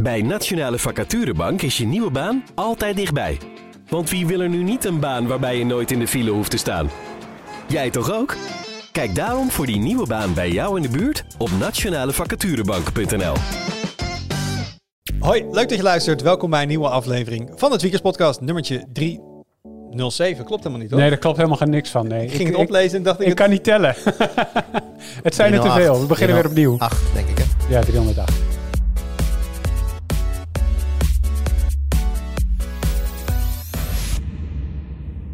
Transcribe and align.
Bij 0.00 0.22
Nationale 0.22 0.78
Vacaturebank 0.78 1.62
is 1.62 1.76
je 1.76 1.86
nieuwe 1.86 2.10
baan 2.10 2.44
altijd 2.54 2.96
dichtbij. 2.96 3.38
Want 3.88 4.10
wie 4.10 4.26
wil 4.26 4.40
er 4.40 4.48
nu 4.48 4.62
niet 4.62 4.84
een 4.84 5.00
baan 5.00 5.26
waarbij 5.26 5.58
je 5.58 5.64
nooit 5.64 5.90
in 5.90 5.98
de 5.98 6.06
file 6.06 6.30
hoeft 6.30 6.50
te 6.50 6.56
staan? 6.56 6.90
Jij 7.68 7.90
toch 7.90 8.12
ook? 8.12 8.36
Kijk 8.92 9.14
daarom 9.14 9.50
voor 9.50 9.66
die 9.66 9.78
nieuwe 9.78 10.06
baan 10.06 10.34
bij 10.34 10.50
jou 10.50 10.76
in 10.76 10.82
de 10.82 10.88
buurt 10.88 11.24
op 11.38 11.50
nationalevacaturebank.nl. 11.58 13.34
Hoi, 15.18 15.44
leuk 15.50 15.68
dat 15.68 15.78
je 15.78 15.82
luistert. 15.82 16.22
Welkom 16.22 16.50
bij 16.50 16.62
een 16.62 16.68
nieuwe 16.68 16.88
aflevering 16.88 17.50
van 17.54 17.70
het 17.70 17.78
Tweakers 17.78 18.02
Podcast, 18.02 18.40
nummertje 18.40 18.86
307. 18.92 20.44
Klopt 20.44 20.62
helemaal 20.62 20.82
niet, 20.82 20.90
hoor? 20.90 21.00
Nee, 21.00 21.10
daar 21.10 21.18
klopt 21.18 21.36
helemaal 21.36 21.58
geen 21.58 21.70
niks 21.70 21.90
van. 21.90 22.06
Nee. 22.06 22.24
ik 22.24 22.32
ging 22.32 22.48
het 22.48 22.58
oplezen 22.58 22.98
en 22.98 23.02
dacht 23.04 23.20
ik... 23.20 23.26
Ik, 23.26 23.34
kan 23.34 23.50
niet 23.50 23.64
tellen. 23.64 23.94
het 25.22 25.34
zijn 25.34 25.52
er 25.52 25.60
te 25.60 25.70
veel. 25.70 26.00
We 26.00 26.06
beginnen 26.06 26.36
weer 26.36 26.46
opnieuw. 26.46 26.76
8, 26.78 27.14
denk 27.14 27.28
ik. 27.28 27.38
Hè? 27.38 27.44
Ja, 27.74 27.80
308. 27.80 28.51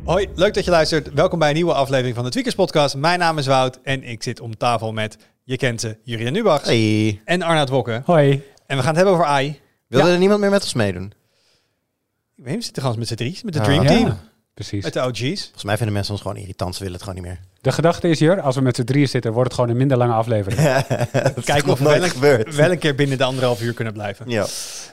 Hoi, 0.08 0.28
leuk 0.34 0.54
dat 0.54 0.64
je 0.64 0.70
luistert. 0.70 1.12
Welkom 1.12 1.38
bij 1.38 1.48
een 1.48 1.54
nieuwe 1.54 1.72
aflevering 1.72 2.14
van 2.14 2.24
de 2.24 2.30
Tweakers 2.30 2.54
Podcast. 2.54 2.96
Mijn 2.96 3.18
naam 3.18 3.38
is 3.38 3.46
Wout 3.46 3.78
en 3.82 4.02
ik 4.04 4.22
zit 4.22 4.40
om 4.40 4.56
tafel 4.56 4.92
met, 4.92 5.16
je 5.44 5.56
kent 5.56 5.80
ze, 5.80 5.96
Jurien 6.02 6.32
Nubach 6.32 6.64
Hey. 6.64 7.20
en 7.24 7.42
Arnaud 7.42 7.68
Wokke. 7.68 8.02
Hoi. 8.04 8.30
En 8.66 8.76
we 8.76 8.82
gaan 8.82 8.86
het 8.86 8.96
hebben 8.96 9.14
over 9.14 9.24
AI. 9.26 9.60
Wilde 9.86 10.06
Ja. 10.06 10.12
er 10.12 10.18
niemand 10.18 10.40
meer 10.40 10.50
met 10.50 10.62
ons 10.62 10.74
meedoen? 10.74 11.04
Ik 11.04 12.44
weet 12.44 12.46
niet, 12.46 12.56
we 12.56 12.62
zitten 12.64 12.82
gewoon 12.82 12.98
met 12.98 13.08
z'n 13.08 13.14
drie, 13.14 13.38
met 13.42 13.52
de 13.52 13.58
Ja. 13.58 13.64
Dream 13.64 13.82
Ja, 13.82 13.88
Team, 13.88 14.18
precies. 14.54 14.84
met 14.84 14.92
de 14.92 15.00
OG's. 15.06 15.40
Volgens 15.42 15.64
mij 15.64 15.76
vinden 15.76 15.94
mensen 15.94 16.12
ons 16.12 16.22
gewoon 16.22 16.36
irritant. 16.36 16.72
Ze 16.74 16.78
willen 16.82 16.94
het 16.98 17.04
gewoon 17.08 17.22
niet 17.22 17.28
meer. 17.30 17.40
De 17.60 17.72
gedachte 17.72 18.08
is 18.08 18.20
hier, 18.20 18.40
als 18.40 18.54
we 18.54 18.60
met 18.60 18.76
z'n 18.76 18.84
drieën 18.84 19.08
zitten, 19.08 19.32
wordt 19.32 19.48
het 19.50 19.58
gewoon 19.58 19.70
een 19.70 19.76
minder 19.80 19.96
lange 19.96 20.12
aflevering. 20.12 20.60
Kijken 21.44 21.70
of 21.72 21.78
we 21.78 21.84
nooit 21.84 22.00
wel, 22.00 22.08
gebeurd. 22.08 22.54
wel 22.54 22.70
een 22.70 22.78
keer 22.78 22.94
binnen 22.94 23.18
de 23.18 23.24
anderhalf 23.24 23.62
uur 23.62 23.72
kunnen 23.72 23.92
blijven. 23.92 24.30
Ja. 24.30 24.46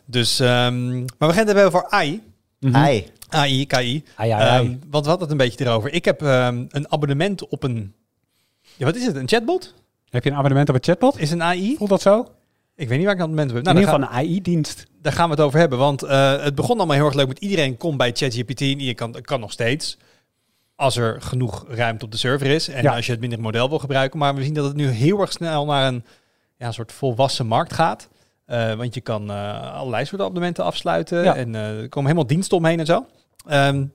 Dus, 0.05 0.39
ehm, 0.39 0.95
maar 0.99 1.07
we 1.17 1.33
gaan 1.33 1.37
het 1.37 1.45
hebben 1.47 1.65
over 1.65 1.85
AI. 1.89 2.21
Mhm. 2.59 2.83
Hi. 2.85 3.03
AI, 3.29 3.65
KI. 3.65 4.03
Ai, 4.15 4.29
ai. 4.31 4.65
Ehm, 4.65 4.75
want 4.89 5.03
we 5.03 5.09
hadden 5.09 5.19
het 5.19 5.31
een 5.31 5.47
beetje 5.47 5.65
erover. 5.65 5.93
Ik 5.93 6.05
heb 6.05 6.21
ehm, 6.21 6.65
een 6.69 6.91
abonnement 6.91 7.47
op 7.47 7.63
een... 7.63 7.93
Ja, 8.77 8.85
wat 8.85 8.95
is 8.95 9.05
het? 9.05 9.15
Een 9.15 9.27
chatbot? 9.27 9.73
Heb 10.09 10.23
je 10.23 10.29
een 10.29 10.35
abonnement 10.35 10.69
op 10.69 10.75
een 10.75 10.83
chatbot? 10.83 11.19
Is 11.19 11.31
een 11.31 11.43
AI? 11.43 11.75
Voelt 11.77 11.89
dat 11.89 12.01
zo? 12.01 12.27
Ik 12.75 12.87
weet 12.87 12.97
niet 12.97 13.05
waar 13.07 13.15
ik 13.15 13.21
een 13.21 13.25
abonnement 13.31 13.49
op 13.49 13.55
heb. 13.55 13.65
In 13.65 13.73
Nou, 13.73 13.85
ieder 13.85 13.99
daar, 13.99 14.09
geval 14.09 14.23
een 14.25 14.29
AI-dienst. 14.31 14.85
daar 15.01 15.13
gaan 15.13 15.25
we 15.29 15.35
het 15.35 15.43
over 15.43 15.59
hebben. 15.59 15.77
Want 15.77 16.03
eh, 16.03 16.43
het 16.43 16.55
begon 16.55 16.77
allemaal 16.77 16.95
heel 16.95 17.05
erg 17.05 17.13
leuk 17.15 17.27
met 17.27 17.39
iedereen 17.39 17.77
komt 17.77 17.97
bij 17.97 18.11
ChatGPT. 18.13 18.61
En 18.61 18.79
je 18.79 18.93
kan, 18.93 19.11
kan 19.21 19.39
nog 19.39 19.51
steeds. 19.51 19.97
Als 20.75 20.95
er 20.97 21.21
genoeg 21.21 21.65
ruimte 21.67 22.05
op 22.05 22.11
de 22.11 22.17
server 22.17 22.47
is. 22.47 22.67
En 22.67 22.83
Ja. 22.83 22.95
als 22.95 23.05
je 23.05 23.11
het 23.11 23.21
mindere 23.21 23.41
model 23.41 23.69
wil 23.69 23.79
gebruiken. 23.79 24.19
Maar 24.19 24.35
we 24.35 24.43
zien 24.43 24.53
dat 24.53 24.65
het 24.65 24.75
nu 24.75 24.87
heel 24.87 25.19
erg 25.21 25.31
snel 25.31 25.65
naar 25.65 25.87
een 25.87 26.03
ja, 26.57 26.67
een 26.67 26.73
soort 26.73 26.91
volwassen 26.91 27.45
markt 27.47 27.73
gaat. 27.73 28.07
Eh, 28.45 28.73
want 28.73 28.93
je 28.93 29.01
kan 29.01 29.31
eh, 29.31 29.73
allerlei 29.75 30.05
soorten 30.05 30.25
abonnementen 30.27 30.63
afsluiten. 30.63 31.23
Ja. 31.23 31.35
En 31.35 31.55
eh, 31.55 31.61
er 31.81 31.89
komen 31.89 32.09
helemaal 32.09 32.27
diensten 32.29 32.57
omheen 32.57 32.79
en 32.79 32.85
zo. 32.85 33.05
Ehm, 33.47 33.85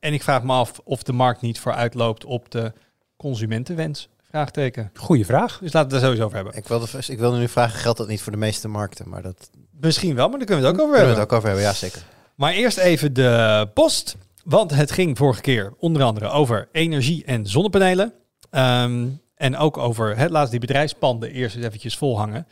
en 0.00 0.12
ik 0.12 0.22
vraag 0.22 0.42
me 0.42 0.52
af 0.52 0.80
of 0.84 1.02
de 1.02 1.12
markt 1.12 1.40
niet 1.40 1.60
vooruit 1.60 1.94
loopt 1.94 2.24
op 2.24 2.50
de 2.50 2.72
consumentenwens. 3.16 4.08
Vraagteken. 4.28 4.90
Goeie 4.94 5.26
vraag. 5.26 5.58
Dus 5.58 5.72
laten 5.72 5.88
we 5.90 5.94
het 5.94 5.94
er 5.94 6.00
sowieso 6.00 6.24
over 6.24 6.36
hebben. 6.36 6.56
Ik 6.56 6.68
wilde, 6.68 6.86
ik 7.06 7.18
wilde 7.18 7.38
nu 7.38 7.48
vragen, 7.48 7.78
geldt 7.78 7.98
dat 7.98 8.08
niet 8.08 8.20
voor 8.22 8.32
de 8.32 8.38
meeste 8.38 8.68
markten? 8.68 9.08
Maar 9.08 9.22
dat 9.22 9.50
Misschien 9.80 10.14
wel, 10.14 10.28
maar 10.28 10.38
daar 10.38 10.46
kunnen 10.46 10.64
we 10.64 10.70
het 10.70 10.80
ook 10.80 10.86
over 10.86 10.94
kunnen 10.96 11.14
we 11.16 11.20
hebben. 11.20 11.22
het 11.22 11.32
ook 11.32 11.36
over 11.36 11.48
hebben. 11.48 11.66
Ja, 11.66 11.72
zeker. 11.72 12.02
Maar 12.34 12.52
eerst 12.52 12.78
even 12.78 13.12
de 13.12 13.68
post. 13.74 14.16
Want 14.44 14.70
het 14.74 14.90
ging 14.90 15.16
vorige 15.16 15.40
keer 15.40 15.74
onder 15.78 16.02
andere 16.02 16.28
over 16.28 16.68
energie 16.72 17.24
en 17.24 17.46
zonnepanelen. 17.46 18.12
Ehm, 18.50 19.06
en 19.34 19.56
ook 19.56 19.76
over 19.76 20.16
het 20.16 20.30
laatst 20.30 20.50
die 20.50 20.60
bedrijfspanden 20.60 21.30
eerst 21.30 21.56
eens 21.56 21.64
eventjes 21.64 21.96
volhangen. 21.96 22.46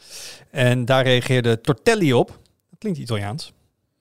En 0.51 0.85
daar 0.85 1.05
reageerde 1.05 1.61
Tortelli 1.61 2.15
op. 2.15 2.29
Dat 2.71 2.79
klinkt 2.79 2.99
Italiaans 2.99 3.53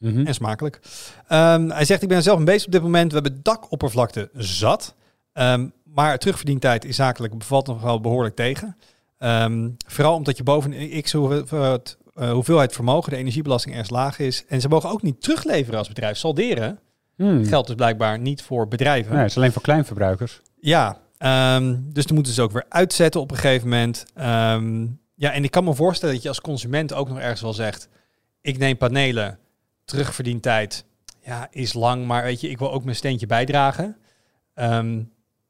Mhm. 0.03 0.27
en 0.27 0.33
smakelijk. 0.33 0.79
Ehm, 1.27 1.69
hij 1.69 1.85
zegt, 1.85 2.01
ik 2.01 2.07
ben 2.07 2.23
zelf 2.23 2.39
een 2.39 2.45
bezig 2.45 2.65
op 2.65 2.71
dit 2.71 2.81
moment. 2.81 3.11
We 3.11 3.19
hebben 3.19 3.39
dakoppervlakte 3.43 4.29
zat. 4.33 4.95
Ehm, 5.33 5.67
maar 5.83 6.17
terugverdientijd 6.17 6.85
is 6.85 6.95
zakelijk 6.95 7.37
bevalt 7.37 7.67
nog 7.67 7.81
wel 7.81 8.01
behoorlijk 8.01 8.35
tegen. 8.35 8.77
Ehm, 9.17 9.69
vooral 9.87 10.15
omdat 10.15 10.37
je 10.37 10.43
boven 10.43 10.81
een 10.81 11.01
x 11.01 11.11
hoeveelheid, 11.11 11.97
eh, 12.13 12.31
hoeveelheid 12.31 12.73
vermogen, 12.73 13.11
de 13.11 13.17
energiebelasting 13.17 13.75
erg 13.75 13.89
laag 13.89 14.19
is. 14.19 14.45
En 14.47 14.61
ze 14.61 14.67
mogen 14.67 14.89
ook 14.89 15.01
niet 15.01 15.21
terugleveren 15.21 15.79
als 15.79 15.87
bedrijf. 15.87 16.17
Salderen 16.17 16.79
Hmm. 17.15 17.45
geldt 17.45 17.67
dus 17.67 17.75
blijkbaar 17.75 18.19
niet 18.19 18.41
voor 18.41 18.67
bedrijven. 18.67 19.11
Nee, 19.11 19.21
het 19.21 19.29
is 19.29 19.37
alleen 19.37 19.51
voor 19.51 19.61
kleinverbruikers. 19.61 20.41
Ja, 20.59 20.97
dus 21.79 22.05
dan 22.05 22.15
moeten 22.15 22.33
ze 22.33 22.41
ook 22.41 22.51
weer 22.51 22.65
uitzetten 22.69 23.21
op 23.21 23.31
een 23.31 23.37
gegeven 23.37 23.69
moment. 23.69 24.05
Ja, 25.15 25.31
en 25.31 25.43
ik 25.43 25.51
kan 25.51 25.63
me 25.63 25.73
voorstellen 25.73 26.13
dat 26.13 26.23
je 26.23 26.29
als 26.29 26.41
consument 26.41 26.93
ook 26.93 27.09
nog 27.09 27.19
ergens 27.19 27.41
wel 27.41 27.53
zegt... 27.53 27.89
ik 28.41 28.57
neem 28.57 28.77
panelen, 28.77 29.39
terugverdientijd, 29.97 30.85
ja, 31.25 31.47
is 31.51 31.73
lang, 31.73 32.05
maar 32.05 32.23
weet 32.23 32.41
je, 32.41 32.49
ik 32.49 32.59
wil 32.59 32.71
ook 32.71 32.83
mijn 32.83 32.95
steentje 32.95 33.25
bijdragen. 33.25 33.97
Ehm, 34.53 35.01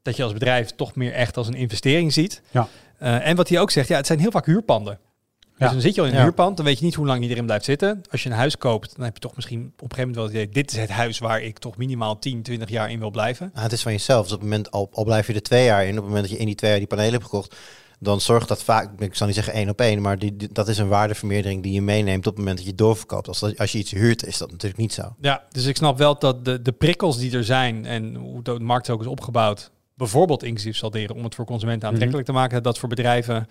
dat 0.02 0.16
je 0.16 0.24
als 0.24 0.34
bedrijf 0.34 0.70
toch 0.72 0.96
meer 0.96 1.14
echt 1.14 1.38
als 1.38 1.48
een 1.48 1.54
investering 1.54 2.14
ziet. 2.14 2.42
Ja. 2.52 2.68
Eh, 2.98 3.28
en 3.28 3.36
wat 3.36 3.50
hij 3.50 3.60
ook 3.60 3.72
zegt, 3.72 3.88
ja, 3.88 3.96
het 3.98 4.06
zijn 4.08 4.20
heel 4.20 4.32
vaak 4.32 4.46
huurpanden. 4.46 5.00
Dus 5.40 5.68
Ja. 5.68 5.70
dan 5.74 5.82
zit 5.82 5.96
je 5.96 6.02
al 6.02 6.08
in 6.08 6.14
een 6.14 6.20
Ja. 6.20 6.24
huurpand, 6.26 6.58
dan 6.58 6.66
weet 6.66 6.80
je 6.80 6.86
niet 6.86 6.94
hoe 6.96 7.06
lang 7.06 7.24
je 7.24 7.30
erin 7.30 7.46
blijft 7.46 7.66
zitten. 7.66 8.02
Als 8.12 8.24
je 8.24 8.30
een 8.30 8.36
huis 8.36 8.58
koopt, 8.58 8.96
dan 8.96 9.06
heb 9.06 9.14
je 9.14 9.20
toch 9.20 9.36
misschien 9.36 9.60
op 9.60 9.66
een 9.82 9.90
gegeven 9.96 9.98
moment 10.00 10.16
wel 10.16 10.24
het 10.26 10.34
idee... 10.34 10.64
dit 10.64 10.72
is 10.74 10.78
het 10.80 10.90
huis 10.90 11.20
waar 11.20 11.42
ik 11.42 11.58
toch 11.60 11.78
minimaal 11.78 12.20
10, 12.20 12.42
20 12.44 12.70
jaar 12.70 12.92
in 12.92 13.00
wil 13.00 13.12
blijven. 13.12 13.52
Ah, 13.54 13.64
het 13.64 13.72
is 13.72 13.82
van 13.82 13.92
jezelf. 13.92 14.24
Dus 14.24 14.34
op 14.34 14.40
het 14.40 14.50
moment, 14.50 14.72
al, 14.72 14.90
al 14.92 15.04
blijf 15.04 15.28
je 15.28 15.34
er 15.34 15.42
twee 15.42 15.66
jaar 15.66 15.84
in, 15.84 15.90
op 15.90 15.96
het 15.96 16.06
moment 16.06 16.22
dat 16.24 16.32
je 16.32 16.38
in 16.38 16.46
die 16.46 16.56
twee 16.56 16.70
jaar 16.70 16.80
die 16.80 16.88
panelen 16.88 17.12
hebt 17.12 17.24
gekocht, 17.24 17.56
dan 18.04 18.22
zorgt 18.22 18.48
dat 18.48 18.64
vaak, 18.64 19.02
ik 19.02 19.16
zal 19.16 19.26
niet 19.28 19.36
zeggen 19.36 19.54
één 19.54 19.70
op 19.70 19.80
één, 19.82 20.02
maar 20.02 20.20
die, 20.20 20.36
die- 20.36 20.50
dat 20.52 20.68
is 20.68 20.78
een 20.78 20.88
waardevermeerdering 20.88 21.64
die 21.64 21.72
je 21.74 21.82
meeneemt 21.82 22.28
op 22.28 22.32
het 22.32 22.38
moment 22.38 22.58
dat 22.58 22.66
je 22.68 22.76
doorverkoopt. 22.76 23.28
Als, 23.28 23.40
dat- 23.40 23.58
als 23.58 23.72
je 23.72 23.78
iets 23.78 23.92
huurt, 23.92 24.26
is 24.26 24.38
dat 24.38 24.52
natuurlijk 24.52 24.82
niet 24.82 24.94
zo. 24.94 25.16
Ja, 25.22 25.44
dus 25.52 25.66
ik 25.66 25.76
snap 25.76 25.98
wel 25.98 26.20
dat 26.20 26.46
de, 26.46 26.62
de 26.62 26.72
prikkels 26.72 27.18
die 27.18 27.32
er 27.38 27.44
zijn 27.44 27.86
en 27.86 28.16
hoe 28.16 28.42
de 28.42 28.60
markt 28.60 28.90
ook 28.90 29.02
is 29.02 29.08
opgebouwd, 29.08 29.72
bijvoorbeeld 29.96 30.44
inclusief 30.44 30.76
salderen, 30.76 31.16
om 31.16 31.24
het 31.24 31.36
voor 31.36 31.46
consumenten 31.46 31.90
aantrekkelijk 31.90 32.26
te 32.26 32.34
maken, 32.34 32.64
dat 32.64 32.80
voor 32.80 32.90
bedrijven 32.90 33.48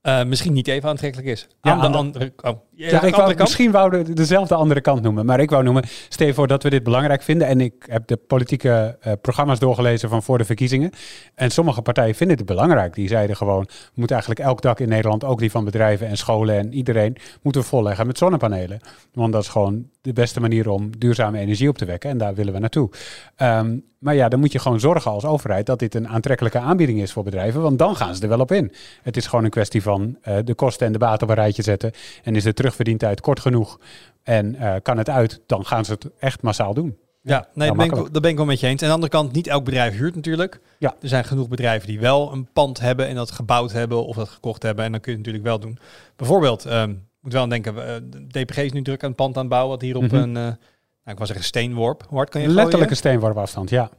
eh, 0.00 0.24
misschien 0.24 0.52
niet 0.52 0.68
even 0.68 0.88
aantrekkelijk 0.88 1.28
is. 1.28 1.46
Ja, 1.62 1.70
aan 1.72 1.80
de 1.80 1.88
de- 1.90 1.96
andere, 1.96 2.32
oh, 2.40 2.58
ja, 2.78 3.00
de 3.00 3.06
ik 3.06 3.14
wou, 3.14 3.34
misschien 3.36 3.70
wou 3.70 3.90
de, 3.90 4.12
dezelfde 4.12 4.54
andere 4.54 4.80
kant 4.80 5.02
noemen. 5.02 5.26
Maar 5.26 5.40
ik 5.40 5.50
wou 5.50 5.62
noemen, 5.62 5.82
stel 6.08 6.26
je 6.26 6.34
voor 6.34 6.46
dat 6.46 6.62
we 6.62 6.70
dit 6.70 6.82
belangrijk 6.82 7.22
vinden. 7.22 7.46
En 7.46 7.60
ik 7.60 7.74
heb 7.90 8.06
de 8.06 8.16
politieke 8.16 8.96
eh, 9.00 9.12
programma's 9.22 9.58
doorgelezen 9.58 10.08
van 10.08 10.22
voor 10.22 10.38
de 10.38 10.44
verkiezingen. 10.44 10.90
En 11.34 11.50
sommige 11.50 11.82
partijen 11.82 12.14
vinden 12.14 12.36
het 12.36 12.46
belangrijk. 12.46 12.94
Die 12.94 13.08
zeiden 13.08 13.36
gewoon, 13.36 13.62
we 13.68 13.92
moeten 13.94 14.16
eigenlijk 14.16 14.48
elk 14.48 14.62
dak 14.62 14.80
in 14.80 14.88
Nederland, 14.88 15.24
ook 15.24 15.38
die 15.38 15.50
van 15.50 15.64
bedrijven 15.64 16.06
en 16.06 16.16
scholen 16.16 16.58
en 16.58 16.72
iedereen, 16.72 17.16
moeten 17.42 17.60
we 17.60 17.66
volleggen 17.66 18.06
met 18.06 18.18
zonnepanelen. 18.18 18.80
Want 19.12 19.32
dat 19.32 19.42
is 19.42 19.48
gewoon 19.48 19.86
de 20.00 20.12
beste 20.12 20.40
manier 20.40 20.68
om 20.68 20.98
duurzame 20.98 21.38
energie 21.38 21.68
op 21.68 21.78
te 21.78 21.84
wekken. 21.84 22.10
En 22.10 22.18
daar 22.18 22.34
willen 22.34 22.52
we 22.52 22.58
naartoe. 22.58 22.90
Ehm, 23.36 23.76
maar 23.98 24.14
ja, 24.14 24.28
dan 24.28 24.40
moet 24.40 24.52
je 24.52 24.58
gewoon 24.58 24.80
zorgen 24.80 25.10
als 25.10 25.24
overheid 25.24 25.66
dat 25.66 25.78
dit 25.78 25.94
een 25.94 26.08
aantrekkelijke 26.08 26.58
aanbieding 26.58 27.00
is 27.00 27.12
voor 27.12 27.22
bedrijven. 27.22 27.62
Want 27.62 27.78
dan 27.78 27.96
gaan 27.96 28.14
ze 28.14 28.22
er 28.22 28.28
wel 28.28 28.40
op 28.40 28.52
in. 28.52 28.72
Het 29.02 29.16
is 29.16 29.26
gewoon 29.26 29.44
een 29.44 29.50
kwestie 29.50 29.82
van 29.82 30.16
eh, 30.22 30.36
de 30.44 30.54
kosten 30.54 30.86
en 30.86 30.92
de 30.92 30.98
baten 30.98 31.22
op 31.22 31.28
een 31.28 31.34
rijtje 31.42 31.62
zetten. 31.62 31.92
En 32.22 32.36
is 32.36 32.42
de 32.42 32.52
terugverdientijd 32.72 33.20
kort 33.20 33.40
genoeg 33.40 33.78
en 34.22 34.54
eh, 34.54 34.74
kan 34.82 34.98
het 34.98 35.08
uit, 35.08 35.40
dan 35.46 35.66
gaan 35.66 35.84
ze 35.84 35.92
het 35.92 36.08
echt 36.18 36.42
massaal 36.42 36.74
doen. 36.74 36.98
Ja, 37.22 37.48
nee, 37.54 37.68
dat 37.68 37.76
ben, 37.76 37.86
ik, 37.86 38.12
dat 38.12 38.22
ben 38.22 38.30
ik 38.30 38.36
wel 38.36 38.46
met 38.46 38.60
je 38.60 38.66
eens. 38.66 38.82
En 38.82 38.88
aan 38.90 39.00
de 39.00 39.06
andere 39.06 39.12
kant, 39.22 39.32
niet 39.32 39.46
elk 39.46 39.64
bedrijf 39.64 39.96
huurt 39.96 40.14
natuurlijk. 40.14 40.60
Ja. 40.78 40.94
Er 41.00 41.08
zijn 41.08 41.24
genoeg 41.24 41.48
bedrijven 41.48 41.88
die 41.88 42.00
wel 42.00 42.32
een 42.32 42.48
pand 42.52 42.80
hebben 42.80 43.06
en 43.06 43.14
dat 43.14 43.30
gebouwd 43.30 43.72
hebben 43.72 44.06
of 44.06 44.16
dat 44.16 44.28
gekocht 44.28 44.62
hebben. 44.62 44.84
En 44.84 44.92
dan 44.92 45.00
kun 45.00 45.12
je 45.12 45.18
het 45.18 45.26
natuurlijk 45.26 45.52
wel 45.52 45.60
doen. 45.68 45.78
Bijvoorbeeld, 46.16 46.64
ehm, 46.64 46.90
ik 46.90 46.96
moet 47.20 47.32
wel 47.32 47.42
aan 47.42 47.48
denken, 47.48 47.86
eh, 47.86 47.94
de 48.04 48.26
DPG 48.44 48.56
is 48.56 48.72
nu 48.72 48.82
druk 48.82 49.02
aan 49.02 49.08
het 49.08 49.16
pand 49.16 49.34
aan 49.36 49.40
het 49.42 49.50
bouwen, 49.50 49.70
wat 49.70 49.80
hier 49.82 49.96
op 49.96 50.02
Mhm. 50.02 50.14
een, 50.14 50.36
eh, 50.36 50.42
nou, 50.42 50.56
ik 51.04 51.14
wou 51.14 51.26
zeggen 51.26 51.44
steenworp. 51.44 52.04
Hoe 52.08 52.16
hard 52.16 52.30
kan 52.30 52.40
je 52.40 52.46
Letterlijke 52.46 52.78
gooien? 52.80 52.96
steenworp 52.96 53.36
afstand, 53.36 53.70
ja. 53.70 53.90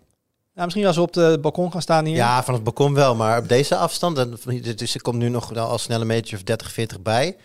Nou, 0.54 0.66
misschien 0.66 0.86
als 0.86 0.96
we 0.96 1.02
op 1.02 1.14
de 1.14 1.38
balkon 1.42 1.72
gaan 1.72 1.82
staan 1.82 2.06
hier. 2.06 2.16
Ja, 2.16 2.44
van 2.44 2.54
het 2.54 2.64
balkon 2.64 2.94
wel, 2.94 3.16
maar 3.16 3.40
op 3.40 3.48
deze 3.50 3.76
afstand, 3.76 4.18
en 4.18 4.38
dus 4.76 4.96
er 4.96 5.02
komt 5.02 5.18
nu 5.18 5.30
nog 5.30 5.56
al 5.56 5.78
snel 5.78 6.02
een 6.02 6.08
meter 6.08 6.36
of 6.36 6.44
30, 6.44 6.72
40 6.72 7.02
bij. 7.02 7.36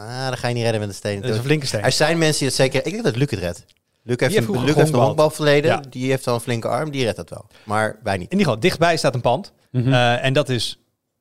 Ah, 0.00 0.28
dan 0.28 0.36
ga 0.36 0.48
je 0.48 0.54
niet 0.54 0.62
redden 0.62 0.80
met 0.80 0.88
een 0.88 0.94
steen. 0.94 1.20
Dat 1.20 1.30
is 1.30 1.36
een 1.36 1.42
flinke 1.42 1.66
steen. 1.66 1.82
Er 1.82 1.92
zijn 1.92 2.18
mensen 2.18 2.38
die 2.38 2.46
het 2.46 2.56
zeker... 2.56 2.86
Ik 2.86 2.92
denk 2.92 3.04
dat 3.04 3.16
Luc 3.16 3.30
het 3.30 3.38
redt. 3.38 3.64
Luc 4.02 4.16
heeft, 4.20 4.34
heeft 4.34 4.48
een, 4.48 4.64
Luc 4.64 4.74
heeft 4.74 4.92
een 4.92 4.98
honkbalverleden. 4.98 5.70
Ja. 5.70 5.82
Die 5.90 6.10
heeft 6.10 6.26
al 6.26 6.34
een 6.34 6.40
flinke 6.40 6.68
arm. 6.68 6.90
Die 6.90 7.04
redt 7.04 7.16
dat 7.16 7.30
wel. 7.30 7.46
Maar 7.64 7.98
wij 8.02 8.16
niet. 8.16 8.30
In 8.30 8.38
ieder 8.38 8.46
geval, 8.46 8.60
dichtbij 8.60 8.96
staat 8.96 9.14
een 9.14 9.20
pand. 9.20 9.52
Mhm. 9.70 9.92
Eh, 9.92 10.24
en 10.24 10.32
dat 10.32 10.48
is 10.48 10.78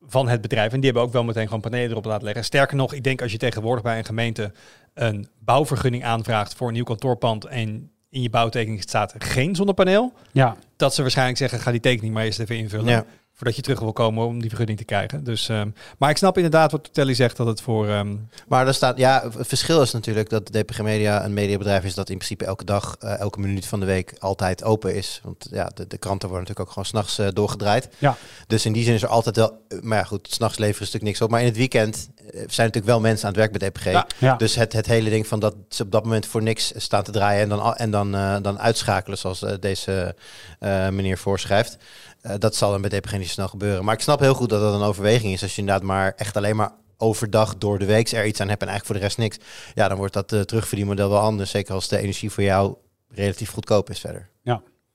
van 0.07 0.27
het 0.27 0.41
bedrijf. 0.41 0.71
En 0.71 0.79
die 0.79 0.85
hebben 0.85 1.07
ook 1.07 1.13
wel 1.13 1.23
meteen 1.23 1.45
gewoon 1.45 1.61
panelen 1.61 1.89
erop 1.89 2.05
laten 2.05 2.23
leggen. 2.23 2.43
Sterker 2.43 2.77
nog, 2.77 2.93
ik 2.93 3.03
denk 3.03 3.21
als 3.21 3.31
je 3.31 3.37
tegenwoordig 3.37 3.83
bij 3.83 3.97
een 3.97 4.05
gemeente 4.05 4.51
een 4.93 5.27
bouwvergunning 5.39 6.03
aanvraagt 6.03 6.53
voor 6.53 6.67
een 6.67 6.73
nieuw 6.73 6.83
kantoorpand 6.83 7.45
en 7.45 7.91
in 8.09 8.21
je 8.21 8.29
bouwtekening 8.29 8.81
staat 8.81 9.13
geen 9.17 9.55
zonnepaneel, 9.55 10.13
ja, 10.31 10.55
dat 10.75 10.93
ze 10.93 11.01
waarschijnlijk 11.01 11.37
zeggen, 11.37 11.59
ga 11.59 11.71
die 11.71 11.79
tekening 11.79 12.13
maar 12.13 12.23
eerst 12.23 12.39
even 12.39 12.57
invullen. 12.57 12.85
Ja. 12.85 13.05
Voordat 13.39 13.57
je 13.57 13.61
terug 13.61 13.79
wil 13.79 13.93
komen 13.93 14.25
om 14.25 14.39
die 14.39 14.49
vergunning 14.49 14.77
te 14.77 14.85
krijgen. 14.85 15.23
Dus, 15.23 15.49
ehm, 15.49 15.69
maar 15.97 16.09
ik 16.09 16.17
snap 16.17 16.35
inderdaad 16.35 16.71
wat 16.71 16.93
Telly 16.93 17.13
zegt 17.13 17.37
dat 17.37 17.47
het 17.47 17.61
voor... 17.61 17.87
ehm, 17.87 18.15
Maar 18.47 18.67
er 18.67 18.73
staat, 18.73 18.97
ja, 18.97 19.29
het 19.37 19.47
verschil 19.47 19.81
is 19.81 19.91
natuurlijk 19.91 20.29
dat 20.29 20.45
DPG 20.45 20.81
Media 20.81 21.25
een 21.25 21.33
mediabedrijf 21.33 21.83
is 21.83 21.93
dat 21.93 22.09
in 22.09 22.17
principe 22.17 22.45
elke 22.45 22.65
dag, 22.65 22.95
eh, 22.99 23.19
elke 23.19 23.39
minuut 23.39 23.65
van 23.65 23.79
de 23.79 23.85
week 23.85 24.13
altijd 24.19 24.63
open 24.63 24.95
is. 24.95 25.21
Want 25.23 25.47
ja, 25.51 25.71
de, 25.75 25.87
de 25.87 25.97
kranten 25.97 26.29
worden 26.29 26.47
natuurlijk 26.47 26.59
ook 26.59 26.73
gewoon 26.73 26.85
s'nachts 26.85 27.17
nachts 27.17 27.33
doorgedraaid. 27.35 27.89
Ja. 27.97 28.17
Dus 28.47 28.65
in 28.65 28.73
die 28.73 28.83
zin 28.83 28.93
is 28.93 29.03
er 29.03 29.09
altijd 29.09 29.35
wel, 29.35 29.61
eh, 29.67 29.79
maar 29.81 29.97
ja 29.97 30.03
goed, 30.03 30.27
s'nachts 30.31 30.57
leveren 30.57 30.81
een 30.81 30.87
stuk 30.87 31.01
niks 31.01 31.21
op. 31.21 31.29
Maar 31.29 31.39
in 31.39 31.45
het 31.45 31.57
weekend 31.57 32.09
eh, 32.15 32.18
zijn 32.31 32.45
natuurlijk 32.45 32.85
wel 32.85 32.99
mensen 32.99 33.27
aan 33.27 33.33
het 33.33 33.39
werk 33.41 33.57
bij 33.59 33.69
DPG. 33.69 33.85
Ja. 33.91 34.07
Ja. 34.17 34.35
Dus 34.35 34.55
het, 34.55 34.73
het 34.73 34.85
hele 34.85 35.09
ding 35.09 35.27
van 35.27 35.39
dat 35.39 35.55
ze 35.69 35.83
op 35.83 35.91
dat 35.91 36.03
moment 36.03 36.25
voor 36.25 36.41
niks 36.43 36.71
staan 36.75 37.03
te 37.03 37.11
draaien 37.11 37.41
en 37.43 37.49
dan, 37.49 37.61
al- 37.61 37.75
en 37.75 37.91
dan, 37.91 38.15
eh, 38.15 38.35
dan 38.41 38.59
uitschakelen 38.59 39.17
zoals 39.17 39.43
eh, 39.43 39.53
deze 39.59 40.15
eh, 40.59 40.89
meneer 40.89 41.17
voorschrijft. 41.17 41.77
Eh, 42.21 42.33
dat 42.39 42.55
zal 42.55 42.71
dan 42.71 42.81
bij 42.81 42.99
DPG 42.99 43.11
niet 43.17 43.25
zo 43.27 43.31
snel 43.33 43.47
gebeuren. 43.47 43.85
Maar 43.85 43.93
ik 43.93 44.01
snap 44.01 44.19
heel 44.19 44.33
goed 44.33 44.49
dat 44.49 44.61
dat 44.61 44.73
een 44.73 44.87
overweging 44.87 45.33
is. 45.33 45.41
Als 45.41 45.55
je 45.55 45.61
inderdaad 45.61 45.83
maar 45.83 46.13
echt 46.15 46.37
alleen 46.37 46.55
maar 46.55 46.71
overdag 46.97 47.57
door 47.57 47.79
de 47.79 47.85
week 47.85 48.11
er 48.11 48.25
iets 48.25 48.41
aan 48.41 48.49
hebt 48.49 48.61
en 48.61 48.67
eigenlijk 48.67 48.85
voor 48.85 48.95
de 48.95 49.01
rest 49.01 49.17
niks. 49.17 49.37
Ja, 49.75 49.87
dan 49.87 49.97
wordt 49.97 50.13
dat 50.13 50.31
uh, 50.31 50.41
terugverdienmodel 50.41 51.09
wel 51.09 51.19
anders. 51.19 51.49
Zeker 51.51 51.73
als 51.73 51.87
de 51.87 51.97
energie 51.97 52.31
voor 52.31 52.43
jou 52.43 52.75
relatief 53.09 53.51
goedkoop 53.51 53.89
is 53.89 53.99
verder. 53.99 54.29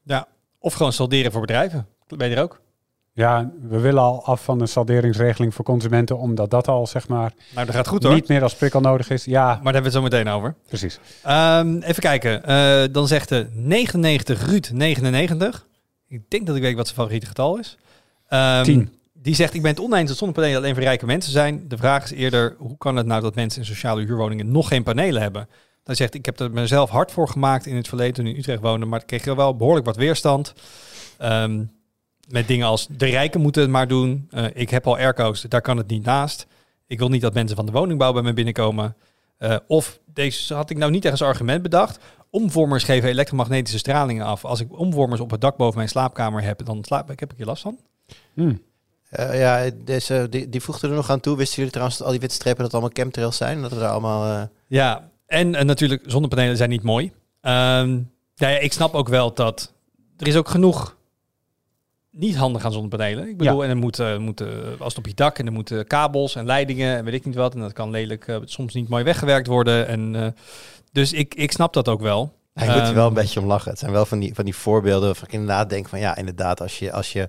ja, 0.05 0.27
of 0.59 0.75
gewoon 0.75 0.93
salderen 0.93 1.33
voor 1.33 1.41
bedrijven. 1.41 1.87
Ben 2.17 2.29
je 2.31 2.37
er 2.37 2.43
ook? 2.43 2.61
Ja, 3.17 3.51
we 3.61 3.79
willen 3.81 4.03
al 4.03 4.25
af 4.25 4.45
van 4.45 4.61
een 4.61 4.69
salderingsregeling 4.69 5.55
voor 5.55 5.65
consumenten, 5.65 6.19
omdat 6.19 6.51
dat 6.51 6.69
al 6.69 6.87
zeg 6.87 7.09
maar 7.09 7.33
Nou, 7.55 7.67
dat 7.67 7.75
gaat 7.75 7.89
goed 7.89 8.03
hoor. 8.03 8.15
niet 8.15 8.29
meer 8.29 8.43
als 8.43 8.55
prikkel 8.55 8.81
nodig 8.81 9.11
is. 9.11 9.25
Ja, 9.25 9.45
Maar 9.47 9.55
daar 9.55 9.63
hebben 9.63 9.93
we 9.93 9.99
het 9.99 10.13
zo 10.13 10.19
meteen 10.19 10.29
over. 10.29 10.55
precies. 10.69 10.99
Ehm, 11.23 11.77
even 11.79 12.03
kijken. 12.03 12.45
Eh, 12.45 12.83
dan 12.93 13.07
zegt 13.09 13.29
de 13.29 13.49
99 13.53 14.47
Ruud 14.47 14.71
99. 14.73 15.67
Ik 16.09 16.31
denk 16.31 16.47
dat 16.47 16.57
ik 16.57 16.63
weet 16.63 16.77
wat 16.77 16.85
zijn 16.87 16.99
favoriete 16.99 17.27
getal 17.27 17.59
is. 17.59 17.77
Ehm, 18.29 18.63
10. 18.65 18.93
Die 19.13 19.35
zegt, 19.35 19.55
ik 19.55 19.63
ben 19.63 19.71
het 19.71 19.81
oneens 19.81 20.09
dat 20.09 20.19
zonnepanelen 20.19 20.57
alleen 20.57 20.75
voor 20.75 20.83
rijke 20.83 21.07
mensen 21.07 21.33
zijn. 21.33 21.65
De 21.69 21.77
vraag 21.77 22.05
is 22.05 22.11
eerder, 22.11 22.55
hoe 22.59 22.77
kan 22.79 22.97
het 22.97 23.07
nou 23.07 23.23
dat 23.23 23.35
mensen 23.35 23.61
in 23.61 23.67
sociale 23.67 24.05
huurwoningen 24.05 24.51
nog 24.53 24.69
geen 24.69 24.83
panelen 24.83 25.23
hebben? 25.23 25.49
Hij 25.85 25.95
zegt, 25.95 26.15
ik 26.15 26.25
heb 26.25 26.41
er 26.41 26.51
mezelf 26.51 26.91
hard 26.91 27.13
voor 27.13 27.29
gemaakt 27.29 27.67
in 27.67 27.77
het 27.77 27.89
verleden 27.89 28.15
toen 28.15 28.27
ik 28.27 28.33
in 28.33 28.39
Utrecht 28.39 28.61
woonde, 28.63 28.87
maar 28.87 29.01
ik 29.01 29.07
kreeg 29.07 29.25
er 29.27 29.37
wel 29.37 29.57
behoorlijk 29.57 29.87
wat 29.87 29.97
weerstand. 29.97 30.53
Ehm, 31.19 31.63
met 32.29 32.49
dingen 32.49 32.67
als, 32.67 32.87
de 32.91 33.07
rijken 33.07 33.41
moeten 33.41 33.63
het 33.63 33.71
maar 33.71 33.89
doen. 33.89 34.27
Eh, 34.31 34.45
ik 34.55 34.71
heb 34.71 34.87
al 34.87 34.97
airco's, 34.97 35.43
daar 35.43 35.61
kan 35.61 35.77
het 35.77 35.89
niet 35.89 36.05
naast. 36.05 36.47
Ik 36.87 36.99
wil 36.99 37.09
niet 37.09 37.21
dat 37.21 37.35
mensen 37.35 37.57
van 37.57 37.67
de 37.67 37.73
woningbouw 37.73 38.13
bij 38.13 38.23
me 38.23 38.33
binnenkomen. 38.33 38.97
Eh, 39.39 39.57
of, 39.67 40.01
deze 40.07 40.55
had 40.55 40.71
ik 40.71 40.77
nou 40.77 40.91
niet 40.91 41.05
echt 41.05 41.13
als 41.13 41.29
argument 41.29 41.63
bedacht. 41.63 41.99
Omvormers 42.31 42.85
geven 42.85 43.09
elektromagnetische 43.09 43.79
stralingen 43.79 44.25
af. 44.25 44.45
Als 44.45 44.61
ik 44.61 44.79
omvormers 44.79 45.21
op 45.21 45.31
het 45.31 45.41
dak 45.41 45.57
boven 45.57 45.77
mijn 45.77 45.89
slaapkamer 45.89 46.43
heb, 46.43 46.65
dan 46.65 46.85
slaap 46.85 47.11
ik, 47.11 47.21
heb 47.21 47.31
ik 47.31 47.37
hier 47.37 47.47
last 47.47 47.63
van. 47.63 47.79
Hm. 48.35 48.55
Uh, 49.11 49.39
ja, 49.39 49.71
deze, 49.85 50.27
die, 50.31 50.49
die 50.49 50.61
voegde 50.61 50.89
er 50.89 50.95
nog 50.95 51.11
aan 51.11 51.21
toe. 51.21 51.37
Wisten 51.37 51.57
jullie 51.57 51.71
trouwens 51.71 51.99
dat 51.99 52.07
al 52.07 52.13
die 52.13 52.23
witte 52.23 52.37
strepen 52.37 52.63
dat 52.63 52.73
allemaal 52.73 52.91
chemtrails 52.93 53.37
zijn? 53.37 53.63
Dat 53.63 53.73
we 53.73 53.79
daar 53.79 53.91
allemaal... 53.91 54.27
Uh... 54.27 54.43
Ja, 54.67 55.11
en 55.27 55.55
uh, 55.55 55.61
natuurlijk, 55.61 56.03
zonnepanelen 56.07 56.57
zijn 56.57 56.71
niet 56.71 56.83
mooi. 56.83 57.05
Um, 57.41 58.11
ja, 58.35 58.49
ja, 58.49 58.59
ik 58.59 58.73
snap 58.73 58.95
ook 58.95 59.09
wel 59.09 59.35
dat 59.35 59.73
er 60.17 60.27
is 60.27 60.37
ook 60.37 60.49
genoeg 60.49 60.97
niet 62.15 62.37
handig 62.37 62.65
aan 62.65 62.73
zonnepanelen. 62.73 63.29
Ik 63.29 63.37
bedoel, 63.37 63.59
ja. 63.59 63.65
en 63.65 63.71
er 63.71 63.77
moeten, 63.77 64.23
moeten, 64.23 64.79
als 64.79 64.95
het 64.95 64.99
op 64.99 65.07
je 65.07 65.15
dak 65.15 65.39
en 65.39 65.47
er 65.47 65.53
moeten 65.53 65.87
kabels 65.87 66.35
en 66.35 66.47
leidingen 66.47 66.97
en 66.97 67.05
weet 67.05 67.15
ik 67.15 67.25
niet 67.25 67.35
wat. 67.35 67.55
En 67.55 67.61
dat 67.61 67.73
kan 67.73 67.91
lelijk 67.91 68.27
uh, 68.27 68.37
soms 68.45 68.75
niet 68.75 68.89
mooi 68.89 69.05
weggewerkt 69.05 69.47
worden. 69.47 69.87
En, 69.87 70.15
uh, 70.15 70.27
dus 70.93 71.13
ik, 71.13 71.35
ik 71.35 71.53
snap 71.53 71.73
dat 71.73 71.89
ook 71.89 72.01
wel. 72.01 72.33
Ik 72.55 72.67
moet 72.67 72.77
er 72.77 72.95
wel 72.95 73.07
een 73.07 73.15
beetje 73.15 73.41
om 73.41 73.47
lachen. 73.47 73.71
Het 73.71 73.79
zijn 73.79 73.93
wel 73.93 74.07
van 74.07 74.19
die, 74.19 74.35
van 74.35 74.45
die 74.45 74.57
voorbeelden 74.57 75.07
waarvan 75.07 75.27
ik 75.27 75.33
inderdaad 75.33 75.71
denk 75.71 75.89
van 75.89 75.99
ja, 75.99 76.17
inderdaad, 76.17 76.61
als 76.61 76.79
je, 76.79 76.93
als 76.93 77.13
je 77.13 77.29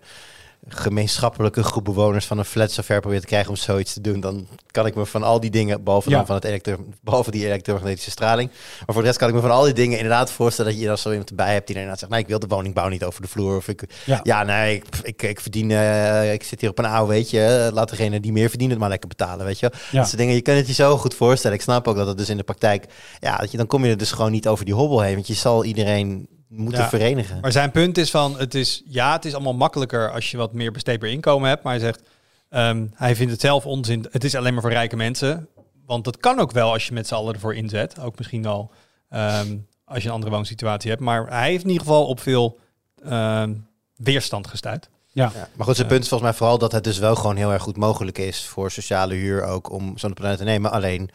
gemeenschappelijke 0.68 1.64
groep 1.64 1.84
bewoners 1.84 2.26
van 2.26 2.38
een 2.38 2.46
flat 2.46 2.72
zover 2.72 3.00
probeert 3.00 3.22
te 3.22 3.28
krijgen 3.28 3.50
om 3.50 3.56
zoiets 3.56 3.94
te 3.94 4.02
doen, 4.02 4.20
dan 4.20 4.48
kan 4.72 4.86
ik 4.86 4.96
me 4.96 5.06
van 5.06 5.24
al 5.24 5.40
die 5.40 5.50
dingen, 5.50 5.84
behalve, 5.84 6.10
ja. 6.10 6.18
dan 6.18 6.26
van 6.26 6.36
het 6.36 6.44
elektro, 6.44 6.86
behalve 7.02 7.32
die 7.32 7.46
elektromagnetische 7.46 8.12
straling, 8.12 8.50
maar 8.50 8.86
voor 8.86 9.02
de 9.02 9.08
rest 9.08 9.18
kan 9.18 9.28
ik 9.28 9.34
me 9.34 9.42
van 9.42 9.52
al 9.52 9.64
die 9.64 9.74
dingen 9.74 9.98
inderdaad 9.98 10.32
voorstellen 10.32 10.72
dat 10.72 10.82
je 10.82 10.88
dan 10.88 10.98
zo 10.98 11.10
iemand 11.10 11.30
erbij 11.30 11.54
hebt 11.54 11.68
die 11.68 11.76
inderdaad 11.76 12.00
zegt, 12.00 12.12
nee, 12.12 12.22
ik 12.22 12.28
wil 12.28 12.40
de 12.40 12.48
woningbouw 12.48 12.88
niet 12.88 13.04
over 13.04 13.22
de 13.22 13.28
vloer, 13.28 13.56
of 13.56 13.68
ik, 13.68 13.84
ja, 14.06 14.20
ja 14.24 14.44
nee, 14.44 14.76
ik, 14.76 14.86
ik, 15.04 15.22
ik 15.22 15.40
verdien, 15.40 15.70
uh, 15.70 16.34
ik 16.34 16.44
zit 16.44 16.62
hier 16.62 16.70
op 16.70 16.80
een 16.80 16.86
oude, 16.86 17.14
weet 17.14 17.30
je, 17.30 17.70
laat 17.74 17.90
degene 17.90 18.20
die 18.20 18.32
meer 18.32 18.50
verdient 18.50 18.72
het 18.72 18.80
maar 18.80 18.90
lekker 18.90 19.10
betalen, 19.10 19.46
weet 19.46 19.60
je. 19.60 19.72
Ja. 19.92 19.98
Dat 20.00 20.08
soort 20.08 20.18
dingen, 20.18 20.36
je 20.36 20.42
kunt 20.42 20.58
het 20.58 20.68
je 20.68 20.74
zo 20.74 20.98
goed 20.98 21.14
voorstellen. 21.14 21.58
Ik 21.58 21.64
snap 21.64 21.88
ook 21.88 21.96
dat 21.96 22.08
het 22.08 22.18
dus 22.18 22.30
in 22.30 22.38
de 22.38 22.44
praktijk, 22.44 22.86
ja, 23.20 23.38
dat 23.38 23.52
je, 23.52 23.58
dan 23.58 23.68
kom 23.68 23.86
je 23.86 23.92
er 23.92 23.98
dus 23.98 24.12
gewoon 24.12 24.32
niet 24.32 24.48
over 24.48 24.66
die 24.66 24.74
hobbel 24.74 25.02
heen, 25.02 25.14
want 25.14 25.28
je 25.28 25.34
zal 25.34 25.64
iedereen 25.64 26.28
moeten 26.48 26.82
ja, 26.82 26.90
verenigen. 26.90 27.40
Maar 27.40 27.52
zijn 27.52 27.72
punt 27.72 27.98
is 27.98 28.12
van, 28.12 28.40
het 28.40 28.56
is, 28.56 28.84
ja, 28.86 29.14
het 29.14 29.26
is 29.26 29.34
allemaal 29.34 29.54
makkelijker 29.54 30.12
als 30.12 30.32
je 30.32 30.38
wat 30.38 30.54
meer 30.54 30.72
besteedbaar 30.72 31.10
inkomen 31.10 31.50
hebt. 31.50 31.64
Maar 31.64 31.74
hij 31.74 31.82
zegt, 31.82 32.02
um, 32.50 32.92
hij 32.96 33.16
vindt 33.16 33.32
het 33.32 33.42
zelf 33.42 33.66
onzin. 33.66 34.06
Het 34.12 34.24
is 34.24 34.36
alleen 34.36 34.54
maar 34.54 34.62
voor 34.62 34.72
rijke 34.72 34.96
mensen. 34.96 35.48
Want 35.86 36.04
dat 36.04 36.18
kan 36.18 36.40
ook 36.40 36.52
wel 36.52 36.72
als 36.72 36.88
je 36.88 36.94
met 36.94 37.08
z'n 37.08 37.14
allen 37.14 37.34
ervoor 37.34 37.56
inzet. 37.56 38.00
Ook 38.00 38.18
misschien 38.18 38.44
wel 38.44 38.72
um, 39.10 39.68
als 39.86 40.04
je 40.04 40.08
een 40.08 40.14
andere 40.14 40.32
woonsituatie 40.32 40.90
hebt. 40.90 41.02
Maar 41.02 41.28
hij 41.28 41.50
heeft 41.50 41.64
in 41.64 41.70
ieder 41.70 41.86
geval 41.86 42.06
op 42.06 42.20
veel 42.20 42.60
um, 43.06 43.68
weerstand 43.96 44.48
gestuurd. 44.48 44.90
Ja. 45.12 45.32
ja. 45.34 45.48
maar 45.56 45.66
goed, 45.66 45.76
zijn 45.76 45.88
punt 45.88 46.04
is 46.04 46.10
volgens 46.10 46.30
mij 46.30 46.40
vooral 46.40 46.58
dat 46.58 46.72
het 46.72 46.84
dus 46.84 46.98
wel 46.98 47.16
gewoon 47.16 47.36
heel 47.36 47.52
erg 47.52 47.62
goed 47.62 47.78
mogelijk 47.78 48.18
is 48.18 48.46
voor 48.46 48.72
sociale 48.72 49.14
huur 49.14 49.44
ook 49.44 49.72
om 49.72 49.98
zo'n 49.98 50.14
planeet 50.14 50.38
te 50.38 50.44
nemen. 50.44 50.72
Alleen, 50.72 51.10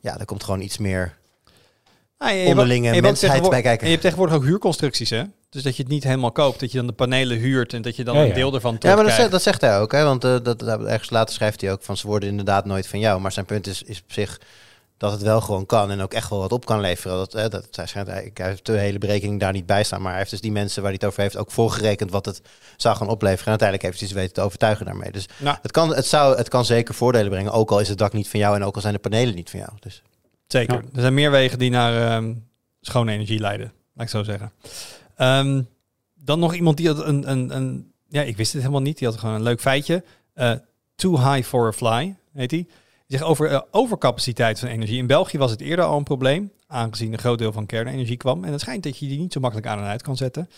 ja, 0.00 0.18
er 0.18 0.24
komt 0.24 0.44
gewoon 0.44 0.60
iets 0.60 0.78
meer 0.78 1.18
Ah, 2.22 2.30
je, 2.42 2.44
onderlinge 2.46 2.94
je, 2.94 3.02
mensheid 3.02 3.48
bij 3.48 3.62
kijken. 3.62 3.78
En 3.80 3.84
je 3.84 3.90
hebt 3.90 4.02
tegenwoordig 4.02 4.36
ook 4.36 4.44
huurconstructies, 4.44 5.10
hè? 5.10 5.22
Dus 5.50 5.62
dat 5.62 5.76
je 5.76 5.82
het 5.82 5.90
niet 5.92 6.04
helemaal 6.04 6.32
koopt, 6.32 6.60
dat 6.60 6.70
je 6.72 6.76
dan 6.78 6.86
de 6.86 6.92
panelen 6.92 7.38
huurt 7.38 7.72
en 7.72 7.82
dat 7.82 7.96
je 7.96 8.04
dan 8.04 8.14
Ja, 8.14 8.20
ja. 8.22 8.28
een 8.28 8.34
deel 8.34 8.54
ervan 8.54 8.76
Ja, 8.78 8.78
maar 8.78 8.80
dat, 8.80 8.80
terugkrijgt. 8.96 9.16
zegt- 9.20 9.30
dat 9.30 9.42
zegt 9.42 9.60
hij 9.60 9.80
ook, 9.80 9.92
hè? 9.92 10.04
Want 10.04 10.24
eh, 10.24 10.30
dat, 10.42 10.58
dat, 10.58 10.84
ergens 10.84 11.10
later 11.10 11.34
schrijft 11.34 11.60
hij 11.60 11.72
ook 11.72 11.82
van 11.82 11.96
ze 11.96 12.06
worden 12.06 12.28
inderdaad 12.28 12.64
nooit 12.64 12.86
van 12.86 12.98
jou. 12.98 13.20
Maar 13.20 13.32
zijn 13.32 13.46
punt 13.46 13.66
is, 13.66 13.82
is 13.82 13.98
op 14.02 14.12
zich 14.12 14.40
dat 14.96 15.12
het 15.12 15.22
wel 15.22 15.40
gewoon 15.40 15.66
kan 15.66 15.90
en 15.90 16.00
ook 16.00 16.12
echt 16.14 16.30
wel 16.30 16.38
wat 16.38 16.52
op 16.52 16.64
kan 16.66 16.80
leveren. 16.80 17.16
Dat, 17.16 17.34
eh, 17.34 17.48
dat, 17.48 17.66
hij, 17.70 17.86
schijnt, 17.86 18.08
hij, 18.08 18.30
hij 18.34 18.46
heeft 18.48 18.66
de 18.66 18.72
hele 18.78 18.98
berekening 18.98 19.40
daar 19.40 19.52
niet 19.52 19.66
bij 19.66 19.84
staan, 19.84 20.00
maar 20.00 20.10
hij 20.10 20.18
heeft 20.18 20.30
dus 20.30 20.40
die 20.40 20.52
mensen 20.52 20.82
waar 20.82 20.90
hij 20.90 20.98
het 21.00 21.08
over 21.10 21.22
heeft 21.22 21.36
ook 21.36 21.50
voorgerekend 21.50 22.10
wat 22.10 22.24
het 22.26 22.40
zou 22.76 22.96
gaan 22.96 23.08
opleveren. 23.08 23.44
En 23.44 23.50
uiteindelijk 23.50 23.88
heeft 23.88 24.00
hij 24.00 24.08
ze 24.08 24.14
weten 24.14 24.34
te 24.34 24.40
overtuigen 24.40 24.86
daarmee. 24.86 25.10
Dus 25.10 25.26
Nou. 25.36 25.56
het, 25.62 25.70
kan, 25.70 25.94
het, 25.94 26.06
zou, 26.06 26.36
het 26.36 26.48
kan 26.48 26.64
zeker 26.64 26.94
voordelen 26.94 27.30
brengen, 27.30 27.52
ook 27.52 27.70
al 27.70 27.80
is 27.80 27.88
het 27.88 27.98
dak 27.98 28.12
niet 28.12 28.28
van 28.28 28.40
jou 28.40 28.56
en 28.56 28.64
ook 28.64 28.74
al 28.74 28.80
zijn 28.80 28.94
de 28.94 29.00
panelen 29.00 29.34
niet 29.34 29.50
van 29.50 29.58
jou. 29.60 29.70
Dus. 29.80 30.02
Zeker. 30.52 30.74
Ja. 30.74 30.88
Er 30.94 31.00
zijn 31.00 31.14
meer 31.14 31.30
wegen 31.30 31.58
die 31.58 31.70
naar 31.70 32.10
ehm, 32.10 32.34
schone 32.80 33.12
energie 33.12 33.40
leiden, 33.40 33.72
laat 33.94 34.04
ik 34.04 34.10
zo 34.10 34.22
zeggen. 34.22 34.52
Ehm, 35.16 35.62
dan 36.14 36.38
nog 36.38 36.54
iemand 36.54 36.76
die 36.76 36.86
had 36.86 37.04
een, 37.04 37.30
een, 37.30 37.56
een... 37.56 37.92
Ja, 38.08 38.22
ik 38.22 38.36
wist 38.36 38.52
het 38.52 38.60
helemaal 38.62 38.82
niet. 38.82 38.98
Die 38.98 39.08
had 39.08 39.18
gewoon 39.18 39.34
een 39.34 39.42
leuk 39.42 39.60
feitje. 39.60 40.04
Eh, 40.34 40.52
too 40.94 41.18
high 41.18 41.48
for 41.48 41.66
a 41.66 41.72
fly, 41.72 42.16
heet. 42.32 42.50
Die 42.50 42.68
zegt 43.06 43.22
over 43.22 43.46
eh, 43.46 43.60
overcapaciteit 43.70 44.58
van 44.58 44.68
energie. 44.68 44.98
In 44.98 45.06
België 45.06 45.38
was 45.38 45.50
het 45.50 45.60
eerder 45.60 45.84
al 45.84 45.96
een 45.96 46.04
probleem, 46.04 46.52
aangezien 46.66 47.12
een 47.12 47.18
groot 47.18 47.38
deel 47.38 47.52
van 47.52 47.66
kernenergie 47.66 48.16
kwam. 48.16 48.44
En 48.44 48.52
het 48.52 48.60
schijnt 48.60 48.82
dat 48.82 48.98
je 48.98 49.08
die 49.08 49.18
niet 49.18 49.32
zo 49.32 49.40
makkelijk 49.40 49.68
aan 49.68 49.78
en 49.78 49.84
uit 49.84 50.02
kan 50.02 50.16
zetten. 50.16 50.50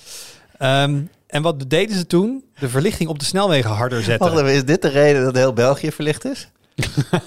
Ehm, 0.59 1.00
en 1.27 1.43
wat 1.43 1.71
deden 1.71 1.97
ze 1.97 2.06
toen? 2.06 2.45
De 2.59 2.69
verlichting 2.69 3.09
op 3.09 3.19
de 3.19 3.25
snelwegen 3.25 3.71
harder 3.71 4.03
zetten. 4.03 4.35
Wacht 4.35 4.49
is 4.49 4.65
dit 4.65 4.83
de 4.83 4.88
reden 4.88 5.25
dat 5.25 5.37
heel 5.37 5.53
België 5.53 5.93
verlicht 5.93 6.25
is? 6.25 6.49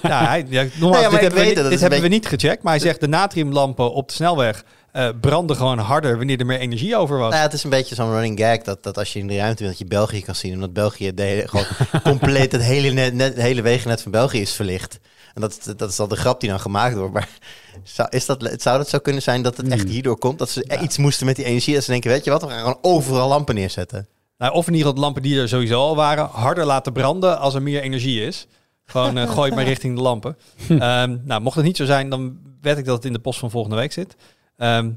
Ja, 0.02 0.26
hij, 0.26 0.46
ja, 0.48 0.62
nogmaals, 0.62 0.80
Nee, 0.80 1.02
ja, 1.02 1.10
maar 1.10 1.20
dit 1.20 1.32
hebben, 1.32 1.62
we, 1.64 1.68
dit 1.68 1.80
hebben 1.80 2.00
we 2.00 2.08
niet 2.08 2.26
gecheckt. 2.26 2.62
Maar 2.62 2.72
hij 2.72 2.82
zegt 2.82 3.00
de 3.00 3.08
natriumlampen 3.08 3.92
op 3.92 4.08
de 4.08 4.14
snelweg 4.14 4.64
eh, 4.92 5.08
branden 5.20 5.56
gewoon 5.56 5.78
harder 5.78 6.16
wanneer 6.16 6.38
er 6.40 6.46
meer 6.46 6.58
energie 6.58 6.96
over 6.96 7.18
was. 7.18 7.28
Nou 7.28 7.36
ja, 7.36 7.46
het 7.46 7.52
is 7.52 7.64
een 7.64 7.70
beetje 7.70 7.94
zo'n 7.94 8.10
running 8.10 8.38
gag 8.38 8.62
dat, 8.62 8.82
dat 8.82 8.98
als 8.98 9.12
je 9.12 9.18
in 9.18 9.26
de 9.26 9.36
ruimte 9.36 9.62
bent, 9.62 9.68
dat 9.68 9.78
je 9.78 9.94
België 9.94 10.22
kan 10.22 10.34
zien. 10.34 10.54
Omdat 10.54 10.72
België 10.72 11.14
de 11.14 11.22
hele, 11.22 11.48
gewoon 11.48 11.66
compleet 12.02 12.52
het 12.52 12.62
hele, 12.62 12.90
net, 12.90 13.14
net, 13.14 13.34
hele 13.34 13.62
wegennet 13.62 14.02
van 14.02 14.10
België 14.10 14.40
is 14.40 14.52
verlicht. 14.52 14.98
En 15.34 15.40
dat, 15.40 15.74
dat 15.76 15.90
is 15.90 15.98
al 15.98 16.08
de 16.08 16.16
grap 16.16 16.40
die 16.40 16.50
dan 16.50 16.60
gemaakt 16.60 16.96
wordt. 16.96 17.12
Maar 17.12 17.28
zou, 17.84 18.08
is 18.10 18.26
dat, 18.26 18.52
zou 18.56 18.78
dat 18.78 18.88
zo 18.88 18.98
kunnen 18.98 19.22
zijn 19.22 19.42
dat 19.42 19.56
het 19.56 19.68
echt 19.68 19.88
hierdoor 19.88 20.18
komt? 20.18 20.38
Dat 20.38 20.50
ze 20.50 20.78
iets 20.82 20.96
moesten 20.98 21.26
met 21.26 21.36
die 21.36 21.44
energie. 21.44 21.74
Dat 21.74 21.84
ze 21.84 21.90
denken, 21.90 22.10
weet 22.10 22.24
je 22.24 22.30
wat, 22.30 22.42
we 22.42 22.48
gaan 22.48 22.58
gewoon 22.58 22.78
overal 22.82 23.28
lampen 23.28 23.54
neerzetten. 23.54 24.08
Nou, 24.38 24.52
of 24.52 24.66
in 24.66 24.72
ieder 24.72 24.88
geval 24.88 25.02
lampen 25.02 25.22
die 25.22 25.40
er 25.40 25.48
sowieso 25.48 25.80
al 25.80 25.96
waren, 25.96 26.28
harder 26.32 26.64
laten 26.64 26.92
branden 26.92 27.38
als 27.38 27.54
er 27.54 27.62
meer 27.62 27.82
energie 27.82 28.26
is. 28.26 28.46
Gewoon 28.86 29.18
eh, 29.18 29.30
gooi 29.30 29.46
het 29.46 29.54
maar 29.54 29.64
richting 29.74 29.96
de 29.96 30.02
lampen. 30.02 30.36
Ehm, 30.68 31.16
nou, 31.24 31.40
mocht 31.40 31.56
het 31.56 31.64
niet 31.64 31.76
zo 31.76 31.84
zijn, 31.84 32.08
dan 32.08 32.38
weet 32.60 32.78
ik 32.78 32.84
dat 32.84 32.96
het 32.96 33.04
in 33.04 33.12
de 33.12 33.18
post 33.18 33.38
van 33.38 33.50
volgende 33.50 33.76
week 33.76 33.92
zit. 33.92 34.16
Ehm, 34.56 34.90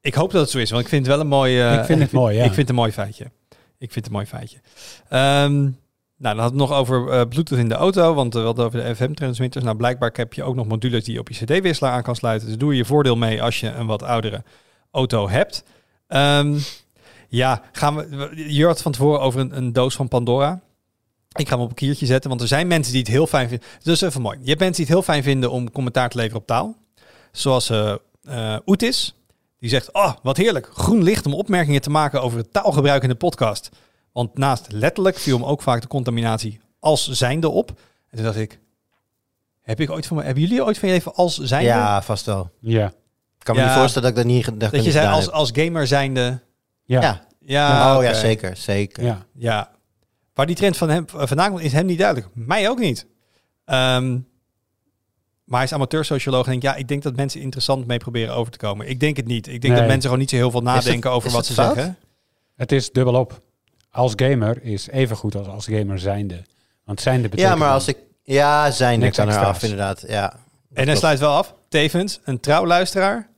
ik 0.00 0.14
hoop 0.14 0.30
dat 0.30 0.40
het 0.40 0.50
zo 0.50 0.58
is, 0.58 0.70
want 0.70 0.82
ik 0.82 0.88
vind 0.88 1.06
het 1.06 1.14
wel 1.14 1.24
een 1.24 1.30
mooi... 1.30 1.60
eh, 1.60 1.78
Ik 1.78 1.84
vind 1.84 2.00
het 2.00 2.12
mooi, 2.12 2.34
ja. 2.36 2.40
Ik 2.44 2.46
vind 2.52 2.56
het 2.60 2.68
een 2.68 2.74
mooi 2.74 2.92
feitje. 2.92 3.24
Ik 3.78 3.92
vind 3.92 3.94
het 3.94 4.06
een 4.06 4.12
mooi 4.12 4.26
feitje. 4.26 4.58
Ehm, 5.08 5.60
nou, 6.20 6.34
dan 6.34 6.38
had 6.38 6.50
het 6.50 6.58
nog 6.58 6.72
over 6.72 7.08
eh, 7.10 7.28
Bluetooth 7.28 7.58
in 7.58 7.68
de 7.68 7.74
auto, 7.74 8.14
want 8.14 8.34
we 8.34 8.40
hadden 8.40 8.64
over 8.64 8.82
de 8.84 8.94
FM-transmitters. 8.94 9.64
Nou, 9.64 9.76
blijkbaar 9.76 10.10
heb 10.12 10.32
je 10.34 10.42
ook 10.42 10.54
nog 10.54 10.66
modules 10.66 11.04
die 11.04 11.14
je 11.14 11.20
op 11.20 11.28
je 11.28 11.44
CD-wisselaar 11.44 11.92
aan 11.92 12.02
kan 12.02 12.16
sluiten. 12.16 12.48
Dus 12.48 12.56
doe 12.58 12.70
je 12.72 12.76
je 12.76 12.84
voordeel 12.84 13.16
mee 13.16 13.42
als 13.42 13.60
je 13.60 13.68
een 13.68 13.86
wat 13.86 14.02
oudere 14.02 14.42
auto 14.90 15.28
hebt. 15.28 15.62
Ehm, 16.06 16.56
ja, 17.28 17.62
gaan 17.72 17.96
we. 17.96 18.32
Je 18.48 18.64
had 18.66 18.82
van 18.82 18.92
tevoren 18.92 19.20
over 19.20 19.40
een, 19.40 19.56
een 19.56 19.72
doos 19.72 19.94
van 19.94 20.08
Pandora. 20.08 20.60
Ik 21.32 21.48
ga 21.48 21.54
hem 21.54 21.64
op 21.64 21.68
een 21.70 21.74
kiertje 21.76 22.06
zetten, 22.06 22.28
want 22.30 22.42
er 22.42 22.48
zijn 22.48 22.66
mensen 22.66 22.92
die 22.92 23.00
het 23.02 23.10
heel 23.10 23.26
fijn 23.26 23.48
vinden. 23.48 23.66
Dus 23.82 24.00
even 24.00 24.20
mooi. 24.20 24.38
Je 24.40 24.48
hebt 24.48 24.58
mensen 24.60 24.76
die 24.76 24.84
het 24.84 24.94
heel 24.94 25.12
fijn 25.14 25.22
vinden 25.22 25.50
om 25.50 25.70
commentaar 25.70 26.08
te 26.08 26.16
leveren 26.16 26.40
op 26.40 26.46
taal. 26.46 26.76
Zoals 27.32 27.70
eh 27.70 27.94
eh, 28.22 28.56
Oetis. 28.66 29.12
Die 29.58 29.68
zegt, 29.70 29.92
oh, 29.92 30.12
wat 30.22 30.36
heerlijk. 30.36 30.68
Groen 30.72 31.02
licht 31.02 31.26
om 31.26 31.34
opmerkingen 31.34 31.80
te 31.80 31.90
maken 31.90 32.22
over 32.22 32.38
het 32.38 32.52
taalgebruik 32.52 33.02
in 33.02 33.08
de 33.08 33.14
podcast. 33.14 33.68
Want 34.12 34.38
naast 34.38 34.66
letterlijk 34.72 35.16
viel 35.18 35.38
me 35.38 35.44
ook 35.44 35.62
vaak 35.62 35.80
de 35.80 35.86
contaminatie 35.88 36.60
als 36.80 37.08
zijnde 37.10 37.48
op. 37.48 37.68
En 38.10 38.16
toen 38.16 38.24
dacht 38.24 38.36
ik, 38.36 38.58
heb 39.60 39.80
ik 39.80 39.90
ooit 39.90 40.06
van 40.06 40.16
me, 40.16 40.22
hebben 40.22 40.42
jullie 40.42 40.64
ooit 40.64 40.78
van 40.78 40.88
je 40.88 40.94
leven 40.94 41.14
als 41.14 41.38
zijnde? 41.38 41.68
Ja, 41.68 42.02
vast 42.02 42.26
wel. 42.26 42.50
Ja. 42.60 42.86
Ik 43.38 43.44
kan 43.44 43.54
me 43.54 43.60
Ja. 43.60 43.66
niet 43.68 43.76
voorstellen 43.78 44.08
dat 44.14 44.18
ik 44.18 44.24
dat 44.24 44.34
niet, 44.34 44.44
dat 44.44 44.54
ik 44.54 44.60
Dat 44.60 44.70
je 44.70 44.80
niet 44.80 44.92
zei 44.92 45.06
als, 45.08 45.24
heb. 45.24 45.34
als 45.34 45.50
gamer 45.54 45.86
zijnde. 45.86 46.40
Ja. 46.84 47.00
Ja. 47.00 47.26
Ja, 47.40 47.96
oh 47.96 48.02
ja, 48.02 48.14
zeker. 48.14 48.56
Zeker. 48.56 49.04
Ja. 49.04 49.26
Ja. 49.34 49.70
Waar 50.38 50.46
die 50.46 50.56
trend 50.56 50.76
van 50.76 50.88
hem 50.88 51.04
eh, 51.16 51.26
vandaan 51.26 51.50
komt, 51.50 51.62
is 51.62 51.72
hem 51.72 51.86
niet 51.86 51.98
duidelijk. 51.98 52.28
Mij 52.34 52.68
ook 52.68 52.78
niet. 52.78 53.06
Ehm, 53.64 54.10
maar 55.44 55.56
hij 55.58 55.64
is 55.64 55.72
amateur-socioloog 55.72 56.44
en 56.44 56.50
denkt, 56.50 56.64
ja, 56.64 56.74
ik 56.74 56.88
denk 56.88 57.02
dat 57.02 57.16
mensen 57.16 57.40
interessant 57.40 57.86
mee 57.86 57.98
proberen 57.98 58.34
over 58.34 58.52
te 58.52 58.58
komen. 58.58 58.88
Ik 58.88 59.00
denk 59.00 59.16
het 59.16 59.26
niet. 59.26 59.46
Ik 59.46 59.60
denk 59.60 59.62
Nee. 59.62 59.72
dat 59.74 59.82
mensen 59.90 60.02
gewoon 60.02 60.18
niet 60.18 60.30
zo 60.30 60.36
heel 60.36 60.50
veel 60.50 60.60
nadenken 60.60 60.94
het- 61.10 61.18
over 61.18 61.30
wat 61.30 61.46
ze 61.46 61.52
fout? 61.52 61.74
zeggen. 61.74 61.96
Het 62.56 62.72
is 62.72 62.92
dubbelop. 62.92 63.40
Als 63.90 64.12
gamer 64.16 64.62
is 64.62 64.88
even 64.88 65.16
goed 65.16 65.34
als 65.36 65.46
als 65.46 65.66
gamer 65.66 65.98
zijnde. 65.98 66.42
Want 66.84 67.00
zijnde 67.00 67.28
betekent... 67.28 67.52
Ja, 67.52 67.58
maar 67.58 67.72
als 67.72 67.88
ik... 67.88 67.96
Ja, 68.22 68.70
zijn 68.70 68.98
Niks 68.98 69.16
kan 69.16 69.28
eraf, 69.28 69.62
inderdaad. 69.62 70.04
Ja. 70.08 70.32
En 70.74 70.86
hij 70.86 70.96
sluit 70.96 71.18
wel 71.18 71.32
af, 71.34 71.54
tevens, 71.68 72.20
een 72.24 72.40
trouw 72.40 72.66
luisteraar 72.66 73.28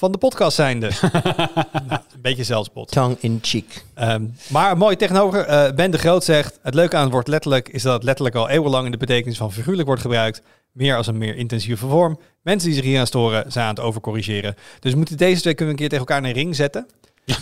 van 0.00 0.12
de 0.12 0.18
podcast 0.18 0.56
zijnde. 0.56 0.90
nou, 1.88 2.00
een 2.14 2.20
beetje 2.20 2.44
zelfspot. 2.44 2.90
Tongue 2.90 3.16
in 3.20 3.38
cheek. 3.42 3.84
Ehm, 3.94 4.24
maar 4.48 4.76
mooi 4.76 4.96
tegenover, 4.96 5.44
eh, 5.44 5.72
Ben 5.72 5.90
de 5.90 5.98
Groot 5.98 6.24
zegt... 6.24 6.58
Het 6.62 6.74
leuke 6.74 6.96
aan 6.96 7.02
het 7.02 7.12
woord 7.12 7.28
letterlijk 7.28 7.68
is 7.68 7.82
dat 7.82 7.92
het 7.92 8.02
letterlijk 8.02 8.36
al 8.36 8.48
eeuwenlang... 8.48 8.84
in 8.84 8.90
de 8.90 8.96
betekenis 8.96 9.36
van 9.36 9.52
figuurlijk 9.52 9.86
wordt 9.86 10.02
gebruikt. 10.02 10.42
Meer 10.72 10.96
als 10.96 11.06
een 11.06 11.18
meer 11.18 11.36
intensieve 11.36 11.86
vorm. 11.86 12.18
Mensen 12.42 12.68
die 12.68 12.78
zich 12.78 12.86
hier 12.86 12.98
aan 12.98 13.06
storen 13.06 13.52
zijn 13.52 13.64
aan 13.64 13.74
het 13.74 13.84
overcorrigeren. 13.84 14.54
Dus 14.78 14.94
moeten 14.94 15.16
deze 15.16 15.40
twee 15.40 15.54
kunnen 15.54 15.74
we 15.74 15.82
een 15.82 15.88
keer 15.88 15.98
tegen 15.98 16.14
elkaar 16.14 16.28
in 16.28 16.36
een 16.36 16.42
ring 16.42 16.56
zetten. 16.56 16.86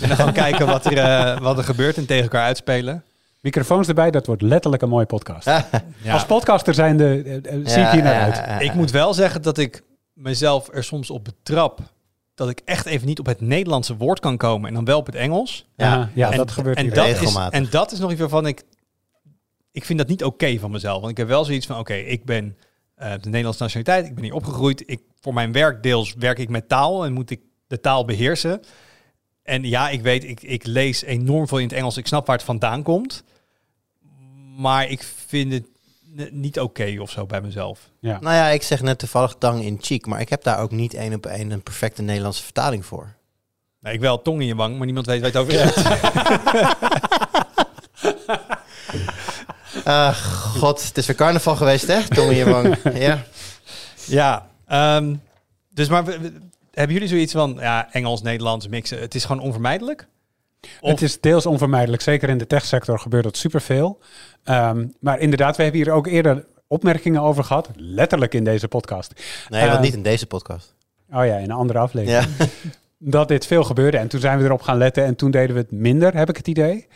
En 0.00 0.09
dan 0.09 0.17
gaan 0.17 0.33
kijken 0.33 0.67
wat 0.67 0.87
er, 0.87 0.99
eh, 0.99 1.41
wat 1.41 1.59
er 1.59 1.65
gebeurt 1.65 1.97
en 1.97 2.07
tegen 2.07 2.23
elkaar 2.23 2.45
uitspelen. 2.45 3.05
Microfoons 3.41 3.88
erbij, 3.88 4.11
dat 4.11 4.27
wordt 4.27 4.43
letterlijk 4.43 4.83
een 4.83 4.88
mooie 4.88 5.07
podcast. 5.07 5.47
Ja. 5.47 6.12
Als 6.12 6.27
podcaster 6.27 6.75
zijnde 6.75 7.23
eh, 7.23 7.37
eh, 7.37 7.61
zie 7.65 7.83
ik 7.83 7.88
hier 7.88 8.03
naar 8.03 8.33
uit. 8.33 8.62
Ik 8.62 8.75
moet 8.75 8.91
wel 8.91 9.15
zeggen 9.15 9.43
dat 9.43 9.59
ik 9.59 9.83
mezelf 10.12 10.69
er 10.73 10.85
soms 10.85 11.11
op 11.11 11.25
betrap... 11.25 11.81
dat 12.38 12.49
ik 12.49 12.61
echt 12.64 12.87
even 12.87 13.07
niet 13.07 13.18
op 13.18 13.26
het 13.26 13.40
Nederlandse 13.40 13.97
woord 13.97 14.21
kan 14.21 14.37
komen... 14.37 14.68
en 14.68 14.75
dan 14.75 14.85
wel 14.85 14.99
op 14.99 15.07
het 15.07 15.14
Engels. 15.14 15.66
Ja, 15.76 16.11
Ja, 16.14 16.30
en, 16.30 16.37
dat 16.37 16.50
gebeurt 16.50 16.76
en 16.76 16.85
hier. 16.85 16.95
dat 16.95 17.07
is 17.07 17.18
Regelmatig. 17.18 17.61
En 17.61 17.71
dat 17.71 17.92
is 17.92 17.99
nog 17.99 18.11
iets 18.11 18.21
waarvan 18.21 18.47
ik... 18.47 18.62
Ik 19.73 19.85
vind 19.85 19.99
dat 19.99 20.09
niet 20.09 20.25
oké 20.25 20.59
van 20.59 20.71
mezelf. 20.71 20.99
Want 20.99 21.11
ik 21.11 21.16
heb 21.16 21.28
wel 21.28 21.45
zoiets 21.45 21.66
van... 21.66 21.78
Oké, 21.78 21.95
ik 21.95 22.25
ben 22.25 22.57
eh, 22.95 23.11
de 23.11 23.28
Nederlandse 23.28 23.62
nationaliteit. 23.62 24.07
Ik 24.07 24.14
ben 24.14 24.25
hier 24.25 24.35
opgegroeid. 24.35 24.83
Ik, 24.87 25.00
voor 25.21 25.35
mijn 25.35 25.52
werk 25.52 25.83
deels 25.83 26.14
werk 26.14 26.38
ik 26.38 26.49
met 26.49 26.68
taal. 26.68 27.04
En 27.04 27.12
moet 27.12 27.30
ik 27.30 27.40
de 27.66 27.80
taal 27.80 28.04
beheersen. 28.04 28.61
En 29.42 29.62
ja, 29.62 29.88
ik 29.88 30.02
weet, 30.02 30.25
ik, 30.25 30.42
ik 30.42 30.66
lees 30.66 31.02
enorm 31.02 31.49
veel 31.49 31.59
in 31.59 31.64
het 31.64 31.73
Engels. 31.73 31.97
Ik 31.97 32.07
snap 32.07 32.26
waar 32.26 32.37
het 32.37 32.45
vandaan 32.45 32.83
komt. 32.83 33.25
Maar 34.57 34.90
ik 34.90 35.02
vind 35.02 35.52
het 35.52 35.66
niet 36.31 36.61
oké 36.61 36.97
of 37.00 37.11
zo 37.11 37.27
bij 37.27 37.41
mezelf. 37.41 37.81
Ja. 38.00 38.19
Nou 38.21 38.35
ja, 38.35 38.47
ik 38.49 38.62
zeg 38.62 38.83
net 38.83 38.99
toevallig 38.99 39.35
tongue 39.38 39.65
in 39.65 39.79
cheek, 39.81 40.07
maar 40.07 40.21
ik 40.21 40.29
heb 40.29 40.43
daar 40.43 40.59
ook 40.61 40.71
niet 40.71 40.95
één 40.95 41.15
op 41.15 41.27
één 41.27 41.50
een 41.50 41.62
perfecte 41.62 42.03
Nederlandse 42.03 42.43
vertaling 42.43 42.85
voor. 42.87 43.15
Nou, 43.81 43.95
ik 43.95 44.00
wel 44.00 44.23
tong 44.23 44.41
in 44.41 44.47
je 44.47 44.55
wang, 44.55 44.77
maar 44.77 44.85
niemand 44.87 45.07
weet 45.07 45.21
waar 45.21 45.31
je 45.33 45.38
het 45.38 45.47
over 45.49 45.65
hebt. 45.65 45.77
Ah, 49.85 50.15
god, 50.61 50.87
het 50.87 50.99
is 50.99 51.07
weer 51.07 51.17
carnaval 51.17 51.57
geweest, 51.57 51.87
hè? 51.87 52.03
Tongue 52.09 52.31
in 52.33 52.37
je 52.37 52.50
wang. 52.50 52.77
Ja. 53.07 53.25
Ja, 54.07 54.47
ehm, 54.67 55.15
dus 55.71 55.88
maar 55.88 56.05
we- 56.05 56.19
we- 56.21 56.33
hebben 56.73 56.93
jullie 56.95 57.09
zoiets 57.09 57.33
van 57.33 57.57
ja, 57.61 57.93
Engels, 57.93 58.23
Nederlands 58.23 58.69
mixen? 58.69 59.00
Het 59.00 59.15
is 59.15 59.25
gewoon 59.25 59.43
onvermijdelijk. 59.43 60.07
Of- 60.81 60.91
Het 60.91 61.03
is 61.03 61.21
deels 61.21 61.47
onvermijdelijk. 61.47 62.03
Zeker 62.03 62.29
in 62.29 62.38
de 62.38 62.47
techsector 62.47 62.99
gebeurt 62.99 63.25
dat 63.25 63.37
superveel. 63.37 63.99
Ehm 64.45 64.87
maar 65.00 65.19
inderdaad, 65.19 65.57
we 65.57 65.62
hebben 65.62 65.81
hier 65.83 65.93
ook 65.93 66.07
eerder 66.07 66.47
opmerkingen 66.67 67.23
over 67.23 67.45
gehad. 67.45 67.69
Letterlijk 67.77 68.35
in 68.35 68.45
deze 68.45 68.69
podcast. 68.69 69.12
Nee, 69.49 69.67
wat 69.67 69.77
Eh, 69.77 69.81
niet 69.83 69.95
in 69.95 70.03
deze 70.03 70.27
podcast. 70.27 70.75
Oh 71.11 71.27
ja, 71.27 71.37
in 71.37 71.43
een 71.45 71.50
andere 71.50 71.79
aflevering. 71.79 72.27
Ja. 72.38 72.47
Dat 73.00 73.29
dit 73.29 73.47
veel 73.47 73.65
gebeurde. 73.65 73.97
En 73.97 74.09
toen 74.09 74.21
zijn 74.21 74.38
we 74.38 74.45
erop 74.45 74.61
gaan 74.62 74.79
letten. 74.79 75.05
En 75.05 75.17
toen 75.17 75.31
deden 75.31 75.55
we 75.55 75.61
het 75.61 75.71
minder, 75.71 76.17
heb 76.17 76.29
ik 76.29 76.37
het 76.37 76.49
idee. 76.49 76.87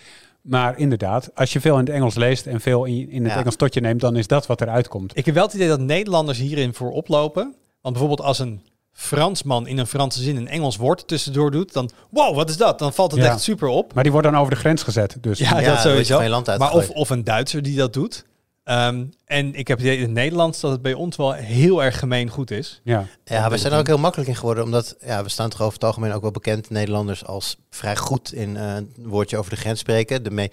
Maar 0.40 0.78
inderdaad, 0.78 1.30
als 1.34 1.52
je 1.52 1.60
veel 1.60 1.72
in 1.78 1.84
het 1.84 1.94
Engels 1.94 2.14
leest 2.14 2.46
en 2.46 2.60
veel 2.60 2.84
in, 2.84 3.10
in 3.10 3.22
het 3.24 3.32
Ja. 3.32 3.38
Engels 3.38 3.56
tot 3.56 3.74
je 3.74 3.80
neemt, 3.80 4.00
dan 4.00 4.16
is 4.16 4.26
dat 4.26 4.46
wat 4.46 4.60
eruit 4.60 4.88
komt. 4.88 5.16
Ik 5.16 5.26
heb 5.26 5.34
wel 5.34 5.44
het 5.44 5.54
idee 5.54 5.68
dat 5.68 5.80
Nederlanders 5.80 6.38
hierin 6.38 6.74
voorop 6.74 7.08
lopen. 7.08 7.42
Want 7.80 7.94
bijvoorbeeld 7.94 8.20
als 8.28 8.38
een 8.38 8.62
Fransman 8.92 9.66
in 9.66 9.78
een 9.78 9.86
Franse 9.86 10.22
zin 10.22 10.36
een 10.36 10.48
Engels 10.48 10.76
woord 10.76 11.08
tussendoor 11.08 11.50
doet, 11.50 11.72
dan 11.72 11.90
wow, 12.10 12.34
wat 12.36 12.48
is 12.50 12.56
dat? 12.56 12.78
Dan 12.78 12.92
valt 12.92 13.12
het 13.12 13.20
Ja. 13.20 13.26
echt 13.30 13.40
super 13.40 13.68
op. 13.68 13.94
Maar 13.94 14.02
die 14.02 14.12
wordt 14.12 14.26
dan 14.30 14.36
over 14.36 14.50
de 14.52 14.58
grens 14.58 14.82
gezet. 14.82 15.16
Dus 15.20 15.38
Ja, 15.38 15.60
Ja, 15.60 15.70
dat 15.70 15.80
sowieso. 15.80 16.14
van 16.14 16.24
je 16.24 16.30
land 16.30 16.46
maar 16.58 16.72
of, 16.72 16.90
of 16.90 17.10
een 17.10 17.24
Duitser 17.24 17.62
die 17.62 17.76
dat 17.76 17.92
doet. 17.92 18.24
Ehm, 18.64 19.04
en 19.32 19.54
ik 19.54 19.68
heb 19.68 19.78
het 19.78 19.86
idee 19.86 19.98
in 19.98 20.02
het 20.02 20.12
Nederlands 20.12 20.60
dat 20.60 20.70
het 20.70 20.82
bij 20.82 20.94
ons 20.94 21.16
wel 21.16 21.32
heel 21.32 21.82
erg 21.84 21.98
gemeen 21.98 22.28
goed 22.28 22.50
is. 22.50 22.80
ja. 22.84 23.06
Ja, 23.24 23.50
we 23.50 23.58
zijn 23.58 23.72
er 23.72 23.78
ook 23.78 23.86
heel 23.86 23.98
makkelijk 23.98 24.28
in 24.28 24.36
geworden, 24.36 24.64
omdat 24.64 24.96
ja, 25.04 25.22
we 25.22 25.28
staan 25.28 25.50
toch 25.50 25.60
over 25.60 25.74
het 25.74 25.84
algemeen 25.84 26.12
ook 26.12 26.22
wel 26.22 26.30
bekend 26.30 26.70
Nederlanders 26.70 27.24
als 27.24 27.56
vrij 27.70 27.96
goed 27.96 28.32
in 28.32 28.56
eh, 28.56 28.74
een 28.74 28.92
woordje 28.96 29.36
over 29.36 29.50
de 29.50 29.56
grens 29.56 29.80
spreken. 29.80 30.22
De 30.22 30.30
me 30.30 30.50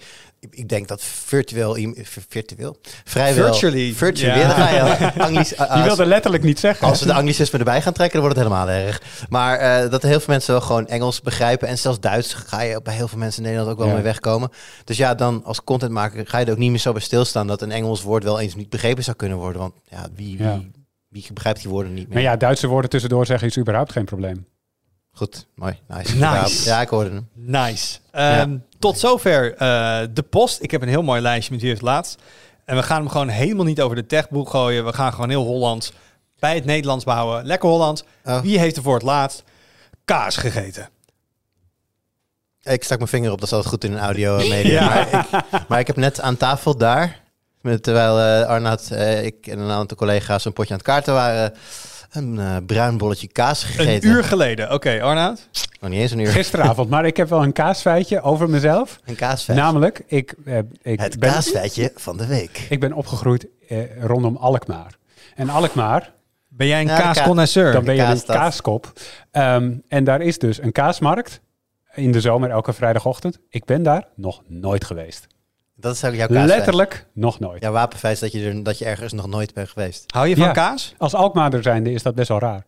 ik, 0.50 0.68
denk 0.68 0.88
dat 0.88 1.02
virtueel, 1.02 1.94
virtueel, 2.02 2.76
vrijwel, 3.04 3.52
Virtually, 3.52 3.92
virtueel, 3.92 4.36
ja. 4.38 4.48
daar 4.48 4.96
ga 4.96 5.28
je. 5.78 5.82
Wilde 5.82 6.06
letterlijk 6.06 6.42
niet 6.42 6.58
zeggen. 6.58 6.86
Als 6.86 7.00
we 7.00 7.06
de 7.06 7.12
anglicisme 7.14 7.58
erbij 7.58 7.82
gaan 7.82 7.92
trekken, 7.92 8.20
dan 8.20 8.28
wordt 8.28 8.38
het 8.38 8.48
helemaal 8.48 8.74
erg. 8.86 9.02
Maar 9.28 9.58
eh, 9.58 9.90
dat 9.90 10.02
heel 10.02 10.20
veel 10.20 10.32
mensen 10.34 10.52
wel 10.52 10.60
gewoon 10.60 10.86
Engels 10.86 11.20
begrijpen. 11.20 11.68
En 11.68 11.78
zelfs 11.78 12.00
Duits 12.00 12.34
ga 12.34 12.62
je 12.62 12.80
bij 12.82 12.94
heel 12.94 13.08
veel 13.08 13.18
mensen 13.18 13.42
in 13.42 13.48
Nederland 13.48 13.72
ook 13.72 13.78
wel 13.78 13.88
Ja. 13.88 13.94
mee 13.94 14.02
wegkomen. 14.02 14.50
Dus 14.84 14.96
ja, 14.96 15.14
dan 15.14 15.44
als 15.44 15.64
contentmaker 15.64 16.26
ga 16.26 16.38
je 16.38 16.44
er 16.44 16.52
ook 16.52 16.58
niet 16.58 16.70
meer 16.70 16.78
zo 16.78 16.92
bij 16.92 17.02
stilstaan... 17.02 17.46
dat 17.46 17.62
een 17.62 17.72
Engels 17.72 18.02
woord 18.02 18.24
wel 18.24 18.40
eens 18.40 18.54
niet 18.54 18.69
begrepen 18.70 19.04
zou 19.04 19.16
kunnen 19.16 19.38
worden. 19.38 19.60
Want 19.60 19.74
ja, 19.88 20.06
wie, 20.14 20.36
wie, 20.38 20.46
Ja. 20.46 20.60
wie 21.08 21.26
begrijpt 21.32 21.60
die 21.60 21.70
woorden 21.70 21.94
niet 21.94 22.04
meer? 22.06 22.14
Maar 22.14 22.22
ja, 22.22 22.36
Duitse 22.36 22.66
woorden 22.66 22.90
tussendoor 22.90 23.26
zeggen 23.26 23.48
is 23.48 23.58
überhaupt 23.58 23.92
geen 23.92 24.04
probleem. 24.04 24.46
Goed, 25.12 25.46
mooi. 25.54 25.78
Nice. 25.88 26.16
Nice. 26.16 26.64
Ja, 26.68 26.80
ik 26.80 26.88
hoorde 26.88 27.10
hem. 27.10 27.28
Nice. 27.34 27.98
Ehm, 28.10 28.56
Tot 28.78 28.98
zover 28.98 29.54
eh, 29.56 30.00
de 30.12 30.22
post. 30.22 30.62
Ik 30.62 30.70
heb 30.70 30.82
een 30.82 30.88
heel 30.88 31.02
mooi 31.02 31.20
lijstje 31.20 31.52
met 31.52 31.60
wie 31.60 31.70
heeft 31.70 31.82
laatst. 31.82 32.22
En 32.64 32.76
we 32.76 32.82
gaan 32.82 33.00
hem 33.00 33.08
gewoon 33.08 33.28
helemaal 33.28 33.64
niet 33.64 33.80
over 33.80 33.96
de 33.96 34.06
techboek 34.06 34.48
gooien. 34.50 34.84
We 34.84 34.92
gaan 34.92 35.12
gewoon 35.12 35.28
heel 35.30 35.44
Hollands 35.44 35.92
bij 36.38 36.54
het 36.54 36.64
Nederlands 36.64 37.04
bouwen. 37.04 37.44
Lekker 37.44 37.68
Hollands. 37.68 38.04
Oh. 38.24 38.40
Wie 38.40 38.58
heeft 38.58 38.76
er 38.76 38.82
voor 38.82 38.94
het 38.94 39.02
laatst 39.02 39.42
kaas 40.04 40.36
gegeten? 40.36 40.88
Ik 42.62 42.84
stak 42.84 42.98
mijn 42.98 43.10
vinger 43.10 43.32
op, 43.32 43.38
dat 43.38 43.46
is 43.48 43.54
altijd 43.54 43.72
goed 43.72 43.84
in 43.84 43.92
een 43.92 43.98
audio 43.98 44.36
media. 44.48 44.62
Ja. 44.62 44.88
Maar, 44.88 45.28
ik, 45.52 45.68
maar 45.68 45.78
ik 45.78 45.86
heb 45.86 45.96
net 45.96 46.20
aan 46.20 46.36
tafel 46.36 46.76
daar, 46.76 47.20
met, 47.60 47.82
terwijl 47.82 48.18
eh 48.20 48.48
Arnoud, 48.48 48.90
eh, 48.90 49.24
ik 49.24 49.46
en 49.46 49.58
een 49.58 49.70
aantal 49.70 49.96
collega's 49.96 50.44
een 50.44 50.52
potje 50.52 50.70
aan 50.72 50.78
het 50.78 50.86
kaarten 50.86 51.14
waren, 51.14 51.52
een 52.10 52.38
eh, 52.38 52.56
bruin 52.66 52.98
bolletje 52.98 53.28
kaas 53.28 53.64
gegeten. 53.64 54.10
Een 54.10 54.16
uur 54.16 54.24
geleden. 54.24 54.72
Oké, 54.72 55.02
Arnoud. 55.02 55.48
Nog 55.80 55.90
niet 55.90 56.00
eens 56.00 56.10
een 56.10 56.18
uur. 56.18 56.28
Gisteravond. 56.28 56.90
maar 56.90 57.04
ik 57.06 57.16
heb 57.16 57.28
wel 57.28 57.42
een 57.42 57.52
kaasfeitje 57.52 58.20
over 58.20 58.50
mezelf. 58.50 58.98
Een 59.04 59.14
kaasvet. 59.14 59.56
Namelijk, 59.56 60.02
ik, 60.06 60.34
eh, 60.44 60.58
ik, 60.82 61.00
Het 61.00 61.18
ben, 61.18 61.30
kaasfeitje 61.32 61.92
van 61.94 62.16
de 62.16 62.26
week. 62.26 62.66
ik 62.68 62.80
ben 62.80 62.92
opgegroeid 62.92 63.46
eh, 63.68 64.02
rondom 64.02 64.36
Alkmaar. 64.36 64.96
En 65.34 65.48
Alkmaar, 65.48 66.12
Ben 66.48 66.66
jij 66.66 66.80
een 66.80 66.86
Ja, 66.86 66.98
kaasconnoisseur? 67.00 67.72
dan 67.72 67.84
ben 67.84 67.94
je 67.94 68.02
een 68.02 68.24
kaaskop. 68.24 68.92
Ehm, 69.30 69.72
en 69.88 70.04
daar 70.04 70.20
is 70.20 70.38
dus 70.38 70.62
een 70.62 70.72
kaasmarkt 70.72 71.40
in 71.94 72.12
de 72.12 72.20
zomer 72.20 72.50
elke 72.50 72.72
vrijdagochtend. 72.72 73.38
Ik 73.48 73.64
ben 73.64 73.82
daar 73.82 74.08
nog 74.14 74.42
nooit 74.46 74.84
geweest. 74.84 75.26
Dat 75.80 75.94
is 75.94 76.04
ook 76.04 76.14
jouw 76.14 76.26
kaasfeit. 76.26 76.48
Letterlijk 76.48 77.06
nog 77.12 77.38
nooit. 77.40 77.62
Jouw 77.62 77.72
wapenfeit 77.72 78.14
is 78.14 78.20
dat 78.20 78.32
je, 78.32 78.44
er, 78.48 78.62
dat 78.62 78.78
je 78.78 78.84
ergens 78.84 79.12
nog 79.12 79.26
nooit 79.26 79.54
bent 79.54 79.68
geweest. 79.68 80.04
Hou 80.06 80.26
je 80.28 80.36
van 80.36 80.44
Ja. 80.46 80.52
kaas? 80.52 80.94
Als 80.98 81.14
Alkmaarder 81.14 81.62
zijnde 81.62 81.92
is 81.92 82.02
dat 82.02 82.14
best 82.14 82.28
wel 82.28 82.38
raar. 82.38 82.64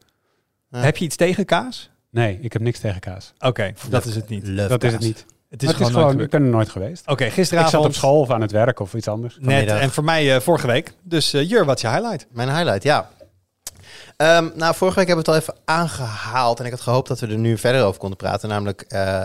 Ja. 0.71 0.79
Heb 0.79 0.97
je 0.97 1.05
iets 1.05 1.17
tegen 1.17 1.45
kaas? 1.45 1.91
Nee, 2.11 2.39
ik 2.41 2.53
heb 2.53 2.63
niks 2.63 2.79
tegen 2.79 3.01
kaas. 3.01 3.33
Oké, 3.39 3.73
dat 3.89 4.05
is 4.05 4.15
het 4.15 4.29
niet. 4.29 4.47
Love 4.47 4.69
dat 4.69 4.83
is 4.85 4.91
kaas. 4.91 4.93
het 4.93 5.03
niet. 5.03 5.27
Het 5.49 5.63
is 5.63 5.69
Maar 5.69 5.79
het 5.79 5.87
is 5.89 5.93
gewoon, 5.95 6.07
nooit 6.15 6.25
ik 6.25 6.31
ben 6.31 6.43
er 6.43 6.49
nooit 6.49 6.69
geweest. 6.69 7.09
Oké, 7.09 7.25
Ik 7.25 7.33
gisteravond. 7.33 7.71
zat 7.73 7.85
op 7.85 7.95
school 7.95 8.21
of 8.21 8.31
aan 8.31 8.41
het 8.41 8.51
werk 8.51 8.81
of 8.81 8.95
iets 8.95 9.09
anders. 9.09 9.35
Net 9.37 9.45
Vanmiddag. 9.45 9.81
en 9.81 9.91
voor 9.91 10.05
mij 10.05 10.35
eh, 10.35 10.41
vorige 10.41 10.67
week. 10.67 10.93
Dus 11.03 11.33
eh, 11.33 11.49
Jur, 11.49 11.65
wat 11.65 11.77
is 11.77 11.83
je 11.83 11.89
highlight? 11.89 12.27
Mijn 12.31 12.49
highlight, 12.49 12.83
ja. 12.83 13.09
Ehm, 14.17 14.49
nou, 14.55 14.75
vorige 14.75 14.99
week 14.99 15.07
hebben 15.07 15.25
we 15.25 15.31
het 15.33 15.47
al 15.49 15.55
even 15.55 15.63
aangehaald. 15.65 16.59
En 16.61 16.65
ik 16.65 16.71
had 16.71 16.81
gehoopt 16.81 17.09
dat 17.09 17.21
we 17.21 17.27
er 17.27 17.39
nu 17.39 17.59
verder 17.59 17.85
over 17.85 18.01
konden 18.01 18.19
praten. 18.19 18.49
Namelijk 18.49 18.81
eh, 18.81 19.25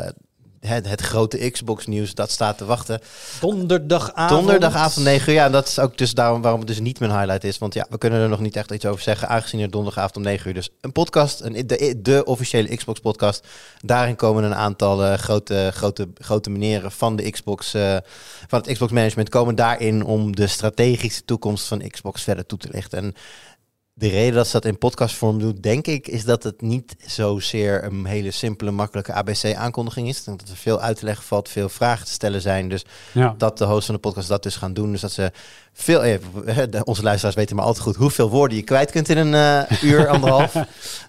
het, 0.68 0.90
het 0.90 1.02
grote 1.02 1.50
Xbox-nieuws 1.50 2.14
dat 2.14 2.32
staat 2.32 2.58
te 2.58 2.66
wachten. 2.66 3.00
Donderdagavond. 3.40 4.30
Donderdagavond 4.30 5.06
9 5.06 5.30
uur. 5.30 5.36
Ja, 5.36 5.46
en 5.46 5.52
dat 5.52 5.68
is 5.68 5.80
ook 5.80 5.98
dus 5.98 6.14
daarom 6.14 6.42
waarom 6.42 6.60
het 6.60 6.70
dus 6.70 6.80
niet 6.80 7.00
mijn 7.00 7.12
highlight 7.12 7.44
is. 7.44 7.58
Want 7.58 7.74
ja, 7.74 7.86
we 7.90 7.98
kunnen 7.98 8.20
er 8.20 8.30
nog 8.30 8.40
niet 8.40 8.56
echt 8.56 8.72
iets 8.72 8.86
over 8.86 9.02
zeggen. 9.02 9.30
Aangezien 9.30 9.60
er 9.60 9.72
donderdagavond 9.72 10.16
om 10.16 10.22
9 10.22 10.48
uur 10.48 10.54
dus 10.54 10.70
een 10.82 10.92
podcast, 10.92 11.42
een, 11.42 11.68
de, 11.68 11.96
de 12.02 12.26
officiële 12.26 12.76
Xbox-podcast. 12.76 13.48
Daarin 13.82 14.16
komen 14.16 14.44
een 14.44 14.56
aantal 14.56 15.04
eh, 15.04 15.14
grote, 15.14 15.70
grote, 15.74 16.08
grote 16.18 16.50
meneren 16.50 16.92
van 16.92 17.16
de 17.16 17.32
Xbox, 17.32 17.74
eh, 17.74 17.98
van 18.48 18.60
het 18.60 18.72
Xbox 18.72 18.92
Management, 18.92 19.30
komen 19.30 19.56
daarin 19.56 20.04
om 20.04 20.36
de 20.36 20.48
strategische 20.48 21.26
toekomst 21.26 21.68
van 21.68 21.90
Xbox 21.90 22.24
verder 22.24 22.46
toe 22.46 22.58
te 22.58 22.70
lichten. 22.72 22.98
En 22.98 23.14
de 24.00 24.08
reden 24.10 24.34
dat 24.34 24.46
ze 24.46 24.52
dat 24.52 24.66
in 24.66 24.78
podcastvorm 24.78 25.40
doen, 25.40 25.58
denk 25.62 25.88
ik, 25.88 26.08
is 26.08 26.24
dat 26.26 26.44
het 26.44 26.62
niet 26.62 26.96
zozeer 27.06 27.84
een 27.84 28.06
hele 28.06 28.32
simpele, 28.32 28.72
makkelijke 28.72 29.14
ABC-aankondiging 29.14 30.08
is. 30.08 30.24
Dat 30.24 30.42
er 30.50 30.56
veel 30.56 30.82
uit 30.82 30.98
te 30.98 31.06
leggen 31.06 31.24
valt, 31.26 31.50
veel 31.50 31.70
vragen 31.70 32.06
te 32.06 32.12
stellen 32.12 32.42
zijn. 32.42 32.70
Dus 32.70 32.86
Ja. 33.12 33.36
dat 33.38 33.58
de 33.58 33.66
host 33.66 33.86
van 33.86 33.96
de 33.96 34.02
podcast 34.02 34.28
dat 34.28 34.44
dus 34.44 34.56
gaan 34.56 34.74
doen. 34.74 34.92
Dus 34.92 35.02
dat 35.02 35.12
ze 35.12 35.32
veel, 35.74 36.04
eh, 36.04 36.18
onze 36.84 37.04
luisteraars 37.04 37.36
weten 37.36 37.56
maar 37.56 37.66
al 37.66 37.74
te 37.74 37.82
goed 37.82 37.96
hoeveel 37.96 38.30
woorden 38.30 38.58
je 38.58 38.64
kwijt 38.64 38.92
kunt 38.92 39.10
in 39.10 39.18
een 39.18 39.66
eh, 39.68 39.82
uur, 39.84 40.08
anderhalf. 40.14 40.54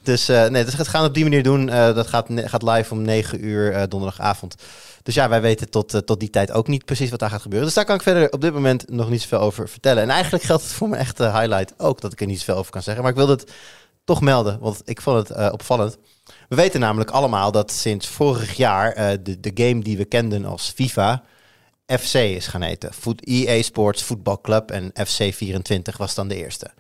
Dus 0.02 0.28
eh, 0.28 0.46
nee, 0.46 0.64
dus 0.64 0.76
het 0.76 0.88
gaan 0.88 1.04
op 1.04 1.14
die 1.14 1.24
manier 1.24 1.42
doen. 1.42 1.68
Eh, 1.68 1.94
dat 1.94 2.06
gaat, 2.06 2.26
gaat 2.34 2.62
live 2.62 2.92
om 2.94 3.02
9 3.02 3.44
uur 3.44 3.88
donderdagavond. 3.88 4.54
Dus 5.08 5.16
ja, 5.16 5.28
wij 5.28 5.40
weten 5.40 5.70
tot, 5.70 5.94
eh, 5.94 6.00
tot 6.00 6.20
die 6.20 6.30
tijd 6.30 6.52
ook 6.52 6.66
niet 6.66 6.84
precies 6.84 7.10
wat 7.10 7.18
daar 7.18 7.30
gaat 7.30 7.42
gebeuren. 7.42 7.66
Dus 7.66 7.76
daar 7.76 7.84
kan 7.84 7.94
ik 7.94 8.02
verder 8.02 8.32
op 8.32 8.40
dit 8.40 8.52
moment 8.52 8.90
nog 8.90 9.10
niet 9.10 9.20
zoveel 9.20 9.38
over 9.38 9.68
vertellen. 9.68 10.02
En 10.02 10.10
eigenlijk 10.10 10.44
geldt 10.44 10.62
het 10.62 10.72
voor 10.72 10.88
mijn 10.88 11.00
echte 11.00 11.24
highlight 11.24 11.74
ook 11.76 12.00
dat 12.00 12.12
ik 12.12 12.20
er 12.20 12.26
niet 12.26 12.38
zoveel 12.38 12.56
over 12.56 12.72
kan 12.72 12.82
zeggen. 12.82 13.02
Maar 13.02 13.12
ik 13.12 13.18
wilde 13.18 13.32
het 13.32 13.52
toch 14.04 14.20
melden, 14.20 14.58
want 14.60 14.80
ik 14.84 15.00
vond 15.00 15.28
het 15.28 15.36
eh, 15.36 15.48
opvallend. 15.52 15.98
We 16.48 16.56
weten 16.56 16.80
namelijk 16.80 17.10
allemaal 17.10 17.52
dat 17.52 17.72
sinds 17.72 18.06
vorig 18.06 18.56
jaar 18.56 18.92
eh, 18.92 19.18
de, 19.22 19.40
de 19.40 19.50
game 19.54 19.82
die 19.82 19.96
we 19.96 20.04
kenden 20.04 20.44
als 20.44 20.72
FIFA 20.74 21.22
FC 21.86 22.14
is 22.14 22.46
gaan 22.46 22.62
heten. 22.62 22.94
Voet, 22.94 23.26
EA 23.26 23.62
Sports 23.62 24.02
Football 24.02 24.38
Club 24.42 24.70
en 24.70 24.90
FC 25.06 25.34
24 25.34 25.96
was 25.96 26.14
dan 26.14 26.28
de 26.28 26.36
eerste. 26.36 26.70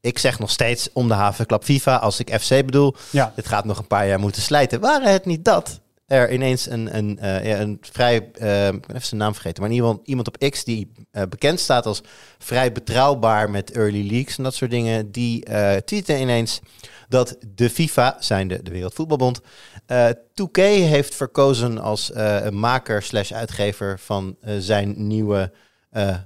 Ik 0.00 0.18
zeg 0.18 0.38
nog 0.38 0.50
steeds 0.50 0.88
om 0.92 1.08
de 1.08 1.14
havenklap 1.14 1.64
FIFA 1.64 1.96
als 1.96 2.20
ik 2.20 2.40
FC 2.40 2.48
bedoel. 2.48 2.94
Ja. 3.10 3.32
Dit 3.36 3.48
gaat 3.48 3.64
nog 3.64 3.78
een 3.78 3.86
paar 3.86 4.06
jaar 4.06 4.20
moeten 4.20 4.42
slijten. 4.42 4.80
Waren 4.80 5.12
het 5.12 5.24
niet 5.24 5.44
dat 5.44 5.82
er 6.14 6.32
ineens 6.32 6.70
een, 6.70 6.96
een, 6.96 7.18
eh, 7.18 7.58
een 7.60 7.78
vrij, 7.80 8.30
eh, 8.32 8.66
even 8.66 9.02
zijn 9.02 9.20
naam 9.20 9.32
vergeten, 9.32 9.62
maar 9.62 9.72
geval 9.72 10.00
iemand 10.04 10.26
op 10.26 10.50
X 10.50 10.64
die 10.64 10.92
eh, 11.10 11.22
bekend 11.28 11.60
staat 11.60 11.86
als 11.86 12.02
vrij 12.38 12.72
betrouwbaar 12.72 13.50
met 13.50 13.70
early 13.70 14.10
leaks 14.10 14.36
en 14.36 14.44
dat 14.44 14.54
soort 14.54 14.70
dingen, 14.70 15.10
die 15.10 15.42
tweette 15.84 16.18
ineens 16.18 16.60
dat 17.08 17.36
de 17.54 17.70
FIFA, 17.70 18.16
zijn 18.18 18.48
de, 18.48 18.60
Wereldvoetbalbond, 18.62 19.40
eh 19.86 20.08
2K 20.10 20.60
heeft 20.62 21.14
verkozen 21.14 21.78
als 21.78 22.12
maker 22.50 23.02
slash 23.02 23.32
uitgever 23.32 23.98
van 23.98 24.36
zijn 24.58 25.06
nieuwe, 25.06 25.52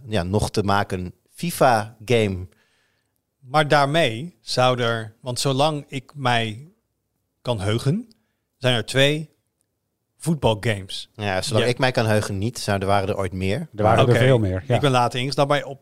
ja, 0.08 0.22
nog 0.22 0.50
te 0.50 0.62
maken 0.62 1.14
FIFA-game. 1.34 2.46
Maar 3.40 3.68
daarmee 3.68 4.36
zou 4.40 4.80
er, 4.80 5.14
want 5.20 5.40
zolang 5.40 5.84
ik 5.88 6.12
mij 6.14 6.72
kan 7.42 7.60
heugen, 7.60 8.08
zijn 8.58 8.74
er 8.74 8.86
twee 8.86 9.30
voetbalgames. 10.18 11.08
Ja, 11.14 11.42
zolang 11.42 11.64
Ja. 11.64 11.70
ik 11.70 11.78
mij 11.78 11.90
kan 11.90 12.06
heugen 12.06 12.38
niet, 12.38 12.58
zou, 12.58 12.78
er 12.80 12.86
waren 12.86 13.08
er 13.08 13.16
ooit 13.16 13.32
meer. 13.32 13.68
Er 13.76 13.82
waren 13.82 14.08
er 14.08 14.16
veel 14.16 14.38
meer. 14.38 14.64
Ja. 14.66 14.74
Ik 14.74 14.80
ben 14.80 14.90
later 14.90 15.20
ingestapt 15.20 15.48
bij 15.48 15.62
op 15.64 15.80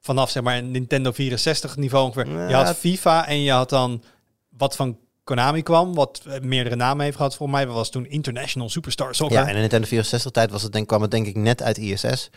vanaf 0.00 0.30
zeg 0.30 0.42
maar 0.42 0.56
een 0.56 0.70
Nintendo 0.70 1.12
64 1.12 1.76
niveau 1.76 2.06
ongeveer. 2.06 2.32
Ja, 2.32 2.48
je 2.48 2.54
had 2.54 2.76
FIFA 2.76 3.26
en 3.26 3.42
je 3.42 3.52
had 3.52 3.68
dan 3.68 4.02
wat 4.56 4.76
van 4.76 4.98
Konami 5.24 5.62
kwam, 5.62 5.94
wat 5.94 6.22
eh, 6.26 6.40
meerdere 6.40 6.76
namen 6.76 7.04
heeft 7.04 7.16
gehad. 7.16 7.36
Volgens 7.36 7.58
mij 7.58 7.66
dat 7.66 7.76
was 7.76 7.90
toen 7.90 8.06
International 8.06 8.68
Superstar 8.68 9.14
Soccer. 9.14 9.36
Ja, 9.36 9.42
en 9.42 9.48
in 9.48 9.54
de 9.54 9.60
Nintendo 9.60 9.86
64 9.86 10.30
tijd 10.30 10.50
was 10.50 10.62
het 10.62 10.72
denk, 10.72 10.88
kwam 10.88 11.02
het 11.02 11.10
denk 11.10 11.26
ik 11.26 11.36
net 11.36 11.62
uit 11.62 11.78
ISS. 11.78 12.30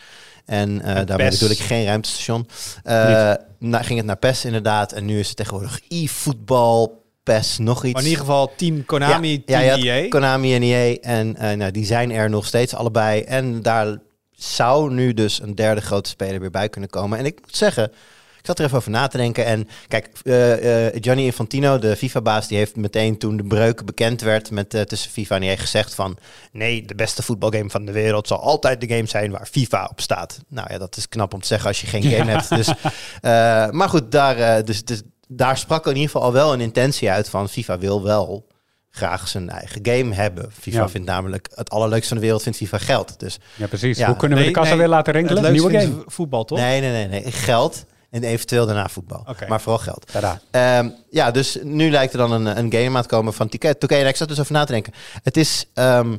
En 0.46 0.82
eh 0.82 1.06
daarmee 1.06 1.30
bedoel 1.30 1.50
ik 1.50 1.60
geen 1.60 1.86
ruimtestation. 1.86 2.48
Eh 2.84 3.34
nou, 3.60 3.84
ging 3.84 3.98
het 3.98 4.08
naar 4.08 4.18
PES 4.18 4.46
inderdaad. 4.46 4.92
En 4.92 5.06
nu 5.06 5.20
is 5.20 5.28
het 5.28 5.38
tegenwoordig 5.38 5.80
e-voetbal, 5.88 7.05
PES, 7.26 7.58
nog 7.58 7.84
iets. 7.84 7.94
Maar 7.94 8.02
in 8.02 8.08
ieder 8.08 8.26
geval 8.26 8.52
Team 8.56 8.86
Konami, 8.86 9.32
ja, 9.32 9.42
Team 9.46 9.62
ja, 9.62 9.76
je 9.76 9.92
EA. 9.92 10.08
Konami 10.10 10.56
en 10.56 10.62
EA. 10.62 10.98
En 11.02 11.36
eh, 11.36 11.58
nou, 11.58 11.72
die 11.72 11.86
zijn 11.86 12.12
er 12.12 12.30
nog 12.30 12.46
steeds 12.46 12.76
allebei. 12.76 13.22
En 13.22 13.62
daar 13.62 13.98
zou 14.32 14.94
nu 14.94 15.14
dus 15.14 15.42
een 15.42 15.56
derde 15.56 15.82
grote 15.82 16.10
speler 16.10 16.40
weer 16.40 16.52
bij 16.52 16.70
kunnen 16.70 16.90
komen. 16.90 17.20
En 17.20 17.26
ik 17.26 17.40
moet 17.42 17.56
zeggen, 17.56 17.84
ik 18.40 18.46
zat 18.46 18.60
er 18.60 18.66
even 18.66 18.78
over 18.78 18.92
na 18.92 19.08
te 19.08 19.18
denken. 19.18 19.46
En 19.46 19.68
kijk, 19.88 20.10
eh, 20.24 21.02
Gianni 21.02 21.26
Infantino, 21.26 21.80
de 21.80 21.96
FIFA-baas, 21.96 22.48
die 22.48 22.58
heeft 22.58 22.76
meteen 22.76 23.18
toen 23.18 23.38
de 23.38 23.44
breuk 23.44 23.86
bekend 23.86 24.22
werd 24.22 24.52
met, 24.52 24.70
tussen 24.70 25.12
FIFA 25.12 25.36
en 25.36 25.44
EA 25.44 25.56
gezegd 25.56 25.96
van... 25.96 26.18
Nee, 26.52 26.86
de 26.86 26.96
beste 26.96 27.24
voetbalgame 27.24 27.70
van 27.70 27.86
de 27.86 27.92
wereld 27.92 28.28
zal 28.28 28.40
altijd 28.40 28.82
de 28.82 28.88
game 28.88 29.08
zijn 29.08 29.32
waar 29.32 29.48
FIFA 29.52 29.88
op 29.92 30.02
staat. 30.02 30.40
Nou 30.48 30.68
ja, 30.72 30.78
dat 30.78 30.98
is 30.98 31.10
knap 31.10 31.34
om 31.34 31.42
te 31.42 31.48
zeggen 31.48 31.68
als 31.68 31.82
je 31.82 31.88
geen 31.88 32.04
game 32.14 32.32
hebt. 32.32 32.50
Dus, 32.50 32.74
maar 33.72 33.90
goed, 33.90 34.12
daar, 34.12 34.66
dus, 34.66 34.84
dus, 34.84 35.02
daar 35.28 35.58
sprak 35.58 35.84
in 35.86 35.92
ieder 35.94 36.06
geval 36.10 36.22
al 36.22 36.34
wel 36.34 36.54
een 36.54 36.62
intentie 36.62 37.10
uit 37.12 37.30
van 37.30 37.50
FIFA 37.50 37.78
wil 37.78 38.04
wel 38.04 38.48
graag 38.90 39.28
zijn 39.28 39.50
eigen 39.50 39.80
game 39.86 40.14
hebben. 40.14 40.52
FIFA 40.52 40.78
Ja. 40.80 40.90
vindt 40.90 41.08
namelijk 41.08 41.48
het 41.56 41.70
allerleukste 41.70 42.08
van 42.08 42.18
de 42.18 42.24
wereld 42.24 42.44
vindt 42.44 42.58
FIFA 42.58 42.78
geld. 42.78 43.20
Dus 43.20 43.40
Ja, 43.56 43.68
precies. 43.68 43.98
Ja. 43.98 44.08
Hoe 44.08 44.16
kunnen 44.16 44.38
we 44.38 44.44
Nee, 44.44 44.54
de 44.54 44.60
kassa 44.60 44.74
nee, 44.76 44.80
weer 44.84 44.90
laten 44.90 45.14
Het 45.16 45.16
rinkelen? 45.26 45.52
leukste 45.52 45.70
Nieuwe 45.70 45.86
game. 45.86 46.04
voetbal, 46.08 46.44
toch? 46.46 46.58
nee, 46.58 46.82
nee, 46.82 46.92
nee, 47.08 47.22
nee, 47.22 47.32
geld 47.32 47.86
en 48.10 48.24
eventueel 48.24 48.66
daarna 48.66 48.88
voetbal. 48.90 49.24
Oké. 49.28 49.48
Maar 49.48 49.62
vooral 49.62 49.82
geld. 49.82 50.12
Ehm, 50.52 50.90
ja, 51.10 51.32
dus 51.32 51.58
nu 51.64 51.90
lijkt 51.92 52.14
er 52.14 52.20
dan 52.20 52.32
een, 52.32 52.58
een 52.58 52.72
game 52.74 52.98
aan 52.98 53.02
te 53.02 53.08
komen 53.10 53.34
van 53.34 53.48
2K. 53.50 53.68
2K, 53.86 53.92
en 53.92 54.08
ik 54.08 54.16
zat 54.16 54.28
dus 54.28 54.40
over 54.40 54.54
na 54.54 54.64
te 54.64 54.72
denken. 54.72 54.94
Het 55.24 55.38
is 55.38 55.66
ehm, 55.74 56.18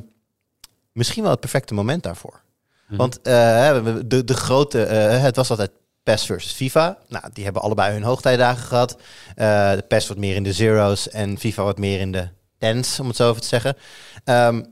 misschien 0.91 1.21
wel 1.21 1.31
het 1.31 1.39
perfecte 1.39 1.73
moment 1.73 2.03
daarvoor. 2.03 2.41
Mhm. 2.87 2.97
Want 2.97 3.21
eh, 3.21 3.77
de, 4.05 4.23
de 4.23 4.33
grote, 4.33 4.83
eh, 4.83 5.21
het 5.21 5.35
was 5.35 5.49
altijd 5.49 5.71
PES 6.07 6.25
versus 6.25 6.51
FIFA. 6.51 6.97
Nou, 7.07 7.23
die 7.33 7.43
hebben 7.43 7.61
allebei 7.61 7.93
hun 7.93 8.03
hoogtijdagen 8.03 8.65
gehad. 8.65 8.97
Eh, 9.35 9.71
de 9.71 9.85
PES 9.87 10.07
wat 10.07 10.17
meer 10.17 10.35
in 10.35 10.43
de 10.43 10.53
zeros 10.53 11.09
en 11.09 11.37
FIFA 11.37 11.63
wat 11.63 11.77
meer 11.77 11.99
in 11.99 12.11
de 12.11 12.27
tens, 12.57 12.99
om 12.99 13.07
het 13.07 13.15
zo 13.15 13.29
even 13.29 13.41
te 13.41 13.47
zeggen. 13.47 13.75
Ehm, 14.23 14.63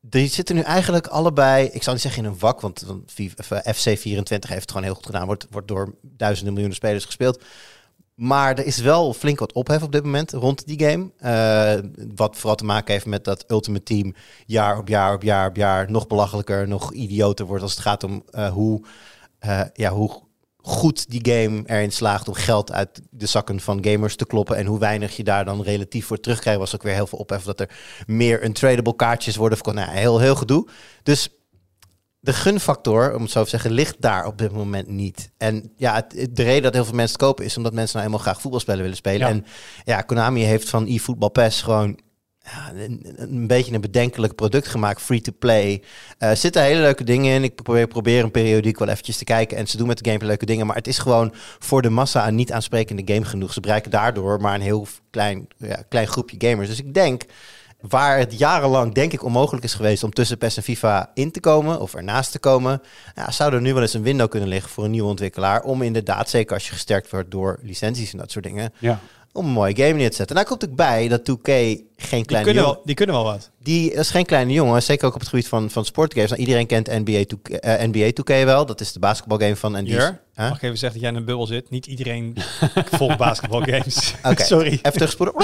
die 0.00 0.28
zitten 0.28 0.54
nu 0.54 0.60
eigenlijk 0.60 1.06
allebei, 1.06 1.66
ik 1.66 1.82
zou 1.82 1.94
niet 1.94 2.04
zeggen 2.04 2.24
in 2.24 2.30
een 2.30 2.38
wak, 2.38 2.60
want, 2.60 2.84
FIFA 3.06 3.62
FC24 3.62 4.48
heeft 4.48 4.48
het 4.48 4.70
gewoon 4.70 4.82
heel 4.82 4.94
goed 4.94 5.06
gedaan. 5.06 5.26
Wordt, 5.26 5.46
wordt 5.50 5.68
door 5.68 5.94
duizenden 6.02 6.52
miljoenen 6.52 6.78
spelers 6.78 7.04
gespeeld. 7.04 7.42
Maar 8.14 8.58
er 8.58 8.66
is 8.66 8.78
wel 8.78 9.12
flink 9.12 9.38
wat 9.38 9.52
ophef 9.52 9.82
op 9.82 9.92
dit 9.92 10.04
moment 10.04 10.32
rond 10.32 10.66
die 10.66 10.84
game. 10.84 11.10
Eh, 11.18 11.90
wat 12.14 12.36
vooral 12.36 12.56
te 12.56 12.64
maken 12.64 12.92
heeft 12.92 13.06
met 13.06 13.24
dat 13.24 13.50
Ultimate 13.50 13.84
Team 13.84 14.14
jaar 14.46 14.78
op 14.78 14.88
jaar 14.88 15.14
op 15.14 15.22
jaar 15.22 15.48
op 15.48 15.56
jaar 15.56 15.90
nog 15.90 16.06
belachelijker, 16.06 16.68
nog 16.68 16.92
idioter 16.92 17.46
wordt 17.46 17.62
als 17.62 17.72
het 17.72 17.80
gaat 17.80 18.04
om 18.04 18.22
eh, 18.30 18.52
hoe, 18.52 18.82
ja, 19.72 19.90
hoe 19.90 20.22
goed 20.62 21.10
die 21.10 21.32
game 21.32 21.62
erin 21.66 21.92
slaagt 21.92 22.28
om 22.28 22.34
geld 22.34 22.72
uit 22.72 23.00
de 23.10 23.26
zakken 23.26 23.60
van 23.60 23.84
gamers 23.84 24.16
te 24.16 24.26
kloppen. 24.26 24.56
En 24.56 24.66
hoe 24.66 24.78
weinig 24.78 25.16
je 25.16 25.24
daar 25.24 25.44
dan 25.44 25.62
relatief 25.62 26.06
voor 26.06 26.20
terugkrijgt. 26.20 26.58
Was 26.58 26.74
ook 26.74 26.82
weer 26.82 26.94
heel 26.94 27.06
veel 27.06 27.18
ophef 27.18 27.42
dat 27.42 27.60
er 27.60 27.70
meer 28.06 28.44
untradable 28.44 28.96
kaartjes 28.96 29.36
worden 29.36 29.58
verkocht. 29.58 29.76
Nou, 29.86 29.96
heel, 29.98 30.18
heel 30.20 30.34
gedoe. 30.36 30.68
Dus 31.02 31.28
de 32.20 32.32
gunfactor, 32.32 33.14
om 33.14 33.22
het 33.22 33.30
zo 33.30 33.42
te 33.42 33.48
zeggen, 33.48 33.70
ligt 33.70 33.96
daar 34.00 34.26
op 34.26 34.38
dit 34.38 34.52
moment 34.52 34.88
niet. 34.88 35.30
En 35.36 35.72
ja, 35.76 35.94
het- 35.94 36.12
het- 36.16 36.36
de 36.36 36.42
reden 36.42 36.62
dat 36.62 36.74
heel 36.74 36.84
veel 36.84 36.94
mensen 36.94 37.16
het 37.16 37.26
kopen 37.26 37.44
is 37.44 37.56
omdat 37.56 37.72
mensen 37.72 37.94
nou 37.96 38.06
eenmaal 38.08 38.24
graag 38.24 38.40
voetbalspellen 38.40 38.82
willen 38.82 38.96
spelen. 38.96 39.20
Ja. 39.20 39.28
En 39.28 39.44
ja, 39.84 40.00
Konami 40.00 40.42
heeft 40.42 40.68
van 40.68 40.86
eFootball 40.86 41.28
Pass 41.30 41.62
gewoon 41.62 41.98
ja, 42.44 42.72
een, 42.74 43.14
een 43.16 43.46
beetje 43.46 43.74
een 43.74 43.80
bedenkelijk 43.80 44.34
product 44.34 44.66
gemaakt, 44.68 45.00
free 45.02 45.20
to 45.20 45.32
play. 45.38 45.82
Eh, 46.18 46.28
Er 46.30 46.36
zitten 46.36 46.62
hele 46.62 46.80
leuke 46.80 47.04
dingen 47.04 47.34
in. 47.34 47.42
Ik 47.44 47.54
probeer, 47.62 47.86
probeer 47.86 48.22
een 48.24 48.30
periodiek 48.30 48.78
wel 48.78 48.88
eventjes 48.88 49.16
te 49.16 49.24
kijken 49.24 49.56
en 49.56 49.66
ze 49.66 49.76
doen 49.76 49.86
met 49.86 49.98
de 49.98 50.04
gameplay 50.04 50.28
leuke 50.28 50.46
dingen. 50.46 50.66
Maar 50.66 50.76
het 50.76 50.86
is 50.86 50.98
gewoon 50.98 51.32
voor 51.58 51.82
de 51.82 51.90
massa 51.90 52.28
een 52.28 52.34
niet 52.34 52.52
aansprekende 52.52 53.12
game 53.14 53.24
genoeg. 53.24 53.52
Ze 53.52 53.60
bereiken 53.60 53.90
daardoor 53.90 54.40
maar 54.40 54.54
een 54.54 54.60
heel 54.60 54.86
klein, 55.10 55.46
ja, 55.56 55.82
klein 55.88 56.06
groepje 56.06 56.36
gamers. 56.48 56.68
Dus 56.68 56.78
ik 56.78 56.94
denk, 56.94 57.22
waar 57.80 58.18
het 58.18 58.38
jarenlang 58.38 58.94
denk 58.94 59.12
ik 59.12 59.24
onmogelijk 59.24 59.64
is 59.64 59.74
geweest 59.74 60.02
om 60.04 60.10
tussen 60.12 60.38
PES 60.38 60.56
en 60.56 60.62
FIFA 60.62 61.10
in 61.14 61.30
te 61.30 61.40
komen 61.40 61.80
of 61.80 61.94
ernaast 61.94 62.32
te 62.32 62.38
komen, 62.38 62.82
ja, 63.14 63.30
zou 63.30 63.54
er 63.54 63.60
nu 63.60 63.72
wel 63.72 63.82
eens 63.82 63.94
een 63.94 64.02
window 64.02 64.28
kunnen 64.30 64.48
liggen 64.48 64.70
voor 64.70 64.84
een 64.84 64.90
nieuwe 64.90 65.08
ontwikkelaar 65.08 65.62
om 65.62 65.82
inderdaad, 65.82 66.28
zeker 66.30 66.54
als 66.54 66.66
je 66.66 66.72
gesterkt 66.72 67.10
wordt 67.10 67.30
door 67.30 67.58
licenties 67.62 68.12
en 68.12 68.18
dat 68.18 68.30
soort 68.30 68.44
dingen, 68.44 68.72
Ja. 68.78 69.00
om 69.32 69.46
een 69.46 69.52
mooie 69.52 69.76
game 69.76 69.92
neer 69.92 70.10
te 70.10 70.16
zetten. 70.16 70.36
En 70.36 70.42
daar 70.42 70.50
komt 70.50 70.70
ook 70.70 70.76
bij 70.76 71.08
dat 71.08 71.24
2K 71.24 71.80
geen 72.02 72.18
Die 72.18 72.26
kleine 72.26 72.46
kunnen, 72.46 72.62
jongen... 72.62 72.76
wel, 72.76 72.86
die 72.86 72.94
kunnen 72.94 73.14
wel 73.14 73.24
wat. 73.24 73.50
Die 73.62 73.92
is 73.92 74.10
geen 74.10 74.26
kleine 74.26 74.52
jongen, 74.52 74.82
zeker 74.82 75.06
ook 75.06 75.14
op 75.14 75.20
het 75.20 75.28
gebied 75.28 75.48
van, 75.48 75.70
van 75.70 75.84
sportgames. 75.84 76.28
Nou, 76.30 76.40
iedereen 76.42 76.66
kent 76.66 76.86
NBA 76.86 77.24
2K, 77.24 77.50
eh, 77.54 77.86
NBA 77.86 78.10
2K 78.12 78.44
wel. 78.44 78.66
Dat 78.66 78.80
is 78.80 78.92
de 78.92 78.98
basketbalgame 78.98 79.56
van... 79.56 79.76
En 79.76 79.84
die 79.84 79.96
is- 79.96 80.02
Jur, 80.02 80.20
Huh? 80.36 80.48
mag 80.48 80.56
ik 80.56 80.62
even 80.62 80.78
zeggen 80.78 81.00
dat 81.00 81.08
jij 81.08 81.10
in 81.10 81.16
een 81.16 81.24
bubbel 81.24 81.46
zit? 81.46 81.70
Niet 81.70 81.86
iedereen 81.86 82.36
volgt 82.98 83.16
basketbalgames. 83.18 84.14
Oké, 84.30 84.42
Sorry. 84.54 84.72
Even 84.72 84.92
terugspoelen. 84.92 85.34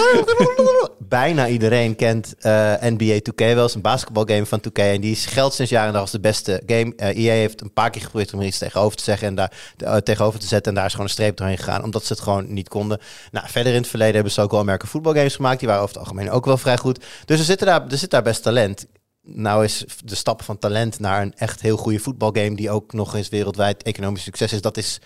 Bijna 0.99 1.49
iedereen 1.49 1.97
kent 1.97 2.35
eh, 2.38 2.73
NBA 2.81 3.14
2K 3.14 3.55
wel. 3.55 3.64
Is 3.64 3.75
een 3.75 3.81
basketbalgame 3.81 4.47
van 4.47 4.61
2K. 4.68 4.73
En 4.73 5.01
die 5.01 5.11
is 5.11 5.27
geldt 5.27 5.55
sinds 5.55 5.71
jaren 5.71 5.87
en 5.87 5.92
dag 5.92 6.03
als 6.03 6.11
de 6.11 6.21
beste 6.21 6.62
game. 6.66 6.92
Eh 6.97 7.16
EA 7.25 7.33
heeft 7.33 7.61
een 7.61 7.73
paar 7.73 7.90
keer 7.90 8.03
geprobeerd 8.03 8.33
om 8.33 8.40
er 8.40 8.47
iets 8.47 8.59
tegenover 8.59 8.97
te 8.97 9.03
zeggen. 9.05 9.27
En 9.29 9.35
daar 9.35 10.03
tegenover 10.03 10.40
te 10.40 10.47
zetten. 10.47 10.68
En 10.73 10.77
daar 10.77 10.87
is 10.87 10.90
gewoon 10.92 11.07
een 11.07 11.12
streep 11.12 11.37
doorheen 11.37 11.59
gegaan. 11.59 11.83
Omdat 11.85 12.05
ze 12.05 12.12
het 12.12 12.23
gewoon 12.23 12.53
niet 12.53 12.68
konden. 12.68 12.99
Nou, 13.31 13.47
verder 13.49 13.73
in 13.73 13.79
het 13.81 13.88
verleden 13.88 14.14
hebben 14.14 14.33
ze 14.33 14.40
ook 14.40 14.51
wel 14.51 14.64
merken 14.64 14.88
voetbalgames 14.88 15.35
gemaakt. 15.37 15.59
Die 15.59 15.68
waren 15.68 15.83
over 15.83 15.94
het 15.97 16.05
algemeen 16.05 16.31
ook 16.31 16.44
wel 16.48 16.58
vrij 16.58 16.78
goed. 16.78 17.04
Dus 17.24 17.38
er 17.38 17.44
zit 17.44 17.58
daar, 17.58 17.87
er 17.88 17.98
zit 17.98 18.11
daar 18.11 18.22
best 18.22 18.42
talent. 18.42 18.87
Nou 19.22 19.64
is 19.64 19.84
de 20.04 20.14
stap 20.14 20.42
van 20.42 20.58
talent 20.58 21.00
naar 21.00 21.22
een 21.22 21.34
echt 21.37 21.61
heel 21.61 21.76
goede 21.76 21.98
voetbalgame... 21.98 22.56
die 22.56 22.70
ook 22.70 22.92
nog 22.92 23.14
eens 23.14 23.28
wereldwijd 23.28 23.82
economisch 23.82 24.22
succes 24.22 24.52
is... 24.52 24.61
dat 24.61 24.76
is 24.76 25.00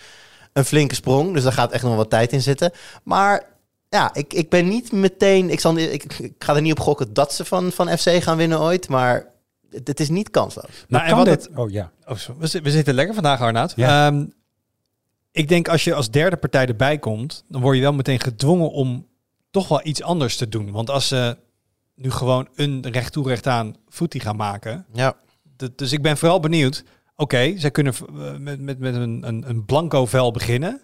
een 0.53 0.65
flinke 0.65 0.95
sprong. 0.95 1.35
Dus 1.35 1.43
daar 1.43 1.53
gaat 1.53 1.73
echt 1.73 1.83
nog 1.83 1.97
wat 1.97 2.11
tijd 2.11 2.33
in 2.33 2.43
zitten. 2.43 2.71
Maar 3.03 3.45
ja, 3.89 4.15
ik, 4.15 4.33
ik 4.35 4.51
ben 4.51 4.69
niet 4.69 4.93
meteen... 4.93 5.51
Ik, 5.51 5.61
zal, 5.61 5.77
ik, 5.77 6.05
ik 6.19 6.33
ga 6.39 6.55
er 6.55 6.63
niet 6.63 6.73
op 6.73 6.81
gokken 6.81 7.13
dat 7.13 7.35
ze 7.35 7.45
van, 7.45 7.73
van 7.73 7.99
FC 7.99 8.23
gaan 8.23 8.37
winnen 8.37 8.61
ooit. 8.61 8.89
Maar 8.89 9.27
het, 9.71 9.89
het 9.89 10.01
is 10.01 10.09
niet 10.09 10.31
kansloos. 10.31 10.65
Maar 10.65 10.87
Nou, 10.89 11.03
en 11.03 11.09
kan 11.09 11.19
wat 11.19 11.27
dit... 11.27 11.43
het- 11.49 11.59
Oh 11.59 11.71
ja. 11.71 11.91
Oh, 12.07 12.17
zo. 12.17 12.35
we, 12.39 12.61
we 12.63 12.71
zitten 12.71 12.95
lekker 12.95 13.15
vandaag, 13.15 13.41
Arnoud. 13.41 13.73
Ja. 13.77 14.07
Ehm, 14.07 14.25
ik 15.33 15.49
denk 15.49 15.69
als 15.69 15.85
je 15.85 15.95
als 15.95 16.11
derde 16.11 16.37
partij 16.37 16.67
erbij 16.67 16.99
komt, 16.99 17.45
dan 17.49 17.61
word 17.61 17.77
je 17.77 17.83
wel 17.83 17.93
meteen 17.93 18.21
gedwongen 18.21 18.71
om 18.71 19.07
toch 19.53 19.69
wel 19.69 19.81
iets 19.87 20.03
anders 20.03 20.37
te 20.37 20.49
doen. 20.49 20.71
Want 20.71 20.91
als 20.91 21.09
ze 21.09 21.37
nu 21.95 22.11
gewoon 22.11 22.49
een 22.55 22.87
recht 22.91 23.13
toe 23.13 23.29
recht 23.29 23.47
aan 23.47 23.75
footy 23.89 24.19
gaan 24.19 24.37
maken. 24.37 24.87
Ja. 24.93 25.17
Dus 25.75 25.93
ik 25.93 26.03
ben 26.03 26.17
vooral 26.17 26.41
benieuwd. 26.41 26.85
Oké, 27.17 27.59
zij 27.59 27.71
kunnen 27.71 27.95
eh, 27.95 28.37
met, 28.37 28.61
met, 28.61 28.79
met 28.79 28.95
een, 28.95 29.29
een, 29.29 29.49
een 29.49 29.65
blanco 29.65 30.07
vel 30.07 30.31
beginnen. 30.31 30.81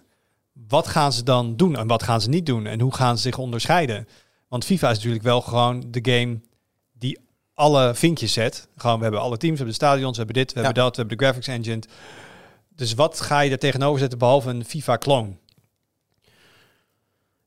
Wat 0.67 0.87
gaan 0.87 1.13
ze 1.13 1.23
dan 1.23 1.55
doen 1.55 1.75
en 1.75 1.87
wat 1.87 2.03
gaan 2.03 2.21
ze 2.21 2.29
niet 2.29 2.45
doen? 2.45 2.65
En 2.65 2.79
hoe 2.81 2.93
gaan 2.95 3.15
ze 3.15 3.21
zich 3.21 3.37
onderscheiden? 3.37 4.07
Want 4.47 4.65
FIFA 4.65 4.89
is 4.89 4.95
natuurlijk 4.95 5.23
wel 5.23 5.41
gewoon 5.41 5.83
de 5.87 6.11
game 6.11 6.39
die 6.93 7.19
alle 7.53 7.95
vinkjes 7.95 8.33
zet. 8.33 8.67
Gewoon, 8.75 8.97
we 8.97 9.03
hebben 9.03 9.21
alle 9.21 9.37
teams, 9.37 9.59
we 9.59 9.63
hebben 9.63 9.79
de 9.79 9.85
stadions, 9.85 10.17
we 10.17 10.23
hebben 10.23 10.35
dit, 10.43 10.53
we 10.53 10.59
Ja. 10.59 10.65
hebben 10.65 10.83
dat, 10.83 10.95
we 10.95 11.01
hebben 11.01 11.17
de 11.17 11.23
graphics 11.23 11.47
engine. 11.47 11.81
Dus 12.75 12.93
wat 12.93 13.21
ga 13.21 13.39
je 13.39 13.51
er 13.51 13.59
tegenover 13.59 13.99
zetten 13.99 14.17
behalve 14.19 14.49
een 14.49 14.65
FIFA-clone? 14.65 15.31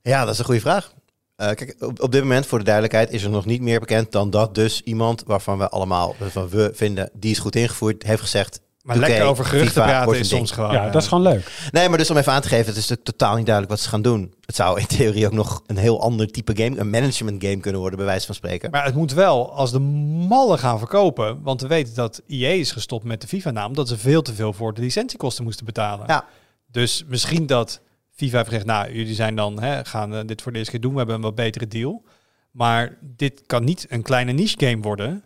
Ja, 0.03 0.25
dat 0.25 0.33
is 0.33 0.39
een 0.39 0.45
goede 0.45 0.61
vraag. 0.61 0.93
Eh, 1.37 1.47
kijk, 1.47 1.77
op, 1.81 2.03
op 2.03 2.12
dit 2.12 2.23
moment, 2.23 2.47
voor 2.47 2.59
de 2.59 2.64
duidelijkheid, 2.64 3.11
is 3.11 3.23
er 3.23 3.31
nog 3.31 3.45
niet 3.45 3.61
meer 3.61 3.81
bekend 3.81 4.12
dan 4.12 4.31
dat 4.31 4.55
dus 4.55 4.83
iemand 4.83 5.23
waarvan 5.27 5.59
we 5.59 5.68
allemaal, 5.68 6.14
waarvan 6.18 6.49
we 6.49 6.71
vinden, 6.75 7.11
die 7.12 7.31
is 7.31 7.38
goed 7.38 7.57
ingevoerd, 7.57 8.03
heeft 8.03 8.21
gezegd. 8.21 8.61
Maar 8.83 8.97
oké, 8.97 9.07
lekker 9.07 9.27
over 9.27 9.45
geruchten 9.45 9.73
FIFA 9.73 9.85
praten 9.85 10.05
wordt 10.05 10.21
is 10.21 10.31
een 10.31 10.37
soms 10.37 10.51
ding. 10.51 10.61
gewoon... 10.61 10.75
ja, 10.77 10.87
eh, 10.87 10.92
dat 10.92 11.03
is 11.03 11.09
gewoon 11.09 11.23
leuk. 11.23 11.68
Nee, 11.71 11.88
maar 11.88 11.99
dus 11.99 12.11
om 12.11 12.16
even 12.16 12.33
aan 12.33 12.40
te 12.40 12.49
geven, 12.49 12.66
het 12.66 12.77
is 12.77 12.88
natuurlijk 12.88 13.16
totaal 13.16 13.37
niet 13.37 13.47
duidelijk 13.47 13.75
wat 13.75 13.85
ze 13.85 13.88
gaan 13.90 14.03
doen. 14.03 14.35
Het 14.47 14.57
zou 14.57 14.81
in 14.81 14.87
theorie 14.87 15.27
ook 15.27 15.33
nog 15.33 15.62
een 15.66 15.77
heel 15.77 16.01
ander 16.01 16.31
type 16.31 16.57
game, 16.57 16.79
een 16.79 16.90
management 16.90 17.45
game 17.45 17.61
kunnen 17.61 17.81
worden, 17.81 17.99
bij 17.99 18.09
wijze 18.09 18.27
van 18.27 18.35
spreken. 18.35 18.71
Maar 18.71 18.85
het 18.85 18.95
moet 18.95 19.12
wel 19.12 19.53
als 19.53 19.71
de 19.73 19.79
mallen 19.79 20.59
gaan 20.59 20.79
verkopen. 20.79 21.42
Want 21.42 21.61
we 21.61 21.66
weten 21.66 21.95
dat 21.95 22.23
EA 22.27 22.51
is 22.51 22.71
gestopt 22.71 23.05
met 23.05 23.21
de 23.21 23.27
FIFA-naam. 23.27 23.75
Dat 23.75 23.88
ze 23.88 23.99
veel 23.99 24.23
te 24.23 24.35
veel 24.35 24.53
voor 24.53 24.75
de 24.75 24.81
licentiekosten 24.81 25.45
moesten 25.45 25.66
betalen. 25.66 26.05
Ja. 26.09 26.25
Dus 26.71 27.05
misschien 27.07 27.47
dat 27.47 27.81
FIFA 28.23 28.37
heeft 28.37 28.49
gezegd, 28.49 28.67
nou, 28.67 28.93
jullie 28.93 29.15
zijn 29.15 29.37
dan, 29.37 29.63
hè, 29.63 29.85
gaan 29.85 30.15
eh, 30.15 30.21
dit 30.27 30.43
voor 30.43 30.53
de 30.53 30.59
eerste 30.59 30.73
keer 30.73 30.81
doen. 30.81 30.93
We 30.93 30.99
hebben 30.99 31.17
een 31.17 31.23
wat 31.23 31.35
betere 31.35 31.69
deal. 31.69 32.05
Maar 32.51 32.99
dit 33.01 33.43
kan 33.47 33.65
niet 33.65 33.87
een 33.89 34.03
kleine 34.03 34.33
niche 34.33 34.67
game 34.67 34.83
worden. 34.83 35.25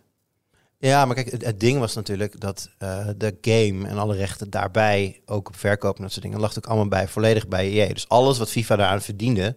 Ja, 0.79 1.05
maar 1.05 1.15
kijk, 1.15 1.31
het, 1.31 1.45
het 1.45 1.59
ding 1.59 1.79
was 1.79 1.95
natuurlijk 1.95 2.39
dat 2.39 2.69
eh, 2.77 3.07
de 3.17 3.37
game 3.41 3.87
en 3.87 3.97
alle 3.97 4.15
rechten 4.15 4.49
daarbij, 4.49 5.21
ook 5.25 5.47
op 5.47 5.55
verkoop 5.55 5.95
en 5.95 6.01
dat 6.01 6.11
soort 6.11 6.23
dingen, 6.23 6.39
lag 6.39 6.47
natuurlijk 6.55 6.73
allemaal 6.73 6.99
bij, 6.99 7.07
volledig 7.07 7.47
bij 7.47 7.71
EA. 7.71 7.93
Dus 7.93 8.09
alles 8.09 8.37
wat 8.37 8.49
FIFA 8.49 8.75
daaraan 8.75 9.01
verdiende, 9.01 9.55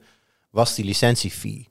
was 0.50 0.74
die 0.74 0.84
licentiefee. 0.84 1.68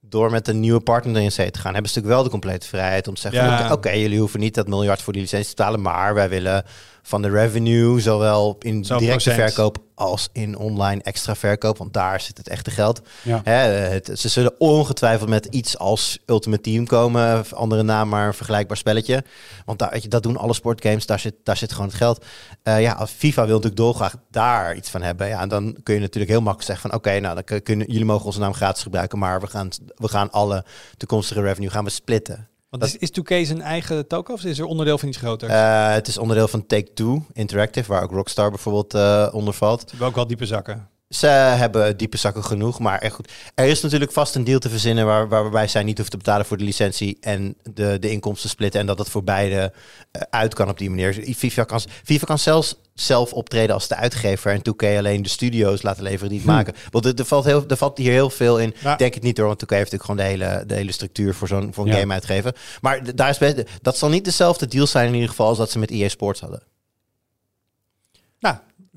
Door 0.00 0.30
met 0.30 0.48
een 0.48 0.60
nieuwe 0.60 0.80
partner 0.80 1.16
erin 1.16 1.32
zee 1.32 1.50
te 1.50 1.58
gaan, 1.58 1.72
hebben 1.72 1.90
ze 1.90 1.96
natuurlijk 1.96 2.14
wel 2.14 2.24
de 2.24 2.38
complete 2.40 2.66
vrijheid 2.66 3.08
om 3.08 3.14
te 3.14 3.20
zeggen, 3.20 3.42
Ja. 3.44 3.72
oké, 3.72 3.90
jullie 3.90 4.18
hoeven 4.18 4.40
niet 4.40 4.54
dat 4.54 4.68
miljard 4.68 5.02
voor 5.02 5.12
die 5.12 5.22
licentie 5.22 5.48
te 5.48 5.54
betalen, 5.54 5.80
maar 5.80 6.14
wij 6.14 6.28
willen 6.28 6.64
van 7.06 7.22
de 7.22 7.30
revenue, 7.30 8.00
zowel 8.00 8.56
in 8.58 8.80
directe 8.82 9.06
procent. 9.06 9.36
verkoop 9.36 9.78
als 9.94 10.28
in 10.32 10.56
online 10.58 11.02
extra 11.02 11.34
verkoop, 11.34 11.78
want 11.78 11.92
daar 11.92 12.20
zit 12.20 12.38
het 12.38 12.48
echte 12.48 12.70
geld. 12.70 13.00
Ja. 13.22 13.40
Hè, 13.44 13.52
het, 13.52 14.10
ze 14.14 14.28
zullen 14.28 14.54
ongetwijfeld 14.60 15.28
met 15.28 15.46
iets 15.46 15.78
als 15.78 16.18
Ultimate 16.26 16.62
Team 16.62 16.86
komen. 16.86 17.44
Andere 17.50 17.82
naam, 17.82 18.08
maar 18.08 18.26
een 18.26 18.34
vergelijkbaar 18.34 18.76
spelletje. 18.76 19.24
Want 19.64 19.78
daar, 19.78 19.90
weet 19.90 20.02
je, 20.02 20.08
dat 20.08 20.22
doen 20.22 20.36
alle 20.36 20.54
sportgames. 20.54 21.06
Daar 21.06 21.18
zit, 21.18 21.34
daar 21.42 21.56
zit 21.56 21.72
gewoon 21.72 21.86
het 21.86 21.96
geld. 21.96 22.24
Eh, 22.62 22.80
ja, 22.80 22.92
als 22.92 23.10
FIFA 23.10 23.42
wil 23.44 23.54
natuurlijk 23.54 23.76
dolgraag 23.76 24.14
daar 24.30 24.74
iets 24.76 24.90
van 24.90 25.02
hebben. 25.02 25.28
Ja, 25.28 25.40
en 25.40 25.48
dan 25.48 25.76
kun 25.82 25.94
je 25.94 26.00
natuurlijk 26.00 26.30
heel 26.30 26.40
makkelijk 26.42 26.70
zeggen 26.70 26.90
van... 26.90 26.98
oké, 26.98 27.20
nou, 27.20 27.34
dan 27.34 27.44
kun- 27.44 27.62
kunnen, 27.62 27.86
jullie 27.86 28.04
mogen 28.04 28.26
onze 28.26 28.38
naam 28.40 28.54
gratis 28.54 28.82
gebruiken... 28.82 29.18
maar 29.18 29.40
we 29.40 29.46
gaan, 29.46 29.68
we 29.94 30.08
gaan 30.08 30.30
alle 30.30 30.64
toekomstige 30.96 31.40
revenue 31.40 31.70
gaan 31.70 31.84
we 31.84 31.90
splitten. 31.90 32.48
Want 32.68 32.82
is, 32.82 32.96
is 32.96 33.10
2K 33.10 33.46
zijn 33.46 33.60
eigen 33.60 34.06
token 34.06 34.34
of 34.34 34.44
is 34.44 34.58
er 34.58 34.64
onderdeel 34.64 34.98
van 34.98 35.08
iets 35.08 35.18
groter? 35.18 35.48
Eh, 35.48 35.92
het 35.92 36.08
is 36.08 36.18
onderdeel 36.18 36.48
van 36.48 36.66
Take-Two 36.66 37.22
Interactive... 37.32 37.92
waar 37.92 38.02
ook 38.02 38.10
Rockstar 38.10 38.50
bijvoorbeeld 38.50 38.94
eh, 38.94 39.28
onder 39.32 39.54
valt. 39.54 39.90
Hebben 39.90 40.08
ook 40.08 40.14
wel 40.14 40.26
diepe 40.26 40.46
zakken. 40.46 40.88
Ze 41.08 41.26
hebben 41.26 41.96
diepe 41.96 42.16
zakken 42.16 42.44
genoeg, 42.44 42.78
maar 42.78 42.98
echt 42.98 43.14
goed. 43.14 43.32
Er 43.54 43.66
is 43.66 43.82
natuurlijk 43.82 44.12
vast 44.12 44.34
een 44.34 44.44
deal 44.44 44.58
te 44.58 44.68
verzinnen 44.68 45.06
waar, 45.06 45.28
waarbij 45.28 45.68
zij 45.68 45.82
niet 45.82 45.98
hoeft 45.98 46.10
te 46.10 46.16
betalen 46.16 46.46
voor 46.46 46.56
de 46.56 46.64
licentie 46.64 47.16
en 47.20 47.56
de, 47.74 47.96
de 48.00 48.10
inkomsten 48.10 48.50
splitten 48.50 48.80
en 48.80 48.86
dat 48.86 48.98
het 48.98 49.08
voor 49.08 49.24
beide 49.24 49.72
eh, 50.10 50.22
uit 50.30 50.54
kan 50.54 50.68
op 50.68 50.78
die 50.78 50.90
manier. 50.90 51.34
FIFA 51.36 51.64
kan, 51.64 51.80
FIFA 52.04 52.26
kan 52.26 52.38
zelfs 52.38 52.74
zelf 52.94 53.32
optreden 53.32 53.74
als 53.74 53.88
de 53.88 53.94
uitgever 53.96 54.52
en 54.52 54.58
2K 54.60 54.98
alleen 54.98 55.22
de 55.22 55.28
studio's 55.28 55.82
laten 55.82 56.02
leveren 56.02 56.28
die 56.28 56.38
het 56.38 56.46
maken. 56.46 56.74
Want 56.90 57.04
er, 57.04 57.14
er, 57.14 57.24
valt 57.24 57.44
heel, 57.44 57.64
er 57.68 57.76
valt 57.76 57.98
hier 57.98 58.12
heel 58.12 58.30
veel 58.30 58.58
in. 58.58 58.74
Ja. 58.82 58.96
Denk 58.96 59.14
het 59.14 59.22
niet 59.22 59.38
hoor, 59.38 59.46
want 59.46 59.62
2K 59.64 59.68
heeft 59.68 59.92
natuurlijk 59.92 60.10
gewoon 60.10 60.38
de 60.38 60.44
hele, 60.44 60.64
de 60.66 60.74
hele 60.74 60.92
structuur 60.92 61.34
voor 61.34 61.48
zo'n 61.48 61.74
voor 61.74 61.86
een 61.86 61.92
Ja. 61.92 61.98
game 61.98 62.12
uitgeven. 62.12 62.52
Maar 62.80 63.14
daar 63.16 63.28
is 63.30 63.38
best, 63.38 63.62
dat 63.82 63.96
zal 63.98 64.08
niet 64.08 64.24
dezelfde 64.24 64.66
deal 64.66 64.86
zijn 64.86 65.06
in 65.08 65.14
ieder 65.14 65.28
geval 65.28 65.48
als 65.48 65.58
dat 65.58 65.70
ze 65.70 65.78
met 65.78 65.90
EA 65.90 66.08
Sports 66.08 66.40
hadden. 66.40 66.62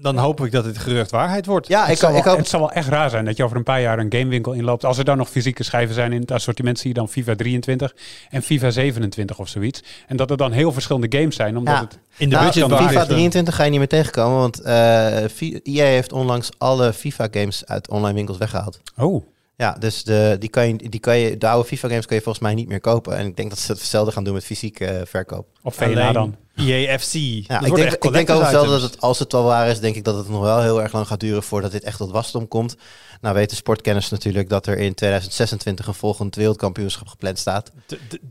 Dan 0.02 0.18
hoop 0.18 0.46
ik 0.46 0.52
dat 0.52 0.64
dit 0.64 0.78
gerucht 0.78 1.12
waarheid 1.12 1.46
wordt. 1.46 1.68
Ja, 1.68 1.82
Het 1.82 1.92
ik, 1.92 1.98
zal, 1.98 2.10
ik 2.16 2.24
wel, 2.24 2.24
hoop... 2.34 2.38
het 2.42 2.50
zal 2.50 2.60
wel 2.60 2.72
echt 2.72 2.88
raar 2.88 3.10
zijn 3.10 3.26
dat 3.26 3.38
je 3.38 3.44
over 3.44 3.58
een 3.58 3.64
paar 3.64 3.82
jaar 3.82 4.00
een 4.00 4.12
gamewinkel 4.14 4.52
inloopt. 4.54 4.86
Als 4.86 4.98
er 4.98 5.04
dan 5.04 5.18
nog 5.18 5.30
fysieke 5.30 5.64
schijven 5.64 5.96
zijn 5.96 6.14
in 6.14 6.22
het 6.22 6.32
assortiment, 6.32 6.80
zie 6.80 6.88
je 6.88 6.94
dan 6.94 7.10
FIFA 7.10 7.36
23 7.36 7.96
en 8.30 8.42
FIFA 8.42 8.70
27 8.70 9.40
of 9.40 9.48
zoiets. 9.48 9.84
En 10.08 10.18
dat 10.18 10.32
er 10.32 10.38
dan 10.38 10.52
heel 10.52 10.72
verschillende 10.72 11.18
games 11.18 11.36
zijn, 11.36 11.58
omdat 11.58 11.74
Ja. 11.74 11.82
het... 11.82 12.00
In 12.18 12.30
de 12.30 12.36
Nou, 12.36 12.46
budget 12.48 12.88
FIFA 12.88 13.06
23 13.06 13.56
ga 13.56 13.64
je 13.64 13.70
niet 13.70 13.80
meer 13.80 13.88
tegenkomen, 13.88 14.38
want 14.38 14.62
eh 14.62 15.24
EA 15.64 15.86
heeft 15.86 16.12
onlangs 16.12 16.50
alle 16.58 16.94
FIFA-games 16.94 17.66
uit 17.66 17.90
online 17.90 18.14
winkels 18.14 18.38
weggehaald. 18.38 18.80
Oh, 18.98 19.24
Ja, 19.60 19.76
dus 19.80 20.04
de, 20.04 20.36
die 20.40 20.50
kan 20.50 20.68
je, 20.68 20.90
die 20.90 21.00
kan 21.00 21.18
je, 21.18 21.38
de 21.38 21.48
oude 21.48 21.68
FIFA-games 21.68 22.06
kun 22.06 22.16
je 22.16 22.22
volgens 22.22 22.44
mij 22.44 22.54
niet 22.54 22.68
meer 22.68 22.80
kopen. 22.80 23.18
En 23.18 23.26
ik 23.26 23.36
denk 23.36 23.50
dat 23.50 23.60
ze 23.60 23.72
hetzelfde 23.72 24.12
gaan 24.12 24.24
doen 24.24 24.34
met 24.34 24.44
fysieke 24.44 24.86
eh, 24.86 25.06
verkoop. 25.06 25.48
op 25.62 25.74
VNA 25.74 26.12
dan. 26.12 26.36
EAFC. 26.56 27.14
Ja, 27.14 27.62
ik 27.62 27.76
denk, 27.76 27.94
ik 27.94 28.12
denk 28.12 28.30
overigens 28.30 28.52
wel 28.52 28.66
dat 28.66 28.82
het, 28.82 29.02
als 29.02 29.20
het 29.20 29.32
wel 29.32 29.44
waar 29.44 29.68
is, 29.68 29.80
denk 29.80 29.96
ik 29.96 30.04
dat 30.04 30.16
het 30.16 30.30
nog 30.30 30.42
wel 30.42 30.62
heel 30.62 30.82
erg 30.82 30.94
lang 30.94 31.08
gaat 31.08 31.20
duren 31.20 31.44
voordat 31.44 31.72
dit 31.72 31.84
echt 31.84 31.98
tot 31.98 32.12
wasdom 32.12 32.48
komt. 32.48 32.76
Nou 33.22 33.36
weten 33.36 33.58
sportkenners 33.58 34.10
natuurlijk 34.10 34.50
dat 34.50 34.68
er 34.68 34.78
in 34.78 34.94
2026 34.94 35.88
een 35.88 35.94
volgend 35.94 36.36
wereldkampioenschap 36.36 37.08
gepland 37.08 37.40
staat. 37.40 37.72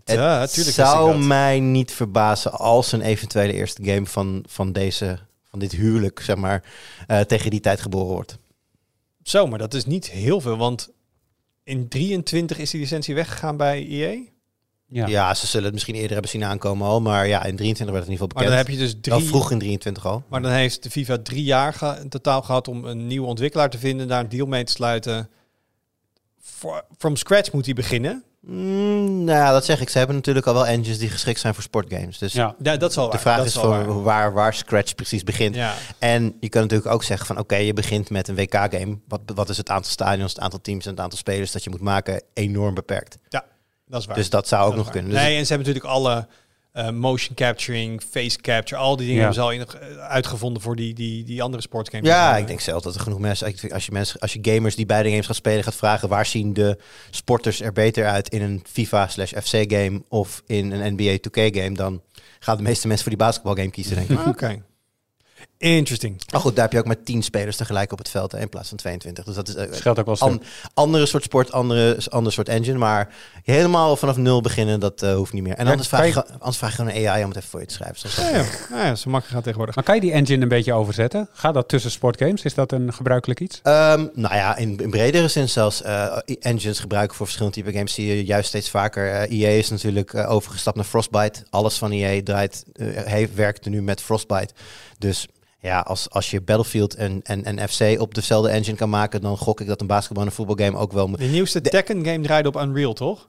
Ja, 0.05 0.41
het 0.41 0.53
tuurlijk. 0.53 0.77
zou 0.77 1.19
mij 1.19 1.61
niet 1.61 1.93
verbazen 1.93 2.53
als 2.53 2.93
een 2.93 3.03
eventuele 3.03 3.53
eerste 3.53 3.85
game 3.85 4.07
van, 4.07 4.45
van, 4.49 4.73
deze, 4.73 5.19
van 5.51 5.59
dit 5.59 5.73
huwelijk, 5.73 6.21
zeg 6.21 6.37
maar, 6.37 6.65
eh, 7.07 7.21
tegen 7.21 7.51
die 7.51 7.61
tijd 7.61 7.81
geboren 7.81 8.15
wordt. 8.15 8.39
Zo, 9.23 9.47
maar 9.47 9.59
dat 9.59 9.75
is 9.75 9.85
niet 9.85 10.11
heel 10.11 10.41
veel, 10.41 10.57
want 10.57 10.97
in 11.69 11.89
23 11.89 12.59
is 12.59 12.71
die 12.71 12.81
licentie 12.81 13.15
weggegaan 13.15 13.57
bij 13.57 13.87
EA. 13.89 14.19
Ja. 14.91 15.07
Ja. 15.07 15.35
ze 15.35 15.47
zullen 15.47 15.65
het 15.65 15.73
misschien 15.73 15.95
eerder 15.95 16.13
hebben 16.13 16.31
zien 16.31 16.45
aankomen 16.45 16.87
al, 16.87 17.01
maar 17.01 17.27
ja, 17.29 17.45
in 17.45 17.57
23 17.57 17.97
werd 17.97 18.07
het 18.07 18.07
in 18.07 18.13
ieder 18.13 18.27
Maar 18.37 18.45
geval 18.45 18.49
dan 18.49 18.51
bekend. 18.51 18.69
heb 18.69 18.77
je 18.77 19.01
dus 19.01 19.11
Wel 19.11 19.19
drie... 19.19 19.29
vroeg 19.31 19.51
in 19.51 19.59
23 19.59 20.07
al. 20.07 20.23
Maar 20.29 20.43
dan 20.43 20.51
heeft 20.51 20.83
de 20.83 20.91
FIFA 20.91 21.19
drie 21.23 21.43
jaar 21.45 21.73
ge- 21.73 21.99
in 22.03 22.09
totaal 22.09 22.43
gehad 22.43 22.69
om 22.69 22.85
een 22.85 23.07
nieuwe 23.07 23.27
ontwikkelaar 23.27 23.71
te 23.71 23.79
vinden, 23.79 24.09
daar 24.09 24.21
een 24.21 24.29
deal 24.29 24.47
mee 24.47 24.65
te 24.65 24.73
sluiten. 24.73 25.29
From 26.99 27.17
scratch 27.17 27.53
moet 27.53 27.65
hij 27.65 27.75
beginnen. 27.75 28.25
Mm, 28.41 29.25
nou, 29.25 29.39
ja, 29.39 29.53
dat 29.53 29.65
zeg 29.65 29.81
ik. 29.81 29.89
Ze 29.89 29.99
hebben 29.99 30.17
natuurlijk 30.17 30.47
al 30.47 30.55
wel 30.55 30.67
engines 30.67 30.99
die 30.99 31.09
geschikt 31.11 31.41
zijn 31.41 31.55
voor 31.55 31.63
sportgames. 31.63 32.19
Dus 32.19 32.33
Ja. 32.33 32.55
Ja, 32.63 32.77
dat 32.77 32.91
is 32.91 32.97
wel 32.97 33.11
de 33.11 33.19
vraag 33.19 33.45
is 33.45 33.55
voor 33.55 33.69
waar. 33.69 34.03
waar, 34.03 34.33
waar 34.33 34.55
Scratch 34.55 34.95
precies 34.95 35.25
begint. 35.25 35.55
Ja. 35.55 35.75
En 35.99 36.37
je 36.41 36.49
kan 36.49 36.63
natuurlijk 36.63 36.91
ook 36.91 37.05
zeggen 37.05 37.27
van 37.27 37.39
oké, 37.39 37.57
je 37.57 37.73
begint 37.73 38.11
met 38.11 38.29
een 38.29 38.35
WK-game. 38.35 38.99
Wat, 39.09 39.21
wat 39.35 39.49
is 39.49 39.57
het 39.57 39.71
aantal 39.71 39.91
stadions, 39.91 40.33
het 40.33 40.43
aantal 40.43 40.61
teams 40.61 40.85
en 40.85 40.91
het 40.91 41.01
aantal 41.01 41.19
spelers 41.19 41.53
dat 41.53 41.65
je 41.65 41.71
moet 41.71 41.81
maken 41.81 42.23
enorm 42.35 42.75
beperkt. 42.75 43.19
Dat 43.91 44.01
is 44.01 44.07
waar. 44.07 44.17
Dus 44.17 44.31
dat 44.31 44.49
zou 44.49 44.63
ook 44.63 44.75
Dat 44.75 44.85
nog 44.85 44.91
kunnen. 44.91 45.11
Dus 45.11 45.21
nee, 45.21 45.37
en 45.37 45.47
ze 45.47 45.53
hebben 45.53 45.67
natuurlijk 45.67 45.95
alle 45.95 46.27
eh, 46.79 46.91
motion 46.91 47.35
capturing, 47.35 48.03
face 48.11 48.39
capture, 48.41 48.81
al 48.81 48.97
die 48.97 49.07
dingen 49.07 49.15
Ja. 49.23 49.33
hebben 49.33 49.35
ze 49.35 49.41
al 49.75 49.81
in, 49.87 49.97
eh, 49.97 50.09
uitgevonden 50.09 50.63
voor 50.63 50.77
die, 50.77 50.95
die, 50.95 51.25
die 51.25 51.43
andere 51.43 51.63
sportgames. 51.63 52.09
ja, 52.09 52.33
Eh, 52.35 52.41
ik 52.41 52.47
denk 52.47 52.61
zelf 52.61 52.83
dat 52.83 52.95
er 52.95 53.01
genoeg 53.01 53.19
mensen, 53.19 53.55
als 53.73 53.87
je 53.87 53.93
mensen, 53.93 54.21
als 54.21 54.33
je 54.33 54.39
gamers 54.43 54.75
die 54.77 54.87
beide 54.87 55.09
games 55.11 55.27
gaan 55.27 55.35
spelen 55.35 55.65
gaat 55.65 55.75
vragen, 55.75 56.09
waar 56.09 56.27
zien 56.27 56.53
de 56.53 56.79
sporters 57.11 57.61
er 57.61 57.73
beter 57.73 58.07
uit 58.07 58.29
in 58.29 58.43
een 58.43 58.63
FIFA 58.71 59.09
slash 59.09 59.33
FC 59.33 59.73
game 59.73 60.03
of 60.09 60.43
in 60.47 60.73
een 60.73 60.93
NBA 60.97 61.17
2K 61.21 61.57
game, 61.57 61.73
dan 61.75 62.03
gaan 62.39 62.57
de 62.57 62.63
meeste 62.63 62.87
mensen 62.87 63.07
voor 63.07 63.17
die 63.17 63.25
basketbalgame 63.27 63.71
kiezen, 63.71 63.97
denk 63.97 64.09
ik. 64.21 64.27
Oké. 64.35 64.63
Interesting. 65.59 66.21
Maar 66.33 66.41
goed, 66.41 66.55
daar 66.55 66.65
heb 66.65 66.73
je 66.73 66.79
ook 66.79 66.85
maar 66.87 67.03
10 67.03 67.23
spelers 67.23 67.57
tegelijk 67.57 67.93
op 67.93 67.99
het 67.99 68.09
veld 68.09 68.33
hè, 68.33 68.39
in 68.41 68.49
plaats 68.49 68.69
van 68.69 68.77
22. 68.79 69.25
Dus 69.25 69.35
dat 69.35 69.49
is 69.49 69.55
eh, 69.55 69.73
Scheelt 69.73 69.99
ook 69.99 70.07
wel 70.07 70.19
An- 70.19 70.43
andere 70.75 71.07
soort 71.07 71.23
sport, 71.23 71.53
andere, 71.53 71.97
ander 72.09 72.33
soort 72.33 72.49
engine. 72.49 72.79
Maar 72.79 73.09
helemaal 73.45 73.97
vanaf 73.97 74.17
nul 74.17 74.41
beginnen, 74.41 74.81
dat 74.81 75.03
eh, 75.03 75.15
hoeft 75.15 75.33
niet 75.33 75.43
meer. 75.43 75.55
En 75.55 75.65
Ja, 75.65 75.71
anders, 75.71 75.89
vraag 75.89 76.07
je, 76.15 76.27
anders 76.33 76.57
vraag 76.57 76.71
je 76.71 76.77
gewoon 76.77 76.93
een 76.95 77.09
AI 77.09 77.23
om 77.23 77.29
het 77.29 77.39
even 77.39 77.51
voor 77.51 77.61
je 77.61 77.67
te 77.67 77.75
schrijven. 77.75 77.99
Zoals 77.99 78.17
dat 78.17 78.25
Ja, 78.25 78.37
ja. 78.37 78.45
ja, 78.77 78.87
ja, 78.87 78.95
zo 78.95 79.11
makkelijk 79.11 79.27
gaat 79.35 79.43
tegenwoordig. 79.43 79.75
Maar 79.75 79.85
kan 79.85 79.95
je 79.95 80.01
die 80.01 80.13
engine 80.13 80.43
een 80.43 80.49
beetje 80.49 80.73
overzetten? 80.73 81.29
Gaat 81.33 81.55
dat 81.55 81.69
tussen 81.69 81.91
sportgames? 81.91 82.43
Is 82.43 82.55
dat 82.55 82.73
een 82.73 82.93
gebruikelijk 82.93 83.41
iets? 83.41 83.61
Ehm, 83.63 84.07
nou 84.15 84.35
ja, 84.35 84.57
in, 84.57 84.77
in 84.79 84.91
bredere 84.91 85.29
zin 85.29 85.49
zelfs. 85.49 85.83
eh, 85.83 86.17
engines 86.41 86.79
gebruiken 86.79 87.17
voor 87.17 87.27
verschillende 87.27 87.57
type 87.63 87.73
games 87.73 87.95
zie 87.95 88.07
je 88.07 88.25
juist 88.25 88.49
steeds 88.49 88.71
vaker. 88.71 89.13
EA 89.31 89.49
is 89.49 89.69
natuurlijk 89.71 90.15
overgestapt 90.15 90.77
naar 90.77 90.85
Frostbite. 90.85 91.43
Alles 91.51 91.75
van 91.79 91.91
EA 91.91 92.21
draait, 92.25 92.65
eh, 92.73 92.87
heeft, 93.05 93.35
werkt 93.35 93.67
nu 93.67 93.83
met 93.83 94.01
Frostbite. 94.01 94.55
Dus 94.99 95.27
ja, 95.61 95.81
als, 95.81 96.11
als 96.11 96.31
je 96.31 96.41
Battlefield 96.41 96.95
en, 96.95 97.21
en, 97.23 97.45
en 97.45 97.69
FC 97.69 98.01
op 98.01 98.15
dezelfde 98.15 98.49
engine 98.51 98.77
kan 98.77 98.91
maken, 98.91 99.21
dan 99.21 99.37
gok 99.37 99.61
ik 99.61 99.67
dat 99.67 99.81
een 99.81 99.87
basketbal 99.87 100.23
en 100.23 100.29
een 100.29 100.35
voetbalgame 100.35 100.77
ook 100.79 100.93
wel... 100.93 101.09
moet- 101.09 101.19
De 101.19 101.25
nieuwste 101.25 101.61
De- 101.61 101.71
Tekken 101.71 102.05
game 102.05 102.21
draaide 102.21 102.49
op 102.49 102.57
Unreal, 102.57 102.93
toch? 102.93 103.29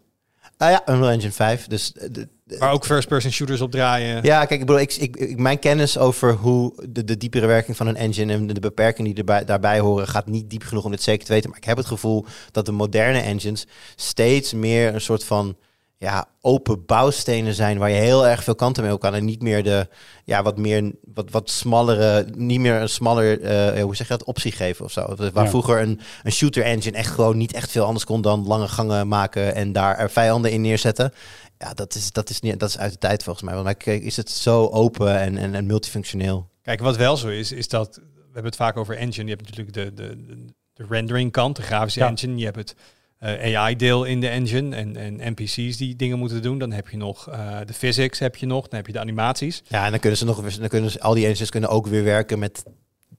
Ah 0.57 0.69
ja, 0.71 0.81
Unreal 0.89 1.09
Engine 1.11 1.31
5. 1.31 1.67
Dus 1.67 1.91
eh, 1.93 2.07
de- 2.11 2.27
de- 2.43 2.57
Waar 2.57 2.71
ook 2.71 2.85
first-person 2.85 3.31
shooters 3.31 3.61
op 3.61 3.71
draaien. 3.71 4.23
ja, 4.23 4.39
kijk, 4.45 4.59
ik 4.59 4.65
bedoel, 4.65 4.79
ik, 4.81 4.93
ik, 4.93 5.15
ik- 5.17 5.37
mijn 5.39 5.59
kennis 5.59 5.97
over 5.97 6.33
hoe 6.33 6.73
de, 6.89 7.03
de 7.03 7.17
diepere 7.17 7.45
werking 7.45 7.77
van 7.77 7.87
een 7.87 7.95
engine 7.95 8.33
en 8.33 8.47
de, 8.47 8.53
de 8.53 8.59
beperkingen 8.59 9.09
die 9.09 9.19
erbij, 9.19 9.45
daarbij 9.45 9.79
horen, 9.79 10.07
gaat 10.07 10.27
niet 10.27 10.49
diep 10.49 10.63
genoeg 10.63 10.83
om 10.85 10.91
dit 10.91 11.01
zeker 11.01 11.25
te 11.25 11.33
weten. 11.33 11.49
Maar 11.49 11.59
ik 11.59 11.65
heb 11.65 11.77
het 11.77 11.85
gevoel 11.85 12.25
dat 12.51 12.65
de 12.65 12.71
moderne 12.71 13.19
engines 13.19 13.67
steeds 13.95 14.53
meer 14.53 14.93
een 14.93 15.01
soort 15.01 15.23
van 15.23 15.57
ja, 16.01 16.25
open 16.41 16.85
bouwstenen 16.85 17.53
zijn 17.53 17.77
waar 17.77 17.89
je 17.89 17.95
heel 17.99 18.27
erg 18.27 18.43
veel 18.43 18.55
kanten 18.55 18.83
mee 18.83 18.93
op 18.93 18.99
kan. 18.99 19.13
En 19.15 19.25
niet 19.25 19.41
meer 19.41 19.63
de 19.63 19.87
ja, 20.25 20.43
wat 20.43 20.57
meer 20.57 20.91
wat, 21.13 21.29
wat 21.31 21.49
smallere, 21.49 22.25
niet 22.35 22.59
meer 22.59 22.73
een 22.81 22.89
smaller, 22.89 23.41
eh, 23.41 23.81
hoe 23.83 23.95
zeg 23.95 24.07
je 24.07 24.17
dat, 24.17 24.27
optie 24.27 24.51
geven 24.51 24.85
of 24.85 24.91
zo. 24.91 25.15
Waar 25.33 25.43
Ja. 25.43 25.49
vroeger 25.49 25.81
een, 25.81 25.99
een 26.23 26.31
shooter 26.31 26.63
engine 26.63 26.97
echt 26.97 27.11
gewoon 27.13 27.37
niet 27.37 27.53
echt 27.53 27.71
veel 27.71 27.85
anders 27.85 28.05
kon 28.05 28.21
dan 28.21 28.47
lange 28.47 28.67
gangen 28.67 29.07
maken 29.07 29.55
en 29.55 29.71
daar 29.71 29.97
er 29.97 30.09
vijanden 30.11 30.51
in 30.51 30.61
neerzetten. 30.61 31.13
Ja, 31.57 31.73
dat 31.73 31.95
is, 31.95 32.11
dat 32.11 32.29
is, 32.29 32.39
niet, 32.39 32.59
dat 32.59 32.69
is 32.69 32.77
uit 32.77 32.91
de 32.91 32.97
tijd 32.97 33.23
volgens 33.23 33.45
mij. 33.45 33.55
Want 33.63 33.77
kijk, 33.77 34.03
is 34.03 34.17
het 34.17 34.29
zo 34.29 34.65
open 34.67 35.19
en, 35.19 35.37
en, 35.37 35.55
en 35.55 35.65
multifunctioneel. 35.65 36.49
Kijk, 36.61 36.79
wat 36.79 36.97
wel 36.97 37.17
zo 37.17 37.27
is, 37.27 37.51
is 37.51 37.67
dat 37.67 37.95
we 37.95 38.01
hebben 38.35 38.51
het 38.51 38.55
vaak 38.55 38.77
over 38.77 38.97
engine. 38.97 39.29
Je 39.29 39.35
hebt 39.35 39.49
natuurlijk 39.55 39.73
de, 39.75 39.93
de, 40.03 40.25
de, 40.25 40.45
de 40.73 40.85
rendering 40.89 41.31
kant, 41.31 41.55
de 41.55 41.61
grafische 41.61 41.99
Ja. 41.99 42.07
engine. 42.07 42.37
Je 42.37 42.45
hebt 42.45 42.57
het 42.57 42.75
AI-deel 43.19 44.03
in 44.03 44.19
de 44.19 44.27
engine 44.27 44.75
en, 44.75 44.95
en 44.95 45.31
NPC's 45.31 45.77
die 45.77 45.95
dingen 45.95 46.19
moeten 46.19 46.41
doen. 46.41 46.57
Dan 46.57 46.71
heb 46.71 46.89
je 46.89 46.97
nog 46.97 47.29
eh, 47.29 47.57
de 47.65 47.73
physics, 47.73 48.19
heb 48.19 48.35
je 48.35 48.45
nog. 48.45 48.67
Dan 48.67 48.77
heb 48.77 48.87
je 48.87 48.93
de 48.93 48.99
animaties. 48.99 49.63
Ja, 49.67 49.85
en 49.85 49.91
dan 49.91 49.99
kunnen 49.99 50.17
ze 50.17 50.25
nog 50.25 50.41
dan 50.57 50.67
kunnen 50.67 50.91
ze, 50.91 50.99
al 51.01 51.13
die 51.13 51.25
engines 51.25 51.49
kunnen 51.49 51.69
ook 51.69 51.87
weer 51.87 52.03
werken 52.03 52.39
met 52.39 52.63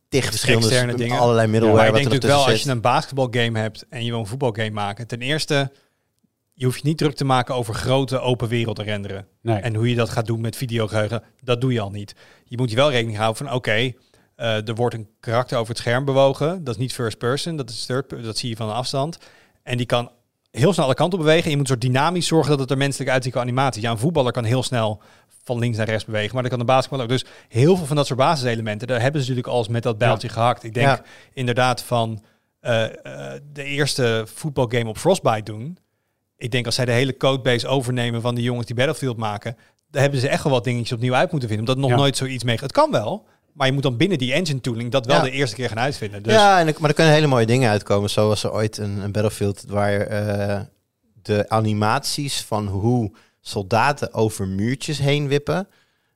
tig 0.08 0.24
verschillende 0.24 0.66
Externe 0.66 0.94
dingen. 0.94 1.18
allerlei 1.18 1.46
maar 1.46 1.60
middleware. 1.60 1.86
ik 1.86 1.92
wat 1.92 2.02
denk 2.02 2.06
er 2.06 2.14
natuurlijk 2.14 2.42
wel, 2.44 2.52
als 2.52 2.62
je 2.62 2.70
een 2.70 2.80
basketbalgame 2.80 3.58
hebt 3.58 3.86
en 3.88 4.04
je 4.04 4.10
wil 4.10 4.20
een 4.20 4.26
voetbalgame 4.26 4.70
maken. 4.70 5.06
Ten 5.06 5.20
eerste, 5.20 5.72
je 6.52 6.64
hoeft 6.64 6.82
je 6.82 6.88
niet 6.88 6.98
druk 6.98 7.14
te 7.14 7.24
maken 7.24 7.54
over 7.54 7.74
grote 7.74 8.18
open 8.18 8.48
werelden 8.48 8.84
renderen. 8.84 9.26
Nee. 9.42 9.56
En 9.56 9.74
hoe 9.74 9.88
je 9.88 9.94
dat 9.94 10.10
gaat 10.10 10.26
doen 10.26 10.40
met 10.40 10.56
videogeheugen, 10.56 11.22
dat 11.40 11.60
doe 11.60 11.72
je 11.72 11.80
al 11.80 11.90
niet. 11.90 12.14
Je 12.44 12.56
moet 12.56 12.70
je 12.70 12.76
wel 12.76 12.90
rekening 12.90 13.16
houden 13.18 13.46
van, 13.46 13.54
oké, 13.54 13.92
eh, 14.36 14.68
er 14.68 14.74
wordt 14.74 14.94
een 14.94 15.08
karakter 15.20 15.58
over 15.58 15.68
het 15.68 15.78
scherm 15.78 16.04
bewogen. 16.04 16.64
Dat 16.64 16.74
is 16.74 16.80
niet 16.80 16.92
first 16.92 17.18
person, 17.18 17.56
dat 17.56 17.70
is 17.70 17.86
third, 17.86 18.24
dat 18.24 18.38
zie 18.38 18.48
je 18.48 18.56
van 18.56 18.68
een 18.68 18.74
afstand. 18.74 19.18
En 19.62 19.76
die 19.76 19.86
kan 19.86 20.10
heel 20.50 20.72
snel 20.72 20.84
alle 20.84 20.94
kanten 20.94 21.18
op 21.18 21.24
bewegen. 21.24 21.44
En 21.44 21.50
je 21.50 21.56
moet 21.56 21.68
soort 21.68 21.80
dynamisch 21.80 22.26
zorgen 22.26 22.50
dat 22.50 22.60
het 22.60 22.70
er 22.70 22.76
menselijk 22.76 23.10
uitziet 23.10 23.32
qua 23.32 23.40
animatie. 23.40 23.82
Ja, 23.82 23.90
een 23.90 23.98
voetballer 23.98 24.32
kan 24.32 24.44
heel 24.44 24.62
snel 24.62 25.02
van 25.44 25.58
links 25.58 25.76
naar 25.76 25.86
rechts 25.88 26.04
bewegen, 26.04 26.32
maar 26.32 26.42
dat 26.42 26.50
kan 26.50 26.60
een 26.60 26.66
basketballer 26.66 27.04
ook. 27.04 27.10
Dus 27.10 27.24
heel 27.48 27.76
veel 27.76 27.86
van 27.86 27.96
dat 27.96 28.06
soort 28.06 28.18
basiselementen, 28.18 28.86
daar 28.88 29.00
hebben 29.00 29.20
ze 29.22 29.28
natuurlijk 29.28 29.54
al 29.54 29.58
eens 29.62 29.68
met 29.72 29.82
dat 29.82 29.98
bijltje 29.98 30.28
gehakt. 30.28 30.64
Ik 30.64 30.74
denk 30.74 30.86
Ja. 30.86 31.02
inderdaad 31.32 31.82
van 31.82 32.22
eh, 32.60 32.84
eh, 32.84 33.40
de 33.52 33.64
eerste 33.64 34.22
voetbalgame 34.34 34.88
op 34.88 34.98
Frostbite 34.98 35.42
doen. 35.52 35.78
Ik 36.36 36.50
denk 36.50 36.66
als 36.66 36.74
zij 36.74 36.84
de 36.84 36.92
hele 36.92 37.16
codebase 37.16 37.66
overnemen 37.68 38.20
van 38.20 38.34
die 38.34 38.44
jongens 38.44 38.66
die 38.66 38.74
Battlefield 38.76 39.16
maken, 39.16 39.56
daar 39.90 40.02
hebben 40.02 40.20
ze 40.20 40.28
echt 40.28 40.42
wel 40.42 40.52
wat 40.52 40.64
dingetjes 40.64 40.92
opnieuw 40.92 41.14
uit 41.14 41.30
moeten 41.30 41.48
vinden. 41.48 41.66
Omdat 41.68 41.82
nog 41.82 41.92
Ja. 41.96 42.02
nooit 42.02 42.16
zoiets 42.16 42.44
mee. 42.44 42.58
Het 42.60 42.72
kan 42.72 42.90
wel, 42.90 43.26
maar 43.52 43.66
je 43.66 43.72
moet 43.72 43.82
dan 43.82 43.96
binnen 43.96 44.18
die 44.18 44.32
engine 44.32 44.60
tooling 44.60 44.90
dat 44.90 45.06
wel 45.06 45.16
Ja. 45.16 45.22
de 45.22 45.30
eerste 45.30 45.56
keer 45.56 45.68
gaan 45.68 45.78
uitvinden. 45.78 46.22
Dus 46.22 46.32
Ja, 46.32 46.58
en, 46.60 46.74
maar 46.78 46.88
er 46.88 46.94
kunnen 46.94 47.12
hele 47.12 47.26
mooie 47.26 47.46
dingen 47.46 47.70
uitkomen. 47.70 48.10
Zo 48.10 48.28
was 48.28 48.44
er 48.44 48.52
ooit 48.52 48.78
een, 48.78 48.98
een 48.98 49.12
Battlefield 49.12 49.64
waar 49.68 50.00
eh, 50.00 50.60
de 51.22 51.48
animaties 51.48 52.40
van 52.42 52.66
hoe 52.66 53.12
soldaten 53.40 54.14
over 54.14 54.48
muurtjes 54.48 54.98
heen 54.98 55.28
wippen 55.28 55.68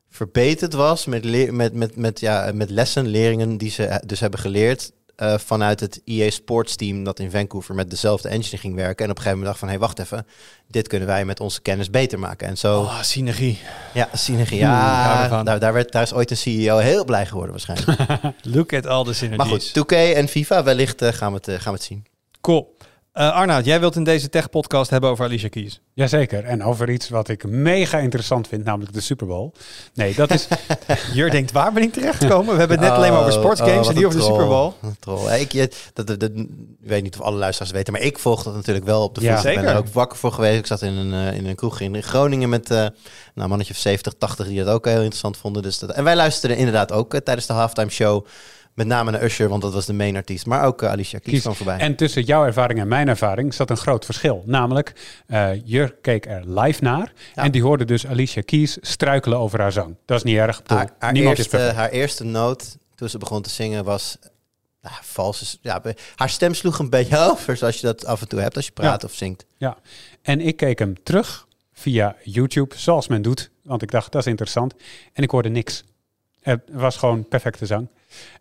verbeterd 0.08 0.72
was 0.72 1.06
met, 1.06 1.50
met, 1.52 1.72
met, 1.72 1.96
met, 1.96 2.20
ja, 2.20 2.50
met 2.54 2.70
lessen, 2.70 3.06
leringen 3.06 3.56
die 3.56 3.70
ze 3.70 3.84
eh, 3.86 3.96
dus 4.06 4.20
hebben 4.20 4.40
geleerd 4.40 4.92
eh, 5.16 5.38
vanuit 5.38 5.80
het 5.80 6.00
EA 6.04 6.30
Sports 6.30 6.76
team 6.76 7.04
dat 7.04 7.18
in 7.18 7.30
Vancouver 7.30 7.74
met 7.74 7.90
dezelfde 7.90 8.28
engine 8.28 8.58
ging 8.58 8.74
werken. 8.74 9.04
En 9.04 9.10
op 9.10 9.16
een 9.16 9.22
gegeven 9.22 9.38
moment 9.38 9.46
dacht 9.46 9.58
van, 9.58 9.68
hé, 9.68 9.78
wacht 9.78 9.98
even, 9.98 10.26
dit 10.68 10.88
kunnen 10.88 11.08
wij 11.08 11.24
met 11.24 11.40
onze 11.40 11.62
kennis 11.62 11.90
beter 11.90 12.18
maken. 12.18 12.48
En 12.48 12.58
zo, 12.58 12.80
oh, 12.80 13.02
synergie. 13.02 13.58
ja, 13.94 14.08
synergie. 14.12 14.58
Ja, 14.58 15.42
daar, 15.42 15.58
daar, 15.58 15.72
werd, 15.72 15.92
daar 15.92 16.02
is 16.02 16.12
ooit 16.12 16.30
een 16.30 16.36
CEO 16.36 16.78
heel 16.78 17.04
blij 17.04 17.26
geworden 17.26 17.50
waarschijnlijk. 17.50 18.20
Look 18.54 18.72
at 18.72 18.86
all 18.86 19.04
the 19.04 19.12
synergies. 19.12 19.50
maar 19.50 19.60
goed, 19.60 19.94
2K 19.94 20.16
en 20.16 20.28
FIFA, 20.28 20.62
wellicht 20.62 21.02
eh, 21.02 21.12
gaan, 21.12 21.30
we 21.30 21.36
het, 21.36 21.48
eh, 21.48 21.54
gaan 21.54 21.72
we 21.72 21.78
het 21.78 21.86
zien. 21.86 22.06
Cool. 22.40 22.73
Eh 23.14 23.32
Arnoud, 23.32 23.64
jij 23.64 23.80
wilt 23.80 23.96
in 23.96 24.04
deze 24.04 24.28
tech-podcast 24.28 24.90
hebben 24.90 25.10
over 25.10 25.24
Alicia 25.24 25.48
Keys. 25.48 25.80
Jazeker. 25.92 26.44
En 26.44 26.64
over 26.64 26.90
iets 26.90 27.08
wat 27.08 27.28
ik 27.28 27.46
mega 27.46 27.98
interessant 27.98 28.48
vind, 28.48 28.64
namelijk 28.64 28.92
de 28.92 29.00
Super 29.00 29.26
Bowl. 29.26 29.52
Nee, 29.94 30.14
dat 30.14 30.30
is... 30.30 30.48
Jur 31.14 31.30
denkt, 31.30 31.52
waar 31.52 31.72
ben 31.72 31.82
ik 31.82 31.92
terechtgekomen? 31.92 32.52
We 32.52 32.58
hebben 32.58 32.78
het 32.78 32.88
net 32.88 32.96
alleen 32.96 33.10
maar 33.12 33.20
over 33.20 33.32
Oh, 33.32 33.38
sportsgames 33.38 33.86
oh, 33.86 33.88
en 33.88 33.94
niet 33.96 34.04
over 34.04 34.18
de. 34.18 34.24
Super 34.24 34.46
Bowl. 34.46 34.72
Troll. 35.00 35.22
Ja, 35.24 35.30
ik, 35.32 35.52
je- 35.52 35.70
dat, 35.92 36.06
dat, 36.06 36.30
weet 36.80 37.02
niet 37.02 37.14
of 37.18 37.20
alle 37.24 37.36
luisteraars 37.36 37.70
het 37.70 37.78
weten, 37.78 37.92
maar 37.92 38.02
ik 38.02 38.18
volg 38.18 38.42
dat 38.42 38.54
natuurlijk 38.54 38.86
wel 38.86 39.02
op 39.02 39.14
de 39.14 39.20
Ja. 39.20 39.36
voet. 39.36 39.44
Ik 39.50 39.54
ben 39.60 39.64
er 39.68 39.76
ook 39.76 39.88
wakker 39.88 40.18
voor 40.18 40.32
geweest. 40.32 40.58
Ik 40.58 40.66
zat 40.66 40.82
in 40.82 40.92
een, 40.92 41.28
eh, 41.28 41.36
in 41.38 41.46
een 41.46 41.54
kroeg 41.54 41.80
in 41.80 42.02
Groningen 42.02 42.48
met 42.48 42.70
eh 42.70 42.76
nou, 42.76 42.90
een 43.34 43.48
mannetje 43.48 43.72
of 43.72 43.78
70, 43.78 44.12
80 44.18 44.46
die 44.46 44.64
dat 44.64 44.74
ook 44.74 44.84
heel 44.84 44.94
interessant 44.96 45.36
vonden. 45.36 45.62
Dus 45.62 45.78
dat, 45.78 45.90
en 45.90 46.04
wij 46.04 46.16
luisterden 46.16 46.56
inderdaad 46.58 46.92
ook 46.92 47.18
tijdens 47.20 47.46
de 47.46 47.52
halftime 47.52 47.90
show. 47.90 48.26
Met 48.74 48.86
name 48.86 49.10
naar 49.10 49.22
Usher, 49.22 49.48
want 49.48 49.62
dat 49.62 49.72
was 49.72 49.86
de 49.86 49.92
main 49.92 50.16
artiest. 50.16 50.46
Maar 50.46 50.64
ook 50.64 50.82
eh, 50.82 50.90
Alicia 50.90 51.18
Keys 51.18 51.32
Kies. 51.32 51.42
kwam 51.42 51.54
voorbij. 51.54 51.78
En 51.78 51.96
tussen 51.96 52.22
jouw 52.22 52.44
ervaring 52.44 52.80
en 52.80 52.88
mijn 52.88 53.08
ervaring 53.08 53.54
zat 53.54 53.70
een 53.70 53.76
groot 53.76 54.04
verschil. 54.04 54.42
Namelijk, 54.46 54.92
eh 55.26 55.50
Jur 55.64 55.94
keek 56.00 56.26
er 56.26 56.60
live 56.60 56.82
naar. 56.82 57.12
Ja. 57.34 57.42
En 57.42 57.50
die 57.50 57.62
hoorde 57.62 57.84
dus 57.84 58.06
Alicia 58.06 58.42
Keys 58.44 58.78
struikelen 58.80 59.38
over 59.38 59.60
haar 59.60 59.72
zang. 59.72 59.96
Dat 60.04 60.16
is 60.16 60.22
niet 60.22 60.36
erg. 60.36 60.62
Bedoel, 60.62 60.78
haar, 60.78 60.90
haar 60.98 61.12
niemand 61.12 61.38
is 61.38 61.52
eerste, 61.52 61.72
haar 61.72 61.90
eerste 61.90 62.24
noot 62.24 62.76
toen 62.94 63.08
ze 63.08 63.18
begon 63.18 63.42
te 63.42 63.50
zingen 63.50 63.84
was 63.84 64.18
nou, 64.82 64.94
vals. 65.02 65.58
Ja, 65.60 65.82
haar 66.16 66.30
stem 66.30 66.54
sloeg 66.54 66.78
een 66.78 66.90
beetje 66.90 67.18
over, 67.30 67.56
zoals 67.56 67.80
je 67.80 67.86
dat 67.86 68.04
af 68.06 68.20
en 68.20 68.28
toe 68.28 68.40
hebt 68.40 68.56
als 68.56 68.66
je 68.66 68.72
praat 68.72 69.04
of 69.04 69.14
zingt. 69.14 69.44
Ja. 69.56 69.76
En 70.22 70.40
ik 70.40 70.56
keek 70.56 70.78
hem 70.78 71.02
terug 71.02 71.46
via 71.72 72.16
YouTube, 72.22 72.74
zoals 72.78 73.08
men 73.08 73.22
doet. 73.22 73.50
Want 73.62 73.82
ik 73.82 73.90
dacht, 73.90 74.12
dat 74.12 74.20
is 74.20 74.26
interessant. 74.26 74.74
En 75.12 75.22
ik 75.22 75.30
hoorde 75.30 75.48
niks. 75.48 75.84
Het 76.40 76.60
was 76.72 76.96
gewoon 76.96 77.28
perfecte 77.28 77.66
zang. 77.66 77.88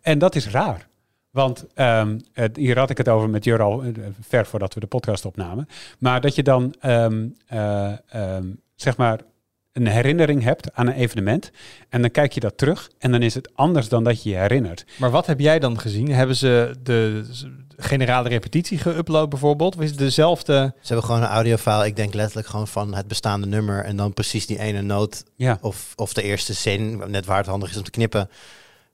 En 0.02 0.20
dat 0.20 0.36
is 0.36 0.48
raar. 0.50 0.88
Want 1.32 1.66
ehm, 1.74 2.20
het- 2.34 2.56
hier 2.58 2.78
had 2.78 2.90
ik 2.90 2.98
het 2.98 3.10
over 3.10 3.30
met 3.30 3.44
Jur 3.44 3.62
al 3.62 3.84
eh, 3.84 3.90
ver 4.22 4.46
voordat 4.46 4.74
we 4.74 4.80
de 4.80 4.88
podcast 4.88 5.26
opnamen. 5.26 5.68
Maar 6.00 6.22
dat 6.22 6.36
je 6.36 6.44
dan, 6.44 6.76
ehm, 6.80 7.28
eh, 7.48 7.92
ehm, 8.10 8.48
zeg 8.76 8.98
maar, 8.98 9.20
een 9.72 9.88
herinnering 9.88 10.44
hebt 10.44 10.74
aan 10.74 10.88
een 10.88 10.94
evenement. 10.94 11.52
En 11.90 12.02
dan 12.02 12.12
kijk 12.12 12.32
je 12.34 12.40
dat 12.40 12.58
terug. 12.58 12.90
En 13.00 13.12
dan 13.12 13.22
is 13.22 13.34
het 13.34 13.56
anders 13.56 13.90
dan 13.90 14.04
dat 14.04 14.24
je 14.24 14.30
je 14.30 14.36
herinnert. 14.36 14.86
Maar 15.00 15.10
wat 15.12 15.26
heb 15.26 15.40
jij 15.40 15.60
dan 15.60 15.80
gezien? 15.80 16.12
Hebben 16.12 16.36
ze 16.36 16.76
de 16.84 17.26
generale 17.78 18.30
repetitie 18.30 18.80
geüpload 18.80 19.28
bijvoorbeeld? 19.30 19.76
Of 19.76 19.82
is 19.82 19.90
het 19.90 20.00
dezelfde? 20.00 20.74
Ze 20.82 20.88
hebben 20.88 21.06
gewoon 21.06 21.22
een 21.22 21.28
audiofile, 21.30 21.86
ik 21.86 21.96
denk 21.96 22.14
letterlijk 22.14 22.48
gewoon 22.48 22.68
van 22.68 22.96
het 22.96 23.08
bestaande 23.08 23.48
nummer 23.48 23.84
en 23.84 23.96
dan 23.96 24.14
precies 24.14 24.46
die 24.48 24.60
ene 24.60 24.82
noot 24.82 25.24
Ja. 25.36 25.58
of, 25.62 25.94
of 25.96 26.14
de 26.14 26.22
eerste 26.24 26.54
zin, 26.54 27.02
net 27.08 27.26
waar 27.26 27.38
het 27.38 27.48
handig 27.48 27.70
is 27.70 27.78
om 27.78 27.84
te 27.84 27.92
knippen, 27.92 28.30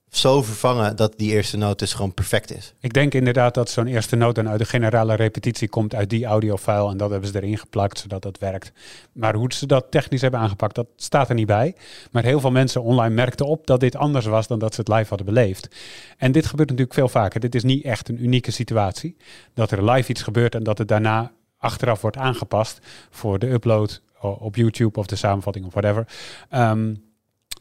zo 0.10 0.44
vervangen 0.44 0.96
dat 0.96 1.14
die 1.18 1.32
eerste 1.32 1.58
noot 1.58 1.80
dus 1.80 1.94
gewoon 1.94 2.14
perfect 2.14 2.56
is. 2.56 2.74
Ik 2.80 2.94
denk 2.94 3.14
inderdaad 3.14 3.54
dat 3.54 3.70
zo'n 3.70 3.88
eerste 3.88 4.16
noot 4.16 4.36
dan 4.36 4.50
uit 4.50 4.60
de 4.60 4.66
generale 4.66 5.16
repetitie 5.16 5.70
komt 5.70 5.96
uit 5.96 6.10
die 6.10 6.26
audiofile 6.26 6.90
en 6.90 6.98
dat 6.98 7.10
hebben 7.10 7.30
ze 7.30 7.36
erin 7.36 7.58
geplakt 7.58 8.00
zodat 8.00 8.22
dat 8.22 8.38
werkt. 8.38 8.72
Maar 9.12 9.36
hoe 9.36 9.54
ze 9.54 9.66
dat 9.66 9.86
technisch 9.90 10.22
hebben 10.22 10.40
aangepakt, 10.40 10.76
dat 10.76 10.88
staat 10.96 11.30
er 11.30 11.36
niet 11.36 11.48
bij. 11.48 11.76
Maar 12.12 12.24
heel 12.24 12.40
veel 12.40 12.52
mensen 12.52 12.82
online 12.82 13.16
merkten 13.16 13.46
op 13.46 13.68
dat 13.68 13.80
dit 13.80 13.96
anders 13.96 14.26
was 14.26 14.48
dan 14.48 14.60
dat 14.60 14.74
ze 14.74 14.80
het 14.80 14.90
live 14.90 15.10
hadden 15.10 15.26
beleefd. 15.26 15.76
En 16.18 16.32
dit 16.32 16.46
gebeurt 16.46 16.70
natuurlijk 16.70 16.98
veel 16.98 17.10
vaker. 17.10 17.40
Dit 17.40 17.56
is 17.56 17.64
niet 17.64 17.84
echt 17.84 18.10
een 18.10 18.24
unieke 18.24 18.52
situatie. 18.52 19.18
Dat 19.54 19.72
er 19.72 19.92
live 19.92 20.10
iets 20.10 20.22
gebeurt 20.22 20.56
en 20.56 20.64
dat 20.64 20.78
het 20.78 20.88
daarna 20.88 21.32
achteraf 21.58 22.02
wordt 22.02 22.18
aangepast 22.18 22.80
voor 23.10 23.40
de 23.40 23.50
upload 23.50 24.02
op 24.22 24.56
YouTube 24.56 25.00
of 25.00 25.06
de 25.06 25.16
samenvatting 25.16 25.66
of 25.66 25.74
whatever. 25.74 26.08
Ehm, 26.50 26.94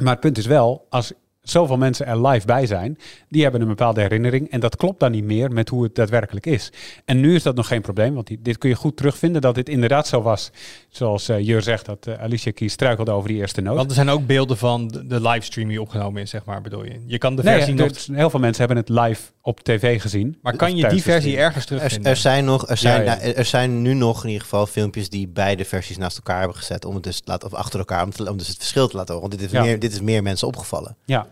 maar 0.03 0.13
het 0.13 0.21
punt 0.21 0.39
is 0.39 0.47
wel, 0.47 0.87
als 0.89 1.13
zoveel 1.51 1.77
mensen 1.77 2.07
er 2.07 2.27
live 2.27 2.47
bij 2.47 2.67
zijn, 2.67 2.99
die 3.29 3.43
hebben 3.43 3.61
een 3.61 3.69
bepaalde 3.69 4.01
herinnering 4.01 4.51
en 4.51 4.61
dat 4.61 4.77
klopt 4.77 5.01
dan 5.01 5.11
niet 5.11 5.25
meer 5.25 5.51
met 5.53 5.69
hoe 5.69 5.83
het 5.83 5.95
daadwerkelijk 5.95 6.47
is. 6.47 6.73
En 7.05 7.21
nu 7.21 7.35
is 7.35 7.43
dat 7.43 7.55
nog 7.55 7.67
geen 7.67 7.83
probleem, 7.83 8.15
want 8.15 8.31
dit 8.39 8.59
kun 8.59 8.69
je 8.69 8.75
goed 8.75 8.97
terugvinden 8.97 9.41
dat 9.41 9.55
dit 9.55 9.69
inderdaad 9.69 10.07
zo 10.09 10.23
was, 10.23 10.51
zoals 10.89 11.29
eh 11.29 11.41
Jur 11.41 11.63
zegt, 11.63 11.87
dat 11.87 12.07
eh, 12.07 12.21
Alicia 12.23 12.53
Keys 12.53 12.73
struikelde 12.73 13.11
over 13.11 13.29
die 13.29 13.39
eerste 13.39 13.61
noot. 13.61 13.77
Want 13.77 13.89
er 13.89 13.95
zijn 13.95 14.09
ook 14.09 14.27
beelden 14.27 14.57
van 14.59 14.89
de, 14.89 15.07
de 15.07 15.21
livestream 15.21 15.69
die 15.69 15.81
opgenomen 15.81 16.23
is, 16.23 16.31
zeg 16.31 16.45
maar, 16.45 16.61
bedoel 16.63 16.85
je? 16.85 17.01
Je 17.07 17.19
kan 17.19 17.37
de 17.37 17.43
Nee, 17.43 17.55
versie 17.55 17.77
er- 17.77 17.85
nog... 18.09 18.19
heel 18.19 18.31
veel 18.31 18.41
mensen 18.41 18.67
hebben 18.67 18.85
het 18.85 18.89
live 19.07 19.23
op 19.43 19.61
tv 19.61 20.01
gezien. 20.01 20.39
Maar 20.43 20.57
kan 20.57 20.77
je 20.77 20.89
die 20.89 21.03
versie 21.03 21.37
ergens 21.37 21.65
Er, 21.65 21.77
terugvinden? 21.77 22.11
er 22.11 22.17
zijn 22.17 22.45
nog, 22.45 22.69
er 22.69 22.77
zijn, 22.77 23.05
Ja, 23.05 23.13
ja. 23.13 23.19
nou, 23.21 23.33
er 23.33 23.45
zijn 23.45 23.83
nu 23.83 23.95
nog 23.95 24.23
in 24.23 24.27
ieder 24.29 24.43
geval 24.43 24.67
filmpjes 24.67 25.09
die 25.11 25.29
beide 25.29 25.65
versies 25.65 25.97
naast 25.97 26.17
elkaar 26.17 26.39
hebben 26.39 26.57
gezet 26.57 26.85
om 26.85 26.95
het 26.95 27.03
dus 27.03 27.17
te 27.21 27.31
laten, 27.31 27.49
of 27.49 27.55
achter 27.55 27.79
elkaar, 27.79 28.05
om, 28.05 28.11
te, 28.11 28.31
om 28.31 28.37
dus 28.37 28.49
het 28.49 28.57
verschil 28.57 28.89
te 28.89 28.97
laten 28.97 29.15
horen. 29.15 29.29
Want 29.29 29.41
dit 29.41 29.51
is, 29.53 29.57
Ja. 29.59 29.65
meer, 29.65 29.79
dit 29.79 29.93
is 29.93 30.01
meer 30.01 30.23
mensen 30.23 30.47
opgevallen. 30.47 30.97
Ja, 31.05 31.27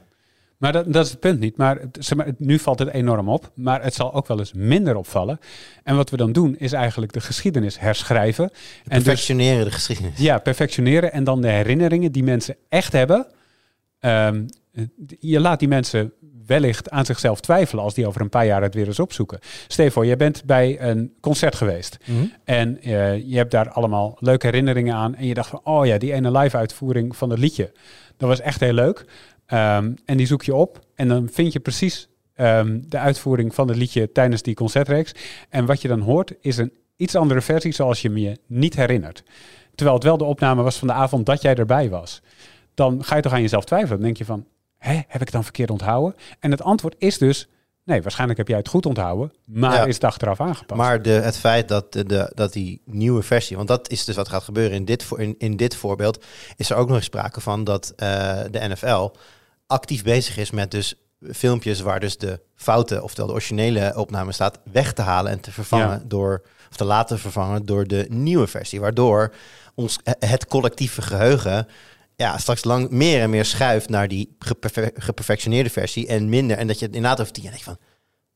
maar 0.58 0.72
dat, 0.72 0.92
dat 0.92 1.04
is 1.04 1.10
het 1.10 1.20
punt 1.20 1.40
niet. 1.40 1.56
Maar, 1.56 1.80
zeg 1.92 2.18
maar 2.18 2.32
nu 2.38 2.58
valt 2.58 2.78
het 2.78 2.88
enorm 2.88 3.28
op, 3.28 3.50
maar 3.54 3.82
het 3.82 3.94
zal 3.94 4.14
ook 4.14 4.26
wel 4.26 4.38
eens 4.38 4.52
minder 4.52 4.96
opvallen. 4.96 5.38
En 5.82 5.96
wat 5.96 6.10
we 6.10 6.16
dan 6.16 6.32
doen, 6.32 6.56
is 6.58 6.72
eigenlijk 6.72 7.12
de 7.12 7.20
geschiedenis 7.20 7.78
herschrijven. 7.78 8.44
En 8.44 8.50
dus 8.84 9.02
Perfectioneren 9.02 9.64
de 9.64 9.70
geschiedenis. 9.70 10.18
Ja, 10.18 10.38
perfectioneren 10.38 11.12
en 11.12 11.24
dan 11.24 11.40
de 11.40 11.48
herinneringen 11.48 12.12
die 12.12 12.22
mensen 12.22 12.56
echt 12.68 12.92
hebben. 12.92 13.26
Ehm, 14.00 14.46
je 15.20 15.40
laat 15.40 15.58
die 15.58 15.68
mensen 15.68 16.12
wellicht 16.46 16.90
aan 16.90 17.04
zichzelf 17.04 17.40
twijfelen 17.40 17.84
als 17.84 17.94
die 17.94 18.06
over 18.06 18.20
een 18.20 18.28
paar 18.28 18.46
jaar 18.46 18.62
het 18.62 18.74
weer 18.74 18.86
eens 18.86 19.00
opzoeken. 19.00 19.38
Voor, 19.68 20.06
jij 20.06 20.16
bent 20.16 20.44
bij 20.44 20.80
een 20.80 21.12
concert 21.20 21.54
geweest 21.54 21.98
en 22.44 22.80
eh, 22.80 23.16
je 23.28 23.36
hebt 23.36 23.50
daar 23.50 23.70
allemaal 23.70 24.16
leuke 24.20 24.46
herinneringen 24.46 24.94
aan 24.94 25.14
en 25.14 25.26
je 25.26 25.34
dacht 25.34 25.48
van, 25.48 25.60
oh 25.64 25.86
ja, 25.86 25.98
die 25.98 26.12
ene 26.12 26.38
live 26.38 26.56
uitvoering 26.56 27.16
van 27.16 27.30
het 27.30 27.38
liedje, 27.38 27.72
dat 28.16 28.28
was 28.28 28.40
echt 28.40 28.60
heel 28.60 28.72
leuk. 28.72 29.04
Ehm, 29.46 29.92
en 30.04 30.16
die 30.16 30.26
zoek 30.26 30.42
je 30.42 30.54
op 30.54 30.80
en 30.94 31.08
dan 31.08 31.28
vind 31.32 31.52
je 31.52 31.60
precies 31.60 32.08
ehm, 32.34 32.80
de 32.88 32.98
uitvoering 32.98 33.54
van 33.54 33.68
het 33.68 33.76
liedje 33.76 34.12
tijdens 34.12 34.42
die 34.42 34.54
concertreeks. 34.54 35.12
En 35.48 35.66
wat 35.66 35.82
je 35.82 35.88
dan 35.88 36.00
hoort 36.00 36.32
is 36.40 36.56
een 36.56 36.72
iets 36.96 37.14
andere 37.14 37.40
versie 37.40 37.72
zoals 37.72 38.02
je 38.02 38.10
me 38.10 38.20
je 38.20 38.38
niet 38.46 38.76
herinnert. 38.76 39.22
Terwijl 39.74 39.96
het 39.96 40.06
wel 40.06 40.16
de 40.16 40.24
opname 40.24 40.62
was 40.62 40.76
van 40.78 40.88
de 40.88 40.94
avond 40.94 41.26
dat 41.26 41.42
jij 41.42 41.54
erbij 41.54 41.88
was. 41.90 42.22
Dan 42.74 43.04
ga 43.04 43.16
je 43.16 43.22
toch 43.22 43.32
aan 43.32 43.40
jezelf 43.40 43.64
twijfelen. 43.64 43.96
Dan 43.96 44.04
denk 44.06 44.16
je 44.16 44.24
van, 44.24 44.46
hè, 44.78 44.92
heb 44.94 45.14
ik 45.14 45.20
het 45.20 45.30
dan 45.32 45.44
verkeerd 45.44 45.70
onthouden? 45.70 46.14
En 46.40 46.50
het 46.50 46.62
antwoord 46.62 46.94
is 46.98 47.18
dus, 47.18 47.48
nee, 47.84 48.02
waarschijnlijk 48.02 48.38
heb 48.38 48.48
jij 48.48 48.56
het 48.58 48.68
goed 48.68 48.86
onthouden, 48.86 49.32
maar 49.44 49.74
Ja. 49.74 49.84
is 49.84 49.94
het 49.94 50.04
achteraf 50.04 50.40
aangepast. 50.40 50.80
Maar 50.80 51.02
de, 51.02 51.10
het 51.10 51.36
feit 51.36 51.68
dat, 51.68 51.92
de, 51.92 52.32
dat 52.34 52.52
die 52.52 52.80
nieuwe 52.84 53.22
versie, 53.22 53.56
want 53.56 53.68
dat 53.68 53.90
is 53.90 54.04
dus 54.04 54.16
wat 54.16 54.28
gaat 54.28 54.42
gebeuren 54.42 54.76
in 54.76 54.84
dit, 54.84 55.02
voor, 55.04 55.20
in, 55.20 55.34
in 55.38 55.56
dit 55.56 55.76
voorbeeld, 55.76 56.24
is 56.56 56.70
er 56.70 56.76
ook 56.76 56.86
nog 56.86 56.96
eens 56.96 57.04
sprake 57.06 57.40
van 57.40 57.64
dat 57.64 57.92
eh, 57.96 58.40
de 58.50 58.68
NFL 58.68 59.10
actief 59.66 60.02
bezig 60.02 60.36
is 60.36 60.50
met 60.50 60.70
dus 60.70 60.94
filmpjes 61.30 61.80
waar 61.80 62.00
dus 62.00 62.16
de 62.18 62.40
fouten, 62.54 63.02
oftewel 63.02 63.26
de 63.26 63.32
originele 63.32 63.92
opname 63.96 64.32
staat, 64.32 64.58
weg 64.72 64.92
te 64.92 65.02
halen 65.02 65.32
en 65.32 65.40
te 65.40 65.52
vervangen 65.52 65.88
Ja. 65.98 66.02
door, 66.06 66.42
of 66.70 66.76
te 66.76 66.84
laten 66.84 67.18
vervangen 67.18 67.66
door 67.66 67.86
de 67.86 68.06
nieuwe 68.08 68.46
versie. 68.46 68.80
Waardoor 68.80 69.34
ons, 69.74 69.98
het 70.18 70.46
collectieve 70.46 71.02
geheugen 71.02 71.66
ja, 72.16 72.38
straks 72.38 72.64
lang 72.64 72.90
meer 72.90 73.20
en 73.20 73.30
meer 73.30 73.44
schuift 73.44 73.88
naar 73.88 74.08
die 74.08 74.36
geperfe- 74.38 74.92
geperfectioneerde 74.94 75.70
versie 75.70 76.06
en 76.06 76.28
minder. 76.28 76.56
En 76.56 76.66
dat 76.66 76.78
je 76.78 76.86
het 76.86 76.94
inderdaad 76.94 77.20
over 77.20 77.32
tien 77.32 77.42
jaar 77.42 77.52
denkt 77.52 77.66
van, 77.66 77.78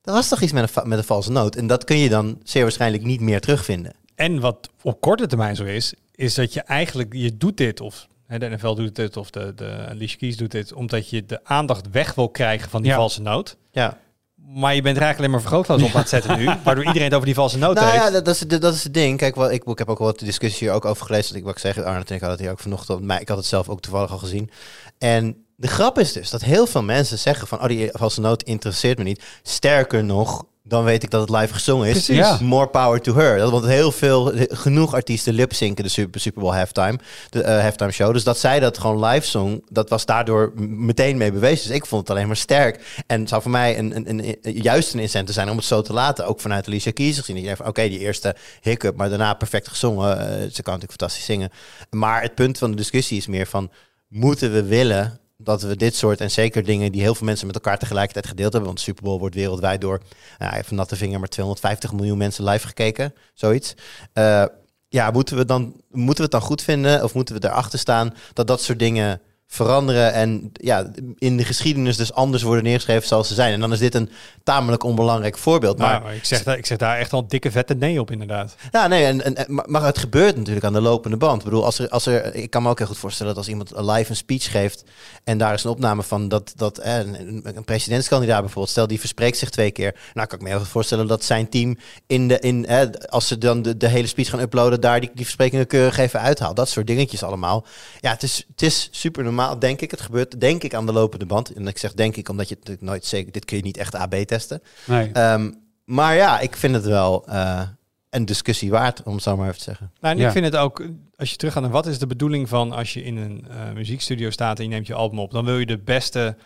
er 0.02 0.12
was 0.12 0.28
toch 0.28 0.40
iets 0.40 0.52
met 0.52 0.76
een, 0.76 0.88
met 0.88 0.98
een 0.98 1.04
valse 1.04 1.30
noot. 1.30 1.56
En 1.56 1.66
dat 1.66 1.84
kun 1.84 1.96
je 1.96 2.08
dan 2.08 2.40
zeer 2.44 2.62
waarschijnlijk 2.62 3.04
niet 3.04 3.20
meer 3.20 3.40
terugvinden. 3.40 3.92
En 4.14 4.40
wat 4.40 4.70
op 4.82 5.00
korte 5.00 5.26
termijn 5.26 5.56
zo 5.56 5.64
is, 5.64 5.94
is 6.14 6.34
dat 6.34 6.52
je 6.52 6.60
eigenlijk, 6.60 7.12
je 7.14 7.36
doet 7.36 7.56
dit, 7.56 7.80
of 7.80 8.06
de 8.38 8.48
NFL 8.48 8.74
doet 8.74 8.94
dit, 8.96 9.16
of 9.16 9.30
de, 9.30 9.52
de 9.54 9.86
Alicia 9.88 10.16
Keys 10.18 10.36
doet 10.36 10.50
dit, 10.50 10.72
omdat 10.72 11.10
je 11.10 11.26
de 11.26 11.40
aandacht 11.44 11.90
weg 11.90 12.14
wil 12.14 12.28
krijgen 12.28 12.70
van 12.70 12.82
die 12.82 12.90
Ja. 12.90 12.96
valse 12.96 13.20
noot. 13.22 13.56
Ja, 13.72 13.98
Maar 14.34 14.74
je 14.74 14.82
bent 14.82 14.96
er 14.96 15.02
eigenlijk 15.02 15.18
alleen 15.18 15.30
maar 15.30 15.40
vergrootglas 15.40 15.82
op 15.82 15.94
aan 15.94 16.00
het 16.00 16.08
zetten 16.18 16.38
nu, 16.38 16.44
waardoor 16.64 16.84
iedereen 16.84 17.04
het 17.06 17.14
over 17.14 17.26
die 17.26 17.34
valse 17.34 17.58
noot 17.58 17.74
nou 17.74 17.90
heeft. 17.90 18.02
ja, 18.02 18.10
dat, 18.10 18.24
dat, 18.24 18.34
is, 18.34 18.60
dat 18.60 18.74
is 18.74 18.84
het 18.84 18.94
ding. 18.94 19.18
Kijk, 19.18 19.34
wel, 19.34 19.50
ik, 19.50 19.64
ik 19.64 19.78
heb 19.78 19.88
ook 19.88 19.98
wel 19.98 20.06
wat 20.06 20.18
discussie 20.18 20.66
hier 20.66 20.76
ook 20.76 20.84
over 20.84 21.06
gelezen. 21.06 21.28
Dat 21.28 21.36
ik 21.38 21.44
wat 21.44 21.54
ik 21.54 21.60
zeg, 21.60 21.78
Arnold 21.84 22.08
en 22.10 22.14
ik 22.16 22.20
had 22.20 22.30
het 22.30 22.40
hier 22.40 22.50
ook 22.50 22.58
vanochtend. 22.58 23.02
Maar 23.02 23.20
ik 23.20 23.28
had 23.28 23.36
het 23.36 23.46
zelf 23.46 23.68
ook 23.68 23.80
toevallig 23.80 24.10
al 24.10 24.18
gezien. 24.18 24.50
En 24.98 25.44
de 25.56 25.68
grap 25.68 25.98
is 25.98 26.12
dus 26.12 26.30
dat 26.30 26.42
heel 26.42 26.66
veel 26.66 26.82
mensen 26.82 27.18
zeggen 27.18 27.46
van, 27.48 27.60
oh, 27.60 27.66
die 27.66 27.88
valse 27.92 28.20
noot 28.20 28.42
interesseert 28.42 28.98
me 28.98 29.04
niet. 29.04 29.22
Sterker 29.42 30.04
nog, 30.04 30.44
dan 30.62 30.84
weet 30.84 31.02
ik 31.02 31.10
dat 31.10 31.20
het 31.28 31.38
live 31.40 31.52
gezongen 31.54 31.86
is. 31.86 31.92
Precies. 31.92 32.16
Ja. 32.16 32.38
More 32.40 32.66
power 32.68 33.00
to 33.00 33.14
her. 33.14 33.38
Dat, 33.38 33.50
want 33.50 33.64
heel 33.64 33.92
veel, 33.92 34.32
genoeg 34.48 34.94
artiesten 34.94 35.34
lip-zinken 35.34 35.84
de 35.84 35.90
Super, 35.90 36.20
Super 36.20 36.40
Bowl 36.42 36.54
halftime, 36.54 36.98
de 37.30 37.42
eh, 37.42 37.60
halftime 37.62 37.90
show. 37.90 38.12
Dus 38.12 38.24
dat 38.24 38.38
zij 38.38 38.60
dat 38.60 38.78
gewoon 38.78 39.04
live 39.04 39.26
zong, 39.26 39.64
dat 39.68 39.88
was 39.88 40.06
daardoor 40.06 40.52
meteen 40.60 41.16
mee 41.16 41.32
bewezen. 41.32 41.66
Dus 41.68 41.76
ik 41.76 41.86
vond 41.86 42.00
het 42.08 42.10
alleen 42.16 42.26
maar 42.26 42.36
sterk. 42.36 43.02
En 43.06 43.20
het 43.20 43.28
zou 43.28 43.42
voor 43.42 43.50
mij 43.50 43.78
een, 43.78 43.96
een, 43.96 44.08
een, 44.10 44.36
een- 44.42 44.52
juist 44.62 44.94
een 44.94 45.00
incentive 45.00 45.32
zijn 45.32 45.50
om 45.50 45.56
het 45.56 45.66
zo 45.66 45.82
te 45.82 45.92
laten. 45.92 46.26
Ook 46.26 46.40
vanuit 46.40 46.66
Alicia 46.66 46.92
Keys 46.92 47.18
gezien. 47.18 47.34
Dat 47.34 47.44
je 47.44 47.50
denkt 47.50 47.60
van, 47.62 47.68
oké, 47.70 47.88
die 47.88 47.98
eerste 47.98 48.36
hiccup, 48.60 48.96
maar 48.96 49.08
daarna 49.08 49.34
perfect 49.34 49.68
gezongen. 49.68 50.18
Eh, 50.18 50.26
ze 50.26 50.62
kan 50.62 50.74
natuurlijk 50.74 50.90
fantastisch 50.90 51.24
zingen. 51.24 51.50
Maar 51.90 52.22
het 52.22 52.34
punt 52.34 52.58
van 52.58 52.70
de 52.70 52.76
discussie 52.76 53.16
is 53.16 53.26
meer 53.26 53.46
van, 53.46 53.70
moeten 54.08 54.52
we 54.52 54.62
willen 54.62 55.19
dat 55.42 55.62
we 55.62 55.76
dit 55.76 55.94
soort 55.94 56.20
en 56.20 56.30
zeker 56.30 56.64
dingen 56.64 56.92
die 56.92 57.00
heel 57.00 57.14
veel 57.14 57.26
mensen 57.26 57.46
met 57.46 57.54
elkaar 57.54 57.78
tegelijkertijd 57.78 58.26
gedeeld 58.26 58.52
hebben. 58.52 58.70
Want 58.70 58.80
Super 58.80 59.04
Bowl 59.04 59.18
wordt 59.18 59.34
wereldwijd 59.34 59.80
door, 59.80 60.00
even 60.38 60.76
natte 60.76 60.96
vinger, 60.96 61.18
maar 61.18 61.28
250 61.28 61.92
miljoen 61.92 62.18
mensen 62.18 62.44
live 62.44 62.66
gekeken. 62.66 63.14
Zoiets. 63.34 63.74
Eh, 64.12 64.44
ja, 64.88 65.10
moeten 65.10 65.36
we, 65.36 65.44
dan, 65.44 65.82
moeten 65.90 66.16
we 66.16 66.22
het 66.22 66.30
dan 66.30 66.40
goed 66.40 66.62
vinden 66.62 67.04
of 67.04 67.14
moeten 67.14 67.40
we 67.40 67.48
erachter 67.48 67.78
staan 67.78 68.14
dat 68.32 68.46
dat 68.46 68.62
soort 68.62 68.78
dingen 68.78 69.20
veranderen 69.52 70.12
en 70.12 70.50
ja, 70.52 70.90
in 71.18 71.36
de 71.36 71.44
geschiedenis 71.44 71.96
dus 71.96 72.12
anders 72.12 72.42
worden 72.42 72.64
neergeschreven 72.64 73.08
zoals 73.08 73.28
ze 73.28 73.34
zijn. 73.34 73.52
En 73.52 73.60
dan 73.60 73.72
is 73.72 73.78
dit 73.78 73.94
een 73.94 74.10
tamelijk 74.44 74.82
onbelangrijk 74.84 75.38
voorbeeld. 75.38 75.78
Nou, 75.78 76.02
Maar 76.02 76.14
ik, 76.14 76.24
zeg 76.24 76.42
daar, 76.42 76.58
ik 76.58 76.66
zeg 76.66 76.78
daar 76.78 76.98
echt 76.98 77.12
al 77.12 77.28
dikke 77.28 77.50
vette 77.50 77.74
nee 77.74 78.00
op 78.00 78.10
inderdaad. 78.10 78.54
ja, 78.70 78.86
nee, 78.86 79.04
en, 79.04 79.36
en, 79.36 79.46
maar- 79.66 79.84
het 79.84 79.98
gebeurt 79.98 80.36
natuurlijk 80.36 80.66
aan 80.66 80.72
de 80.72 80.80
lopende 80.80 81.16
band. 81.16 81.38
Ik 81.38 81.44
bedoel, 81.44 81.64
als 81.64 81.78
er, 81.78 81.88
als 81.88 82.06
er, 82.06 82.34
ik 82.34 82.50
kan 82.50 82.62
me 82.62 82.68
ook 82.68 82.78
heel 82.78 82.86
goed 82.86 82.98
voorstellen 82.98 83.34
dat 83.34 83.42
als 83.42 83.48
iemand 83.52 83.72
live 83.76 84.10
een 84.10 84.16
speech 84.16 84.50
geeft 84.50 84.84
en 85.24 85.38
daar 85.38 85.54
is 85.54 85.64
een 85.64 85.70
opname 85.70 86.02
van 86.02 86.28
dat, 86.28 86.52
dat 86.56 86.78
eh, 86.78 86.98
een 86.98 87.64
presidentskandidaat 87.64 88.40
bijvoorbeeld, 88.40 88.68
stel 88.70 88.86
die 88.86 89.00
verspreekt 89.00 89.36
zich 89.38 89.50
twee 89.50 89.70
keer. 89.70 89.94
Nou, 90.14 90.26
kan 90.26 90.38
ik 90.38 90.44
me 90.44 90.50
heel 90.50 90.58
goed 90.58 90.68
voorstellen 90.68 91.06
dat 91.06 91.24
zijn 91.24 91.48
team 91.48 91.78
in 92.06 92.28
de, 92.28 92.38
in, 92.38 92.66
eh, 92.66 92.80
als 93.08 93.26
ze 93.26 93.38
dan 93.38 93.62
de, 93.62 93.76
de 93.76 93.88
hele 93.88 94.06
speech 94.06 94.28
gaan 94.30 94.40
uploaden, 94.40 94.80
daar 94.80 95.00
die, 95.00 95.10
die 95.14 95.24
versprekingen 95.24 95.66
keurig 95.66 95.98
even 95.98 96.20
uithaalt. 96.20 96.56
Dat 96.56 96.68
soort 96.68 96.86
dingetjes 96.86 97.22
allemaal. 97.22 97.64
Ja, 98.00 98.10
het 98.10 98.22
is, 98.22 98.44
het 98.50 98.62
is 98.62 98.88
super 98.90 99.24
normaal, 99.24 99.39
denk 99.58 99.80
ik. 99.80 99.90
Het 99.90 100.00
gebeurt, 100.00 100.40
denk 100.40 100.62
ik, 100.62 100.74
aan 100.74 100.86
de 100.86 100.92
lopende 100.92 101.26
band. 101.26 101.52
En 101.52 101.66
ik 101.66 101.78
zeg 101.78 101.92
denk 101.94 102.16
ik, 102.16 102.28
omdat 102.28 102.48
je 102.48 102.56
het 102.62 102.80
nooit 102.80 103.04
zeker, 103.04 103.32
dit 103.32 103.44
kun 103.44 103.56
je 103.56 103.62
niet 103.62 103.76
echt 103.76 103.94
AB 103.94 104.14
testen. 104.14 104.62
nee. 104.86 105.10
Ehm, 105.12 105.50
maar 105.84 106.14
ja, 106.16 106.40
ik 106.40 106.56
vind 106.56 106.74
het 106.74 106.84
wel 106.84 107.26
eh, 107.26 107.62
een 108.10 108.24
discussie 108.24 108.70
waard, 108.70 109.02
om 109.02 109.14
het 109.14 109.22
zo 109.22 109.36
maar 109.36 109.46
even 109.46 109.58
te 109.58 109.64
zeggen. 109.64 109.92
Nou, 110.00 110.14
en 110.14 110.20
Ja. 110.20 110.26
ik 110.26 110.32
vind 110.32 110.44
het 110.44 110.56
ook, 110.56 110.84
als 111.16 111.30
je 111.30 111.36
teruggaat 111.36 111.62
naar 111.62 111.72
wat 111.72 111.86
is 111.86 111.98
de 111.98 112.06
bedoeling 112.06 112.48
van 112.48 112.72
als 112.72 112.92
je 112.92 113.02
in 113.02 113.16
een 113.16 113.46
eh, 113.50 113.72
muziekstudio 113.74 114.30
staat 114.30 114.58
en 114.58 114.64
je 114.64 114.70
neemt 114.70 114.86
je 114.86 114.94
album 114.94 115.18
op, 115.18 115.30
dan 115.30 115.44
wil 115.44 115.58
je 115.58 115.66
de 115.66 115.78
beste 115.78 116.36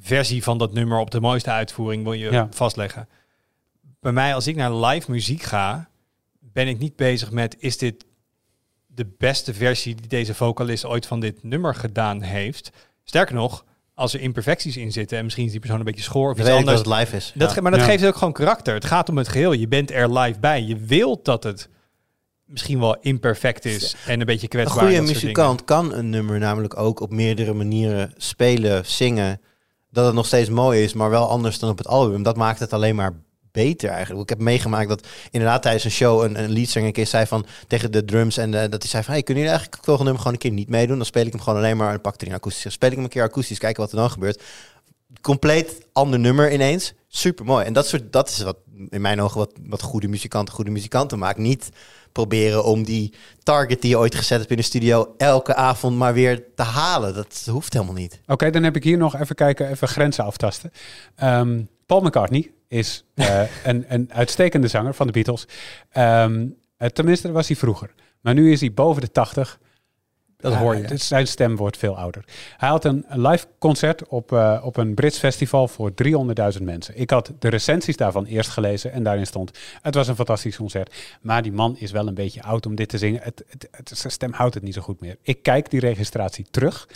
versie 0.00 0.42
van 0.42 0.58
dat 0.58 0.72
nummer 0.72 0.98
op 0.98 1.10
de 1.10 1.20
mooiste 1.20 1.50
uitvoering 1.50 2.02
wil 2.02 2.12
je 2.12 2.30
Ja. 2.30 2.48
vastleggen. 2.50 3.08
Bij 4.00 4.12
mij, 4.12 4.34
als 4.34 4.46
ik 4.46 4.56
naar 4.56 4.74
live 4.74 5.10
muziek 5.10 5.42
ga, 5.42 5.88
ben 6.40 6.68
ik 6.68 6.78
niet 6.78 6.96
bezig 6.96 7.30
met 7.30 7.56
is 7.58 7.78
dit 7.78 8.04
de 8.94 9.06
beste 9.18 9.54
versie 9.54 9.94
die 9.94 10.06
deze 10.08 10.34
vocalist 10.34 10.84
ooit 10.84 11.06
van 11.06 11.20
dit 11.20 11.42
nummer 11.42 11.74
gedaan 11.74 12.22
heeft. 12.22 12.70
Sterker 13.04 13.34
nog, 13.34 13.64
als 13.94 14.14
er 14.14 14.20
imperfecties 14.20 14.76
in 14.76 14.92
zitten 14.92 15.18
en 15.18 15.24
misschien 15.24 15.44
is 15.44 15.50
die 15.50 15.60
persoon 15.60 15.78
een 15.78 15.84
beetje 15.84 16.02
schoor 16.02 16.30
of 16.32 16.38
iets 16.38 16.48
anders, 16.48 16.82
dat 16.82 16.86
het 16.86 16.98
live 16.98 17.16
is. 17.16 17.32
dat, 17.34 17.48
Ja. 17.48 17.54
ge- 17.54 17.62
maar 17.62 17.70
dat 17.70 17.80
Ja. 17.80 17.86
geeft 17.86 18.06
ook 18.06 18.16
gewoon 18.16 18.32
karakter. 18.32 18.74
Het 18.74 18.84
gaat 18.84 19.08
om 19.08 19.16
het 19.18 19.28
geheel. 19.28 19.52
Je 19.52 19.68
bent 19.68 19.90
er 19.90 20.18
live 20.18 20.40
bij. 20.40 20.62
Je 20.62 20.76
wilt 20.76 21.24
dat 21.24 21.42
het 21.44 21.68
misschien 22.44 22.78
wel 22.80 22.96
imperfect 23.00 23.64
is 23.64 23.96
en 24.06 24.20
een 24.20 24.26
beetje 24.26 24.42
Een 24.42 24.48
kwetsbaar. 24.48 24.78
goede 24.78 24.94
en 24.96 25.00
dat 25.00 25.08
soort 25.10 25.22
muzikant 25.22 25.64
kan 25.64 25.94
een 25.94 26.10
nummer 26.10 26.38
namelijk 26.38 26.76
ook 26.78 27.00
op 27.00 27.10
meerdere 27.10 27.52
manieren 27.52 28.12
spelen, 28.16 28.86
zingen. 28.86 29.40
Dat 29.90 30.06
het 30.06 30.14
nog 30.14 30.26
steeds 30.26 30.48
mooi 30.48 30.82
is, 30.82 30.92
maar 30.92 31.10
wel 31.10 31.28
anders 31.28 31.58
dan 31.58 31.70
op 31.70 31.78
het 31.78 31.86
album. 31.86 32.22
Dat 32.22 32.36
maakt 32.36 32.58
het 32.58 32.72
alleen 32.72 32.94
maar 32.94 33.12
beter 33.52 33.90
eigenlijk. 33.90 34.22
Ik 34.22 34.28
heb 34.28 34.38
meegemaakt 34.38 34.88
dat 34.88 35.06
inderdaad 35.30 35.62
tijdens 35.62 35.84
een 35.84 35.90
show 35.90 36.22
een, 36.22 36.42
een 36.42 36.50
leadzanger 36.50 36.88
een 36.88 36.94
keer 36.94 37.06
zei 37.06 37.26
van 37.26 37.46
tegen 37.66 37.92
de 37.92 38.04
drums 38.04 38.36
en 38.36 38.54
eh, 38.54 38.70
dat 38.70 38.82
hij 38.82 38.90
zei 38.90 39.02
van 39.02 39.12
hey, 39.12 39.22
kunnen 39.22 39.42
jullie 39.42 39.58
eigenlijk 39.58 39.74
het 39.74 39.84
volgende 39.84 40.10
nummer 40.10 40.22
gewoon 40.22 40.32
een 40.32 40.48
keer 40.48 40.58
niet 40.58 40.68
meedoen? 40.68 40.96
Dan 40.96 41.06
speel 41.06 41.26
ik 41.26 41.32
hem 41.32 41.40
gewoon 41.40 41.58
alleen 41.58 41.76
maar 41.76 41.92
en 41.92 42.00
pak 42.00 42.20
er 42.20 42.26
een 42.26 42.34
akoestisch. 42.34 42.72
Speel 42.72 42.88
ik 42.88 42.94
hem 42.94 43.04
een 43.04 43.10
keer 43.10 43.22
akoestisch, 43.22 43.58
kijken 43.58 43.82
wat 43.82 43.92
er 43.92 43.98
dan 43.98 44.10
gebeurt. 44.10 44.42
Compleet 45.20 45.86
ander 45.92 46.18
nummer 46.18 46.52
ineens. 46.52 46.94
Super 47.08 47.44
mooi. 47.44 47.64
En 47.64 47.72
dat 47.72 47.86
soort 47.86 48.12
dat 48.12 48.28
is 48.28 48.42
wat 48.42 48.56
in 48.88 49.00
mijn 49.00 49.20
ogen 49.20 49.38
wat, 49.38 49.52
wat 49.66 49.82
goede 49.82 50.08
muzikanten 50.08 50.54
goede 50.54 50.70
muzikanten 50.70 51.18
maakt. 51.18 51.38
Niet 51.38 51.70
proberen 52.12 52.64
om 52.64 52.84
die 52.84 53.14
target 53.42 53.80
die 53.80 53.90
je 53.90 53.98
ooit 53.98 54.14
gezet 54.14 54.38
hebt 54.38 54.50
in 54.50 54.56
de 54.56 54.62
studio 54.62 55.14
elke 55.16 55.54
avond 55.54 55.96
maar 55.96 56.14
weer 56.14 56.44
te 56.54 56.62
halen. 56.62 57.14
Dat 57.14 57.46
hoeft 57.50 57.72
helemaal 57.72 57.94
niet. 57.94 58.20
Oké, 58.26 58.50
dan 58.50 58.62
heb 58.62 58.76
ik 58.76 58.84
hier 58.84 58.98
nog 58.98 59.20
even 59.20 59.34
kijken, 59.34 59.70
even 59.70 59.88
grenzen 59.88 60.24
aftasten. 60.24 60.72
Ehm, 61.14 61.62
Paul 61.86 62.00
McCartney 62.00 62.50
is 62.72 63.04
eh, 63.14 63.42
een, 63.64 63.84
een 63.88 64.12
uitstekende 64.12 64.68
zanger 64.68 64.94
van 64.94 65.06
de 65.06 65.12
Beatles. 65.12 65.46
Ehm, 65.90 66.46
eh, 66.76 66.88
tenminste, 66.88 67.32
was 67.32 67.46
hij 67.46 67.56
vroeger. 67.56 67.94
Maar 68.20 68.34
nu 68.34 68.52
is 68.52 68.60
hij 68.60 68.72
boven 68.72 69.00
de 69.02 69.10
80. 69.10 69.58
Dat 70.36 70.54
hoor 70.54 70.76
je. 70.76 70.82
Eh, 70.82 70.88
dus 70.88 71.06
zijn 71.06 71.26
stem 71.26 71.56
wordt 71.56 71.76
veel 71.76 71.96
ouder. 71.98 72.24
Hij 72.56 72.68
had 72.68 72.84
een 72.84 73.04
live 73.08 73.46
concert 73.58 74.08
op, 74.08 74.32
op 74.62 74.76
een 74.76 74.94
Brits 74.94 75.18
festival 75.18 75.68
voor 75.68 75.92
300.000 76.56 76.62
mensen. 76.62 76.98
Ik 76.98 77.10
had 77.10 77.32
de 77.38 77.48
recensies 77.48 77.96
daarvan 77.96 78.24
eerst 78.24 78.50
gelezen 78.50 78.92
en 78.92 79.02
daarin 79.02 79.26
stond... 79.26 79.58
het 79.82 79.94
was 79.94 80.08
een 80.08 80.16
fantastisch 80.16 80.56
concert, 80.56 80.94
maar 81.20 81.42
die 81.42 81.52
man 81.52 81.76
is 81.78 81.90
wel 81.90 82.06
een 82.08 82.14
beetje 82.14 82.42
oud 82.42 82.66
om 82.66 82.74
dit 82.74 82.88
te 82.88 82.98
zingen. 82.98 83.20
Het, 83.22 83.44
het, 83.48 83.68
het- 83.70 83.90
zijn 83.98 84.12
stem 84.12 84.32
houdt 84.32 84.54
het 84.54 84.62
niet 84.62 84.74
zo 84.74 84.82
goed 84.82 85.00
meer. 85.00 85.16
Ik 85.22 85.42
kijk 85.42 85.70
die 85.70 85.80
registratie 85.80 86.46
terug 86.50 86.88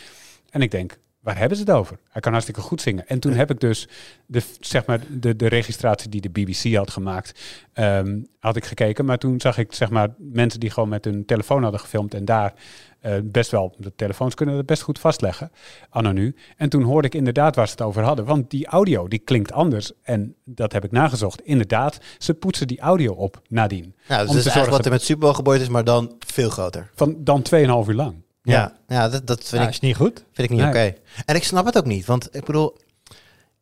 en 0.50 0.60
ik 0.62 0.70
denk... 0.70 0.98
Waar 1.26 1.38
hebben 1.38 1.56
ze 1.56 1.62
het 1.62 1.72
over? 1.72 1.98
Hij 2.08 2.20
kan 2.20 2.32
hartstikke 2.32 2.60
goed 2.60 2.80
zingen. 2.80 3.08
En 3.08 3.20
toen 3.20 3.32
heb 3.32 3.50
ik 3.50 3.60
dus 3.60 3.88
de, 4.26 4.42
zeg 4.60 4.86
maar, 4.86 5.00
de, 5.10 5.36
de 5.36 5.48
registratie 5.48 6.08
die 6.08 6.20
de 6.20 6.30
BBC 6.30 6.74
had 6.74 6.90
gemaakt, 6.90 7.40
ehm, 7.72 8.20
had 8.40 8.56
ik 8.56 8.64
gekeken. 8.64 9.04
Maar 9.04 9.18
toen 9.18 9.40
zag 9.40 9.58
ik 9.58 9.72
zeg 9.72 9.90
maar, 9.90 10.14
mensen 10.18 10.60
die 10.60 10.70
gewoon 10.70 10.88
met 10.88 11.04
hun 11.04 11.24
telefoon 11.24 11.62
hadden 11.62 11.80
gefilmd 11.80 12.14
en 12.14 12.24
daar 12.24 12.54
eh, 13.00 13.12
best 13.24 13.50
wel, 13.50 13.74
de 13.78 13.92
telefoons 13.96 14.34
kunnen 14.34 14.66
best 14.66 14.82
goed 14.82 14.98
vastleggen, 14.98 15.50
anno 15.90 16.12
nu. 16.12 16.34
En 16.56 16.68
toen 16.68 16.82
hoorde 16.82 17.06
ik 17.06 17.14
inderdaad 17.14 17.56
waar 17.56 17.66
ze 17.66 17.72
het 17.72 17.82
over 17.82 18.02
hadden, 18.02 18.24
want 18.24 18.50
die 18.50 18.66
audio 18.66 19.08
die 19.08 19.18
klinkt 19.18 19.52
anders. 19.52 19.92
En 20.02 20.34
dat 20.44 20.72
heb 20.72 20.84
ik 20.84 20.90
nagezocht. 20.90 21.40
Inderdaad, 21.40 21.98
ze 22.18 22.34
poetsen 22.34 22.66
die 22.66 22.80
audio 22.80 23.12
op 23.12 23.42
nadien. 23.48 23.94
Ja, 24.08 24.18
dus 24.18 24.28
Om 24.28 24.34
dat 24.34 24.42
te 24.42 24.48
is 24.48 24.54
eigenlijk 24.54 24.76
wat 24.76 24.84
er 24.84 24.92
met 24.92 25.02
Super 25.02 25.22
Bowl 25.22 25.34
gebeurd 25.34 25.60
is, 25.60 25.68
maar 25.68 25.84
dan 25.84 26.14
veel 26.26 26.50
groter. 26.50 26.90
Van 26.94 27.16
dan 27.18 27.42
2,5 27.42 27.88
uur 27.88 27.94
lang. 27.94 28.24
Ja, 28.52 28.76
ja, 28.88 29.08
dat, 29.08 29.26
dat 29.26 29.38
vind, 29.44 29.60
Ja, 29.62 29.68
ik, 29.68 29.74
is 29.74 29.80
niet 29.80 29.96
goed. 29.96 30.24
vind 30.32 30.50
ik 30.50 30.56
niet 30.56 30.60
Nee. 30.60 30.68
oké. 30.68 30.94
En 31.24 31.34
ik 31.36 31.44
snap 31.44 31.66
het 31.66 31.76
ook 31.76 31.84
niet, 31.86 32.06
want 32.06 32.28
ik 32.34 32.44
bedoel, 32.44 32.76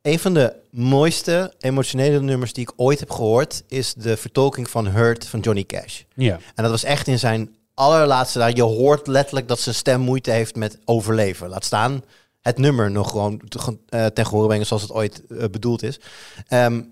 een 0.02 0.18
van 0.18 0.34
de 0.34 0.52
mooiste 0.70 1.52
emotionele 1.58 2.20
nummers 2.20 2.52
die 2.52 2.62
ik 2.62 2.72
ooit 2.76 3.00
heb 3.00 3.10
gehoord... 3.10 3.62
is 3.68 3.94
de 3.94 4.16
vertolking 4.16 4.70
van 4.70 4.86
Hurt 4.86 5.26
van 5.26 5.40
Johnny 5.40 5.64
Cash. 5.64 6.02
Ja. 6.14 6.34
En 6.54 6.62
dat 6.62 6.70
was 6.70 6.84
echt 6.84 7.06
in 7.06 7.18
zijn 7.18 7.56
allerlaatste 7.74 8.38
daar. 8.38 8.54
Je 8.54 8.62
hoort 8.62 9.06
letterlijk 9.06 9.48
dat 9.48 9.60
zijn 9.60 9.74
stem 9.74 10.00
moeite 10.00 10.30
heeft 10.30 10.54
met 10.56 10.78
overleven. 10.84 11.48
Laat 11.48 11.64
staan 11.64 12.04
het 12.40 12.58
nummer 12.58 12.90
nog 12.90 13.10
gewoon 13.10 13.40
te- 13.48 13.78
eh, 13.88 14.06
ten 14.06 14.24
gehore 14.26 14.46
brengen 14.46 14.66
zoals 14.66 14.82
het 14.82 14.92
ooit 14.92 15.22
eh, 15.26 15.48
bedoeld 15.50 15.82
is. 15.82 16.00
Ehm, 16.48 16.82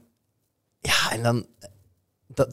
ja, 0.80 1.10
en 1.12 1.22
dan... 1.22 1.46
Dat, 2.34 2.48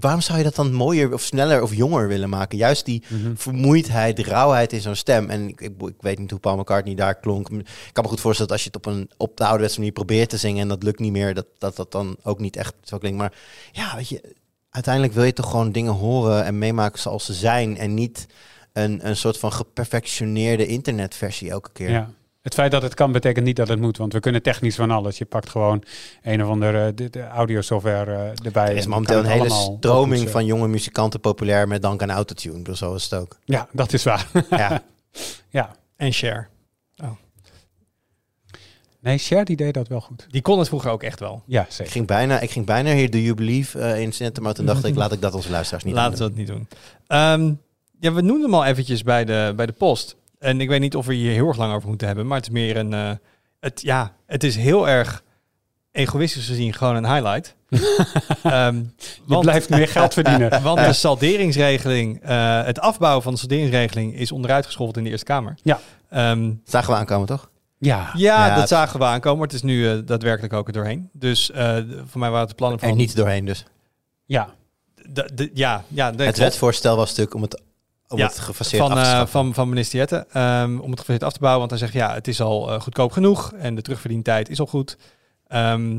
waarom 0.00 0.20
zou 0.20 0.38
je 0.38 0.44
dat 0.44 0.54
dan 0.54 0.72
mooier 0.72 1.12
of 1.12 1.22
sneller 1.22 1.62
of 1.62 1.74
jonger 1.74 2.08
willen 2.08 2.28
maken? 2.28 2.58
Juist 2.58 2.84
die 2.84 3.02
Mhm. 3.08 3.34
vermoeidheid, 3.34 4.18
rauwheid 4.18 4.72
in 4.72 4.80
zo'n 4.80 4.94
stem. 4.94 5.30
En 5.30 5.48
ik, 5.48 5.60
ik, 5.60 5.72
ik 5.82 5.94
weet 6.00 6.18
niet 6.18 6.30
hoe 6.30 6.40
Paul 6.40 6.56
McCartney 6.56 6.94
daar 6.94 7.14
klonk. 7.14 7.48
Ik 7.50 7.66
kan 7.92 8.04
me 8.04 8.08
goed 8.10 8.20
voorstellen 8.20 8.50
dat 8.50 8.50
als 8.50 8.62
je 8.62 8.66
het 8.74 8.76
op 8.76 8.86
een 8.86 9.10
op 9.16 9.36
de 9.36 9.44
ouderwetse 9.44 9.78
manier 9.78 9.92
probeert 9.94 10.28
te 10.28 10.36
zingen 10.36 10.62
en 10.62 10.68
dat 10.68 10.82
lukt 10.82 10.98
niet 11.00 11.12
meer, 11.12 11.34
dat 11.34 11.46
dat, 11.58 11.76
dat 11.76 11.92
dan 11.92 12.16
ook 12.22 12.38
niet 12.38 12.56
echt 12.56 12.74
zo 12.82 12.98
klinkt. 12.98 13.18
Maar 13.18 13.32
ja, 13.72 13.96
weet 13.96 14.08
je, 14.08 14.34
uiteindelijk 14.70 15.14
wil 15.14 15.24
je 15.24 15.32
toch 15.32 15.50
gewoon 15.50 15.72
dingen 15.72 15.92
horen 15.92 16.44
en 16.44 16.58
meemaken 16.58 16.98
zoals 17.00 17.24
ze 17.24 17.32
zijn 17.34 17.78
en 17.78 17.94
niet 17.94 18.26
een, 18.72 19.08
een 19.08 19.16
soort 19.16 19.38
van 19.38 19.52
geperfectioneerde 19.52 20.66
internetversie 20.66 21.50
elke 21.50 21.70
keer. 21.72 21.90
Ja. 21.90 22.10
Het 22.46 22.54
feit 22.54 22.70
dat 22.70 22.82
het 22.82 22.94
kan 22.94 23.12
betekent 23.12 23.44
niet 23.44 23.56
dat 23.56 23.68
het 23.68 23.80
moet, 23.80 23.96
want 23.96 24.12
we 24.12 24.20
kunnen 24.20 24.42
technisch 24.42 24.74
van 24.76 24.90
alles. 24.90 25.18
Je 25.18 25.24
pakt 25.24 25.48
gewoon 25.48 25.82
een 26.22 26.44
of 26.44 26.48
andere 26.50 26.94
de, 26.94 27.10
de 27.10 27.26
audiosoftware 27.26 28.12
eh, 28.14 28.44
erbij. 28.46 28.64
Er 28.64 28.70
en 28.70 28.76
is 28.76 28.86
momenteel 28.86 29.18
een 29.18 29.24
hele 29.24 29.50
stroming 29.50 30.02
oppoetsen. 30.02 30.30
van 30.30 30.44
jonge 30.44 30.68
muzikanten 30.68 31.20
populair 31.20 31.68
met 31.68 31.82
dank 31.82 32.02
aan 32.02 32.10
autotune. 32.10 32.62
Dus 32.62 32.78
zo 32.78 32.94
is 32.94 33.04
het 33.04 33.14
ook. 33.14 33.38
Ja, 33.44 33.68
dat 33.72 33.92
is 33.92 34.02
waar. 34.04 34.26
Ja. 34.50 34.82
ja. 35.58 35.76
En 35.96 36.12
Cher. 36.12 36.48
Nee, 39.00 39.18
Cher 39.18 39.44
die 39.44 39.56
deed 39.56 39.74
dat 39.74 39.88
wel 39.88 40.00
goed. 40.00 40.26
Die 40.30 40.42
kon 40.42 40.58
het 40.58 40.68
vroeger 40.68 40.90
ook 40.90 41.02
echt 41.02 41.20
wel. 41.20 41.42
Ja, 41.46 41.62
Ik 41.62 41.70
zeker. 41.72 41.92
ging 41.92 42.06
bijna, 42.06 42.40
ik 42.40 42.50
ging 42.50 42.66
bijna 42.66 42.92
hier 42.92 43.10
Do 43.10 43.18
You 43.18 43.34
Believe 43.34 43.78
eh, 43.80 44.00
in 44.00 44.12
zitten, 44.12 44.42
maar 44.42 44.54
toen 44.54 44.66
dacht 44.66 44.84
ik, 44.84 44.94
laat 44.94 45.12
ik 45.12 45.20
dat 45.20 45.34
onze 45.34 45.50
luisteraars 45.50 45.84
niet 45.84 45.94
Laten 45.94 46.12
we 46.12 46.18
doen. 46.18 46.28
dat 46.28 46.36
niet 46.36 46.46
doen. 46.46 46.68
Ehm, 47.06 47.52
ja, 48.00 48.12
we 48.12 48.20
noemden 48.20 48.42
hem 48.42 48.54
al 48.54 48.64
eventjes 48.64 49.02
bij 49.02 49.24
de, 49.24 49.52
bij 49.56 49.66
de 49.66 49.72
post. 49.72 50.16
En 50.38 50.60
ik 50.60 50.68
weet 50.68 50.80
niet 50.80 50.96
of 50.96 51.06
we 51.06 51.14
hier 51.14 51.32
heel 51.32 51.48
erg 51.48 51.56
lang 51.56 51.74
over 51.74 51.88
moeten 51.88 52.06
hebben, 52.06 52.26
maar 52.26 52.36
het 52.36 52.46
is 52.46 52.52
meer 52.52 52.76
een... 52.76 52.92
eh, 52.94 53.10
het, 53.60 53.80
ja, 53.82 54.12
het 54.26 54.44
is 54.44 54.56
heel 54.56 54.88
erg 54.88 55.22
egoïstisch 55.92 56.46
gezien 56.46 56.72
gewoon 56.72 56.96
een 56.96 57.12
highlight. 57.14 57.54
Ehm, 58.42 58.76
Je 58.76 58.84
want- 59.24 59.42
blijft 59.42 59.68
meer 59.68 59.88
geld 59.88 60.12
verdienen. 60.12 60.62
Want 60.62 60.78
de 60.78 60.92
salderingsregeling, 60.92 62.22
eh, 62.22 62.64
het 62.64 62.78
afbouwen 62.80 63.22
van 63.22 63.32
de 63.32 63.38
salderingsregeling 63.38 64.14
is 64.14 64.32
onderuit 64.32 64.66
geschoven 64.66 64.94
in 64.94 65.04
de 65.04 65.10
Eerste 65.10 65.24
Kamer. 65.24 65.54
Ja. 65.62 65.80
Ehm, 66.10 66.46
Dat 66.48 66.56
zagen 66.64 66.92
we 66.92 66.98
aankomen, 66.98 67.26
toch? 67.26 67.50
Ja. 67.78 67.96
ja, 67.98 68.46
Ja, 68.46 68.48
dat 68.48 68.58
het- 68.58 68.68
zagen 68.68 68.98
we 68.98 69.04
aankomen, 69.04 69.38
maar 69.38 69.46
het 69.46 69.56
is 69.56 69.62
nu 69.62 69.88
eh, 69.90 69.98
daadwerkelijk 70.04 70.52
ook 70.52 70.66
er 70.66 70.72
doorheen. 70.72 71.08
Dus 71.12 71.50
eh, 71.50 71.76
voor 72.06 72.20
mij 72.20 72.28
waren 72.30 72.40
het 72.40 72.48
de 72.48 72.54
plannen 72.54 72.78
van... 72.78 72.88
Er 72.88 72.94
niet 72.94 73.16
doorheen 73.16 73.44
dus. 73.44 73.64
Ja. 74.26 74.48
de, 74.94 75.30
de- 75.34 75.50
ja, 75.54 75.84
ja, 75.88 76.10
nee, 76.10 76.26
het 76.26 76.36
klopt. 76.36 76.38
wetvoorstel 76.50 76.96
was 76.96 77.08
natuurlijk 77.08 77.34
om 77.34 77.42
het, 77.42 77.62
om 78.08 78.18
Ja, 78.18 78.26
het 78.26 78.38
gefaseerd 78.38 78.82
van, 78.82 78.92
af 78.92 78.98
te 78.98 79.04
eh, 79.04 79.10
schaffen. 79.10 79.28
van, 79.28 79.54
van 79.54 79.68
minister 79.68 79.98
Jette, 79.98 80.26
ehm, 80.32 80.78
om 80.78 80.90
het 80.90 80.98
gefaseerd 80.98 81.22
af 81.22 81.32
te 81.32 81.38
bouwen. 81.38 81.58
Want 81.58 81.70
hij 81.70 81.80
zegt, 81.80 81.92
ja, 81.92 82.14
het 82.14 82.28
is 82.28 82.40
al 82.40 82.72
eh, 82.72 82.80
goedkoop 82.80 83.12
genoeg 83.12 83.52
en 83.52 83.74
de 83.74 83.82
terugverdientijd 83.82 84.48
is 84.48 84.60
al 84.60 84.66
goed. 84.66 84.96
Ehm, 85.46 85.98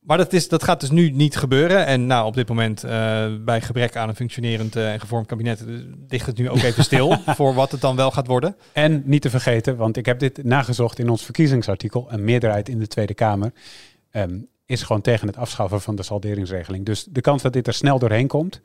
maar 0.00 0.16
dat, 0.16 0.32
is, 0.32 0.48
dat 0.48 0.62
gaat 0.62 0.80
dus 0.80 0.90
nu 0.90 1.10
niet 1.10 1.36
gebeuren. 1.36 1.86
En 1.86 2.06
nou, 2.06 2.26
op 2.26 2.34
dit 2.34 2.48
moment, 2.48 2.84
eh, 2.84 3.26
bij 3.40 3.60
gebrek 3.60 3.96
aan 3.96 4.08
een 4.08 4.14
functionerend 4.16 4.76
en 4.76 5.00
gevormd 5.00 5.26
kabinet, 5.26 5.64
ligt 6.08 6.26
het 6.26 6.38
nu 6.38 6.50
ook 6.50 6.62
even 6.62 6.84
stil 6.84 7.16
voor 7.36 7.54
wat 7.54 7.70
het 7.70 7.80
dan 7.80 7.96
wel 7.96 8.10
gaat 8.10 8.26
worden. 8.26 8.56
En 8.72 9.02
niet 9.04 9.22
te 9.22 9.30
vergeten, 9.30 9.76
want 9.76 9.96
ik 9.96 10.06
heb 10.06 10.18
dit 10.18 10.44
nagezocht 10.44 10.98
in 10.98 11.08
ons 11.08 11.24
verkiezingsartikel. 11.24 12.06
Een 12.08 12.24
meerderheid 12.24 12.68
in 12.68 12.78
de 12.78 12.86
Tweede 12.86 13.14
Kamer 13.14 13.52
ehm, 14.10 14.38
is 14.66 14.82
gewoon 14.82 15.02
tegen 15.02 15.26
het 15.26 15.36
afschaffen 15.36 15.80
van 15.80 15.96
de 15.96 16.02
salderingsregeling. 16.02 16.86
Dus 16.86 17.04
de 17.04 17.20
kans 17.20 17.42
dat 17.42 17.52
dit 17.52 17.66
er 17.66 17.74
snel 17.74 17.98
doorheen 17.98 18.26
komt, 18.26 18.60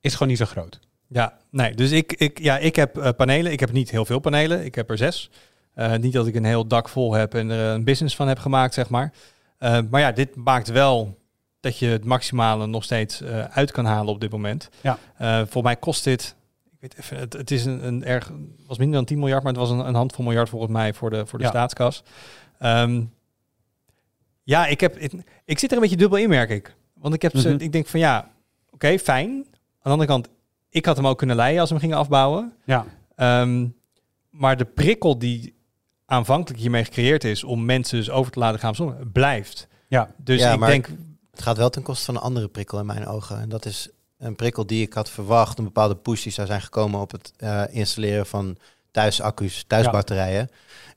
is 0.00 0.12
gewoon 0.12 0.28
niet 0.28 0.38
zo 0.38 0.44
groot. 0.44 0.80
Ja, 1.12 1.38
nee. 1.50 1.74
Dus 1.74 1.90
ik, 1.90 2.12
ik, 2.12 2.38
ja, 2.38 2.58
ik 2.58 2.76
heb 2.76 2.98
eh, 2.98 3.08
panelen. 3.16 3.52
Ik 3.52 3.60
heb 3.60 3.72
niet 3.72 3.90
heel 3.90 4.04
veel 4.04 4.18
panelen. 4.18 4.64
Ik 4.64 4.74
heb 4.74 4.90
er 4.90 4.98
zes. 4.98 5.30
Eh, 5.74 5.94
niet 5.96 6.12
dat 6.12 6.26
ik 6.26 6.34
een 6.34 6.44
heel 6.44 6.66
dak 6.66 6.88
vol 6.88 7.12
heb 7.14 7.34
en 7.34 7.50
er 7.50 7.74
een 7.74 7.84
business 7.84 8.16
van 8.16 8.28
heb 8.28 8.38
gemaakt, 8.38 8.74
zeg 8.74 8.88
maar. 8.88 9.12
Eh, 9.58 9.78
maar 9.90 10.00
ja, 10.00 10.12
dit 10.12 10.34
maakt 10.36 10.68
wel 10.68 11.18
dat 11.60 11.78
je 11.78 11.86
het 11.86 12.04
maximale 12.04 12.66
nog 12.66 12.84
steeds 12.84 13.22
uit 13.50 13.70
kan 13.70 13.84
halen 13.84 14.12
op 14.14 14.20
dit 14.20 14.30
moment. 14.30 14.68
Ja. 14.80 14.98
Voor 15.46 15.62
mij 15.62 15.76
kost 15.76 16.04
dit, 16.04 16.34
ik 16.72 16.80
weet 16.80 16.94
even, 16.98 17.16
het, 17.16 17.32
het 17.32 17.50
is 17.50 17.64
een, 17.64 17.86
een 17.86 18.04
erg, 18.04 18.32
was 18.66 18.78
minder 18.78 18.96
dan 18.96 19.04
10 19.04 19.18
miljard, 19.18 19.42
maar 19.42 19.52
het 19.52 19.60
was 19.60 19.70
een, 19.70 19.78
een 19.78 19.94
handvol 19.94 20.24
miljard 20.24 20.48
volgens 20.48 20.72
mij 20.72 20.92
voor 20.94 21.10
de, 21.10 21.26
voor 21.26 21.38
de 21.38 21.44
Ja. 21.44 21.50
staatskas. 21.50 22.02
Ehm, 22.58 23.02
ja, 24.42 24.66
ik, 24.66 24.80
heb, 24.80 24.96
ik, 24.98 25.12
ik 25.44 25.58
zit 25.58 25.70
er 25.70 25.76
een 25.76 25.82
beetje 25.82 25.96
dubbel 25.96 26.18
in, 26.18 26.28
merk 26.28 26.50
ik. 26.50 26.74
Want 26.94 27.14
ik, 27.14 27.22
heb 27.22 27.36
ze, 27.36 27.48
Mhm. 27.48 27.60
ik 27.62 27.72
denk 27.72 27.86
van 27.86 28.00
ja, 28.00 28.30
oké, 28.70 28.98
fijn. 28.98 29.28
Aan 29.30 29.46
de 29.82 29.90
andere 29.90 30.08
kant, 30.08 30.28
ik 30.70 30.84
had 30.86 30.96
hem 30.96 31.06
ook 31.06 31.18
kunnen 31.18 31.36
leiden 31.36 31.60
als 31.60 31.68
we 31.70 31.74
hem 31.74 31.84
gingen 31.84 31.98
afbouwen. 32.00 32.52
Ja, 32.64 32.86
Ehm, 33.16 33.66
maar 34.30 34.56
de 34.56 34.64
prikkel 34.64 35.18
die 35.18 35.58
aanvankelijk 36.06 36.60
hiermee 36.60 36.84
gecreëerd 36.84 37.24
is 37.24 37.44
om 37.44 37.64
mensen 37.64 37.98
dus 37.98 38.10
over 38.10 38.32
te 38.32 38.38
laten 38.38 38.60
gaan 38.60 38.74
zonnen, 38.74 39.12
blijft. 39.12 39.68
ja. 39.88 40.10
Dus 40.16 40.40
Ja, 40.40 40.52
ik 40.52 40.58
maar- 40.58 40.68
denk, 40.70 40.88
Het 41.30 41.42
gaat 41.42 41.56
wel 41.56 41.70
ten 41.70 41.82
koste 41.82 42.04
van 42.04 42.14
een 42.14 42.20
andere 42.20 42.48
prikkel 42.48 42.78
in 42.78 42.86
mijn 42.86 43.06
ogen. 43.06 43.40
En 43.40 43.48
dat 43.48 43.64
is 43.64 43.88
een 44.18 44.36
prikkel 44.36 44.66
die 44.66 44.82
ik 44.82 44.92
had 44.92 45.10
verwacht. 45.10 45.58
Een 45.58 45.64
bepaalde 45.64 45.96
push 45.96 46.22
die 46.22 46.32
zou 46.32 46.46
zijn 46.46 46.60
gekomen 46.62 47.00
op 47.00 47.10
het 47.10 47.32
eh, 47.36 47.62
installeren 47.70 48.26
van 48.26 48.56
thuisaccu's, 48.90 49.64
thuisbatterijen. 49.66 50.50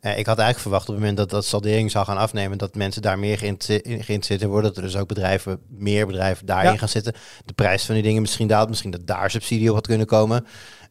Eh, 0.04 0.18
ik 0.18 0.26
had 0.26 0.38
eigenlijk 0.38 0.60
verwacht 0.60 0.84
op 0.90 0.94
het 0.94 0.98
moment 1.00 1.18
dat 1.18 1.30
dat 1.30 1.46
saldering 1.46 1.92
zou 1.92 2.06
gaan 2.06 2.18
afnemen, 2.18 2.58
dat 2.58 2.76
mensen 2.76 3.02
daar 3.02 3.20
meer 3.20 3.44
in 3.44 3.58
geïnteresseerd 3.60 4.42
in 4.42 4.48
worden. 4.48 4.74
Dat 4.74 4.78
er 4.78 4.84
dus 4.90 4.96
ook 4.98 5.08
bedrijven, 5.08 5.60
meer 5.70 6.08
bedrijven 6.08 6.46
daarin 6.46 6.72
Ja. 6.72 6.78
gaan 6.78 6.90
zitten. 6.90 7.14
De 7.46 7.54
prijs 7.54 7.86
van 7.86 7.94
die 7.94 8.04
dingen 8.04 8.22
misschien 8.22 8.48
daalt. 8.48 8.70
Misschien 8.70 8.92
dat 8.92 9.08
daar 9.08 9.32
subsidie 9.32 9.70
op 9.70 9.76
had 9.76 9.88
kunnen 9.88 10.08
komen. 10.08 10.46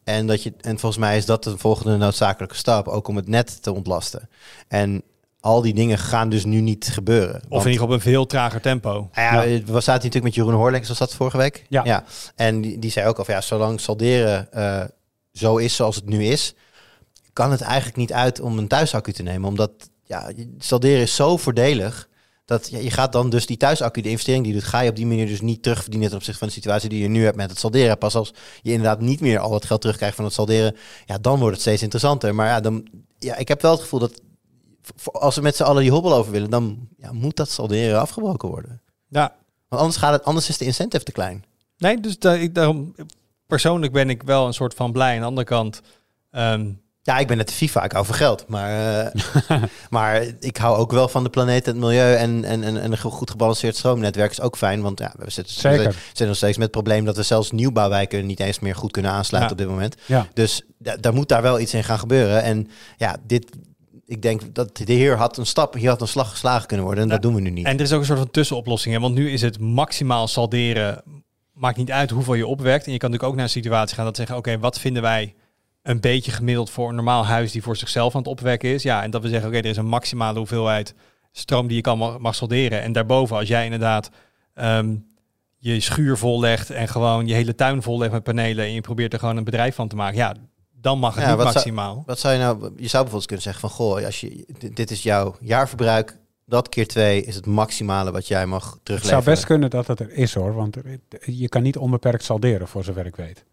En, 0.04 0.26
dat 0.26 0.42
je, 0.42 0.52
en 0.60 0.78
volgens 0.78 1.00
mij 1.00 1.16
is 1.16 1.26
dat 1.26 1.44
de 1.44 1.58
volgende 1.58 1.96
noodzakelijke 1.96 2.56
stap, 2.56 2.88
ook 2.88 3.08
om 3.08 3.16
het 3.16 3.28
net 3.28 3.62
te 3.62 3.72
ontlasten. 3.72 4.28
En 4.68 5.02
al 5.40 5.60
die 5.62 5.74
dingen 5.74 5.98
gaan 5.98 6.28
dus 6.28 6.44
nu 6.44 6.60
niet 6.60 6.88
gebeuren. 6.92 7.34
of 7.34 7.40
Want- 7.48 7.50
in 7.50 7.56
ieder 7.58 7.72
geval 7.72 7.86
op 7.86 7.92
een 7.92 8.00
veel 8.00 8.26
trager 8.26 8.60
tempo. 8.60 9.08
ja, 9.14 9.40
we 9.44 9.62
zaten 9.64 9.92
natuurlijk 9.92 10.24
met 10.24 10.34
Jeroen 10.34 10.54
Hoorlek, 10.54 10.82
zoals 10.84 10.98
dat 10.98 11.14
vorige 11.14 11.36
week. 11.36 11.66
Ja. 11.68 12.04
En 12.36 12.60
die, 12.60 12.78
die 12.78 12.90
zei 12.90 13.06
ook 13.08 13.18
al 13.18 13.24
ja, 13.26 13.40
zolang 13.40 13.80
salderen 13.80 14.52
eh, 14.52 14.84
zo 15.32 15.56
is 15.56 15.76
zoals 15.76 15.96
het 15.96 16.06
nu 16.06 16.24
is, 16.24 16.54
kan 17.32 17.50
het 17.50 17.60
eigenlijk 17.60 17.96
niet 17.96 18.12
uit 18.12 18.40
om 18.40 18.58
een 18.58 18.68
thuisaccu 18.68 19.12
te 19.12 19.22
nemen. 19.22 19.48
Omdat 19.48 19.70
ja, 20.04 20.32
je- 20.36 20.54
salderen 20.58 21.00
is 21.00 21.14
zo 21.14 21.36
voordelig. 21.36 22.08
Dat 22.44 22.68
ja, 22.70 22.78
je 22.78 22.90
gaat 22.90 23.12
dan 23.12 23.30
dus 23.30 23.46
die 23.46 23.56
thuisaccu, 23.56 24.00
de 24.00 24.08
investering 24.08 24.44
die 24.44 24.54
je 24.54 24.60
doet, 24.60 24.68
ga 24.68 24.80
je 24.80 24.90
op 24.90 24.96
die 24.96 25.06
manier 25.06 25.26
dus 25.26 25.40
niet 25.40 25.62
terugverdienen 25.62 26.08
ten 26.08 26.16
opzichte 26.16 26.38
van 26.38 26.48
de 26.48 26.54
situatie 26.54 26.88
die 26.88 27.02
je 27.02 27.08
nu 27.08 27.24
hebt 27.24 27.36
met 27.36 27.50
het 27.50 27.58
salderen. 27.58 27.98
Pas 27.98 28.14
als 28.14 28.32
je 28.62 28.70
inderdaad 28.72 29.00
niet 29.00 29.20
meer 29.20 29.38
al 29.38 29.54
het 29.54 29.64
geld 29.64 29.80
terugkrijgt 29.80 30.16
van 30.16 30.24
het 30.24 30.34
salderen, 30.34 30.76
ja, 31.06 31.18
dan 31.18 31.38
wordt 31.38 31.52
het 31.52 31.60
steeds 31.60 31.82
interessanter. 31.82 32.34
Maar 32.34 32.46
ja, 32.48 32.60
dan, 32.60 32.86
ja 33.18 33.36
ik 33.36 33.48
heb 33.48 33.62
wel 33.62 33.70
het 33.70 33.80
gevoel 33.80 34.00
dat 34.00 34.20
als 35.12 35.34
we 35.36 35.42
met 35.42 35.56
z'n 35.56 35.62
allen 35.62 35.82
die 35.82 35.90
hobbel 35.90 36.14
over 36.14 36.32
willen, 36.32 36.50
dan 36.50 36.88
ja, 36.98 37.12
moet 37.12 37.36
dat 37.36 37.50
salderen 37.50 38.00
afgebroken 38.00 38.48
worden. 38.48 38.80
Ja, 39.08 39.34
Want 39.68 39.80
anders, 39.82 40.00
gaat 40.00 40.12
het, 40.12 40.24
anders 40.24 40.48
is 40.48 40.58
de 40.58 40.64
incentive 40.64 41.04
te 41.04 41.12
klein. 41.12 41.44
nee, 41.76 42.00
dus 42.00 42.18
da- 42.18 42.34
ik, 42.34 42.54
daarom, 42.54 42.94
persoonlijk 43.46 43.92
ben 43.92 44.10
ik 44.10 44.22
wel 44.22 44.46
een 44.46 44.54
soort 44.54 44.74
van 44.74 44.92
blij. 44.92 45.14
Aan 45.14 45.20
de 45.20 45.26
andere 45.26 45.46
kant, 45.46 45.80
ehm, 46.30 46.70
Ja, 47.04 47.18
ik 47.18 47.26
ben 47.26 47.36
net 47.36 47.48
de 47.48 47.54
FIFA, 47.54 47.84
ik 47.84 47.92
hou 47.92 48.06
van 48.06 48.14
geld. 48.14 48.44
Maar, 48.48 49.04
eh, 49.06 49.22
maar 49.90 50.22
ik 50.40 50.56
hou 50.56 50.76
ook 50.76 50.92
wel 50.92 51.08
van 51.08 51.22
de 51.24 51.30
planeet 51.30 51.66
en 51.66 51.72
het 51.72 51.80
milieu. 51.82 52.14
En, 52.14 52.44
en, 52.44 52.62
en, 52.62 52.80
en 52.82 52.92
een 52.92 52.98
goed 52.98 53.30
gebalanceerd 53.30 53.76
stroomnetwerk 53.76 54.30
is 54.30 54.40
ook 54.40 54.56
fijn. 54.56 54.82
Want 54.82 54.98
ja, 54.98 55.12
we 55.18 55.30
zitten, 55.30 55.54
Zeker. 55.54 55.88
we 55.88 55.94
zitten 56.06 56.26
nog 56.26 56.36
steeds 56.36 56.56
met 56.56 56.62
het 56.66 56.76
probleem 56.82 57.04
dat 57.04 57.16
we 57.16 57.22
zelfs 57.22 57.50
nieuwbouwwijken 57.50 58.26
niet 58.26 58.40
eens 58.40 58.58
meer 58.58 58.74
goed 58.74 58.90
kunnen 58.90 59.10
aansluiten 59.10 59.56
Ja. 59.56 59.62
op 59.62 59.68
dit 59.68 59.76
moment. 59.78 60.02
Ja. 60.06 60.26
Dus 60.34 60.62
da- 60.78 60.96
daar 60.96 61.14
moet 61.14 61.28
daar 61.28 61.42
wel 61.42 61.60
iets 61.60 61.74
in 61.74 61.84
gaan 61.84 61.98
gebeuren. 61.98 62.42
En 62.42 62.68
ja, 62.96 63.16
dit, 63.26 63.56
ik 64.06 64.22
denk 64.22 64.54
dat 64.54 64.76
de 64.76 64.92
heer 64.92 65.16
had 65.16 65.36
een 65.36 65.46
stap, 65.46 65.74
hier 65.74 65.88
had 65.88 66.00
een 66.00 66.08
slag 66.08 66.30
geslagen 66.30 66.66
kunnen 66.66 66.86
worden. 66.86 67.04
En 67.04 67.08
Ja. 67.10 67.14
dat 67.16 67.22
doen 67.24 67.34
we 67.34 67.40
nu 67.40 67.50
niet. 67.50 67.66
En 67.66 67.76
er 67.76 67.80
is 67.84 67.92
ook 67.92 68.00
een 68.00 68.06
soort 68.06 68.18
van 68.18 68.30
tussenoplossing. 68.30 68.94
Hè? 68.94 69.00
Want 69.00 69.14
nu 69.14 69.30
is 69.30 69.42
het 69.42 69.58
maximaal 69.60 70.28
salderen. 70.28 71.02
Maakt 71.52 71.76
niet 71.76 71.90
uit 71.90 72.10
hoeveel 72.10 72.34
je 72.34 72.46
opwerkt. 72.46 72.86
En 72.86 72.92
je 72.92 72.98
kan 72.98 73.10
natuurlijk 73.10 73.22
ook 73.32 73.34
naar 73.34 73.44
een 73.44 73.62
situatie 73.62 73.94
gaan 73.96 74.04
dat 74.04 74.16
zeggen: 74.16 74.36
oké, 74.36 74.58
wat 74.58 74.78
vinden 74.78 75.02
wij 75.02 75.34
een 75.82 76.00
beetje 76.00 76.32
gemiddeld 76.32 76.70
voor 76.70 76.88
een 76.88 76.94
normaal 76.94 77.24
huis 77.26 77.52
die 77.52 77.62
voor 77.62 77.76
zichzelf 77.76 78.14
aan 78.14 78.20
het 78.20 78.30
opwekken 78.30 78.68
is? 78.70 78.82
Ja, 78.82 79.02
en 79.02 79.10
dat 79.10 79.22
we 79.22 79.28
zeggen: 79.28 79.48
oké, 79.48 79.58
er 79.58 79.64
is 79.64 79.76
een 79.76 79.86
maximale 79.86 80.38
hoeveelheid 80.38 80.94
stroom 81.32 81.66
die 81.66 81.76
je 81.76 81.82
kan 81.82 81.98
mag, 81.98 82.18
mag 82.18 82.34
salderen. 82.34 82.82
En 82.82 82.92
daarboven, 82.92 83.36
als 83.36 83.48
jij 83.48 83.64
inderdaad 83.64 84.10
ehm, 84.54 84.96
je 85.58 85.80
schuur 85.80 86.16
vol 86.16 86.40
legt 86.40 86.70
en 86.70 86.88
gewoon 86.88 87.26
je 87.26 87.34
hele 87.34 87.54
tuin 87.54 87.82
vol 87.82 87.98
legt 87.98 88.12
met 88.12 88.22
panelen 88.22 88.64
en 88.64 88.72
je 88.72 88.80
probeert 88.80 89.12
er 89.12 89.18
gewoon 89.18 89.36
een 89.36 89.44
bedrijf 89.44 89.74
van 89.74 89.88
te 89.88 89.96
maken, 89.96 90.16
ja, 90.16 90.34
dan 90.80 90.98
mag 90.98 91.14
het 91.14 91.22
Ja, 91.24 91.28
niet 91.28 91.36
wat 91.36 91.44
zou- 91.52 91.54
maximaal. 91.54 92.02
Wat 92.06 92.18
zou 92.18 92.34
je 92.34 92.40
nou, 92.40 92.58
je 92.60 92.68
zou 92.68 92.76
bijvoorbeeld 92.76 93.26
kunnen 93.26 93.42
zeggen 93.44 93.60
van, 93.60 93.70
goh, 93.70 94.04
als 94.04 94.20
je, 94.20 94.44
dit, 94.58 94.76
dit 94.76 94.90
is 94.90 95.02
jouw 95.02 95.36
jaarverbruik. 95.40 96.20
Dat 96.46 96.68
keer 96.68 96.86
twee 96.86 97.24
is 97.24 97.34
het 97.34 97.46
maximale 97.46 98.10
wat 98.10 98.26
jij 98.28 98.46
mag 98.46 98.62
Het 98.72 98.84
terugleveren. 98.84 99.22
zou 99.22 99.34
best 99.36 99.46
kunnen 99.46 99.70
dat 99.70 99.86
het 99.86 100.00
er 100.00 100.10
is 100.12 100.34
hoor, 100.34 100.54
want 100.54 100.76
je 101.20 101.48
kan 101.48 101.62
niet 101.62 101.76
onbeperkt 101.76 102.24
salderen 102.24 102.68
voor 102.68 102.84
zover 102.84 103.06
ik 103.06 103.16
weet. 103.16 103.44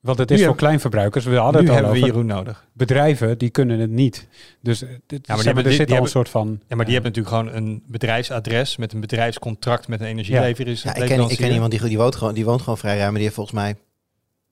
Want 0.00 0.18
het 0.18 0.28
Nu 0.28 0.36
is 0.36 0.44
voor 0.44 0.56
kleinverbruikers. 0.56 1.24
We 1.24 1.36
hadden 1.36 1.64
nu 1.64 1.68
het 1.70 1.76
al 1.78 1.84
hebben 1.84 1.92
we. 2.02 2.06
Bedrijven 2.06 2.26
nodig. 2.36 2.66
Bedrijven 2.72 3.38
die 3.38 3.50
kunnen 3.50 3.78
het 3.80 3.90
niet. 3.90 4.28
Dus 4.62 4.82
eh, 4.82 4.88
dit, 4.88 5.00
die 5.06 5.18
zeg 5.24 5.36
maar, 5.36 5.44
hebben 5.44 5.62
er 5.64 5.68
dit- 5.68 5.78
zit 5.78 5.86
die 5.88 5.96
al 5.96 6.02
een 6.02 6.08
soort 6.08 6.28
van. 6.28 6.60
Ja, 6.68 6.76
maar 6.76 6.84
die 6.84 6.94
hebben 6.94 7.12
natuurlijk 7.12 7.36
gewoon 7.48 7.62
een 7.62 7.82
bedrijfsadres 7.86 8.76
met 8.76 8.92
een 8.92 9.00
bedrijfscontract 9.00 9.88
met 9.88 10.00
een 10.00 10.06
Ja, 10.06 10.12
energieleverancier. 10.12 10.96
ik, 10.96 11.06
ken, 11.08 11.28
ik 11.28 11.36
ken 11.36 11.52
iemand 11.52 11.70
die, 11.70 11.80
die, 11.80 11.96
woont 11.98 12.16
gewoon, 12.16 12.34
die 12.34 12.44
woont 12.44 12.60
gewoon 12.62 12.78
vrij 12.78 12.92
ruim, 12.96 13.04
maar 13.04 13.14
die 13.14 13.22
heeft 13.22 13.34
volgens 13.34 13.56
mij 13.56 13.76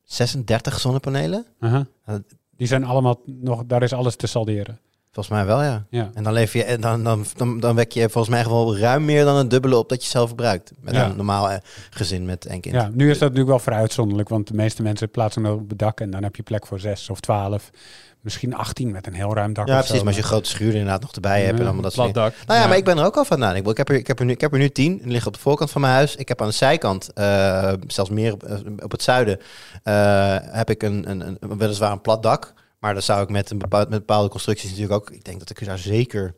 36 0.03 0.81
zonnepanelen. 0.81 1.47
aha. 1.61 1.87
Uh, 2.09 2.15
Die 2.57 2.67
zijn 2.67 2.85
allemaal 2.85 3.21
nog. 3.27 3.63
Daar 3.67 3.83
is 3.83 3.93
alles 3.93 4.17
te 4.17 4.27
salderen. 4.27 4.79
Volgens 5.17 5.37
mij 5.37 5.47
wel, 5.47 5.63
ja. 5.63 5.85
Ja. 5.91 6.11
En 6.15 6.23
dan, 6.23 6.33
leef 6.33 6.53
je, 6.53 6.65
en 6.65 6.81
dan, 6.81 7.05
dan, 7.05 7.25
dan, 7.37 7.61
dan 7.61 7.75
wek 7.75 7.93
je 7.93 8.01
volgens 8.09 8.35
mij 8.35 8.43
gewoon 8.43 8.77
ruim 8.77 9.05
meer 9.05 9.25
dan 9.25 9.37
het 9.37 9.51
dubbele 9.51 9.77
op 9.77 9.89
dat 9.89 10.03
je 10.05 10.11
zelf 10.11 10.27
verbruikt. 10.27 10.73
Met 10.81 10.95
Ja. 10.95 11.05
een 11.05 11.17
normaal 11.17 11.51
eh, 11.51 11.57
gezin 11.91 12.25
met 12.25 12.47
één 12.47 12.61
kind. 12.61 12.75
Ja, 12.75 12.91
nu 12.93 13.05
is 13.05 13.13
dat 13.19 13.21
natuurlijk 13.21 13.49
wel 13.49 13.59
vrij 13.59 13.79
uitzonderlijk, 13.79 14.29
want 14.29 14.49
de 14.49 14.55
meeste 14.55 14.83
mensen 14.83 15.11
plaatsen 15.11 15.45
het 15.45 15.53
op 15.55 15.69
het 15.69 15.79
dak 15.79 16.01
en 16.01 16.11
dan 16.11 16.23
heb 16.23 16.37
je 16.37 16.43
plek 16.43 16.67
voor 16.67 16.81
zes 16.81 17.11
of 17.11 17.21
twaalf, 17.21 17.71
misschien 18.21 18.55
18 18.55 18.91
met 18.91 19.07
een 19.07 19.13
heel 19.15 19.35
ruim 19.35 19.53
dak. 19.53 19.67
Ja, 19.67 19.73
precies. 19.75 19.91
zo. 19.91 19.97
Maar 19.99 20.07
als 20.07 20.17
je 20.17 20.23
een 20.23 20.29
grote 20.29 20.49
schuur 20.49 20.69
er 20.69 20.75
inderdaad 20.75 21.01
nog 21.01 21.13
erbij 21.13 21.41
hebt 21.43 21.53
Ja, 21.53 21.59
en 21.59 21.65
allemaal 21.65 21.83
dat 21.83 21.95
Plat 21.95 22.15
dak. 22.15 22.35
Nou 22.47 22.61
ja, 22.61 22.67
maar 22.67 22.77
ik 22.77 22.85
ben 22.85 22.99
er 22.99 23.05
ook 23.05 23.17
al 23.17 23.25
van 23.25 23.45
aan. 23.45 23.57
Ik, 23.57 23.77
heb 23.77 23.89
er, 23.89 23.95
ik, 23.95 24.07
heb 24.07 24.19
er 24.19 24.25
nu, 24.25 24.33
ik 24.33 24.41
heb 24.41 24.53
er 24.53 24.59
nu 24.59 24.69
tien. 24.71 24.97
Die 24.97 25.07
liggen 25.07 25.27
op 25.27 25.35
de 25.35 25.41
voorkant 25.41 25.71
van 25.71 25.81
mijn 25.81 25.93
huis. 25.93 26.17
Ik 26.17 26.29
heb 26.29 26.41
aan 26.41 26.49
de 26.49 26.55
zijkant, 26.55 27.13
eh, 27.13 27.73
zelfs 27.87 28.11
meer 28.11 28.33
op, 28.33 28.43
eh, 28.43 28.57
op 28.83 28.91
het 28.91 29.03
zuiden, 29.03 29.39
heb 30.51 30.71
ik 30.71 30.83
een, 30.83 31.11
een, 31.11 31.37
een, 31.41 31.59
weliswaar 31.59 31.93
een 31.93 32.01
plat 32.01 32.23
dak. 32.23 32.53
Maar 32.79 32.93
dan 32.93 33.03
zou 33.03 33.23
ik 33.23 33.29
met, 33.29 33.51
een 33.51 33.59
bepaald, 33.59 33.89
met 33.89 33.99
bepaalde 33.99 34.29
constructies 34.29 34.71
natuurlijk 34.71 34.95
ook... 35.01 35.11
Ik 35.11 35.25
denk 35.25 35.39
dat 35.39 35.51
ik 35.51 35.61
er 35.61 35.67
daar 35.67 35.79
zeker 35.79 36.35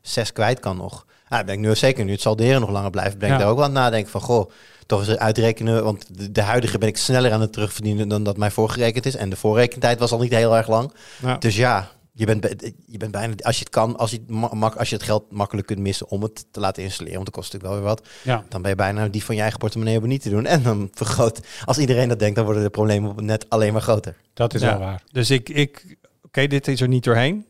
zes 0.00 0.32
kwijt 0.32 0.60
kan 0.60 0.76
nog. 0.76 1.06
Dan 1.28 1.44
ben 1.44 1.54
ik 1.54 1.60
nu 1.60 1.76
zeker, 1.76 2.04
nu 2.04 2.12
het 2.12 2.20
salderen 2.20 2.60
nog 2.60 2.70
langer 2.70 2.90
blijft, 2.90 3.18
ben 3.18 3.28
ik 3.28 3.34
Ja. 3.34 3.40
daar 3.40 3.50
ook 3.50 3.56
wel 3.56 3.64
aan 3.66 3.72
nadenken 3.72 4.10
van... 4.10 4.20
Goh, 4.20 4.50
toch 4.86 5.06
eens 5.08 5.18
uitrekenen, 5.18 5.84
want 5.84 6.18
de, 6.18 6.32
de 6.32 6.42
huidige 6.42 6.78
ben 6.78 6.88
ik 6.88 6.96
sneller 6.96 7.32
aan 7.32 7.40
het 7.40 7.52
terugverdienen 7.52 8.08
dan 8.08 8.22
dat 8.22 8.36
mij 8.36 8.50
voorgerekend 8.50 9.06
is. 9.06 9.16
En 9.16 9.30
de 9.30 9.36
voorrekentijd 9.36 9.98
was 9.98 10.12
al 10.12 10.18
niet 10.20 10.34
heel 10.34 10.56
erg 10.56 10.68
lang. 10.68 10.92
Ja. 11.22 11.36
Dus 11.36 11.56
ja, 11.56 11.90
je 12.14 12.26
bent, 12.26 12.40
be- 12.40 12.72
je 12.86 12.96
bent 12.96 13.12
bijna, 13.12 13.34
als 13.42 13.54
je 13.58 13.64
het 13.64 13.72
kan, 13.72 13.96
als 13.96 14.10
je 14.10 14.16
het, 14.16 14.30
ma- 14.30 14.50
mak- 14.54 14.74
als 14.76 14.88
je 14.88 14.94
het 14.94 15.04
geld 15.04 15.32
makkelijk 15.32 15.66
kunt 15.66 15.78
missen 15.78 16.08
om 16.08 16.22
het 16.22 16.46
te 16.50 16.60
laten 16.60 16.82
installeren, 16.82 17.14
want 17.18 17.26
dat 17.26 17.34
kost 17.34 17.52
natuurlijk 17.52 17.80
wel 17.80 17.82
weer 17.90 17.94
wat, 18.02 18.08
Ja, 18.22 18.44
dan 18.48 18.60
ben 18.62 18.70
je 18.70 18.76
bijna 18.76 19.08
die 19.08 19.24
van 19.24 19.34
je 19.34 19.40
eigen 19.40 19.58
portemonnee 19.58 19.92
hebben 19.92 20.10
niet 20.12 20.22
te 20.22 20.30
doen. 20.30 20.46
En 20.46 20.62
dan 20.62 20.88
vergroot, 20.92 21.40
als 21.64 21.78
iedereen 21.78 22.08
dat 22.08 22.18
denkt, 22.18 22.36
dan 22.36 22.44
worden 22.44 22.62
de 22.62 22.70
problemen 22.70 23.10
op 23.10 23.16
het 23.16 23.24
net 23.24 23.48
alleen 23.48 23.72
maar 23.72 23.82
groter. 23.82 24.16
dat 24.34 24.54
is 24.54 24.60
Ja. 24.60 24.68
wel 24.70 24.78
waar. 24.78 25.02
Dus 25.12 25.30
ik, 25.30 25.48
ik 25.48 25.96
oké, 26.22 26.46
dit 26.46 26.68
is 26.68 26.80
er 26.80 26.88
niet 26.88 27.04
doorheen. 27.04 27.46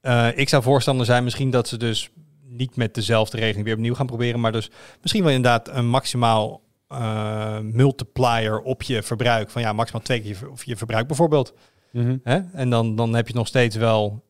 Eh, 0.00 0.28
ik 0.34 0.48
zou 0.48 0.62
voorstander 0.62 1.06
zijn 1.06 1.24
misschien 1.24 1.50
dat 1.50 1.68
ze 1.68 1.76
dus 1.76 2.10
niet 2.48 2.76
met 2.76 2.94
dezelfde 2.94 3.36
regeling 3.36 3.64
weer 3.64 3.74
opnieuw 3.74 3.94
gaan 3.94 4.06
proberen, 4.06 4.40
maar 4.40 4.52
dus 4.52 4.70
misschien 5.00 5.22
wel 5.24 5.32
inderdaad 5.32 5.68
een 5.68 5.88
maximaal 5.88 6.62
eh, 6.88 7.58
multiplier 7.58 8.60
op 8.60 8.82
je 8.82 9.02
verbruik. 9.02 9.50
Van 9.50 9.62
ja, 9.62 9.72
maximaal 9.72 10.02
twee 10.02 10.20
keer 10.20 10.36
je, 10.40 10.50
of 10.50 10.64
je 10.64 10.76
verbruik 10.76 11.06
bijvoorbeeld. 11.06 11.52
Mhm. 11.92 12.16
Hè? 12.22 12.40
En 12.52 12.70
dan, 12.70 12.96
dan 12.96 13.14
heb 13.14 13.28
je 13.28 13.34
nog 13.34 13.46
steeds 13.46 13.76
wel 13.76 14.24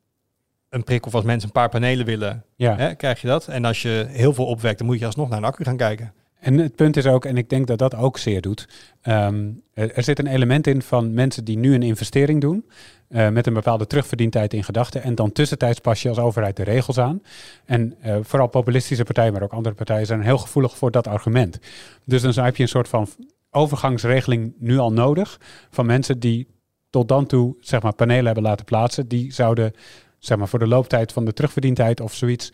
een 0.69 0.85
prikkel 0.85 1.09
of 1.09 1.15
als 1.15 1.25
mensen 1.25 1.47
een 1.49 1.55
paar 1.55 1.69
panelen 1.69 2.07
willen, 2.07 2.45
Ja. 2.57 2.77
hè, 2.77 2.95
krijg 2.95 3.21
je 3.21 3.27
dat. 3.27 3.49
En 3.49 3.65
als 3.65 3.83
je 3.83 4.07
heel 4.09 4.35
veel 4.35 4.47
opwekt, 4.47 4.79
dan 4.79 4.87
moet 4.87 4.99
je 4.99 5.07
alsnog 5.07 5.29
naar 5.29 5.39
een 5.39 5.45
accu 5.45 5.65
gaan 5.65 5.77
kijken. 5.77 6.13
En 6.41 6.59
het 6.59 6.75
punt 6.75 6.97
is 6.97 7.07
ook, 7.07 7.25
en 7.25 7.37
ik 7.37 7.49
denk 7.49 7.67
dat 7.67 7.79
dat 7.79 7.95
ook 7.95 8.19
zeer 8.19 8.41
doet, 8.41 8.69
ehm, 9.01 9.51
er, 9.75 9.93
er 9.93 10.03
zit 10.03 10.19
een 10.19 10.27
element 10.27 10.67
in 10.67 10.83
van 10.83 11.15
mensen 11.15 11.45
die 11.45 11.59
nu 11.59 11.75
een 11.75 11.83
investering 11.83 12.41
doen, 12.41 12.65
eh, 13.09 13.29
met 13.29 13.47
een 13.47 13.55
bepaalde 13.55 13.87
terugverdientijd 13.87 14.55
in 14.55 14.65
gedachten, 14.65 15.03
en 15.03 15.15
dan 15.15 15.33
tussentijds 15.33 15.79
pas 15.79 16.03
je 16.03 16.09
als 16.09 16.19
overheid 16.19 16.57
de 16.57 16.63
regels 16.63 16.99
aan. 16.99 17.23
En 17.65 17.95
eh, 18.01 18.17
vooral 18.23 18.49
populistische 18.49 19.05
partijen, 19.05 19.33
maar 19.33 19.43
ook 19.43 19.53
andere 19.53 19.75
partijen 19.75 20.07
zijn 20.07 20.23
heel 20.23 20.39
gevoelig 20.39 20.77
voor 20.77 20.91
dat 20.91 21.07
argument. 21.07 21.59
Dus 22.05 22.23
dan 22.23 22.45
heb 22.45 22.57
je 22.57 22.63
een 22.63 22.69
soort 22.69 22.89
van 22.89 23.09
overgangsregeling 23.51 24.53
nu 24.59 24.79
al 24.79 24.93
nodig 24.93 25.41
van 25.71 25.87
mensen 25.87 26.19
die 26.19 26.47
tot 26.91 27.09
dan 27.09 27.27
toe 27.27 27.57
zeg 27.61 27.83
maar, 27.83 27.95
panelen 27.95 28.25
hebben 28.25 28.43
laten 28.43 28.65
plaatsen. 28.65 29.09
Die 29.09 29.33
zouden 29.33 29.73
zeg 30.19 30.39
maar, 30.39 30.49
voor 30.49 30.59
de 30.59 30.67
looptijd 30.67 31.13
van 31.13 31.25
de 31.25 31.33
terugverdientijd 31.33 32.01
of 32.01 32.15
zoiets 32.15 32.53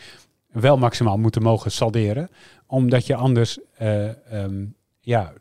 wel 0.53 0.77
maximaal 0.77 1.17
moeten 1.19 1.43
mogen 1.43 1.71
salderen. 1.71 2.29
Omdat 2.67 3.07
je 3.07 3.15
anders 3.15 3.59
eh, 3.77 4.33
ehm, 4.33 4.65
ja, 5.01 5.33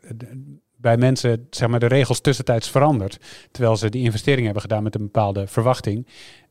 bij 0.76 0.96
mensen 0.96 1.46
zeg 1.50 1.68
maar, 1.68 1.80
de 1.80 1.86
regels 1.86 2.20
tussentijds 2.20 2.70
verandert. 2.70 3.18
Terwijl 3.50 3.76
ze 3.76 3.88
die 3.88 4.04
investering 4.04 4.44
hebben 4.44 4.62
gedaan 4.62 4.82
met 4.82 4.94
een 4.94 5.02
bepaalde 5.02 5.46
verwachting. 5.46 6.06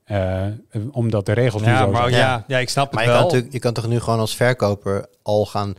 eh, 0.06 0.46
omdat 0.92 1.26
de 1.26 1.32
regels 1.34 1.62
nu 1.62 1.68
Ja, 1.68 1.78
zo 1.80 1.92
maar 1.92 2.10
zijn. 2.10 2.22
ja, 2.22 2.44
ja, 2.48 2.58
ik 2.58 2.70
snap 2.70 2.86
het 2.86 2.94
Maar 2.94 3.04
je 3.04 3.10
wel. 3.10 3.18
kan, 3.18 3.26
natuurlijk, 3.28 3.54
je 3.54 3.60
kan 3.60 3.74
toch 3.74 3.88
nu 3.88 4.00
gewoon 4.00 4.20
als 4.20 4.36
verkoper 4.36 5.06
al 5.22 5.46
gaan, 5.46 5.74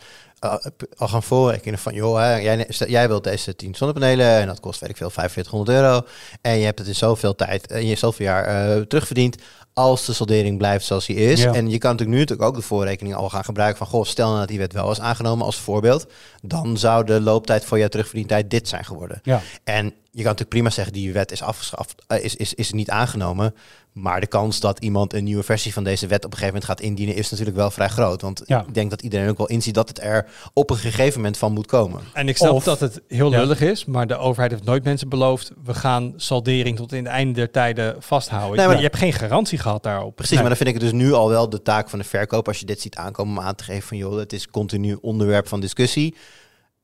al 0.96 1.08
gaan 1.08 1.22
voorrekenen 1.22 1.78
van, 1.78 1.94
joh, 1.94 2.18
hè, 2.18 2.34
jij, 2.34 2.66
jij 2.68 3.08
wilt 3.08 3.24
deze 3.24 3.56
10 3.56 3.74
zonnepanelen 3.74 4.26
en 4.26 4.46
dat 4.46 4.60
kost, 4.60 4.80
weet 4.80 4.90
ik 4.90 4.96
veel, 4.96 5.10
4500 5.10 5.78
euro. 5.78 6.06
En 6.40 6.58
je 6.58 6.64
hebt 6.64 6.78
het 6.78 6.88
in 6.88 6.94
zoveel 6.94 7.34
tijd, 7.34 7.66
en 7.66 7.80
je 7.80 7.88
hebt 7.88 7.98
zoveel 7.98 8.26
jaar 8.26 8.44
eh, 8.44 8.80
terugverdiend 8.82 9.36
als 9.76 10.06
de 10.06 10.12
soldering 10.12 10.58
blijft 10.58 10.84
zoals 10.84 11.06
die 11.06 11.16
is. 11.16 11.42
Ja. 11.42 11.52
En 11.52 11.70
je 11.70 11.78
kan 11.78 11.90
natuurlijk 11.90 12.18
nu 12.18 12.22
natuurlijk 12.22 12.48
ook 12.48 12.54
de 12.54 12.66
voorrekening 12.66 13.14
al 13.14 13.28
gaan 13.28 13.44
gebruiken 13.44 13.78
van, 13.78 13.86
goh, 13.86 14.04
stel 14.04 14.26
nou 14.26 14.38
dat 14.38 14.48
die 14.48 14.58
wet 14.58 14.72
wel 14.72 14.86
was 14.86 15.00
aangenomen 15.00 15.46
als 15.46 15.56
voorbeeld, 15.56 16.06
dan 16.42 16.78
zou 16.78 17.04
de 17.04 17.20
looptijd 17.20 17.64
voor 17.64 17.78
jouw 17.78 17.88
terugverdientijd 17.88 18.50
dit 18.50 18.68
zijn 18.68 18.84
geworden. 18.84 19.20
Ja. 19.22 19.42
En 19.64 19.84
je 19.84 20.22
kan 20.22 20.30
natuurlijk 20.30 20.48
prima 20.48 20.70
zeggen, 20.70 20.92
die 20.92 21.12
wet 21.12 21.32
is 21.32 21.42
afgeschaft, 21.42 21.94
eh, 22.06 22.24
is, 22.24 22.36
is, 22.36 22.54
is 22.54 22.72
niet 22.72 22.90
aangenomen. 22.90 23.54
Maar 23.96 24.20
de 24.20 24.26
kans 24.26 24.60
dat 24.60 24.78
iemand 24.78 25.12
een 25.12 25.24
nieuwe 25.24 25.42
versie 25.42 25.72
van 25.72 25.84
deze 25.84 26.06
wet 26.06 26.24
op 26.24 26.30
een 26.32 26.38
gegeven 26.38 26.54
moment 26.54 26.64
gaat 26.64 26.80
indienen, 26.80 27.14
is 27.14 27.30
natuurlijk 27.30 27.56
wel 27.56 27.70
vrij 27.70 27.88
groot. 27.88 28.20
Want 28.22 28.42
Ja. 28.46 28.64
ik 28.68 28.74
denk 28.74 28.90
dat 28.90 29.02
iedereen 29.02 29.28
ook 29.28 29.38
wel 29.38 29.46
inziet 29.46 29.74
dat 29.74 29.88
het 29.88 30.02
er 30.02 30.26
op 30.52 30.70
een 30.70 30.76
gegeven 30.76 31.16
moment 31.20 31.36
van 31.38 31.52
moet 31.52 31.66
komen. 31.66 32.00
En 32.12 32.28
ik 32.28 32.36
snap 32.36 32.52
Of- 32.52 32.64
dat 32.64 32.80
het 32.80 33.00
heel 33.08 33.30
Ja. 33.32 33.38
lullig 33.38 33.60
is, 33.60 33.84
maar 33.84 34.06
de 34.06 34.16
overheid 34.16 34.50
heeft 34.50 34.64
nooit 34.64 34.84
mensen 34.84 35.08
beloofd. 35.08 35.50
We 35.64 35.74
gaan 35.74 36.12
saldering 36.16 36.76
tot 36.76 36.92
in 36.92 37.04
het 37.04 37.12
einde 37.12 37.32
der 37.32 37.50
tijden 37.50 37.96
vasthouden. 37.98 38.56
Nee, 38.56 38.66
maar- 38.66 38.76
je 38.76 38.82
hebt 38.82 38.96
geen 38.96 39.12
garantie 39.12 39.58
gehad 39.58 39.82
daarop. 39.82 40.14
Precies, 40.14 40.30
Nee. 40.32 40.40
maar 40.40 40.48
dan 40.48 40.56
vind 40.66 40.68
ik 40.76 40.82
het 40.82 40.90
dus 40.92 41.00
nu 41.00 41.12
al 41.12 41.28
wel 41.28 41.48
de 41.50 41.62
taak 41.62 41.88
van 41.90 41.98
de 41.98 42.04
verkoop, 42.04 42.48
als 42.48 42.60
je 42.60 42.66
dit 42.66 42.80
ziet 42.80 42.96
aankomen, 42.96 43.38
om 43.38 43.44
aan 43.44 43.54
te 43.54 43.64
geven 43.64 43.88
van 43.88 43.96
joh, 43.96 44.18
het 44.18 44.32
is 44.32 44.48
continu 44.48 44.98
onderwerp 45.00 45.48
van 45.48 45.60
discussie. 45.60 46.14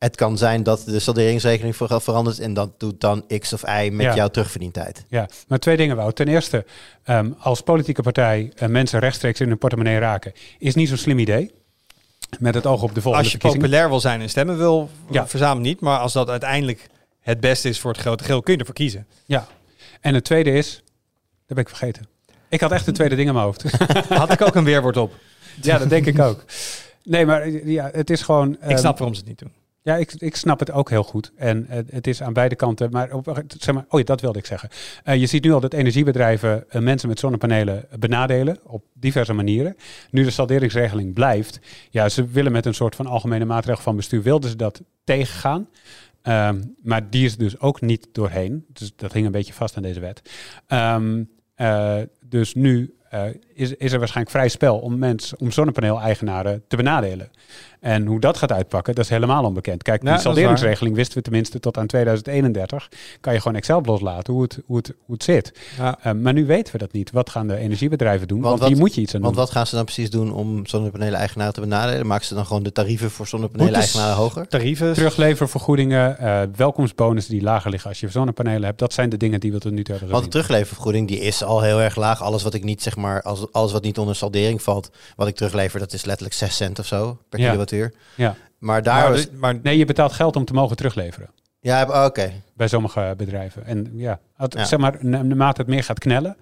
Het 0.02 0.16
kan 0.16 0.38
zijn 0.38 0.62
dat 0.62 0.82
de 0.86 0.98
salderingsregeling 0.98 1.76
ver- 1.76 2.00
verandert 2.00 2.38
en 2.38 2.54
dat 2.54 2.80
doet 2.80 3.00
dan 3.00 3.24
X 3.38 3.52
of 3.52 3.62
Y 3.68 3.88
met 3.92 4.06
Ja. 4.06 4.14
jouw 4.14 4.28
terugverdientijd. 4.28 5.04
Ja, 5.08 5.28
maar 5.48 5.58
twee 5.58 5.76
dingen 5.76 5.96
wou. 5.96 6.12
Ten 6.12 6.28
eerste, 6.28 6.64
ehm, 7.04 7.30
als 7.38 7.60
politieke 7.60 8.02
partij 8.02 8.52
eh, 8.56 8.68
mensen 8.68 8.98
rechtstreeks 9.00 9.40
in 9.40 9.48
hun 9.48 9.58
portemonnee 9.58 9.98
raken, 9.98 10.32
is 10.58 10.74
niet 10.74 10.88
zo'n 10.88 10.96
slim 10.96 11.18
idee. 11.18 11.50
Met 12.38 12.54
het 12.54 12.66
oog 12.66 12.82
op 12.82 12.94
de 12.94 13.00
volgende 13.00 13.24
Als 13.32 13.32
je 13.42 13.48
populair 13.48 13.88
wil 13.88 14.00
zijn 14.00 14.20
en 14.20 14.28
stemmen 14.30 14.56
wil 14.58 14.90
Ja. 15.10 15.26
verzamelen 15.28 15.62
niet. 15.62 15.80
Maar 15.80 15.98
als 15.98 16.12
dat 16.12 16.28
uiteindelijk 16.30 16.88
het 17.20 17.40
beste 17.40 17.68
is 17.68 17.80
voor 17.80 17.90
het 17.92 18.00
grote 18.00 18.24
geheel, 18.24 18.42
kun 18.42 18.52
je 18.52 18.58
ervoor 18.58 18.74
kiezen. 18.74 19.06
Ja. 19.26 19.46
En 20.00 20.14
het 20.14 20.24
tweede 20.24 20.52
is, 20.52 20.82
dat 21.46 21.56
ben 21.56 21.58
ik 21.58 21.68
vergeten. 21.68 22.06
Ik 22.48 22.60
had 22.60 22.72
echt 22.72 22.84
de 22.84 22.92
tweede 22.92 23.14
ding 23.14 23.28
in 23.28 23.34
mijn 23.34 23.46
hoofd. 23.46 23.64
Had 24.08 24.32
ik 24.32 24.40
ook 24.42 24.54
een 24.54 24.64
weerwoord 24.64 24.96
op. 24.96 25.12
ja, 25.60 25.78
dat 25.78 25.88
denk 25.88 26.06
ik 26.06 26.18
ook. 26.18 26.44
Nee, 27.04 27.26
maar 27.26 27.48
ja, 27.50 27.88
het 27.92 28.10
is 28.10 28.22
gewoon. 28.22 28.52
Ik 28.52 28.58
ehm, 28.60 28.76
snap 28.78 28.98
waarom 28.98 29.14
ze 29.14 29.20
het 29.20 29.28
niet 29.28 29.38
doen. 29.38 29.52
Ja, 29.84 29.96
ik, 29.96 30.12
ik 30.12 30.36
snap 30.36 30.58
het 30.58 30.70
ook 30.70 30.90
heel 30.90 31.02
goed. 31.02 31.32
En 31.36 31.66
eh, 31.68 31.78
het 31.90 32.06
is 32.06 32.22
aan 32.22 32.32
beide 32.32 32.54
kanten. 32.54 32.90
Maar, 32.90 33.12
op, 33.12 33.42
zeg 33.58 33.74
maar 33.74 33.84
oh 33.88 33.98
ja, 33.98 34.04
dat 34.04 34.20
wilde 34.20 34.38
ik 34.38 34.46
zeggen. 34.46 34.68
Eh, 35.04 35.16
je 35.16 35.26
ziet 35.26 35.44
nu 35.44 35.52
al 35.52 35.60
dat 35.60 35.72
energiebedrijven 35.72 36.70
eh, 36.70 36.80
mensen 36.80 37.08
met 37.08 37.18
zonnepanelen 37.18 37.84
benadelen 37.98 38.58
op 38.62 38.84
diverse 38.92 39.32
manieren. 39.32 39.76
Nu 40.10 40.24
de 40.24 40.30
salderingsregeling 40.30 41.14
blijft. 41.14 41.60
Ja, 41.90 42.08
ze 42.08 42.26
willen 42.26 42.52
met 42.52 42.66
een 42.66 42.74
soort 42.74 42.96
van 42.96 43.06
algemene 43.06 43.44
maatregel 43.44 43.82
van 43.82 43.96
bestuur 43.96 44.22
wilden 44.22 44.50
ze 44.50 44.56
dat 44.56 44.82
tegengaan. 45.04 45.68
Ehm, 46.22 46.62
maar 46.82 47.10
die 47.10 47.24
is 47.24 47.36
dus 47.36 47.60
ook 47.60 47.80
niet 47.80 48.08
doorheen. 48.12 48.64
Dus 48.68 48.92
dat 48.96 49.12
hing 49.12 49.26
een 49.26 49.32
beetje 49.32 49.52
vast 49.52 49.76
aan 49.76 49.82
deze 49.82 50.00
wet. 50.00 50.22
Ehm, 50.66 51.24
eh, 51.54 52.00
dus 52.20 52.54
nu 52.54 52.94
is, 53.62 53.74
is 53.74 53.92
er 53.92 53.98
waarschijnlijk 53.98 54.36
vrij 54.36 54.48
spel 54.48 54.78
om 54.78 54.98
mensen, 54.98 55.40
om 55.40 55.50
zonnepaneel-eigenaren 55.50 56.62
te 56.68 56.76
benadelen. 56.76 57.30
En 57.80 58.06
hoe 58.06 58.20
dat 58.20 58.36
gaat 58.36 58.52
uitpakken, 58.52 58.94
dat 58.94 59.04
is 59.04 59.10
helemaal 59.10 59.44
onbekend. 59.44 59.82
Kijk, 59.82 60.02
Ja, 60.02 60.12
die 60.12 60.20
salderingsregeling 60.20 60.94
wisten 60.96 61.16
we 61.16 61.22
tenminste 61.22 61.60
tot 61.60 61.78
aan 61.78 61.86
2031. 61.86 62.88
Kan 63.20 63.32
je 63.32 63.40
gewoon 63.40 63.56
Excel 63.56 63.80
loslaten 63.84 64.32
hoe 64.32 64.42
het, 64.42 64.58
hoe 64.66 64.76
het, 64.76 64.86
hoe 65.06 65.14
het 65.14 65.24
zit. 65.24 65.52
Ja. 65.78 65.98
Eh, 66.02 66.12
maar 66.12 66.32
nu 66.32 66.46
weten 66.46 66.72
we 66.72 66.78
dat 66.78 66.92
niet. 66.92 67.10
Wat 67.10 67.30
gaan 67.30 67.46
de 67.46 67.56
energiebedrijven 67.56 68.28
doen? 68.28 68.36
Want 68.40 68.48
Want, 68.48 68.60
wat- 68.60 68.70
hier 68.70 68.78
moet 68.78 68.94
je 68.94 69.00
iets 69.00 69.14
aan 69.14 69.20
Want 69.20 69.34
doen. 69.34 69.44
wat 69.44 69.52
gaan 69.52 69.66
ze 69.66 69.74
dan 69.74 69.84
precies 69.84 70.10
doen 70.10 70.32
om 70.32 70.66
zonnepanelen-eigenaren 70.66 71.52
te 71.54 71.60
benadelen? 71.60 72.06
Maken 72.06 72.26
ze 72.26 72.34
dan 72.34 72.46
gewoon 72.46 72.62
de 72.62 72.72
tarieven 72.72 73.10
voor 73.10 73.26
zonnepanelen-eigenaren 73.26 74.16
hoger? 74.16 74.48
Tarieven. 74.48 74.94
Terugleververgoedingen, 74.94 76.18
eh 76.18 76.40
welkomstbonussen 76.56 77.32
die 77.34 77.42
lager 77.42 77.70
liggen 77.70 77.88
als 77.90 78.00
je 78.00 78.08
zonnepanelen 78.08 78.64
hebt. 78.64 78.78
Dat 78.78 78.92
zijn 78.92 79.08
de 79.08 79.16
dingen 79.16 79.40
die 79.40 79.52
we 79.52 79.58
tot 79.58 79.72
nu 79.72 79.82
toe 79.82 79.94
hebben 79.94 80.12
Want 80.12 80.24
de 80.24 80.30
terugleververgoeding 80.30 81.08
die 81.08 81.20
is 81.20 81.44
al 81.44 81.60
heel 81.62 81.80
erg 81.80 81.96
laag. 81.96 82.22
Alles 82.22 82.42
wat 82.42 82.54
ik 82.54 82.64
niet 82.64 82.82
zeg 82.82 82.96
maar, 82.96 83.22
als, 83.22 83.51
alles 83.52 83.72
wat 83.72 83.82
niet 83.82 83.98
onder 83.98 84.16
saldering 84.16 84.62
valt, 84.62 84.90
wat 85.16 85.28
ik 85.28 85.34
teruglever, 85.34 85.78
dat 85.78 85.92
is 85.92 86.04
letterlijk 86.04 86.34
6 86.36 86.56
cent 86.56 86.78
of 86.78 86.86
zo 86.86 87.18
per 87.28 87.38
Ja. 87.38 87.44
kilowattuur. 87.46 87.92
Ja. 88.16 88.36
Maar 88.58 88.82
daar 88.82 89.02
maar, 89.02 89.10
was, 89.10 89.28
maar 89.30 89.58
Nee, 89.62 89.78
je 89.78 89.84
betaalt 89.84 90.12
geld 90.12 90.36
om 90.36 90.44
te 90.44 90.52
mogen 90.52 90.76
terugleveren. 90.76 91.30
ja, 91.60 91.86
oh, 91.88 92.04
oké. 92.04 92.32
bij 92.56 92.68
sommige 92.68 93.14
bedrijven. 93.16 93.64
En 93.66 93.90
ja, 93.94 94.18
het, 94.36 94.54
Ja. 94.54 94.64
zeg 94.64 94.78
maar, 94.78 94.96
na- 95.00 95.22
naarmate 95.22 95.60
het 95.60 95.70
meer 95.70 95.84
gaat 95.84 95.98
knellen, 95.98 96.36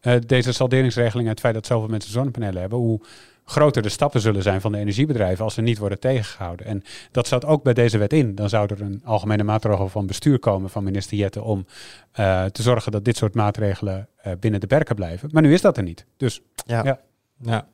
eh, 0.00 0.14
deze 0.26 0.52
salderingsregeling 0.52 1.24
en 1.26 1.30
het 1.32 1.40
feit 1.40 1.54
dat 1.54 1.66
zoveel 1.66 1.88
mensen 1.88 2.10
zonnepanelen 2.12 2.60
hebben, 2.60 2.78
hoe, 2.78 3.00
groter 3.48 3.82
de 3.82 3.88
stappen 3.88 4.20
zullen 4.20 4.42
zijn 4.42 4.60
van 4.60 4.72
de 4.72 4.78
energiebedrijven 4.78 5.44
als 5.44 5.54
ze 5.54 5.60
niet 5.60 5.78
worden 5.78 6.00
tegengehouden. 6.00 6.66
En 6.66 6.82
dat 7.10 7.26
staat 7.26 7.44
ook 7.44 7.62
bij 7.62 7.74
deze 7.74 7.98
wet 7.98 8.12
in. 8.12 8.34
Dan 8.34 8.48
zou 8.48 8.74
er 8.74 8.80
een 8.80 9.00
algemene 9.04 9.42
maatregel 9.42 9.88
van 9.88 10.06
bestuur 10.06 10.38
komen 10.38 10.70
van 10.70 10.84
minister 10.84 11.16
Jette 11.16 11.42
om 11.42 11.66
eh, 12.12 12.44
te 12.44 12.62
zorgen 12.62 12.92
dat 12.92 13.04
dit 13.04 13.16
soort 13.16 13.34
maatregelen 13.34 14.08
eh, 14.16 14.32
binnen 14.40 14.60
de 14.60 14.66
perken 14.66 14.94
blijven. 14.94 15.28
Maar 15.32 15.42
nu 15.42 15.52
is 15.52 15.60
dat 15.60 15.76
er 15.76 15.82
niet. 15.82 16.06
Dus 16.16 16.40
Ja. 16.66 16.84
Ja. 16.84 17.00
Ja. 17.40 17.68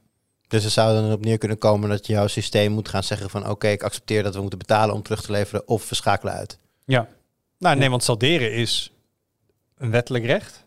Dus 0.49 0.65
het 0.65 0.73
zou 0.73 0.95
dan 0.95 1.05
erop 1.05 1.25
neer 1.25 1.39
kunnen 1.39 1.59
komen 1.59 1.89
dat 1.89 2.07
jouw 2.07 2.27
systeem 2.27 2.73
moet 2.73 2.89
gaan 2.89 3.03
zeggen 3.03 3.31
van 3.31 3.49
oké, 3.49 3.69
ik 3.69 3.83
accepteer 3.83 4.23
dat 4.23 4.35
we 4.35 4.41
moeten 4.41 4.59
betalen 4.59 4.95
om 4.95 5.03
terug 5.03 5.23
te 5.23 5.33
leveren 5.33 5.69
of 5.69 5.89
we 5.89 5.95
schakelen 5.95 6.35
uit. 6.35 6.59
ja, 6.85 7.09
Nou, 7.59 7.77
nee, 7.77 7.91
want 7.91 8.05
salderen 8.05 8.53
is 8.53 8.93
een 9.77 9.91
wettelijk 9.91 10.25
recht. 10.25 10.65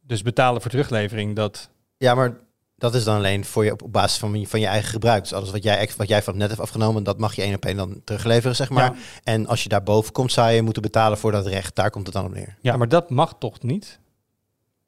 Dus 0.00 0.22
betalen 0.22 0.60
voor 0.60 0.70
teruglevering, 0.70 1.36
dat... 1.36 1.68
Ja, 1.96 2.14
maar 2.14 2.36
dat 2.78 2.94
is 2.94 3.04
dan 3.04 3.16
alleen 3.16 3.44
voor 3.44 3.64
je 3.64 3.72
op 3.72 3.82
op 3.82 3.92
basis 3.92 4.18
van 4.18 4.40
je, 4.40 4.46
van 4.46 4.60
je 4.60 4.66
eigen 4.66 4.88
gebruik. 4.88 5.22
Dus 5.22 5.32
alles 5.32 5.50
wat 5.50 5.62
jij, 5.62 5.90
wat 5.96 6.08
jij 6.08 6.22
van 6.22 6.32
het 6.32 6.42
net 6.42 6.50
hebt 6.50 6.62
afgenomen, 6.62 7.02
dat 7.02 7.18
mag 7.18 7.34
je 7.34 7.42
één 7.42 7.54
op 7.54 7.64
één 7.64 7.76
dan 7.76 8.00
terugleveren, 8.04 8.56
zeg 8.56 8.70
maar. 8.70 8.92
Ja. 8.92 8.94
En 9.24 9.46
als 9.46 9.62
je 9.62 9.68
daarboven 9.68 10.12
komt, 10.12 10.32
zou 10.32 10.50
je 10.50 10.62
moeten 10.62 10.82
betalen 10.82 11.18
voor 11.18 11.32
dat 11.32 11.46
recht. 11.46 11.74
Daar 11.74 11.90
komt 11.90 12.06
het 12.06 12.14
dan 12.14 12.24
op 12.24 12.34
neer. 12.34 12.56
Ja, 12.60 12.76
maar 12.76 12.88
dat 12.88 13.10
mag 13.10 13.34
toch 13.38 13.62
niet? 13.62 13.98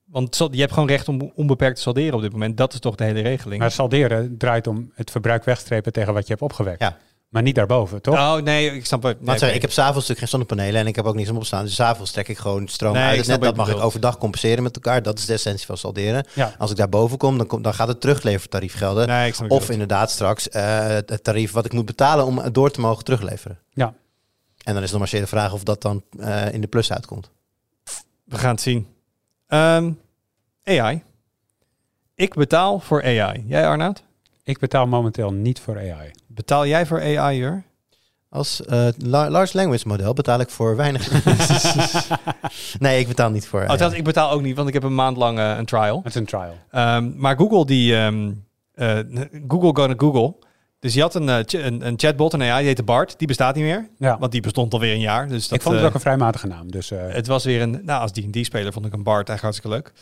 Want 0.05 0.37
je 0.37 0.61
hebt 0.61 0.73
gewoon 0.73 0.89
recht 0.89 1.09
om 1.09 1.33
onbeperkt 1.35 1.77
te 1.77 1.83
salderen 1.83 2.15
op 2.15 2.21
dit 2.21 2.33
moment. 2.33 2.57
Dat 2.57 2.73
is 2.73 2.81
toch 2.81 2.95
de 2.95 3.05
hele 3.05 3.21
regeling? 3.21 3.61
maar 3.61 3.71
salderen 3.71 4.37
draait 4.39 4.67
om 4.67 4.91
het 4.95 5.11
verbruik 5.11 5.45
wegstrepen 5.45 5.93
tegen 5.93 6.13
wat 6.13 6.23
je 6.23 6.29
hebt 6.29 6.43
opgewekt. 6.45 6.81
Ja. 6.81 6.97
Maar 7.31 7.43
niet 7.43 7.55
daarboven, 7.55 8.03
toch? 8.03 8.15
Oh, 8.15 8.37
nee, 8.37 8.75
ik 8.75 8.87
snap 8.87 9.03
het. 9.03 9.19
Maar 9.21 9.29
Nee, 9.29 9.39
zeg, 9.39 9.55
ik 9.55 9.61
heb 9.61 9.71
s'avonds 9.71 9.95
natuurlijk 10.09 10.19
geen 10.19 10.29
zonnepanelen 10.29 10.81
en 10.81 10.87
ik 10.87 10.97
heb 10.97 11.05
ook 11.05 11.15
niks 11.15 11.29
om 11.29 11.35
op 11.35 11.41
te 11.41 11.47
staan. 11.47 11.65
Dus 11.65 11.75
s'avonds 11.75 12.11
trek 12.11 12.29
ik 12.29 12.39
gewoon 12.39 12.69
stroom 12.69 12.93
Nee, 12.93 13.03
uit 13.03 13.27
net. 13.27 13.43
Dat 13.43 13.57
mag 13.57 13.69
ik 13.71 13.77
overdag 13.83 14.19
compenseren 14.19 14.63
met 14.63 14.75
elkaar. 14.75 15.03
Dat 15.03 15.19
is 15.19 15.27
de 15.27 15.33
essentie 15.33 15.67
van 15.67 15.77
salderen. 15.77 16.27
Ja. 16.35 16.55
Als 16.59 16.71
ik 16.71 16.77
daarboven 16.77 17.19
kom, 17.19 17.39
dan, 17.39 17.47
kom, 17.47 17.63
dan 17.63 17.75
gaat 17.75 17.89
het 17.89 18.01
teruglevertarief 18.01 18.75
gelden. 18.77 19.09
Nee, 19.09 19.29
ik 19.29 19.35
snap 19.35 19.49
wat 19.49 19.59
je 19.59 19.63
Of 19.63 19.67
bedoelt. 19.67 19.71
inderdaad 19.83 20.11
straks 20.11 20.49
eh, 20.49 20.87
het 20.89 21.25
tarief 21.25 21.53
wat 21.53 21.65
ik 21.65 21.73
moet 21.73 21.85
betalen 21.87 22.25
om 22.25 22.39
het 22.39 22.55
door 22.55 22.71
te 22.71 22.81
mogen 22.81 23.05
terugleveren. 23.05 23.59
Ja. 23.73 23.95
En 24.65 24.75
dan 24.75 24.83
is 24.83 24.91
nog 24.91 24.99
maar 24.99 25.09
zeer 25.09 25.21
de 25.21 25.27
vraag 25.27 25.53
of 25.53 25.63
dat 25.63 25.83
dan 25.83 26.03
eh, 26.19 26.53
in 26.53 26.61
de 26.61 26.67
plus 26.67 26.93
uitkomt. 26.93 27.31
We 28.25 28.39
gaan 28.39 28.51
het 28.51 28.61
zien. 28.61 28.87
Ehm, 29.47 29.93
AI. 30.65 31.03
Ik 32.15 32.35
betaal 32.35 32.81
voor 32.81 33.03
AI. 33.05 33.45
Jij, 33.47 33.67
Arnoud? 33.67 34.03
Ik 34.51 34.59
betaal 34.59 34.87
momenteel 34.87 35.33
niet 35.33 35.61
voor 35.61 35.77
AI. 35.77 36.11
Betaal 36.27 36.67
jij 36.67 36.87
voor 36.87 37.01
AI, 37.19 37.37
Jur? 37.39 37.63
Als 38.29 38.65
eh, 38.65 38.87
la- 38.99 39.31
large 39.31 39.57
language 39.57 39.89
model 39.89 40.13
betaal 40.13 40.41
ik 40.41 40.51
voor 40.51 40.77
weinig. 40.77 41.11
nee, 42.79 43.01
ik 43.01 43.09
betaal 43.09 43.31
niet 43.31 43.47
voor. 43.47 43.65
Oh, 43.69 43.93
ik 43.95 44.05
betaal 44.05 44.31
ook 44.31 44.43
niet, 44.43 44.57
want 44.57 44.69
ik 44.69 44.75
heb 44.75 44.83
een 44.83 44.95
maand 44.95 45.17
lang 45.17 45.39
eh, 45.39 45.55
een 45.59 45.65
trial. 45.65 45.97
Het 45.97 46.07
is 46.07 46.15
een 46.15 46.27
trial. 46.27 46.57
Ehm, 46.71 47.11
maar 47.17 47.37
Google, 47.37 47.67
die... 47.67 47.97
ehm, 47.97 48.33
eh, 48.75 48.99
Google 49.49 49.71
gonna 49.75 49.95
Google. 49.97 50.35
Dus 50.79 50.93
die 50.93 51.03
had 51.03 51.15
een, 51.15 51.45
ch- 51.47 51.53
een, 51.53 51.87
een 51.87 51.95
chatbot, 51.97 52.33
een 52.33 52.43
AI, 52.43 52.57
die 52.59 52.67
heette 52.67 52.83
Bart. 52.83 53.15
Die 53.19 53.27
bestaat 53.27 53.55
niet 53.55 53.65
meer, 53.65 53.89
Ja. 53.99 54.19
want 54.19 54.33
die 54.33 54.41
bestond 54.41 54.73
alweer 54.73 54.93
een 54.95 55.01
jaar. 55.01 55.29
Dus 55.29 55.49
dat, 55.49 55.59
ik 55.59 55.63
vond 55.65 55.77
het 55.77 55.85
ook 55.85 55.95
een 55.95 56.01
vrij 56.01 56.17
matige 56.17 56.47
naam. 56.47 56.71
Dus 56.71 56.91
eh, 56.91 56.99
Het 57.09 57.27
was 57.27 57.45
weer 57.45 57.63
een, 57.63 57.81
nou 57.85 58.01
als 58.01 58.11
D&D-speler 58.13 58.73
vond 58.73 58.87
ik 58.87 58.93
een 58.93 59.03
Bart 59.03 59.29
eigenlijk 59.29 59.43
hartstikke 59.43 59.77
leuk. 59.77 59.93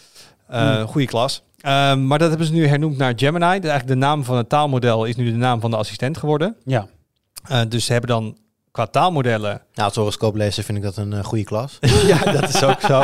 Eh 0.49 0.83
Goede 0.83 1.07
klas. 1.07 1.43
Ehm, 1.61 2.07
maar 2.07 2.19
dat 2.19 2.29
hebben 2.29 2.47
ze 2.47 2.53
nu 2.53 2.67
hernoemd 2.67 2.97
naar 2.99 3.13
Gemini. 3.17 3.39
Dus 3.61 3.71
eigenlijk 3.71 3.87
de 3.87 3.95
naam 4.07 4.25
van 4.25 4.37
het 4.37 4.49
taalmodel 4.49 5.05
is 5.05 5.17
nu 5.17 5.25
de 5.31 5.37
naam 5.37 5.61
van 5.61 5.71
de 5.71 5.77
assistent 5.77 6.17
geworden. 6.17 6.57
ja. 6.65 6.87
Eh, 7.49 7.61
dus 7.69 7.85
ze 7.85 7.93
hebben 7.93 8.11
dan 8.11 8.37
qua 8.71 8.87
taalmodellen... 8.87 9.51
Nou, 9.51 9.89
als 9.89 9.95
horoscoop 9.95 10.35
lezen 10.35 10.65
vind 10.65 10.79
ik 10.79 10.85
dat 10.85 10.97
een 10.97 11.13
eh, 11.13 11.25
goede 11.25 11.45
klas. 11.45 11.79
ja, 12.07 12.19
dat 12.33 12.49
is 12.49 12.65
ook 12.65 12.81
zo. 12.81 13.03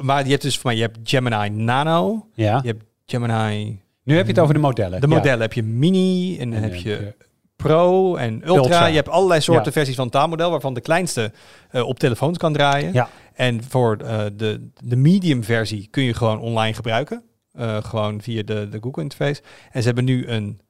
Maar 0.00 0.24
je 0.24 0.30
hebt 0.30 0.42
dus 0.42 0.54
voor 0.58 0.70
mij, 0.70 0.76
je 0.76 0.82
hebt 0.82 0.98
Gemini 1.04 1.48
Nano, 1.48 2.26
ja. 2.34 2.60
je 2.62 2.68
hebt 2.68 2.84
Gemini... 3.06 3.80
Nu 4.04 4.16
heb 4.16 4.24
je 4.26 4.32
het 4.32 4.40
over 4.40 4.54
de 4.54 4.60
modellen. 4.60 5.00
De 5.00 5.08
Ja. 5.08 5.14
modellen 5.14 5.40
heb 5.40 5.52
je 5.52 5.62
Mini 5.62 6.38
en 6.38 6.50
dan 6.50 6.62
heb 6.62 6.74
je 6.74 7.14
Pro 7.56 8.16
en 8.16 8.32
Ultra. 8.34 8.54
Ultra. 8.62 8.86
Je 8.86 8.94
hebt 8.96 9.08
allerlei 9.08 9.40
soorten 9.40 9.64
Ja. 9.64 9.72
versies 9.72 9.94
van 9.94 10.04
het 10.04 10.12
taalmodel, 10.12 10.50
waarvan 10.50 10.74
de 10.74 10.80
kleinste 10.80 11.32
eh, 11.70 11.86
op 11.86 11.98
telefoons 11.98 12.38
kan 12.38 12.52
draaien. 12.52 12.92
Ja. 12.92 13.08
En 13.40 13.64
voor 13.64 13.96
eh, 13.96 14.24
de, 14.36 14.68
de 14.84 14.96
medium 14.96 15.44
versie 15.44 15.88
kun 15.90 16.02
je 16.02 16.14
gewoon 16.14 16.40
online 16.40 16.74
gebruiken. 16.74 17.22
Eh, 17.52 17.84
gewoon 17.84 18.22
via 18.22 18.42
de, 18.42 18.68
de 18.68 18.78
Google 18.80 19.02
interface. 19.02 19.42
En 19.72 19.80
ze 19.80 19.86
hebben 19.86 20.04
nu 20.04 20.26
een 20.26 20.60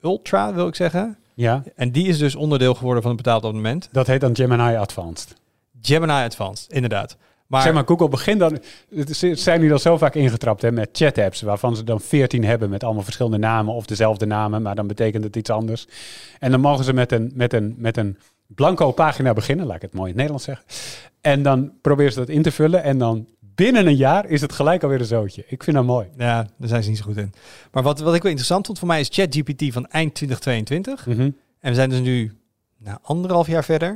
Ultra, 0.00 0.54
wil 0.54 0.66
ik 0.66 0.74
zeggen. 0.74 1.18
ja, 1.34 1.62
En 1.76 1.92
die 1.92 2.08
is 2.08 2.18
dus 2.18 2.34
onderdeel 2.34 2.74
geworden 2.74 3.02
van 3.02 3.12
het 3.12 3.22
betaald 3.22 3.44
abonnement. 3.44 3.88
dat 3.92 4.06
heet 4.06 4.20
dan 4.20 4.36
Gemini 4.36 4.76
Advanced. 4.76 5.36
Gemini 5.80 6.12
Advanced, 6.12 6.72
inderdaad. 6.72 7.16
Maar, 7.46 7.62
zeg 7.62 7.72
maar, 7.72 7.86
Google 7.86 8.08
begint 8.08 8.38
dan... 8.38 8.58
Ze 9.12 9.34
zijn 9.34 9.60
nu 9.60 9.72
al 9.72 9.78
zo 9.78 9.96
vaak 9.96 10.14
ingetrapt 10.14 10.62
hè, 10.62 10.72
met 10.72 10.88
chat-apps... 10.92 11.42
waarvan 11.42 11.76
ze 11.76 11.84
dan 11.84 12.00
14 12.00 12.44
hebben 12.44 12.70
met 12.70 12.84
allemaal 12.84 13.02
verschillende 13.02 13.38
namen... 13.38 13.74
of 13.74 13.86
dezelfde 13.86 14.26
namen, 14.26 14.62
maar 14.62 14.74
dan 14.74 14.86
betekent 14.86 15.24
het 15.24 15.36
iets 15.36 15.50
anders. 15.50 15.86
En 16.38 16.50
dan 16.50 16.60
mogen 16.60 16.84
ze 16.84 16.92
met 16.92 17.12
een, 17.12 17.32
met 17.34 17.52
een, 17.52 17.74
met 17.78 17.96
een 17.96 18.18
blanco 18.46 18.92
pagina 18.92 19.32
beginnen... 19.32 19.66
laat 19.66 19.76
ik 19.76 19.82
het 19.82 19.94
mooi 19.94 20.12
in 20.12 20.18
het 20.18 20.28
Nederlands 20.28 20.44
zeggen. 20.44 20.66
En 21.20 21.42
dan 21.42 21.72
proberen 21.80 22.12
ze 22.12 22.18
dat 22.18 22.28
in 22.28 22.42
te 22.42 22.50
vullen... 22.50 22.82
en 22.82 22.98
dan 22.98 23.28
binnen 23.54 23.86
een 23.86 23.96
jaar 23.96 24.26
is 24.26 24.40
het 24.40 24.52
gelijk 24.52 24.82
alweer 24.82 25.00
een 25.00 25.06
zootje. 25.06 25.44
Ik 25.48 25.62
vind 25.62 25.76
dat 25.76 25.84
mooi. 25.84 26.06
ja, 26.16 26.46
daar 26.58 26.68
zijn 26.68 26.82
ze 26.82 26.88
niet 26.88 26.98
zo 26.98 27.04
goed 27.04 27.16
in. 27.16 27.32
Maar 27.72 27.82
wat, 27.82 28.00
wat 28.00 28.14
ik 28.14 28.22
wel 28.22 28.30
interessant 28.30 28.66
vond 28.66 28.78
voor 28.78 28.88
mij 28.88 29.00
is 29.00 29.08
ChatGPT 29.12 29.72
van 29.72 29.86
eind 29.86 30.14
2022. 30.14 31.06
Mhm. 31.06 31.20
En 31.60 31.70
we 31.70 31.74
zijn 31.74 31.90
dus 31.90 32.00
nu 32.00 32.32
nou, 32.78 32.98
anderhalf 33.02 33.46
jaar 33.46 33.64
verder. 33.64 33.88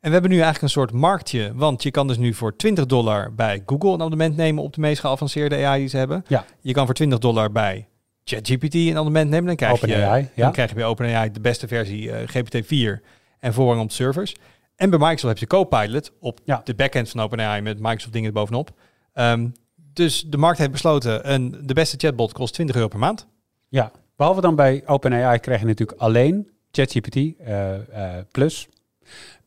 En 0.00 0.08
we 0.08 0.12
hebben 0.12 0.30
nu 0.30 0.36
eigenlijk 0.36 0.62
een 0.64 0.80
soort 0.80 0.92
marktje. 0.92 1.52
Want 1.54 1.82
je 1.82 1.90
kan 1.90 2.06
dus 2.06 2.16
nu 2.16 2.34
voor 2.34 2.56
20 2.56 2.86
dollar 2.86 3.34
bij 3.34 3.62
Google 3.66 3.88
een 3.88 4.00
abonnement 4.00 4.36
nemen 4.36 4.62
op 4.62 4.74
de 4.74 4.80
meest 4.80 5.00
geavanceerde 5.00 5.66
AI 5.66 5.80
die 5.80 5.88
ze 5.88 5.96
hebben. 5.96 6.24
Ja. 6.28 6.44
Je 6.60 6.72
kan 6.72 6.84
voor 6.84 6.94
20 6.94 7.18
dollar 7.18 7.52
bij 7.52 7.88
ChatGPT 8.24 8.74
een 8.74 8.96
abonnement 8.96 9.30
nemen. 9.30 9.46
Dan 9.46 9.56
krijg, 9.56 9.80
je, 9.80 9.96
ja. 9.96 10.28
dan 10.36 10.52
krijg 10.52 10.68
je 10.68 10.74
bij 10.74 10.84
OpenAI 10.84 11.30
de 11.30 11.40
beste 11.40 11.68
versie 11.68 12.12
eh, 12.12 12.28
GPT-4 12.28 13.02
en 13.42 13.52
voorrang 13.52 13.80
op 13.80 13.90
servers. 13.92 14.34
En 14.76 14.90
bij 14.90 14.98
Microsoft 14.98 15.28
heb 15.28 15.38
je 15.38 15.46
Copilot 15.46 16.12
op 16.20 16.40
Ja. 16.44 16.60
de 16.64 16.74
backend 16.74 17.08
van 17.10 17.20
OpenAI 17.20 17.60
met 17.60 17.78
Microsoft 17.80 18.12
dingen 18.12 18.32
bovenop. 18.32 18.70
Ehm, 19.12 19.48
dus 19.92 20.24
de 20.26 20.36
markt 20.36 20.58
heeft 20.58 20.70
besloten, 20.70 21.32
een, 21.32 21.56
de 21.62 21.74
beste 21.74 21.96
chatbot 21.96 22.32
kost 22.32 22.54
20 22.54 22.76
euro 22.76 22.88
per 22.88 22.98
maand. 22.98 23.26
Ja, 23.68 23.90
behalve 24.16 24.40
dan 24.40 24.54
bij 24.56 24.82
OpenAI 24.86 25.38
krijg 25.38 25.60
je 25.60 25.66
natuurlijk 25.66 26.00
alleen 26.00 26.50
ChatGPT 26.70 27.16
eh, 27.16 27.74
eh, 28.18 28.24
Plus. 28.30 28.68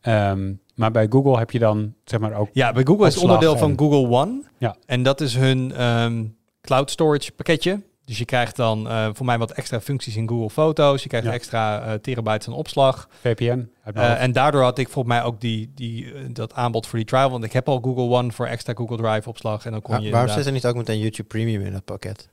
Ehm, 0.01 0.53
maar 0.75 0.91
bij 0.91 1.07
Google 1.09 1.37
heb 1.37 1.51
je 1.51 1.59
dan 1.59 1.93
zeg 2.03 2.19
maar 2.19 2.33
ook... 2.33 2.49
Ja, 2.53 2.73
bij 2.73 2.83
Google 2.85 3.07
is 3.07 3.17
onderdeel 3.17 3.57
van 3.57 3.69
en- 3.71 3.77
Google 3.79 4.07
One. 4.17 4.41
Ja. 4.57 4.75
En 4.85 5.03
dat 5.03 5.21
is 5.21 5.35
hun 5.35 5.71
ehm, 5.73 6.25
cloud 6.61 6.91
storage 6.91 7.31
pakketje. 7.31 7.81
Dus 8.05 8.17
je 8.17 8.25
krijgt 8.25 8.55
dan 8.55 8.87
eh, 8.89 9.09
voor 9.13 9.25
mij 9.25 9.37
wat 9.37 9.51
extra 9.51 9.81
functies 9.81 10.15
in 10.15 10.27
Google 10.29 10.49
Foto's. 10.49 11.03
Je 11.03 11.09
krijgt 11.09 11.27
Ja. 11.27 11.33
extra 11.33 11.81
eh, 11.81 11.93
terabytes 11.93 12.47
aan 12.47 12.53
opslag. 12.53 13.07
VPN. 13.21 13.69
Eh, 13.93 14.21
en 14.21 14.31
daardoor 14.31 14.61
had 14.61 14.77
ik 14.77 14.89
volgens 14.89 15.13
mij 15.15 15.23
ook 15.23 15.41
die, 15.41 15.71
die, 15.75 16.13
dat 16.31 16.53
aanbod 16.53 16.87
voor 16.87 16.97
die 16.99 17.07
trial. 17.07 17.29
Want 17.29 17.43
ik 17.43 17.53
heb 17.53 17.67
al 17.69 17.79
Google 17.81 18.03
One 18.17 18.31
voor 18.31 18.45
extra 18.47 18.73
Google 18.73 18.97
Drive 18.97 19.29
opslag. 19.29 19.65
En 19.65 19.71
dan 19.71 19.81
kon 19.81 19.93
je 19.95 20.01
waarom 20.01 20.13
inderdaad- 20.19 20.35
zit 20.37 20.45
er 20.45 20.51
niet 20.51 20.65
ook 20.65 20.75
meteen 20.75 20.99
YouTube 20.99 21.27
Premium 21.27 21.61
in 21.61 21.71
dat 21.71 21.85
pakket? 21.85 22.29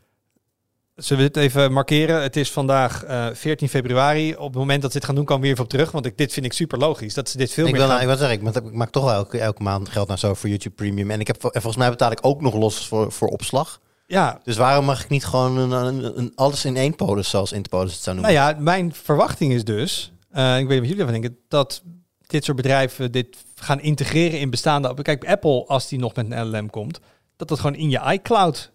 Zullen 0.97 1.23
we 1.25 1.31
dit 1.31 1.43
even 1.43 1.73
markeren? 1.73 2.23
Het 2.23 2.37
is 2.37 2.51
vandaag 2.53 3.05
eh 3.05 3.27
14 3.33 3.69
februari. 3.69 4.35
Op 4.37 4.47
het 4.47 4.55
moment 4.55 4.83
dat 4.83 4.93
ze 4.93 4.99
dit 4.99 5.07
gaan 5.07 5.15
doen, 5.17 5.25
kan 5.25 5.37
we 5.37 5.43
weer 5.43 5.53
even 5.53 5.65
op 5.65 5.71
terug. 5.71 5.91
Want 5.91 6.07
ik, 6.07 6.17
dit 6.19 6.33
vind 6.33 6.47
ik 6.47 6.53
super 6.53 6.79
logisch. 6.79 7.15
Dat 7.15 7.29
ze 7.29 7.37
dit 7.37 7.53
veel 7.53 7.67
Ik 7.67 7.71
meer 7.73 7.81
wil, 7.81 7.91
gaan... 7.91 7.99
nou, 8.01 8.11
ik 8.11 8.19
wil 8.19 8.27
zeggen, 8.29 8.47
ik, 8.47 8.55
maak- 8.55 8.71
ik 8.73 8.77
maak 8.79 8.91
toch 8.91 9.05
wel 9.05 9.13
elke, 9.13 9.39
elke 9.39 9.63
maand 9.63 9.89
geld 9.89 10.09
naar 10.09 10.19
zo 10.19 10.35
voor 10.35 10.49
YouTube 10.49 10.75
Premium. 10.75 11.11
En 11.11 11.21
ik 11.21 11.27
heb, 11.27 11.37
en 11.45 11.51
volgens 11.51 11.77
mij 11.77 11.91
betaal 11.91 12.11
ik 12.11 12.19
ook 12.23 12.41
nog 12.41 12.55
los 12.55 12.87
voor, 12.89 13.13
voor 13.13 13.29
opslag. 13.29 13.81
Ja, 14.13 14.41
Dus 14.45 14.57
waarom 14.57 14.85
mag 14.85 15.03
ik 15.03 15.09
niet 15.09 15.25
gewoon 15.25 15.57
een, 15.59 15.71
een, 15.71 16.19
een- 16.19 16.33
alles 16.35 16.65
in 16.65 16.77
één 16.77 16.97
polis, 16.97 17.31
zoals 17.31 17.53
Interpolis 17.53 17.93
het 17.93 18.03
zou 18.03 18.17
Nou 18.21 18.33
noemen? 18.33 18.47
ja, 18.55 18.61
mijn 18.61 18.95
verwachting 18.95 19.53
is 19.53 19.65
dus, 19.65 20.13
eh, 20.31 20.59
ik 20.59 20.67
weet 20.67 20.69
niet 20.69 20.79
wat 20.79 20.89
jullie 20.89 21.05
ervan 21.05 21.21
denken, 21.21 21.39
dat 21.49 21.83
dit 22.27 22.45
soort 22.45 22.57
bedrijven 22.57 23.13
dit 23.13 23.37
gaan 23.55 23.81
integreren 23.81 24.41
in 24.41 24.51
bestaande... 24.51 25.03
Kijk, 25.03 25.29
Apple, 25.29 25.65
als 25.67 25.89
die 25.89 25.99
nog 25.99 26.15
met 26.15 26.31
een 26.31 26.49
LLM 26.49 26.71
komt, 26.71 27.01
dat 27.37 27.49
dat 27.49 27.61
gewoon 27.61 27.77
in 27.77 27.91
je 27.91 28.01
iCloud 28.13 28.71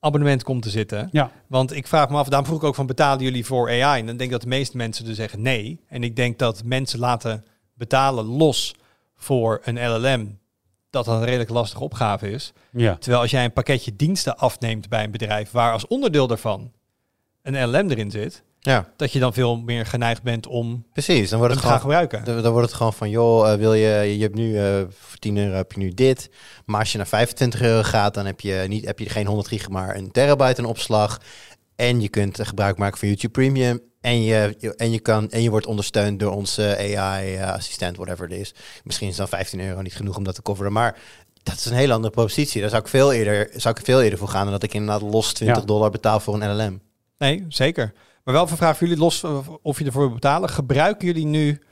abonnement 0.00 0.42
komt 0.42 0.62
te 0.62 0.70
zitten. 0.70 1.08
Ja. 1.12 1.30
Want 1.46 1.72
ik 1.72 1.86
vraag 1.86 2.08
me 2.10 2.16
af, 2.16 2.28
daarom 2.28 2.46
vroeg 2.48 2.58
ik 2.60 2.64
ook 2.66 2.74
van 2.74 2.86
betalen 2.86 3.24
jullie 3.24 3.46
voor 3.46 3.68
AI? 3.68 4.00
En 4.00 4.06
dan 4.06 4.16
denk 4.16 4.20
ik 4.20 4.30
dat 4.30 4.40
de 4.42 4.48
meeste 4.48 4.76
mensen 4.76 5.04
dus 5.04 5.16
zeggen 5.16 5.42
nee. 5.42 5.80
En 5.88 6.02
ik 6.02 6.16
denk 6.16 6.38
dat 6.38 6.64
mensen 6.64 6.98
laten 6.98 7.44
betalen 7.74 8.24
los 8.24 8.74
voor 9.16 9.60
een 9.64 9.88
LLM, 9.90 10.38
dat 10.90 11.04
dat 11.04 11.14
een 11.14 11.24
redelijk 11.24 11.50
lastige 11.50 11.82
opgave 11.82 12.30
is. 12.30 12.52
ja. 12.72 12.94
Terwijl 12.94 13.22
als 13.22 13.30
jij 13.30 13.44
een 13.44 13.52
pakketje 13.52 13.96
diensten 13.96 14.36
afneemt 14.36 14.88
bij 14.88 15.04
een 15.04 15.10
bedrijf 15.10 15.50
waar 15.50 15.72
als 15.72 15.86
onderdeel 15.86 16.26
daarvan 16.26 16.72
een 17.42 17.70
LLM 17.70 17.90
erin 17.90 18.10
zit, 18.10 18.42
Ja, 18.60 18.92
dat 18.96 19.12
je 19.12 19.18
dan 19.18 19.32
veel 19.32 19.56
meer 19.56 19.86
geneigd 19.86 20.22
bent 20.22 20.46
om 20.46 20.84
precies. 20.92 21.30
Dan 21.30 21.38
wordt 21.38 21.54
het 21.54 21.62
gaan 21.62 21.80
gewoon 21.80 21.98
gebruiken. 21.98 22.24
Dan, 22.24 22.42
dan 22.42 22.52
wordt 22.52 22.66
het 22.66 22.76
gewoon 22.76 22.92
van, 22.92 23.10
joh, 23.10 23.52
eh, 23.52 23.58
wil 23.58 23.74
je, 23.74 24.16
je 24.16 24.22
hebt 24.22 24.34
nu 24.34 24.58
eh, 24.58 24.80
voor 24.90 25.18
10 25.18 25.36
euro 25.36 25.54
heb 25.56 25.72
je 25.72 25.78
nu 25.78 25.90
dit. 25.90 26.30
Maar 26.64 26.80
als 26.80 26.92
je 26.92 26.98
naar 26.98 27.06
25 27.06 27.62
euro 27.62 27.82
gaat, 27.82 28.14
dan 28.14 28.26
heb 28.26 28.40
je, 28.40 28.64
niet, 28.68 28.84
heb 28.84 28.98
je 28.98 29.08
geen 29.08 29.26
100 29.26 29.48
gig, 29.48 29.68
maar 29.68 29.96
een 29.96 30.10
terabyte 30.10 30.60
in 30.60 30.66
opslag. 30.66 31.20
En 31.76 32.00
je 32.00 32.08
kunt 32.08 32.46
gebruik 32.46 32.78
maken 32.78 32.98
van 32.98 33.08
YouTube 33.08 33.32
Premium. 33.32 33.80
En 34.00 34.22
je, 34.22 34.54
je- 34.58 34.74
en 34.74 34.90
je, 34.90 35.00
kan, 35.00 35.30
en 35.30 35.42
je 35.42 35.50
wordt 35.50 35.66
ondersteund 35.66 36.20
door 36.20 36.32
onze 36.32 36.76
AI-assistent, 36.96 37.96
whatever 37.96 38.28
het 38.28 38.38
is. 38.38 38.54
Misschien 38.84 39.08
is 39.08 39.16
dan 39.16 39.28
15 39.28 39.60
euro 39.60 39.80
niet 39.82 39.96
genoeg 39.96 40.16
om 40.16 40.24
dat 40.24 40.34
te 40.34 40.42
coveren. 40.42 40.72
Maar 40.72 40.98
dat 41.42 41.54
is 41.54 41.64
een 41.64 41.72
hele 41.76 41.92
andere 41.92 42.12
propositie. 42.12 42.60
Daar 42.60 42.70
zou 42.70 42.82
ik 42.82 42.88
veel 42.88 43.12
eerder, 43.12 43.50
zou 43.56 43.74
ik 43.78 43.84
veel 43.84 44.02
eerder 44.02 44.18
voor 44.18 44.28
gaan 44.28 44.42
dan 44.42 44.52
dat 44.52 44.62
ik 44.62 44.74
inderdaad 44.74 45.02
los 45.10 45.32
20 45.32 45.58
Ja. 45.60 45.64
dollar 45.66 45.90
betaal 45.90 46.20
voor 46.20 46.34
een 46.42 46.56
LLM. 46.56 46.80
Nee, 47.18 47.44
zeker. 47.48 47.92
Maar 48.24 48.34
wel 48.34 48.42
een 48.50 48.56
vraag 48.56 48.76
voor 48.78 48.86
jullie, 48.86 49.02
los 49.02 49.22
eh, 49.22 49.38
of 49.62 49.78
je 49.78 49.84
ervoor 49.84 50.04
wil 50.04 50.12
betalen. 50.14 50.48
Gebruiken 50.48 51.06
jullie 51.06 51.26
nu 51.26 51.62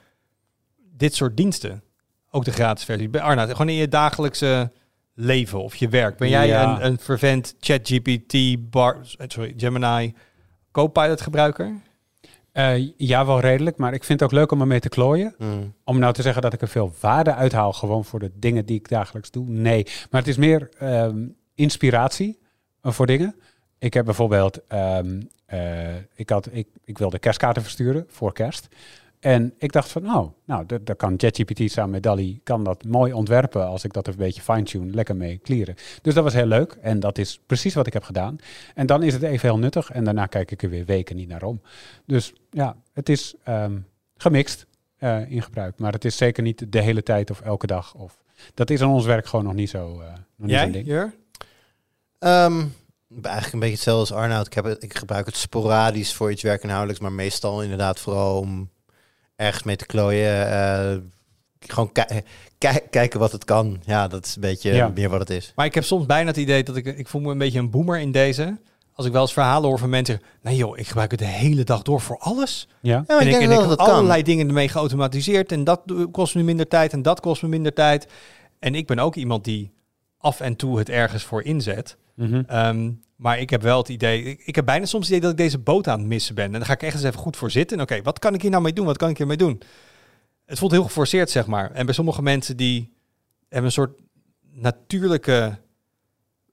dit 0.97 1.15
soort 1.15 1.37
diensten? 1.37 1.83
Ook 2.31 2.45
de 2.45 2.53
gratis 2.53 2.85
versie. 2.85 3.09
Bij 3.09 3.21
Arna, 3.21 3.47
gewoon 3.47 3.69
in 3.69 3.75
je 3.75 3.89
dagelijkse 3.89 4.73
leven 5.15 5.63
of 5.63 5.75
je 5.77 5.89
werk. 5.89 6.17
Ben 6.17 6.29
jij 6.29 6.47
Ja. 6.47 6.77
een, 6.77 6.87
een 6.87 6.99
fervent 6.99 7.55
ChatGPT, 7.61 8.35
bar, 8.71 8.99
sorry, 9.27 9.55
Gemini, 9.57 10.15
Copilot 10.73 11.21
gebruiker? 11.21 11.81
Eh, 12.57 12.91
ja, 12.97 13.27
wel 13.27 13.41
redelijk, 13.41 13.77
maar 13.77 13.95
ik 13.95 14.05
vind 14.05 14.21
het 14.21 14.29
ook 14.29 14.39
leuk 14.39 14.53
om 14.53 14.61
ermee 14.61 14.81
te 14.81 14.89
klooien. 14.89 15.35
Mm. 15.39 15.75
Om 15.85 15.99
nou 15.99 16.13
te 16.13 16.23
zeggen 16.23 16.43
dat 16.43 16.53
ik 16.53 16.61
er 16.61 16.69
veel 16.69 16.93
waarde 17.01 17.35
uithaal, 17.35 17.73
gewoon 17.73 18.05
voor 18.05 18.19
de 18.19 18.31
dingen 18.35 18.67
die 18.67 18.79
ik 18.79 18.89
dagelijks 18.89 19.31
doe. 19.31 19.49
Nee, 19.49 19.87
maar 20.11 20.21
het 20.21 20.31
is 20.31 20.37
meer 20.37 20.69
ehm, 20.79 21.27
inspiratie 21.55 22.39
eh, 22.83 22.93
voor 22.93 23.07
dingen. 23.07 23.35
Ik 23.79 23.95
heb 23.95 24.05
bijvoorbeeld, 24.05 24.67
ehm, 24.69 25.21
eh, 25.47 25.97
ik, 26.15 26.31
had, 26.31 26.49
ik, 26.53 26.69
ik 26.85 26.99
wilde 26.99 27.19
kerstkaarten 27.19 27.63
versturen 27.63 28.05
voor 28.09 28.33
kerst. 28.33 28.69
En 29.27 29.55
ik 29.59 29.73
dacht 29.73 29.91
van, 29.91 30.15
oh, 30.15 30.33
nou, 30.45 30.67
dat, 30.67 30.87
dat 30.87 30.97
kan 30.97 31.15
ChatGPT 31.17 31.71
samen 31.71 31.91
met 31.91 32.03
DALI, 32.03 32.41
kan 32.43 32.65
dat 32.65 32.85
mooi 32.85 33.13
ontwerpen 33.13 33.67
als 33.67 33.85
ik 33.85 33.93
dat 33.93 34.07
een 34.07 34.17
beetje 34.17 34.43
fine-tune, 34.43 34.95
lekker 34.95 35.17
mee 35.17 35.41
clearen. 35.43 35.75
Dus 36.03 36.15
dat 36.15 36.25
was 36.25 36.33
heel 36.33 36.47
leuk 36.47 36.77
en 36.81 37.01
dat 37.01 37.19
is 37.19 37.41
precies 37.47 37.75
wat 37.75 37.87
ik 37.87 37.93
heb 37.93 38.03
gedaan. 38.03 38.37
En 38.75 38.87
dan 38.87 39.03
is 39.03 39.13
het 39.13 39.23
even 39.23 39.49
heel 39.49 39.59
nuttig 39.59 39.91
en 39.91 40.05
daarna 40.05 40.27
kijk 40.27 40.51
ik 40.51 40.63
er 40.63 40.71
weer 40.71 40.85
weken 40.85 41.17
niet 41.17 41.29
naar 41.29 41.43
om. 41.43 41.61
Dus 42.05 42.33
ja, 42.51 42.77
het 42.93 43.09
is 43.09 43.35
ehm, 43.45 43.79
gemixt 44.17 44.67
eh, 44.97 45.31
in 45.31 45.43
gebruik, 45.43 45.79
maar 45.79 45.93
het 45.93 46.05
is 46.05 46.17
zeker 46.17 46.43
niet 46.43 46.73
de 46.73 46.81
hele 46.81 47.03
tijd 47.03 47.31
of 47.31 47.41
elke 47.41 47.67
dag. 47.67 47.95
Of, 47.95 48.19
dat 48.55 48.71
is 48.71 48.81
aan 48.81 48.91
ons 48.91 49.05
werk 49.05 49.27
gewoon 49.27 49.45
nog 49.45 49.55
niet 49.55 49.71
zo, 49.71 50.01
eh 50.01 50.07
nog 50.09 50.19
niet 50.37 50.51
Jij, 50.51 50.71
ding. 50.71 51.13
Ehm, 52.19 52.61
ik 53.09 53.23
ben 53.23 53.31
eigenlijk 53.31 53.53
een 53.53 53.59
beetje 53.59 53.75
hetzelfde 53.75 54.15
als 54.15 54.23
Arnoud. 54.23 54.47
Ik, 54.47 54.55
heb 54.55 54.65
het, 54.65 54.83
ik 54.83 54.97
gebruik 54.97 55.27
het 55.27 55.37
sporadisch 55.37 56.15
voor 56.15 56.31
iets 56.31 56.43
werkinhoudelijks, 56.43 57.03
maar 57.03 57.13
meestal 57.13 57.63
inderdaad 57.63 58.01
vooral 58.01 58.41
om 58.41 58.71
ergens 59.37 59.63
mee 59.63 59.77
te 59.77 59.87
klooien. 59.87 60.51
eh, 60.51 60.97
gewoon 61.61 61.93
ki- 61.93 62.21
ki- 62.59 62.81
kijken 62.91 63.21
wat 63.21 63.33
het 63.33 63.45
kan. 63.45 63.81
Ja, 63.85 64.09
dat 64.09 64.25
is 64.27 64.35
een 64.35 64.41
beetje 64.41 64.73
Ja. 64.75 64.89
meer 64.95 65.09
wat 65.09 65.21
het 65.21 65.31
is. 65.31 65.53
Maar 65.57 65.67
ik 65.67 65.75
heb 65.75 65.85
soms 65.85 66.07
bijna 66.07 66.27
het 66.29 66.37
idee 66.37 66.63
dat 66.63 66.77
ik, 66.77 66.85
ik 66.87 67.09
voel 67.09 67.21
me 67.21 67.31
een 67.31 67.39
beetje 67.39 67.59
een 67.59 67.71
boomer 67.71 67.99
in 67.99 68.13
deze. 68.13 68.57
Als 68.93 69.07
ik 69.07 69.13
wel 69.13 69.23
eens 69.23 69.33
verhalen 69.33 69.69
hoor 69.69 69.79
van 69.79 69.89
mensen, 69.91 70.21
nee 70.43 70.57
joh, 70.57 70.79
ik 70.79 70.87
gebruik 70.87 71.11
het 71.11 71.21
de 71.21 71.27
hele 71.27 71.65
dag 71.65 71.83
door 71.83 72.01
voor 72.01 72.19
alles. 72.19 72.69
Ja, 72.81 73.05
en 73.07 73.19
ik 73.19 73.31
denk 73.31 73.43
en 73.43 73.49
wel 73.49 73.63
ik 73.63 73.69
dat 73.69 73.79
heb 73.79 73.87
kan. 73.87 73.95
allerlei 73.97 74.23
dingen 74.23 74.47
ermee 74.47 74.69
geautomatiseerd 74.69 75.53
en 75.53 75.65
dat 75.65 75.81
kost 76.11 76.35
me 76.35 76.43
minder 76.43 76.69
tijd 76.69 76.93
en 76.93 77.03
dat 77.03 77.21
kost 77.21 77.43
me 77.43 77.49
minder 77.49 77.73
tijd. 77.73 78.07
En 78.59 78.75
ik 78.75 78.87
ben 78.87 78.99
ook 78.99 79.15
iemand 79.15 79.45
die 79.45 79.73
af 80.19 80.41
en 80.41 80.57
toe 80.57 80.79
het 80.79 80.89
ergens 80.89 81.23
voor 81.25 81.43
inzet. 81.43 81.97
Mhm. 82.17 82.43
Ehm, 82.47 82.93
maar 83.17 83.39
ik 83.39 83.51
heb 83.51 83.63
wel 83.63 83.79
het 83.79 83.89
idee, 83.89 84.23
ik, 84.23 84.43
ik 84.45 84.55
heb 84.55 84.65
bijna 84.65 84.85
soms 84.85 85.07
het 85.07 85.17
idee 85.17 85.31
dat 85.31 85.39
ik 85.39 85.45
deze 85.45 85.59
boot 85.59 85.89
aan 85.89 85.99
het 85.99 86.09
missen 86.09 86.35
ben. 86.35 86.45
En 86.45 86.53
dan 86.53 86.65
ga 86.65 86.73
ik 86.73 86.83
echt 86.83 86.95
eens 86.95 87.05
even 87.05 87.19
goed 87.19 87.37
voor 87.37 87.51
zitten. 87.51 87.77
En 87.77 87.83
Oké, 87.83 88.03
wat 88.03 88.19
kan 88.19 88.35
ik 88.35 88.43
hier 88.43 88.51
nou 88.51 88.63
mee 88.63 88.73
doen? 88.73 88.87
Wat 88.87 88.97
kan 88.97 89.09
ik 89.09 89.19
hiermee 89.19 89.37
doen? 89.37 89.61
Het 90.45 90.59
voelt 90.59 90.73
heel 90.73 90.83
geforceerd, 90.83 91.31
zeg 91.31 91.47
maar. 91.47 91.71
En 91.71 91.85
bij 91.85 91.95
sommige 91.95 92.23
mensen 92.23 92.57
die 92.57 92.93
hebben 93.49 93.65
een 93.67 93.73
soort 93.73 94.01
natuurlijke 94.53 95.59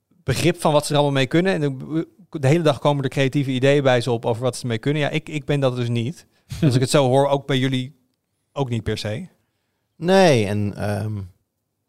begrip 0.08 0.60
van 0.60 0.72
wat 0.72 0.86
ze 0.86 0.92
er 0.92 0.98
allemaal 0.98 1.16
mee 1.16 1.26
kunnen. 1.26 1.52
En 1.52 1.60
de, 1.60 2.06
de 2.30 2.46
hele 2.46 2.62
dag 2.62 2.78
komen 2.78 3.04
er 3.04 3.10
creatieve 3.10 3.50
ideeën 3.50 3.82
bij 3.82 4.00
ze 4.00 4.10
op 4.10 4.26
over 4.26 4.42
wat 4.42 4.56
ze 4.56 4.62
ermee 4.62 4.78
kunnen. 4.78 5.02
Ja, 5.02 5.08
ik, 5.08 5.28
ik 5.28 5.44
ben 5.44 5.60
dat 5.60 5.76
dus 5.76 5.88
niet. 5.88 6.26
Als 6.62 6.74
ik 6.74 6.80
het 6.80 6.90
zo 6.90 7.08
hoor, 7.08 7.28
ook 7.28 7.46
bij 7.46 7.58
jullie 7.58 7.96
ook 8.52 8.68
niet 8.68 8.82
per 8.82 8.98
se. 8.98 9.26
Nee, 9.96 10.46
en 10.46 10.74
ehm, 10.76 11.20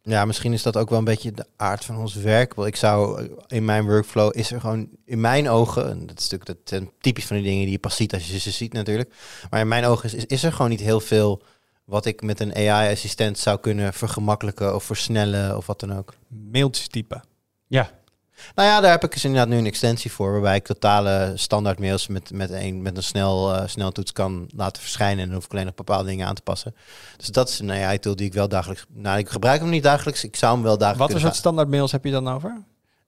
ja, 0.06 0.26
misschien 0.26 0.54
is 0.54 0.64
dat 0.64 0.78
ook 0.78 0.90
wel 0.90 0.98
een 1.00 1.04
beetje 1.06 1.32
de 1.32 1.46
aard 1.56 1.86
van 1.86 1.98
ons 1.98 2.16
werk. 2.16 2.54
Want 2.54 2.68
ik 2.68 2.76
zou 2.76 3.30
in 3.48 3.66
mijn 3.66 3.86
workflow 3.86 4.38
is 4.38 4.52
er 4.52 4.60
gewoon 4.60 4.90
in 5.06 5.22
mijn 5.22 5.50
ogen, 5.50 5.90
en 5.90 6.06
dat 6.06 6.20
is 6.20 6.30
natuurlijk 6.30 6.46
dat 6.46 6.58
zijn 6.64 6.92
typisch 7.00 7.26
van 7.26 7.36
die 7.36 7.46
dingen 7.46 7.64
die 7.64 7.72
je 7.72 7.80
pas 7.80 7.96
ziet 7.96 8.14
als 8.14 8.28
je 8.28 8.40
ze 8.40 8.52
ziet 8.52 8.74
natuurlijk. 8.74 9.14
Maar 9.50 9.60
in 9.60 9.68
mijn 9.68 9.86
ogen 9.86 10.06
is, 10.06 10.14
is, 10.14 10.26
is 10.26 10.44
er 10.44 10.52
gewoon 10.52 10.70
niet 10.70 10.80
heel 10.80 11.00
veel 11.00 11.42
wat 11.84 12.06
ik 12.06 12.22
met 12.22 12.40
een 12.40 12.56
AI-assistent 12.56 13.38
zou 13.38 13.60
kunnen 13.60 13.94
vergemakkelijken 13.94 14.76
of 14.76 14.84
versnellen 14.84 15.58
of 15.58 15.66
wat 15.66 15.80
dan 15.80 15.98
ook. 15.98 16.14
Mailtjes 16.28 16.88
typen. 16.88 17.24
ja. 17.68 18.04
Nou 18.56 18.70
ja, 18.70 18.82
daar 18.82 18.92
heb 18.92 19.04
ik 19.04 19.12
dus 19.12 19.26
inderdaad 19.26 19.50
nu 19.50 19.58
een 19.58 19.66
extensie 19.66 20.12
voor, 20.12 20.32
waarbij 20.32 20.56
ik 20.56 20.66
totale 20.66 21.32
standaard 21.36 21.80
mails 21.80 22.08
met, 22.08 22.32
met, 22.32 22.52
een, 22.52 22.82
met 22.82 22.98
een 22.98 23.04
snel, 23.04 23.56
eh 23.56 23.68
sneltoets 23.68 24.12
kan 24.12 24.48
laten 24.56 24.82
verschijnen. 24.82 25.20
En 25.20 25.26
dan 25.26 25.36
hoef 25.36 25.46
ik 25.46 25.52
alleen 25.52 25.66
nog 25.66 25.76
bepaalde 25.76 26.10
dingen 26.10 26.28
aan 26.28 26.36
te 26.36 26.42
passen. 26.42 26.76
Dus 27.18 27.28
dat 27.28 27.50
is 27.50 27.60
een 27.60 27.72
AI-tool 27.72 28.16
die 28.16 28.26
ik 28.26 28.34
wel 28.34 28.48
dagelijks... 28.48 28.86
Nou, 28.90 29.18
ik 29.18 29.30
gebruik 29.30 29.62
hem 29.62 29.70
niet 29.70 29.84
dagelijks. 29.84 30.24
Ik 30.24 30.36
zou 30.36 30.54
hem 30.54 30.64
wel 30.64 30.78
dagelijks 30.78 31.00
Wat 31.00 31.12
voor 31.12 31.20
kunnen 31.20 31.36
soort 31.36 31.46
standaard 31.46 31.70
mails 31.70 31.92
heb 31.92 32.04
je 32.04 32.12
dan 32.12 32.28
over? 32.28 32.64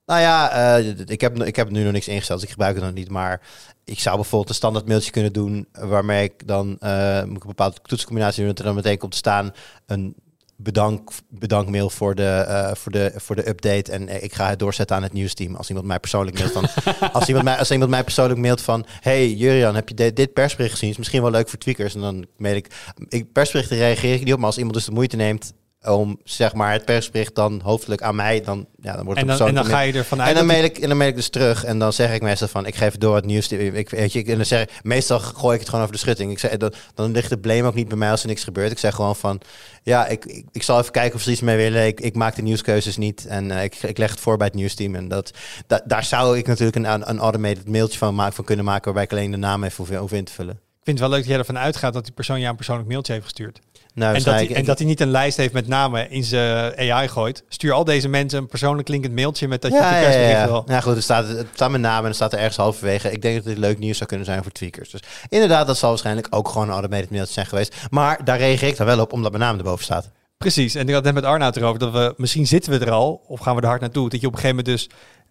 Nou 0.06 0.20
ja, 0.20 0.50
eh, 0.50 0.98
ik, 1.06 1.20
heb, 1.20 1.42
ik 1.42 1.56
heb 1.56 1.70
nu 1.70 1.82
nog 1.82 1.92
niks 1.92 2.08
ingesteld, 2.08 2.38
dus 2.38 2.48
ik 2.48 2.54
gebruik 2.54 2.74
het 2.74 2.84
nog 2.84 2.94
niet. 2.94 3.10
Maar 3.10 3.40
ik 3.84 4.00
zou 4.00 4.16
bijvoorbeeld 4.16 4.48
een 4.48 4.54
standaard 4.54 4.86
mailtje 4.86 5.10
kunnen 5.10 5.32
doen... 5.32 5.68
waarmee 5.72 6.24
ik 6.24 6.46
dan 6.46 6.76
eh, 6.80 7.22
moet 7.24 7.36
ik 7.36 7.42
een 7.42 7.48
bepaalde 7.48 7.76
toetscombinatie 7.82 8.38
doen... 8.38 8.48
dat 8.48 8.58
er 8.58 8.64
dan 8.64 8.74
meteen 8.74 8.98
komt 8.98 9.12
te 9.12 9.18
staan 9.18 9.52
een 9.86 10.14
bedank, 10.60 11.10
bedankmail 11.28 11.90
voor 11.90 12.14
de, 12.14 12.22
eh, 12.22 12.74
voor, 12.74 12.92
de, 12.92 13.12
voor 13.16 13.36
de 13.36 13.48
update. 13.48 13.92
En 13.92 14.08
eh, 14.08 14.22
ik 14.22 14.34
ga 14.34 14.48
het 14.48 14.58
doorzetten 14.58 14.96
aan 14.96 15.02
het 15.02 15.12
nieuwsteam. 15.12 15.54
Als 15.54 15.68
iemand 15.68 15.86
mij 15.86 15.98
persoonlijk 15.98 16.38
mailt 16.38 16.52
van... 16.52 16.66
als, 17.12 17.28
iemand 17.28 17.44
mij, 17.44 17.58
als 17.58 17.70
iemand 17.70 17.90
mij 17.90 18.04
persoonlijk 18.04 18.40
mailt 18.40 18.60
van... 18.60 18.86
Hey 19.00 19.32
Jurian, 19.32 19.74
heb 19.74 19.88
je 19.88 19.94
dit, 19.94 20.16
dit 20.16 20.32
persbericht 20.32 20.72
gezien? 20.72 20.90
Is 20.90 20.96
misschien 20.96 21.22
wel 21.22 21.30
leuk 21.30 21.48
voor 21.48 21.58
tweakers. 21.58 21.94
En 21.94 22.00
dan 22.00 22.26
mail 22.36 22.56
ik... 22.56 22.70
ik 23.08 23.32
persberichten 23.32 23.76
reageer 23.76 24.14
ik 24.14 24.24
niet 24.24 24.32
op, 24.32 24.38
maar 24.38 24.46
als 24.46 24.56
iemand 24.56 24.74
dus 24.74 24.84
de 24.84 24.92
moeite 24.92 25.16
neemt 25.16 25.52
om 25.86 26.20
zeg 26.24 26.54
maar 26.54 26.72
het 26.72 26.84
persbericht 26.84 27.34
dan 27.34 27.60
hoofdelijk 27.64 28.02
aan 28.02 28.14
mij, 28.16 28.40
dan, 28.40 28.66
ja, 28.80 28.96
dan 28.96 29.04
wordt 29.04 29.20
En 29.20 29.28
het 29.28 29.38
dan, 29.38 29.48
en 29.48 29.54
dan 29.54 29.64
ga 29.64 29.80
je 29.80 29.92
ervan 29.92 30.20
uit 30.20 30.28
en 30.28 30.34
dan, 30.34 30.46
mail 30.46 30.64
ik, 30.64 30.78
en 30.78 30.88
dan 30.88 30.96
mail 30.96 31.08
ik 31.10 31.16
dus 31.16 31.28
terug 31.28 31.64
en 31.64 31.78
dan 31.78 31.92
zeg 31.92 32.14
ik 32.14 32.22
meestal 32.22 32.48
van, 32.48 32.66
ik 32.66 32.74
geef 32.74 32.96
door 32.96 33.14
het 33.14 33.24
nieuws. 33.24 33.52
Ik, 33.52 33.90
weet 33.90 34.12
je, 34.12 34.24
en 34.24 34.36
dan 34.36 34.44
zeg 34.44 34.62
ik, 34.62 34.70
meestal 34.82 35.18
gooi 35.20 35.54
ik 35.54 35.60
het 35.60 35.68
gewoon 35.68 35.84
over 35.84 35.94
de 35.94 36.00
schutting. 36.00 36.30
Ik 36.30 36.38
zeg, 36.38 36.56
dan, 36.56 36.72
dan 36.94 37.10
ligt 37.12 37.30
het 37.30 37.40
blame 37.40 37.62
ook 37.66 37.74
niet 37.74 37.88
bij 37.88 37.96
mij 37.96 38.10
als 38.10 38.22
er 38.22 38.28
niks 38.28 38.44
gebeurt. 38.44 38.70
Ik 38.70 38.78
zeg 38.78 38.94
gewoon 38.94 39.16
van, 39.16 39.40
ja, 39.82 40.06
ik, 40.06 40.24
ik, 40.24 40.44
ik 40.52 40.62
zal 40.62 40.78
even 40.78 40.92
kijken 40.92 41.14
of 41.14 41.20
ze 41.20 41.26
er 41.26 41.32
iets 41.32 41.42
mee 41.42 41.56
willen. 41.56 41.86
Ik, 41.86 42.00
ik 42.00 42.14
maak 42.14 42.34
de 42.34 42.42
nieuwskeuzes 42.42 42.96
niet 42.96 43.26
en 43.26 43.50
eh, 43.50 43.62
ik, 43.64 43.74
ik 43.82 43.98
leg 43.98 44.10
het 44.10 44.20
voor 44.20 44.36
bij 44.36 44.46
het 44.46 44.56
nieuwsteam. 44.56 44.94
En 44.94 45.08
dat, 45.08 45.30
da- 45.66 45.82
daar 45.84 46.04
zou 46.04 46.38
ik 46.38 46.46
natuurlijk 46.46 46.76
een, 46.76 47.10
een 47.10 47.18
automated 47.18 47.68
mailtje 47.68 47.98
van, 47.98 48.14
maken, 48.14 48.34
van 48.34 48.44
kunnen 48.44 48.64
maken, 48.64 48.84
waarbij 48.84 49.02
ik 49.04 49.10
alleen 49.12 49.30
de 49.30 49.36
naam 49.36 49.64
even 49.64 49.84
hoef, 49.86 49.96
hoef 49.98 50.12
in 50.12 50.24
te 50.24 50.32
vullen. 50.32 50.54
Ik 50.54 50.94
vind 50.94 50.98
het 50.98 51.08
wel 51.08 51.18
leuk 51.18 51.28
dat 51.28 51.28
jij 51.28 51.38
ervan 51.38 51.64
uitgaat 51.64 51.92
dat 51.92 52.04
die 52.04 52.12
persoon 52.12 52.38
jou 52.38 52.50
een 52.50 52.56
persoonlijk 52.56 52.88
mailtje 52.88 53.12
heeft 53.12 53.24
gestuurd. 53.24 53.60
Nou, 53.98 54.14
en, 54.14 54.22
dat 54.22 54.34
hij, 54.34 54.54
en 54.54 54.64
dat 54.64 54.78
hij 54.78 54.86
niet 54.86 55.00
een 55.00 55.10
lijst 55.10 55.36
heeft 55.36 55.52
met 55.52 55.68
namen 55.68 56.10
in 56.10 56.24
zijn 56.24 56.92
AI 56.92 57.08
gooit. 57.08 57.44
Stuur 57.48 57.72
al 57.72 57.84
deze 57.84 58.08
mensen 58.08 58.38
een 58.38 58.46
persoonlijk 58.46 58.86
klinkend 58.86 59.14
mailtje 59.14 59.48
met 59.48 59.62
dat 59.62 59.70
je 59.70 59.76
ja, 59.76 59.90
ja, 59.90 59.96
ja, 59.96 60.02
persbericht 60.02 60.38
ja. 60.38 60.46
wil. 60.46 60.64
Nou 60.66 60.82
goed, 60.82 60.96
er 60.96 61.02
staat, 61.02 61.28
het 61.28 61.46
staat 61.52 61.70
mijn 61.70 61.82
naam 61.82 62.02
en 62.02 62.08
er 62.08 62.14
staat 62.14 62.32
er 62.32 62.38
ergens 62.38 62.56
halverwege. 62.56 63.12
Ik 63.12 63.22
denk 63.22 63.34
dat 63.34 63.44
dit 63.44 63.58
leuk 63.58 63.78
nieuws 63.78 63.96
zou 63.96 64.08
kunnen 64.08 64.26
zijn 64.26 64.42
voor 64.42 64.52
tweakers. 64.52 64.90
Dus 64.90 65.00
inderdaad, 65.28 65.66
dat 65.66 65.78
zal 65.78 65.88
waarschijnlijk 65.88 66.26
ook 66.30 66.48
gewoon 66.48 66.66
een 66.66 66.72
automated 66.72 67.10
mailtje 67.10 67.32
zijn 67.32 67.46
geweest. 67.46 67.74
Maar 67.90 68.24
daar 68.24 68.38
reageer 68.38 68.68
ik 68.68 68.76
dan 68.76 68.86
wel 68.86 69.00
op, 69.00 69.12
omdat 69.12 69.32
mijn 69.32 69.42
naam 69.42 69.58
erboven 69.58 69.84
staat. 69.84 70.10
Precies. 70.38 70.74
En 70.74 70.88
ik 70.88 70.94
had 70.94 71.04
het 71.04 71.14
net 71.14 71.22
met 71.22 71.32
Arnoud 71.32 71.56
erover 71.56 71.78
dat 71.78 71.92
we 71.92 72.14
misschien 72.16 72.46
zitten 72.46 72.72
we 72.72 72.84
er 72.84 72.90
al 72.90 73.22
of 73.26 73.40
gaan 73.40 73.54
we 73.54 73.60
er 73.60 73.68
hard 73.68 73.80
naartoe. 73.80 74.08
Dat 74.08 74.20
je 74.20 74.26
op 74.26 74.32
een 74.32 74.38
gegeven 74.38 74.64
moment 74.64 74.78
dus 74.78 74.88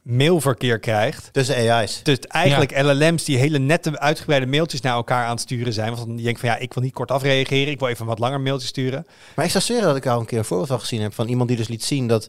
mailverkeer 0.07 0.79
krijgt. 0.79 1.29
Tussen 1.31 1.55
AI's. 1.55 1.99
Dus 2.03 2.19
eigenlijk 2.19 2.81
LLM's 2.81 3.23
die 3.23 3.37
hele 3.37 3.57
nette 3.57 3.99
uitgebreide 3.99 4.45
mailtjes 4.45 4.81
naar 4.81 4.93
elkaar 4.93 5.25
aan 5.25 5.31
het 5.31 5.39
sturen 5.39 5.73
zijn. 5.73 5.93
Want 5.93 6.07
dan 6.07 6.15
denk 6.15 6.27
je 6.27 6.37
van 6.37 6.49
ja, 6.49 6.57
ik 6.57 6.73
wil 6.73 6.83
niet 6.83 6.93
kortaf 6.93 7.21
reageren. 7.21 7.71
Ik 7.71 7.79
wil 7.79 7.87
even 7.87 8.01
een 8.01 8.07
wat 8.07 8.19
langer 8.19 8.41
mailtje 8.41 8.67
sturen. 8.67 9.05
Maar 9.35 9.45
ik 9.45 9.51
zou 9.51 9.63
zweren 9.63 9.85
dat 9.85 9.95
ik 9.95 10.05
al 10.05 10.19
een 10.19 10.25
keer 10.25 10.37
een 10.37 10.45
voorbeeld 10.45 10.69
van 10.69 10.79
gezien 10.79 11.01
heb 11.01 11.13
van 11.13 11.27
iemand 11.27 11.47
die 11.47 11.57
dus 11.57 11.67
liet 11.67 11.83
zien 11.83 12.07
dat 12.07 12.27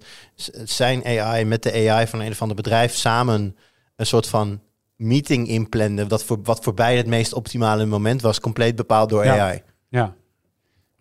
zijn 0.64 1.04
AI 1.04 1.44
met 1.44 1.62
de 1.62 1.90
AI 1.90 2.06
van 2.06 2.20
een 2.20 2.30
of 2.30 2.42
ander 2.42 2.56
bedrijf 2.56 2.94
samen 2.94 3.56
een 3.96 4.06
soort 4.06 4.26
van 4.26 4.60
meeting 4.96 5.48
inplannen. 5.48 6.08
Dat 6.08 6.24
voor, 6.24 6.38
wat 6.42 6.64
voor 6.64 6.74
beide 6.74 6.98
het 6.98 7.06
meest 7.06 7.32
optimale 7.32 7.86
moment 7.86 8.22
was, 8.22 8.40
compleet 8.40 8.76
bepaald 8.76 9.08
door 9.08 9.24
Ja. 9.24 9.38
AI. 9.38 9.62
Ja. 9.88 10.14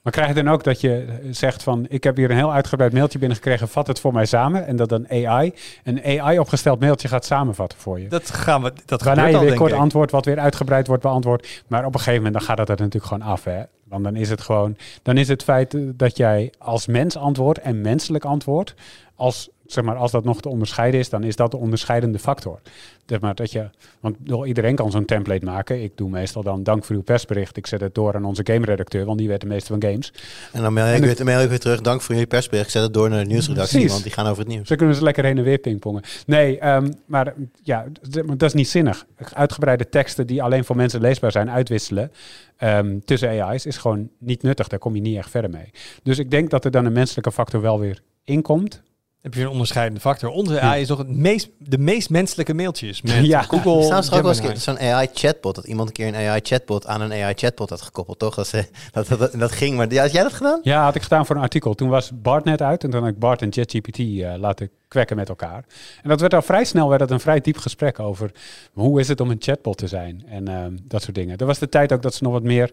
Maar 0.08 0.16
krijg 0.16 0.36
je 0.36 0.44
dan 0.44 0.54
ook 0.54 0.64
dat 0.64 0.82
je 0.82 1.06
zegt 1.32 1.64
van... 1.64 1.86
ik 1.90 2.04
heb 2.04 2.16
hier 2.16 2.30
een 2.30 2.36
heel 2.36 2.54
uitgebreid 2.54 2.94
mailtje 2.94 3.20
binnengekregen... 3.20 3.68
vat 3.68 3.88
het 3.88 4.00
voor 4.00 4.14
mij 4.14 4.26
samen. 4.26 4.68
En 4.68 4.76
dat 4.76 4.90
dan 4.90 5.10
AI 5.10 5.54
een 5.84 6.04
AI-opgesteld 6.04 6.80
mailtje 6.80 7.08
gaat 7.08 7.26
samenvatten 7.26 7.80
voor 7.80 8.00
je. 8.00 8.08
Dat 8.08 8.30
gaan 8.30 8.64
we. 8.64 8.74
Dat 8.86 9.02
Waarna 9.02 9.26
je 9.26 9.38
al, 9.38 9.44
weer 9.44 9.54
kort 9.54 9.72
ik. 9.72 9.78
antwoord, 9.78 10.12
wat 10.12 10.26
weer 10.26 10.40
uitgebreid 10.40 10.88
wordt 10.88 11.04
beantwoord. 11.04 11.64
Maar 11.68 11.86
op 11.86 11.94
een 11.94 12.00
gegeven 12.00 12.24
moment 12.24 12.34
dan 12.34 12.44
gaat 12.44 12.58
dat 12.58 12.70
er 12.70 12.86
natuurlijk 12.86 13.14
gewoon 13.14 13.28
af. 13.32 13.44
Hè? 13.44 13.62
Want 13.84 14.04
dan 14.04 14.16
is 14.16 14.30
het 14.30 14.42
gewoon... 14.42 14.78
Dan 15.02 15.18
is 15.18 15.28
het 15.28 15.44
feit 15.44 15.78
dat 15.80 16.18
jij 16.18 16.54
als 16.58 16.88
mens 16.88 17.18
antwoordt 17.18 17.60
en 17.60 17.82
menselijk 17.82 18.26
antwoord... 18.26 18.76
Als, 19.16 19.50
zeg 19.68 19.84
maar, 19.84 19.96
als 19.96 20.12
dat 20.12 20.24
nog 20.24 20.42
te 20.42 20.50
onderscheiden 20.50 21.00
is, 21.00 21.10
dan 21.10 21.24
is 21.24 21.36
dat 21.36 21.52
de 21.52 21.58
onderscheidende 21.58 22.20
factor. 22.20 22.60
Zeg 23.06 23.20
maar, 23.20 23.36
dat 23.36 23.52
je, 23.52 23.70
want 24.00 24.16
iedereen 24.46 24.76
kan 24.76 24.92
zo'n 24.92 25.06
template 25.06 25.46
maken. 25.46 25.84
Ik 25.84 25.92
doe 25.98 26.10
meestal 26.10 26.44
dan 26.44 26.64
dank 26.64 26.84
voor 26.84 26.96
uw 26.96 27.02
persbericht. 27.02 27.58
Ik 27.58 27.68
zet 27.68 27.82
het 27.82 27.96
door 27.96 28.16
aan 28.16 28.26
onze 28.26 28.42
game-redacteur, 28.44 29.06
want 29.06 29.18
die 29.18 29.28
weet 29.28 29.42
de 29.42 29.48
meeste 29.48 29.68
van 29.68 29.82
games. 29.82 30.14
En 30.52 30.62
dan 30.62 30.74
mail 30.74 30.96
ik, 30.96 31.04
weer, 31.04 31.16
dan 31.16 31.26
mail 31.26 31.42
ik 31.42 31.50
weer 31.50 31.60
terug, 31.60 31.82
dank 31.82 32.02
voor 32.02 32.14
jullie 32.14 32.30
persbericht. 32.30 32.66
Ik 32.66 32.72
zet 32.72 32.84
het 32.84 32.94
door 32.94 33.10
naar 33.10 33.24
de 33.24 33.30
nieuwsredactie, 33.30 33.72
Precies. 33.74 33.92
want 33.92 34.04
die 34.04 34.14
gaan 34.14 34.28
over 34.28 34.40
het 34.40 34.48
nieuws. 34.48 34.68
Zo 34.68 34.76
kunnen 34.76 34.96
ze 34.96 35.04
lekker 35.04 35.24
heen 35.24 35.38
en 35.38 35.44
weer 35.44 35.58
pingpongen. 35.58 36.02
Nee, 36.26 36.60
ehm, 36.60 36.92
maar 37.06 37.34
ja, 37.64 37.86
dat 38.26 38.44
is 38.44 38.54
niet 38.54 38.70
zinnig. 38.70 39.06
Uitgebreide 39.34 39.90
teksten 39.90 40.28
die 40.28 40.44
alleen 40.44 40.66
voor 40.66 40.76
mensen 40.76 41.02
leesbaar 41.02 41.32
zijn, 41.32 41.50
uitwisselen 41.50 42.12
ehm, 42.58 43.00
tussen 43.06 43.30
AI's 43.42 43.66
is 43.66 43.78
gewoon 43.78 44.10
niet 44.20 44.44
nuttig. 44.44 44.68
Daar 44.68 44.80
kom 44.80 44.96
je 44.96 45.02
niet 45.02 45.18
echt 45.18 45.30
verder 45.30 45.50
mee. 45.50 45.72
Dus 46.04 46.20
ik 46.20 46.32
denk 46.32 46.50
dat 46.50 46.66
er 46.66 46.72
dan 46.72 46.86
een 46.86 46.94
menselijke 46.94 47.32
factor 47.32 47.62
wel 47.62 47.80
weer 47.80 48.02
inkomt. 48.24 48.82
Heb 49.22 49.34
je 49.34 49.42
een 49.42 49.48
onderscheidende 49.48 50.00
factor. 50.00 50.30
Onze 50.30 50.60
AI 50.60 50.82
is 50.82 50.88
toch 50.88 50.98
het 50.98 51.10
meest, 51.10 51.50
de 51.58 51.78
meest 51.78 52.10
menselijke 52.10 52.54
mailtjes. 52.54 53.02
Met 53.02 53.14
Ja. 53.26 53.42
Google, 53.42 53.96
Er 53.96 54.04
toch 54.04 54.14
ook 54.14 54.22
wel 54.22 54.50
eens 54.50 54.64
zo'n 54.64 54.80
AI-chatbot. 54.80 55.56
Dat 55.56 55.66
iemand 55.66 55.88
een 55.88 55.94
keer 55.94 56.08
een 56.08 56.16
AI-chatbot 56.16 56.88
aan 56.88 57.02
een 57.02 57.12
AI-chatbot 57.12 57.70
had 57.70 57.82
gekoppeld, 57.82 58.20
toch? 58.20 58.36
Dat, 58.36 58.48
ze, 58.48 58.66
dat, 58.92 59.08
dat, 59.08 59.32
dat 59.32 59.52
ging, 59.52 59.78
maar 59.78 59.94
ja, 59.94 60.02
had 60.02 60.12
jij 60.12 60.24
dat 60.24 60.34
gedaan? 60.34 60.60
Ja, 60.64 60.84
had 60.84 60.96
ik 60.96 61.02
gedaan 61.02 61.26
voor 61.26 61.36
een 61.36 61.42
artikel. 61.42 61.74
Toen 61.74 61.90
was 61.90 62.12
Bart 62.14 62.44
net 62.44 62.62
uit 62.62 62.84
en 62.84 62.90
toen 62.90 63.02
had 63.02 63.10
ik 63.10 63.20
Bart 63.20 63.42
en 63.42 63.54
ChatGPT 63.54 64.00
eh, 64.00 64.34
laten 64.38 64.70
kwekken 64.88 65.16
met 65.16 65.30
elkaar. 65.30 65.66
En 66.02 66.10
dat 66.10 66.20
werd 66.20 66.34
al 66.34 66.42
vrij 66.42 66.66
snel 66.66 66.90
werd 66.90 67.02
het 67.02 67.12
een 67.12 67.20
vrij 67.20 67.42
diep 67.42 67.58
gesprek 67.58 68.00
over 68.00 68.32
hoe 68.74 69.00
is 69.00 69.08
het 69.08 69.22
om 69.22 69.30
een 69.30 69.38
chatbot 69.40 69.78
te 69.78 69.88
zijn 69.88 70.24
en 70.28 70.48
ehm, 70.48 70.78
dat 70.84 71.02
soort 71.02 71.16
dingen. 71.16 71.38
Er 71.38 71.46
was 71.46 71.60
de 71.60 71.70
tijd 71.70 71.94
ook 71.94 72.02
dat 72.02 72.14
ze 72.14 72.24
nog 72.24 72.34
wat 72.34 72.44
meer 72.44 72.72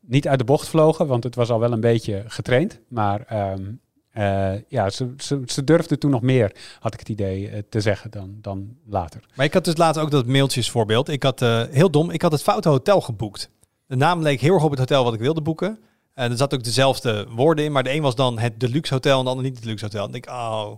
niet 0.00 0.28
uit 0.28 0.38
de 0.38 0.44
bocht 0.44 0.68
vlogen, 0.68 1.06
want 1.06 1.24
het 1.24 1.34
was 1.34 1.50
al 1.50 1.60
wel 1.60 1.72
een 1.72 1.80
beetje 1.80 2.24
getraind. 2.26 2.78
Maar 2.88 3.24
ehm, 3.26 3.62
eh, 4.18 4.60
ja, 4.68 4.90
ze, 4.90 5.14
ze, 5.16 5.42
ze 5.46 5.64
durfden 5.64 5.98
toen 5.98 6.10
nog 6.10 6.22
meer, 6.22 6.52
had 6.80 6.92
ik 6.94 6.98
het 6.98 7.08
idee, 7.08 7.48
eh, 7.48 7.62
te 7.68 7.80
zeggen 7.80 8.10
dan, 8.10 8.38
dan 8.40 8.76
later. 8.86 9.20
Maar 9.34 9.46
ik 9.46 9.54
had 9.54 9.64
dus 9.64 9.76
later 9.76 10.02
ook 10.02 10.10
dat 10.10 10.26
mailtjesvoorbeeld. 10.26 11.08
Ik 11.08 11.22
had, 11.22 11.42
eh, 11.42 11.62
heel 11.70 11.90
dom, 11.90 12.10
ik 12.10 12.22
had 12.22 12.32
het 12.32 12.42
foute 12.42 12.68
hotel 12.68 13.00
geboekt. 13.00 13.50
De 13.86 13.96
naam 13.96 14.22
leek 14.22 14.40
heel 14.40 14.54
erg 14.54 14.64
op 14.64 14.70
het 14.70 14.78
hotel 14.78 15.04
wat 15.04 15.14
ik 15.14 15.20
wilde 15.20 15.40
boeken. 15.40 15.78
En 16.14 16.30
er 16.30 16.36
zat 16.36 16.54
ook 16.54 16.64
dezelfde 16.64 17.26
woorden 17.30 17.64
in, 17.64 17.72
maar 17.72 17.82
de 17.82 17.92
een 17.92 18.02
was 18.02 18.14
dan 18.14 18.38
het 18.38 18.60
deluxe 18.60 18.94
hotel 18.94 19.18
en 19.18 19.24
de 19.24 19.30
ander 19.30 19.44
niet 19.44 19.54
het 19.54 19.62
deluxe 19.62 19.84
hotel. 19.84 20.08
En 20.08 20.14
ik 20.14 20.24
denk, 20.24 20.36
oh, 20.36 20.70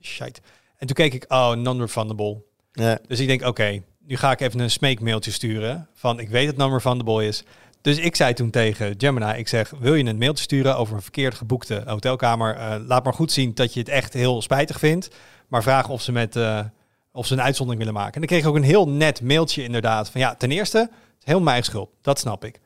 shit. 0.00 0.40
En 0.76 0.86
toen 0.86 0.96
keek 0.96 1.14
ik, 1.14 1.24
oh, 1.28 1.52
non-refundable. 1.52 2.42
Ja. 2.72 2.98
Dus 3.06 3.20
ik 3.20 3.26
denk, 3.26 3.42
oké, 3.42 3.82
nu 3.98 4.16
ga 4.16 4.30
ik 4.30 4.40
even 4.40 4.60
een 4.60 4.70
smeekmailtje 4.70 5.30
sturen 5.30 5.88
van 5.94 6.20
ik 6.20 6.28
weet 6.28 6.46
dat 6.46 6.56
non-refundable 6.56 7.26
is. 7.26 7.44
Dus 7.88 7.98
ik 7.98 8.16
zei 8.16 8.34
toen 8.34 8.50
tegen 8.50 8.94
Gemini, 8.98 9.38
ik 9.38 9.48
zeg, 9.48 9.70
wil 9.78 9.94
je 9.94 10.04
een 10.04 10.18
mailtje 10.18 10.42
sturen 10.42 10.76
over 10.76 10.94
een 10.94 11.02
verkeerd 11.02 11.34
geboekte 11.34 11.82
hotelkamer? 11.86 12.56
Eh, 12.56 12.76
laat 12.86 13.04
maar 13.04 13.14
goed 13.14 13.32
zien 13.32 13.54
dat 13.54 13.74
je 13.74 13.80
het 13.80 13.88
echt 13.88 14.12
heel 14.12 14.42
spijtig 14.42 14.78
vindt, 14.78 15.08
maar 15.46 15.62
vraag 15.62 15.88
of 15.88 16.02
ze 16.02 16.12
met 16.12 16.36
eh, 16.36 16.60
of 17.12 17.26
ze 17.26 17.32
een 17.32 17.42
uitzondering 17.42 17.84
willen 17.84 18.00
maken. 18.00 18.14
En 18.14 18.20
dan 18.20 18.28
kreeg 18.28 18.42
ik 18.42 18.48
ook 18.48 18.56
een 18.56 18.62
heel 18.62 18.88
net 18.88 19.22
mailtje 19.22 19.62
inderdaad 19.62 20.10
van 20.10 20.20
ja, 20.20 20.34
ten 20.34 20.50
eerste, 20.50 20.90
heel 21.22 21.40
mijn 21.40 21.64
schuld, 21.64 21.90
dat 22.02 22.18
snap 22.18 22.44
ik. 22.44 22.60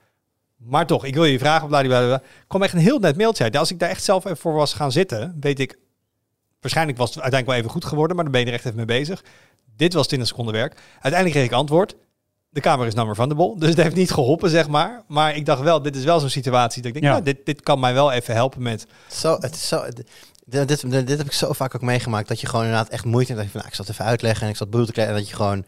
Maar 0.57 0.87
toch, 0.87 1.05
ik 1.05 1.15
wil 1.15 1.25
je 1.25 1.39
vragen. 1.39 1.73
Er 1.73 2.23
kwam 2.47 2.63
echt 2.63 2.73
een 2.73 2.79
heel 2.79 2.99
net 2.99 3.17
mailtje 3.17 3.45
uit. 3.45 3.57
Als 3.57 3.71
ik 3.71 3.79
daar 3.79 3.91
echt 3.91 4.05
zelf 4.05 4.25
even 4.25 4.37
voor 4.37 4.53
was 4.53 4.75
gaan 4.75 4.93
zitten, 4.93 5.37
weet 5.41 5.59
ik, 5.59 5.79
waarschijnlijk 6.61 6.99
was 6.99 7.15
het 7.15 7.23
uiteindelijk 7.23 7.51
wel 7.51 7.61
even 7.61 7.81
goed 7.81 7.91
geworden, 7.91 8.17
maar 8.17 8.25
dan 8.25 8.33
ben 8.33 8.43
je 8.43 8.49
er 8.49 8.55
echt 8.55 8.65
even 8.65 8.77
mee 8.77 8.99
bezig. 8.99 9.25
Dit 9.77 9.93
was 9.93 10.07
20 10.07 10.29
seconden 10.29 10.55
werk. 10.55 10.81
Uiteindelijk 10.93 11.33
kreeg 11.33 11.45
ik 11.45 11.53
antwoord. 11.53 11.97
De 12.53 12.61
kamer 12.61 12.87
is 12.87 12.95
nummer 12.95 13.15
van 13.15 13.29
de 13.29 13.35
bol. 13.35 13.59
Dus 13.59 13.69
het 13.69 13.79
heeft 13.79 13.95
niet 13.95 14.11
geholpen, 14.11 14.51
zeg 14.51 14.69
maar. 14.69 15.03
Maar 15.09 15.37
ik 15.37 15.47
dacht 15.47 15.61
wel, 15.63 15.83
dit 15.83 15.97
is 15.97 16.05
wel 16.05 16.21
zo'n 16.21 16.29
situatie 16.29 16.83
dat 16.83 16.95
ik 16.95 17.01
denk, 17.01 17.13
Ja. 17.13 17.19
ja. 17.19 17.25
dit, 17.25 17.47
dit 17.47 17.61
kan 17.63 17.81
mij 17.81 17.95
wel 17.95 18.13
even 18.13 18.35
helpen 18.35 18.63
met... 18.63 18.87
Zo, 19.11 19.37
het 19.41 19.55
is 19.55 19.69
zo, 19.69 19.85
dit, 20.47 20.69
dit, 20.89 21.09
heb 21.09 21.27
ik 21.27 21.33
zo 21.33 21.53
vaak 21.53 21.75
ook 21.75 21.81
meegemaakt. 21.83 22.29
Dat 22.29 22.41
je 22.41 22.47
gewoon 22.47 22.65
inderdaad 22.65 22.89
echt 22.89 23.05
moeite 23.05 23.33
hebt. 23.33 23.37
Dat 23.37 23.45
je 23.47 23.51
van, 23.53 23.61
nou, 23.61 23.69
ik 23.71 23.75
zal 23.77 23.85
het 23.85 23.95
even 23.95 24.05
uitleggen 24.11 24.43
en 24.43 24.49
ik 24.49 24.57
zal 24.57 24.63
het 24.67 24.71
bedoel 24.71 24.87
te 24.87 24.93
krijgen. 24.93 25.15
En 25.15 25.21
dat 25.21 25.29
je 25.31 25.37
gewoon... 25.37 25.65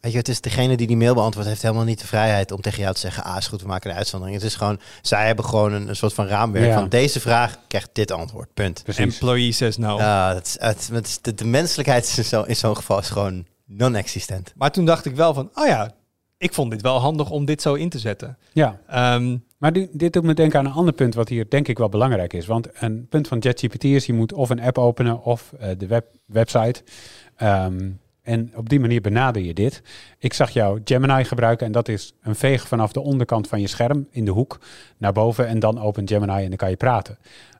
Weet 0.00 0.12
je, 0.12 0.18
het 0.18 0.28
is 0.28 0.40
degene 0.40 0.76
die 0.76 0.86
die 0.86 0.96
mail 0.96 1.14
beantwoordt, 1.14 1.48
heeft 1.48 1.62
helemaal 1.62 1.84
niet 1.84 2.00
de 2.00 2.06
vrijheid 2.06 2.52
om 2.52 2.60
tegen 2.60 2.80
jou 2.80 2.94
te 2.94 3.00
zeggen, 3.00 3.24
ah, 3.24 3.36
is 3.36 3.46
goed, 3.46 3.60
we 3.62 3.66
maken 3.66 3.90
een 3.90 3.96
uitzondering. 3.96 4.38
Het 4.38 4.46
is 4.46 4.54
gewoon, 4.56 4.80
zij 5.02 5.26
hebben 5.26 5.44
gewoon 5.44 5.72
een, 5.72 5.88
een 5.88 5.96
soort 5.96 6.12
van 6.14 6.26
raamwerk 6.26 6.66
Ja. 6.66 6.74
van 6.78 6.88
deze 6.88 7.20
vraag 7.20 7.56
krijgt 7.68 7.88
dit 7.92 8.10
antwoord, 8.10 8.54
punt. 8.54 8.82
Precies. 8.82 9.02
Employee 9.02 9.52
says 9.52 9.76
no. 9.76 9.96
Ja, 9.98 10.34
het, 10.34 10.46
is- 10.78 10.88
het, 10.90 11.18
de, 11.22 11.34
de 11.34 11.44
menselijkheid 11.44 12.04
is 12.04 12.18
in 12.18 12.24
zo- 12.24 12.42
in 12.42 12.56
zo'n 12.56 12.76
geval 12.76 12.98
is 12.98 13.08
gewoon 13.08 13.46
non-existent. 13.66 14.52
Maar 14.56 14.70
toen 14.70 14.84
dacht 14.84 15.04
ik 15.04 15.14
wel 15.16 15.34
van, 15.34 15.50
oh 15.54 15.66
ja, 15.66 15.90
ik 16.38 16.54
vond 16.54 16.70
dit 16.70 16.82
wel 16.82 16.98
handig 16.98 17.30
om 17.30 17.44
dit 17.44 17.62
zo 17.62 17.74
in 17.74 17.88
te 17.88 17.98
zetten. 17.98 18.38
Ja, 18.52 18.80
Ehm, 18.86 19.36
Maar 19.58 19.72
di- 19.72 19.88
dit 19.92 20.12
doet 20.12 20.22
me 20.22 20.34
denken 20.34 20.58
aan 20.58 20.66
een 20.66 20.72
ander 20.72 20.94
punt 20.94 21.14
wat 21.14 21.28
hier 21.28 21.48
denk 21.50 21.68
ik 21.68 21.78
wel 21.78 21.88
belangrijk 21.88 22.32
is. 22.32 22.46
Want 22.46 22.68
een 22.82 23.06
punt 23.08 23.28
van 23.28 23.42
ChatGPT 23.42 23.84
is, 23.84 24.06
je 24.06 24.12
moet 24.12 24.32
of 24.32 24.50
een 24.50 24.60
app 24.60 24.78
openen 24.78 25.22
of 25.22 25.52
eh, 25.58 25.68
de 25.78 25.86
web 25.86 26.06
website. 26.26 26.82
Ehm, 27.36 27.90
en 28.22 28.52
op 28.54 28.68
die 28.68 28.80
manier 28.80 29.00
benader 29.00 29.42
je 29.42 29.54
dit. 29.54 29.82
Ik 30.18 30.32
zag 30.32 30.50
jou 30.50 30.80
Gemini 30.84 31.24
gebruiken 31.24 31.66
en 31.66 31.72
dat 31.72 31.88
is 31.88 32.12
een 32.22 32.34
veeg 32.34 32.68
vanaf 32.68 32.92
de 32.92 33.00
onderkant 33.00 33.48
van 33.48 33.60
je 33.60 33.66
scherm 33.66 34.06
in 34.10 34.24
de 34.24 34.30
hoek 34.30 34.58
naar 34.96 35.12
boven 35.12 35.46
en 35.46 35.58
dan 35.58 35.80
opent 35.80 36.10
Gemini 36.10 36.42
en 36.42 36.48
dan 36.48 36.56
kan 36.56 36.70
je 36.70 36.76
praten. 36.76 37.18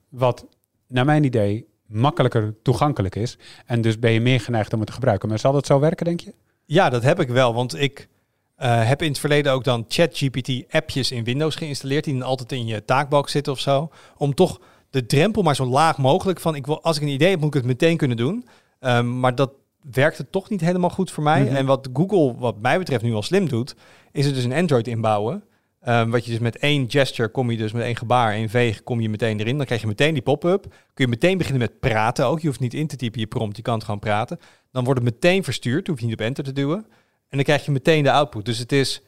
Wat 0.09 0.47
naar 0.87 1.05
mijn 1.05 1.25
idee 1.25 1.67
makkelijker 1.87 2.55
toegankelijk 2.63 3.15
is. 3.15 3.39
En 3.67 3.81
dus 3.81 3.99
ben 3.99 4.11
je 4.13 4.21
meer 4.21 4.41
geneigd 4.41 4.73
om 4.73 4.79
het 4.79 4.89
te 4.89 4.95
gebruiken. 4.95 5.29
Maar 5.29 5.39
zal 5.39 5.53
dat 5.53 5.67
zo 5.67 5.81
werken, 5.81 6.05
denk 6.07 6.21
je? 6.21 6.35
ja, 6.65 6.91
dat 6.91 7.03
heb 7.03 7.21
ik 7.21 7.29
wel, 7.29 7.55
want 7.55 7.81
ik 7.81 8.09
eh, 8.57 8.89
heb 8.89 9.03
in 9.03 9.09
het 9.09 9.19
verleden 9.19 9.53
ook 9.53 9.65
dan 9.65 9.85
ChatGPT-appjes 9.89 11.11
in 11.11 11.25
Windows 11.25 11.57
geïnstalleerd, 11.57 12.05
die 12.05 12.19
dan 12.19 12.23
altijd 12.23 12.53
in 12.53 12.67
je 12.67 12.85
taakbalk 12.85 13.29
zitten 13.29 13.53
of 13.53 13.61
zo, 13.61 13.91
om 14.17 14.35
toch 14.35 14.61
de 14.91 15.07
drempel 15.07 15.43
maar 15.43 15.57
zo 15.57 15.65
laag 15.65 15.99
mogelijk 15.99 16.41
van, 16.41 16.55
ik 16.55 16.67
wil, 16.67 16.83
als 16.83 16.97
ik 16.97 17.03
een 17.03 17.09
idee 17.09 17.31
heb, 17.31 17.39
moet 17.41 17.55
ik 17.55 17.61
het 17.61 17.65
meteen 17.65 17.97
kunnen 17.97 18.17
doen. 18.17 18.47
Ehm, 18.81 19.21
maar 19.21 19.35
dat 19.35 19.51
werkte 19.91 20.31
toch 20.31 20.51
niet 20.51 20.61
helemaal 20.61 20.91
goed 20.91 21.11
voor 21.11 21.23
mij. 21.23 21.43
Mhm. 21.45 21.55
En 21.55 21.67
wat 21.67 21.89
Google, 21.93 22.35
wat 22.39 22.61
mij 22.61 22.79
betreft, 22.79 23.03
nu 23.03 23.15
al 23.15 23.23
slim 23.23 23.49
doet, 23.49 23.75
is 24.13 24.27
er 24.27 24.35
dus 24.35 24.45
een 24.45 24.53
Android 24.53 24.89
inbouwen. 24.89 25.45
Ehm, 25.81 26.11
wat 26.11 26.25
je 26.25 26.31
dus 26.31 26.41
met 26.41 26.57
één 26.59 26.91
gesture 26.91 27.29
kom 27.29 27.51
je 27.51 27.57
dus 27.57 27.73
met 27.73 27.83
één 27.83 27.97
gebaar, 27.97 28.33
één 28.33 28.49
veeg, 28.49 28.83
kom 28.83 29.01
je 29.01 29.09
meteen 29.09 29.41
erin. 29.41 29.57
Dan 29.57 29.67
krijg 29.67 29.81
je 29.81 29.87
meteen 29.87 30.15
die 30.15 30.23
pop-up. 30.23 30.63
Kun 30.95 31.05
je 31.05 31.09
meteen 31.09 31.39
beginnen 31.39 31.63
met 31.63 31.81
praten 31.81 32.27
ook. 32.27 32.41
Je 32.41 32.47
hoeft 32.47 32.61
niet 32.61 32.75
in 32.75 32.87
te 32.87 32.97
typen 32.97 33.21
je 33.21 33.27
prompt, 33.27 33.57
je 33.57 33.63
kan 33.63 33.75
het 33.75 33.85
gewoon 33.85 34.01
praten. 34.01 34.39
Dan 34.73 34.85
wordt 34.85 35.01
het 35.01 35.13
meteen 35.13 35.45
verstuurd, 35.45 35.87
hoef 35.87 36.01
je 36.01 36.05
niet 36.05 36.15
op 36.15 36.21
enter 36.21 36.45
te 36.45 36.53
duwen. 36.53 36.87
En 37.29 37.37
dan 37.37 37.43
krijg 37.45 37.65
je 37.65 37.71
meteen 37.71 38.03
de 38.03 38.11
output. 38.13 38.45
Dus 38.45 38.59
het 38.59 38.73
is 38.73 39.03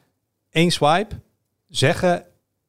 één 0.49 0.71
swipe, 0.71 1.21
zeggen 1.67 2.25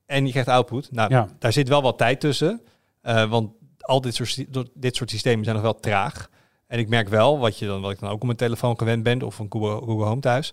en 0.06 0.24
je 0.24 0.30
krijgt 0.30 0.48
output. 0.48 0.92
Nou, 0.92 1.10
Ja. 1.10 1.28
daar 1.38 1.52
zit 1.52 1.68
wel 1.68 1.82
wat 1.82 1.98
tijd 1.98 2.20
tussen. 2.20 2.62
eh, 3.00 3.30
want 3.30 3.50
al 3.78 4.00
dit 4.00 4.14
soort, 4.14 4.44
dit 4.74 4.96
soort 4.96 5.10
systemen 5.10 5.44
zijn 5.44 5.56
nog 5.56 5.64
wel 5.64 5.80
traag. 5.80 6.28
En 6.66 6.78
ik 6.78 6.88
merk 6.88 7.08
wel, 7.08 7.38
wat, 7.38 7.58
je 7.58 7.66
dan, 7.66 7.80
wat 7.80 7.90
ik 7.90 7.98
dan 8.00 8.08
ook 8.08 8.14
op 8.20 8.24
mijn 8.24 8.36
telefoon 8.36 8.78
gewend 8.78 9.02
ben, 9.02 9.22
of 9.22 9.34
van 9.34 9.46
Google, 9.48 9.86
Google 9.86 10.04
Home 10.06 10.20
thuis, 10.20 10.52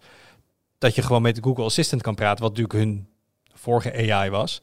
dat 0.78 0.96
je 0.96 1.02
gewoon 1.02 1.22
met 1.22 1.36
de 1.36 1.44
Google 1.44 1.64
Assistant 1.64 2.02
kan 2.02 2.16
praten, 2.16 2.44
wat 2.44 2.50
natuurlijk 2.58 2.80
hun 2.80 3.08
vorige 3.54 4.12
AI 4.14 4.30
was. 4.30 4.62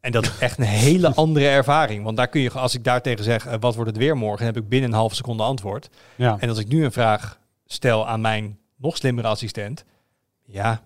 En 0.00 0.12
dat 0.12 0.24
is 0.24 0.38
echt 0.38 0.58
een 0.58 0.64
hele 0.64 1.14
andere 1.24 1.48
ervaring. 1.48 2.04
Want 2.04 2.16
daar 2.16 2.28
kun 2.28 2.40
je, 2.40 2.50
als 2.50 2.74
ik 2.74 2.84
daar 2.84 3.02
tegen 3.02 3.24
zeg, 3.24 3.46
eh, 3.46 3.54
wat 3.60 3.74
wordt 3.74 3.90
het 3.90 3.98
weer 3.98 4.16
morgen, 4.16 4.44
dan 4.44 4.54
heb 4.54 4.62
ik 4.62 4.68
binnen 4.68 4.90
een 4.90 4.96
halve 4.96 5.14
seconde 5.14 5.42
antwoord. 5.42 5.88
Ja. 6.16 6.36
En 6.40 6.48
als 6.48 6.58
ik 6.58 6.68
nu 6.68 6.84
een 6.84 6.92
vraag 6.92 7.40
stel 7.66 8.08
aan 8.08 8.20
mijn 8.20 8.58
nog 8.84 8.96
slimmere 8.96 9.28
assistent, 9.28 9.84
ja, 10.44 10.82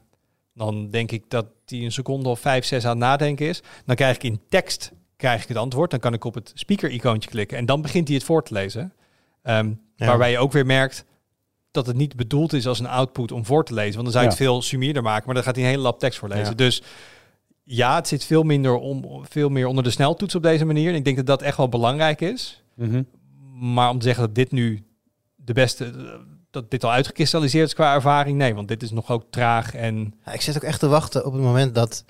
dan 0.55 0.91
denk 0.91 1.11
ik 1.13 1.25
dat 1.29 1.47
die 1.65 1.85
een 1.85 1.93
seconde 1.93 2.29
of 2.29 2.41
vijf, 2.41 2.65
zes 2.65 2.85
aan 2.85 2.91
het 2.91 2.99
nadenken 2.99 3.47
is. 3.47 3.63
Dan 3.85 3.97
krijg 3.97 4.17
ik 4.17 4.23
in 4.23 4.41
tekst 4.49 4.93
krijg 5.17 5.43
ik 5.43 5.49
het 5.49 5.57
antwoord. 5.57 5.91
Dan 5.91 6.01
kan 6.01 6.13
ik 6.15 6.25
op 6.25 6.35
het 6.35 6.53
speaker-icoontje 6.55 7.31
klikken 7.31 7.59
en 7.59 7.67
dan 7.67 7.83
begint 7.83 8.09
hij 8.09 8.17
het 8.17 8.27
voor 8.27 8.45
te 8.45 8.53
lezen. 8.53 8.93
Ehm, 9.43 9.73
Ja. 9.97 10.07
Waarbij 10.07 10.31
je 10.31 10.39
ook 10.39 10.53
weer 10.53 10.67
merkt 10.67 11.05
dat 11.71 11.87
het 11.87 11.97
niet 11.97 12.17
bedoeld 12.17 12.53
is 12.53 12.67
als 12.67 12.79
een 12.79 12.87
output 12.87 13.33
om 13.33 13.45
voor 13.45 13.65
te 13.65 13.75
lezen. 13.75 13.93
Want 13.93 14.05
dan 14.05 14.13
zou 14.13 14.25
je 14.25 14.31
het 14.31 14.39
veel 14.39 14.63
sumierder 14.63 15.03
maken, 15.03 15.27
maar 15.27 15.35
dan 15.35 15.45
gaat 15.45 15.55
hij 15.55 15.65
een 15.65 15.71
hele 15.71 15.83
lap 15.83 15.99
tekst 15.99 16.19
voorlezen. 16.19 16.45
Ja. 16.45 16.55
Dus 16.55 16.83
ja, 17.63 17.95
het 17.95 18.09
zit 18.09 18.25
veel, 18.25 18.43
minder 18.43 18.75
om, 18.75 19.27
veel 19.29 19.49
meer 19.49 19.67
onder 19.67 19.85
de 19.85 19.91
sneltoets 19.91 20.35
op 20.35 20.43
deze 20.43 20.65
manier. 20.65 20.91
En 20.91 20.95
ik 20.97 21.05
denk 21.05 21.17
dat 21.17 21.27
dat 21.27 21.43
echt 21.43 21.57
wel 21.57 21.69
belangrijk 21.69 22.21
is. 22.21 22.63
Mhm. 22.75 23.03
Maar 23.61 23.91
om 23.91 23.99
te 23.99 24.05
zeggen 24.05 24.25
dat 24.25 24.35
dit 24.35 24.53
nu 24.53 24.85
de 25.37 25.53
beste, 25.53 25.93
dat 26.51 26.71
dit 26.71 26.85
al 26.85 26.91
uitgekristalliseerd 26.93 27.67
is 27.67 27.75
qua 27.75 27.95
ervaring, 27.95 28.39
nee, 28.39 28.55
want 28.55 28.69
dit 28.69 28.83
is 28.83 28.91
nog 28.91 29.11
ook 29.11 29.25
traag 29.31 29.75
en 29.75 30.15
Ja, 30.25 30.33
ik 30.33 30.41
zit 30.41 30.57
ook 30.57 30.63
echt 30.63 30.81
te 30.81 30.89
wachten 30.89 31.25
op 31.27 31.33
het 31.33 31.43
moment 31.43 31.75
dat 31.75 32.05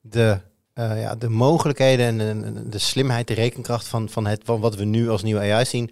de, 0.00 0.38
eh, 0.72 1.00
ja, 1.00 1.14
de 1.14 1.28
mogelijkheden 1.28 2.06
en 2.06 2.18
de, 2.42 2.52
de- 2.52 2.68
de 2.68 2.78
slimheid, 2.78 3.28
de 3.28 3.34
rekenkracht 3.34 3.86
van, 3.88 4.08
van, 4.08 4.26
het, 4.26 4.40
van 4.44 4.60
wat 4.60 4.74
we 4.74 4.84
nu 4.84 5.08
als 5.10 5.22
nieuwe 5.22 5.40
AI 5.52 5.64
zien, 5.64 5.90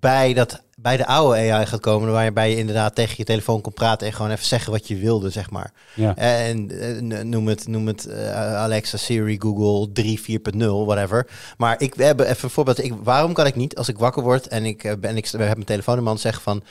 bij, 0.00 0.34
dat, 0.34 0.62
bij 0.82 0.96
de 0.96 1.06
oude 1.06 1.52
AI 1.52 1.66
gaat 1.66 1.80
komen, 1.80 2.12
waarbij 2.12 2.50
je 2.50 2.56
inderdaad 2.56 2.94
tegen 2.94 3.14
je 3.16 3.24
telefoon 3.24 3.60
kon 3.60 3.72
praten 3.72 4.06
en 4.06 4.12
gewoon 4.12 4.30
even 4.30 4.44
zeggen 4.44 4.72
wat 4.72 4.88
je 4.88 4.96
wilde, 4.96 5.30
zeg 5.30 5.50
maar. 5.50 5.72
Ja. 5.94 6.16
En 6.16 6.80
eh, 6.80 7.22
noem 7.22 7.48
het, 7.48 7.68
noem 7.68 7.86
het 7.86 8.06
eh, 8.06 8.56
Alexa, 8.56 8.96
Siri, 8.96 9.40
Google 9.40 9.92
3, 9.92 10.40
4.0, 10.54 10.58
whatever. 10.58 11.26
Maar 11.56 11.80
ik 11.80 11.94
we 11.94 12.04
hebben 12.04 12.26
even 12.26 12.44
een 12.44 12.50
voorbeeld. 12.50 12.84
Ik, 12.84 12.94
waarom 13.02 13.32
kan 13.32 13.46
ik 13.46 13.56
niet, 13.56 13.76
als 13.76 13.88
ik 13.88 13.98
wakker 13.98 14.22
word 14.22 14.48
en 14.48 14.64
ik, 14.64 14.84
eh, 14.84 14.92
ben, 14.98 15.16
ik 15.16 15.26
heb 15.26 15.40
mijn 15.40 15.64
telefoon 15.64 15.96
in 15.96 16.02
mijn 16.02 16.06
hand, 16.16 16.20
zeggen 16.20 16.42
van... 16.42 16.62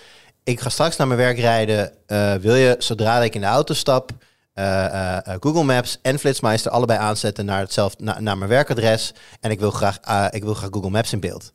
Ik 0.44 0.60
ga 0.60 0.70
straks 0.70 0.98
naar 0.98 1.08
mijn 1.08 1.20
werk 1.20 1.38
rijden. 1.38 1.92
wil 2.42 2.56
je, 2.56 2.76
zodra 2.78 3.24
ik 3.24 3.36
in 3.36 3.42
de 3.42 3.48
auto 3.48 3.74
stap, 3.74 4.12
Google 5.40 5.64
Maps 5.64 6.00
en 6.02 6.20
Flitsmeister 6.20 6.72
allebei 6.72 7.00
aanzetten 7.00 7.46
naar, 7.46 7.60
hetzelfde, 7.60 8.04
na- 8.04 8.20
naar 8.20 8.38
mijn 8.38 8.50
werkadres. 8.50 9.14
En 9.40 9.52
ik 9.52 9.60
wil, 9.60 9.72
graag, 9.72 10.30
ik 10.30 10.44
wil 10.44 10.54
graag 10.54 10.70
Google 10.72 10.90
Maps 10.90 11.14
in 11.14 11.20
beeld. 11.20 11.54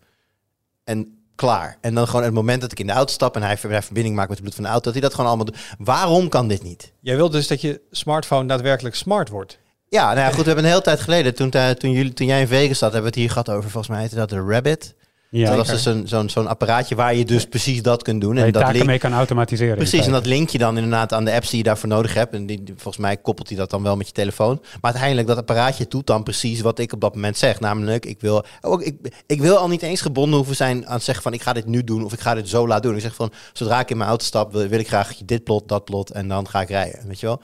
En 0.85 1.16
klaar. 1.37 1.79
En 1.81 1.95
dan 1.95 2.07
gewoon 2.07 2.25
het 2.25 2.33
moment 2.35 2.61
dat 2.61 2.73
ik 2.73 2.81
in 2.81 2.87
de 2.87 2.93
auto 2.93 3.13
stap 3.13 3.37
en 3.37 3.43
hij, 3.43 3.57
ver- 3.57 3.71
hij 3.71 3.83
verbinding 3.83 4.17
maakt 4.17 4.29
met 4.29 4.37
de 4.37 4.43
bloed 4.43 4.55
van 4.55 4.65
de 4.65 4.71
auto, 4.71 4.85
dat 4.85 4.93
hij 4.93 5.03
dat 5.03 5.11
gewoon 5.15 5.27
allemaal 5.27 5.47
doet. 5.47 5.59
Waarom 5.79 6.29
kan 6.29 6.49
dit 6.49 6.63
niet? 6.63 6.93
jij 7.01 7.17
wilt 7.17 7.33
dus 7.33 7.47
dat 7.47 7.61
je 7.61 7.81
smartphone 7.91 8.49
daadwerkelijk 8.49 8.95
smart 8.95 9.29
wordt. 9.29 9.59
Ja, 9.89 10.05
nou 10.07 10.19
ja, 10.19 10.27
goed, 10.27 10.37
we 10.37 10.45
hebben 10.47 10.65
een 10.65 10.71
hele 10.71 10.83
tijd 10.83 11.01
geleden, 11.01 11.35
toen, 11.35 11.51
eh, 11.51 11.71
toen, 11.71 11.91
jullie, 11.91 12.13
toen 12.13 12.27
jij 12.27 12.41
in 12.41 12.47
Vegas 12.47 12.79
zat, 12.79 12.93
hebben 12.93 13.01
we 13.01 13.07
het 13.07 13.27
hier 13.27 13.29
gehad 13.31 13.51
over, 13.51 13.71
volgens 13.71 13.89
mij 13.89 14.01
heette 14.01 14.17
dat 14.17 14.29
de 14.29 14.41
Rabbit. 14.41 14.95
Ja, 15.31 15.47
dat 15.49 15.57
was 15.57 15.67
zeker. 15.83 15.85
dus 15.85 16.01
een- 16.03 16.09
zo'n 16.09 16.29
zo'n 16.29 16.47
apparaatje 16.47 16.95
waar 16.95 17.15
je 17.15 17.25
dus 17.25 17.45
precies 17.47 17.83
dat 17.83 18.03
kunt 18.03 18.21
doen. 18.21 18.31
waar 18.31 18.39
je 18.41 18.47
En 18.47 18.53
dat 18.53 18.61
taken 18.63 18.77
link, 18.77 18.87
mee 18.91 18.99
kan 18.99 19.13
automatiseren. 19.13 19.77
Precies, 19.77 20.07
en 20.07 20.13
dat 20.13 20.27
link 20.27 20.49
je 20.49 20.59
dan 20.59 20.75
inderdaad 20.77 21.13
aan 21.13 21.25
de 21.25 21.33
apps 21.33 21.49
die 21.49 21.59
je 21.59 21.65
daarvoor 21.65 21.89
nodig 21.89 22.15
hebt. 22.15 22.35
En 22.35 22.47
die, 22.47 22.63
volgens 22.67 22.97
mij 22.97 23.17
koppelt 23.17 23.49
hij 23.49 23.57
dat 23.57 23.71
dan 23.71 23.83
wel 23.83 23.97
met 23.97 24.07
je 24.07 24.13
telefoon. 24.13 24.59
Maar 24.63 24.79
uiteindelijk, 24.91 25.27
dat 25.29 25.37
apparaatje 25.37 25.87
doet 25.89 26.07
dan 26.07 26.23
precies 26.23 26.61
wat 26.61 26.79
ik 26.79 26.93
op 26.93 27.01
dat 27.01 27.15
moment 27.15 27.37
zeg. 27.39 27.61
Namelijk, 27.61 28.05
ik 28.07 28.21
wil, 28.21 28.45
ook, 28.61 28.83
ik, 28.83 29.23
ik 29.27 29.41
wil 29.41 29.57
al 29.57 29.69
niet 29.69 29.83
eens 29.83 30.01
gebonden 30.01 30.37
hoeven 30.37 30.57
zijn 30.57 30.87
aan 30.87 30.95
het 30.95 31.03
zeggen 31.03 31.23
van 31.23 31.33
ik 31.33 31.43
ga 31.43 31.53
dit 31.53 31.67
nu 31.67 31.85
doen 31.85 32.05
of 32.05 32.13
ik 32.13 32.21
ga 32.21 32.35
dit 32.35 32.49
zo 32.49 32.67
laten 32.67 32.83
doen. 32.85 32.95
Ik 32.95 33.01
zeg 33.03 33.15
van, 33.15 33.33
zodra 33.53 33.81
ik 33.81 33.91
in 33.91 33.97
mijn 33.97 34.09
auto 34.09 34.25
stap, 34.25 34.53
wil, 34.53 34.67
wil 34.69 34.79
ik 34.79 34.89
graag 34.89 35.13
dit 35.25 35.45
plot, 35.45 35.69
dat 35.69 35.85
plot 35.85 36.11
en 36.11 36.29
dan 36.29 36.49
ga 36.49 36.61
ik 36.61 36.69
rijden. 36.69 37.01
Weet 37.07 37.21
je 37.21 37.27
wel? 37.27 37.41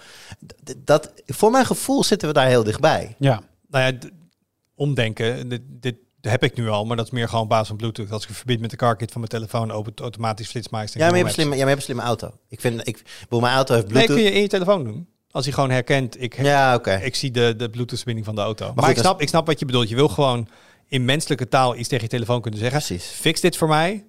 Dat, 0.85 1.13
voor 1.27 1.51
mijn 1.51 1.67
gevoel 1.67 2.05
zitten 2.05 2.29
we 2.29 2.35
daar 2.35 2.47
heel 2.47 2.65
dichtbij. 2.65 3.15
Ja, 3.19 3.43
Nou 3.71 3.85
ja, 3.85 3.99
d- 3.99 4.11
omdenken, 4.75 5.49
dit, 5.49 5.61
dit 5.67 5.97
heb 6.31 6.43
ik 6.43 6.57
nu 6.57 6.69
al, 6.69 6.85
maar 6.85 6.97
dat 6.97 7.07
is 7.07 7.13
meer 7.13 7.29
gewoon 7.29 7.43
op 7.43 7.49
basis 7.49 7.69
van 7.69 7.77
Bluetooth. 7.77 8.11
Als 8.11 8.23
ik 8.23 8.29
het 8.29 8.37
verbind 8.37 8.61
met 8.61 8.71
de 8.71 8.77
carkit 8.77 9.11
van 9.13 9.21
mijn 9.21 9.33
telefoon, 9.33 9.71
opent 9.71 10.01
automatisch 10.01 10.49
flitsmeister. 10.49 11.01
Ja, 11.01 11.07
maar 11.07 11.17
je 11.17 11.25
hebt 11.25 11.37
een 11.37 11.43
slimme, 11.43 11.57
ja, 11.57 11.65
maar 11.65 11.75
je 11.75 11.81
hebt 11.81 11.89
een 11.89 11.95
slimme 11.95 12.23
auto. 12.23 12.39
Ik 12.49 12.61
vind, 12.61 12.89
ik, 12.89 13.03
mijn 13.29 13.55
auto 13.55 13.75
heeft 13.75 13.87
Nee, 13.87 13.93
Bluetooth. 13.95 14.17
kun 14.17 14.25
je 14.25 14.33
in 14.33 14.43
je 14.43 14.49
telefoon 14.49 14.85
doen. 14.85 15.09
Als 15.31 15.45
hij 15.45 15.55
gewoon 15.55 15.71
herkent, 15.71 16.23
ik, 16.23 16.43
Ja, 16.43 16.75
oké. 16.75 16.95
ik 16.95 17.15
zie 17.15 17.31
de, 17.31 17.55
de 17.57 17.71
Bluetooth-verbinding 17.71 18.27
van 18.27 18.35
de 18.35 18.41
auto. 18.41 18.65
Maar, 18.65 18.85
goed, 18.85 18.89
ik, 18.89 18.95
dat 18.95 19.05
snap, 19.05 19.21
ik 19.21 19.29
snap 19.29 19.47
wat 19.47 19.59
je 19.59 19.65
bedoelt. 19.67 19.89
Je 19.89 19.95
wil 19.95 20.09
gewoon 20.09 20.49
in 20.89 21.05
menselijke 21.05 21.49
taal 21.49 21.77
iets 21.77 21.89
tegen 21.89 22.05
je 22.05 22.11
telefoon 22.11 22.41
kunnen 22.41 22.61
zeggen. 22.61 22.79
Precies. 22.83 23.05
Fix 23.05 23.41
dit 23.41 23.57
voor 23.57 23.69
mij. 23.69 24.05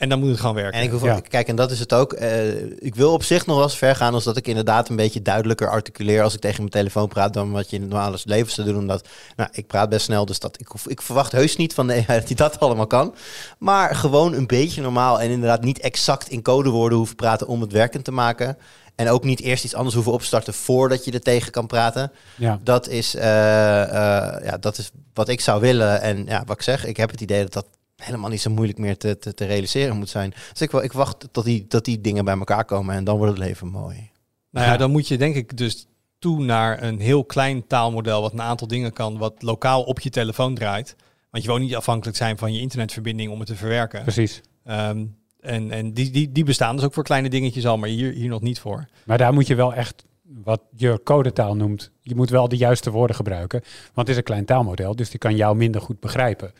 En 0.00 0.08
dan 0.08 0.18
moet 0.18 0.28
het 0.28 0.40
gewoon 0.40 0.54
werken. 0.54 0.78
En 0.78 0.84
ik 0.84 0.90
hoef, 0.90 1.02
Ja. 1.02 1.20
kijk, 1.28 1.48
en 1.48 1.56
dat 1.56 1.70
is 1.70 1.78
het 1.78 1.92
ook. 1.94 2.12
eh, 2.12 2.62
ik 2.78 2.94
wil 2.94 3.12
op 3.12 3.22
zich 3.22 3.46
nog 3.46 3.56
wel 3.56 3.64
eens 3.64 3.76
ver 3.76 3.96
gaan 3.96 4.14
als 4.14 4.24
dat 4.24 4.36
ik 4.36 4.46
inderdaad 4.46 4.88
een 4.88 4.96
beetje 4.96 5.22
duidelijker 5.22 5.70
articuleer 5.70 6.22
als 6.22 6.34
ik 6.34 6.40
tegen 6.40 6.58
mijn 6.58 6.70
telefoon 6.70 7.08
praat 7.08 7.32
dan 7.32 7.50
wat 7.50 7.70
je 7.70 7.76
in 7.76 7.82
het 7.82 7.90
normale 7.90 8.18
leven 8.24 8.52
zou 8.52 8.66
doen. 8.66 8.76
Omdat, 8.78 9.08
nou, 9.36 9.48
ik 9.52 9.66
praat 9.66 9.88
best 9.88 10.04
snel, 10.04 10.26
dus 10.26 10.38
dat 10.38 10.60
ik, 10.60 10.66
hoef, 10.66 10.88
ik 10.88 11.02
verwacht 11.02 11.32
heus 11.32 11.56
niet 11.56 11.74
van 11.74 11.86
de 11.86 11.92
AI 11.92 12.04
dat 12.06 12.26
hij 12.26 12.34
dat 12.36 12.60
allemaal 12.60 12.86
kan. 12.86 13.14
Maar 13.58 13.94
gewoon 13.94 14.32
een 14.32 14.46
beetje 14.46 14.82
normaal 14.82 15.20
en 15.20 15.30
inderdaad 15.30 15.62
niet 15.62 15.80
exact 15.80 16.28
in 16.28 16.42
codewoorden 16.42 16.98
hoeven 16.98 17.16
praten 17.16 17.46
om 17.46 17.60
het 17.60 17.72
werkend 17.72 18.04
te 18.04 18.12
maken. 18.12 18.56
En 18.94 19.08
ook 19.08 19.24
niet 19.24 19.40
eerst 19.40 19.64
iets 19.64 19.74
anders 19.74 19.94
hoeven 19.94 20.12
opstarten 20.12 20.54
voordat 20.54 21.04
je 21.04 21.10
er 21.12 21.20
tegen 21.20 21.52
kan 21.52 21.66
praten. 21.66 22.12
ja. 22.36 22.58
Dat 22.62 22.88
is, 22.88 23.14
eh, 23.14 23.82
eh, 23.82 24.44
ja, 24.44 24.56
dat 24.60 24.78
is 24.78 24.90
wat 25.14 25.28
ik 25.28 25.40
zou 25.40 25.60
willen. 25.60 26.00
En 26.00 26.24
ja, 26.26 26.42
wat 26.46 26.56
ik 26.56 26.62
zeg, 26.62 26.84
ik 26.86 26.96
heb 26.96 27.10
het 27.10 27.20
idee 27.20 27.42
dat 27.42 27.52
dat 27.52 27.66
helemaal 28.00 28.30
niet 28.30 28.40
zo 28.40 28.50
moeilijk 28.50 28.78
meer 28.78 28.96
te, 28.96 29.18
te, 29.18 29.34
te 29.34 29.44
realiseren 29.44 29.96
moet 29.96 30.08
zijn. 30.08 30.32
Dus 30.52 30.60
ik, 30.60 30.72
ik 30.72 30.92
wacht 30.92 31.28
tot 31.32 31.44
die, 31.44 31.64
dat 31.68 31.84
die 31.84 32.00
dingen 32.00 32.24
bij 32.24 32.38
elkaar 32.38 32.64
komen 32.64 32.94
en 32.94 33.04
dan 33.04 33.16
wordt 33.16 33.32
het 33.32 33.42
leven 33.42 33.68
mooi. 33.68 34.10
Nou 34.50 34.66
ja, 34.66 34.72
Ja. 34.72 34.78
dan 34.78 34.90
moet 34.90 35.08
je 35.08 35.18
denk 35.18 35.34
ik 35.34 35.56
dus 35.56 35.86
toe 36.18 36.44
naar 36.44 36.82
een 36.82 37.00
heel 37.00 37.24
klein 37.24 37.66
taalmodel 37.66 38.20
wat 38.20 38.32
een 38.32 38.42
aantal 38.42 38.66
dingen 38.66 38.92
kan, 38.92 39.18
wat 39.18 39.42
lokaal 39.42 39.82
op 39.82 40.00
je 40.00 40.10
telefoon 40.10 40.54
draait. 40.54 40.96
Want 41.30 41.44
je 41.44 41.50
wil 41.50 41.58
niet 41.58 41.76
afhankelijk 41.76 42.16
zijn 42.16 42.38
van 42.38 42.52
je 42.52 42.60
internetverbinding 42.60 43.30
om 43.30 43.38
het 43.38 43.48
te 43.48 43.56
verwerken. 43.56 44.02
precies. 44.02 44.40
Ehm, 44.64 45.04
en 45.40 45.70
en 45.70 45.92
die, 45.92 46.10
die, 46.10 46.32
die 46.32 46.44
bestaan 46.44 46.76
dus 46.76 46.84
ook 46.84 46.92
voor 46.94 47.02
kleine 47.04 47.28
dingetjes 47.28 47.66
al, 47.66 47.76
maar 47.78 47.88
hier, 47.88 48.12
hier 48.12 48.28
nog 48.28 48.40
niet 48.40 48.58
voor. 48.60 48.86
Maar 49.04 49.18
daar 49.18 49.32
moet 49.32 49.46
je 49.46 49.54
wel 49.54 49.74
echt, 49.74 50.04
wat 50.44 50.60
je 50.76 51.00
codetaal 51.04 51.56
noemt, 51.56 51.90
je 52.00 52.14
moet 52.14 52.30
wel 52.30 52.48
de 52.48 52.56
juiste 52.56 52.90
woorden 52.90 53.16
gebruiken. 53.16 53.60
Want 53.60 53.94
het 53.94 54.08
is 54.08 54.16
een 54.16 54.22
klein 54.22 54.44
taalmodel, 54.44 54.96
dus 54.96 55.10
die 55.10 55.18
kan 55.18 55.36
jou 55.36 55.56
minder 55.56 55.80
goed 55.80 56.00
begrijpen. 56.00 56.52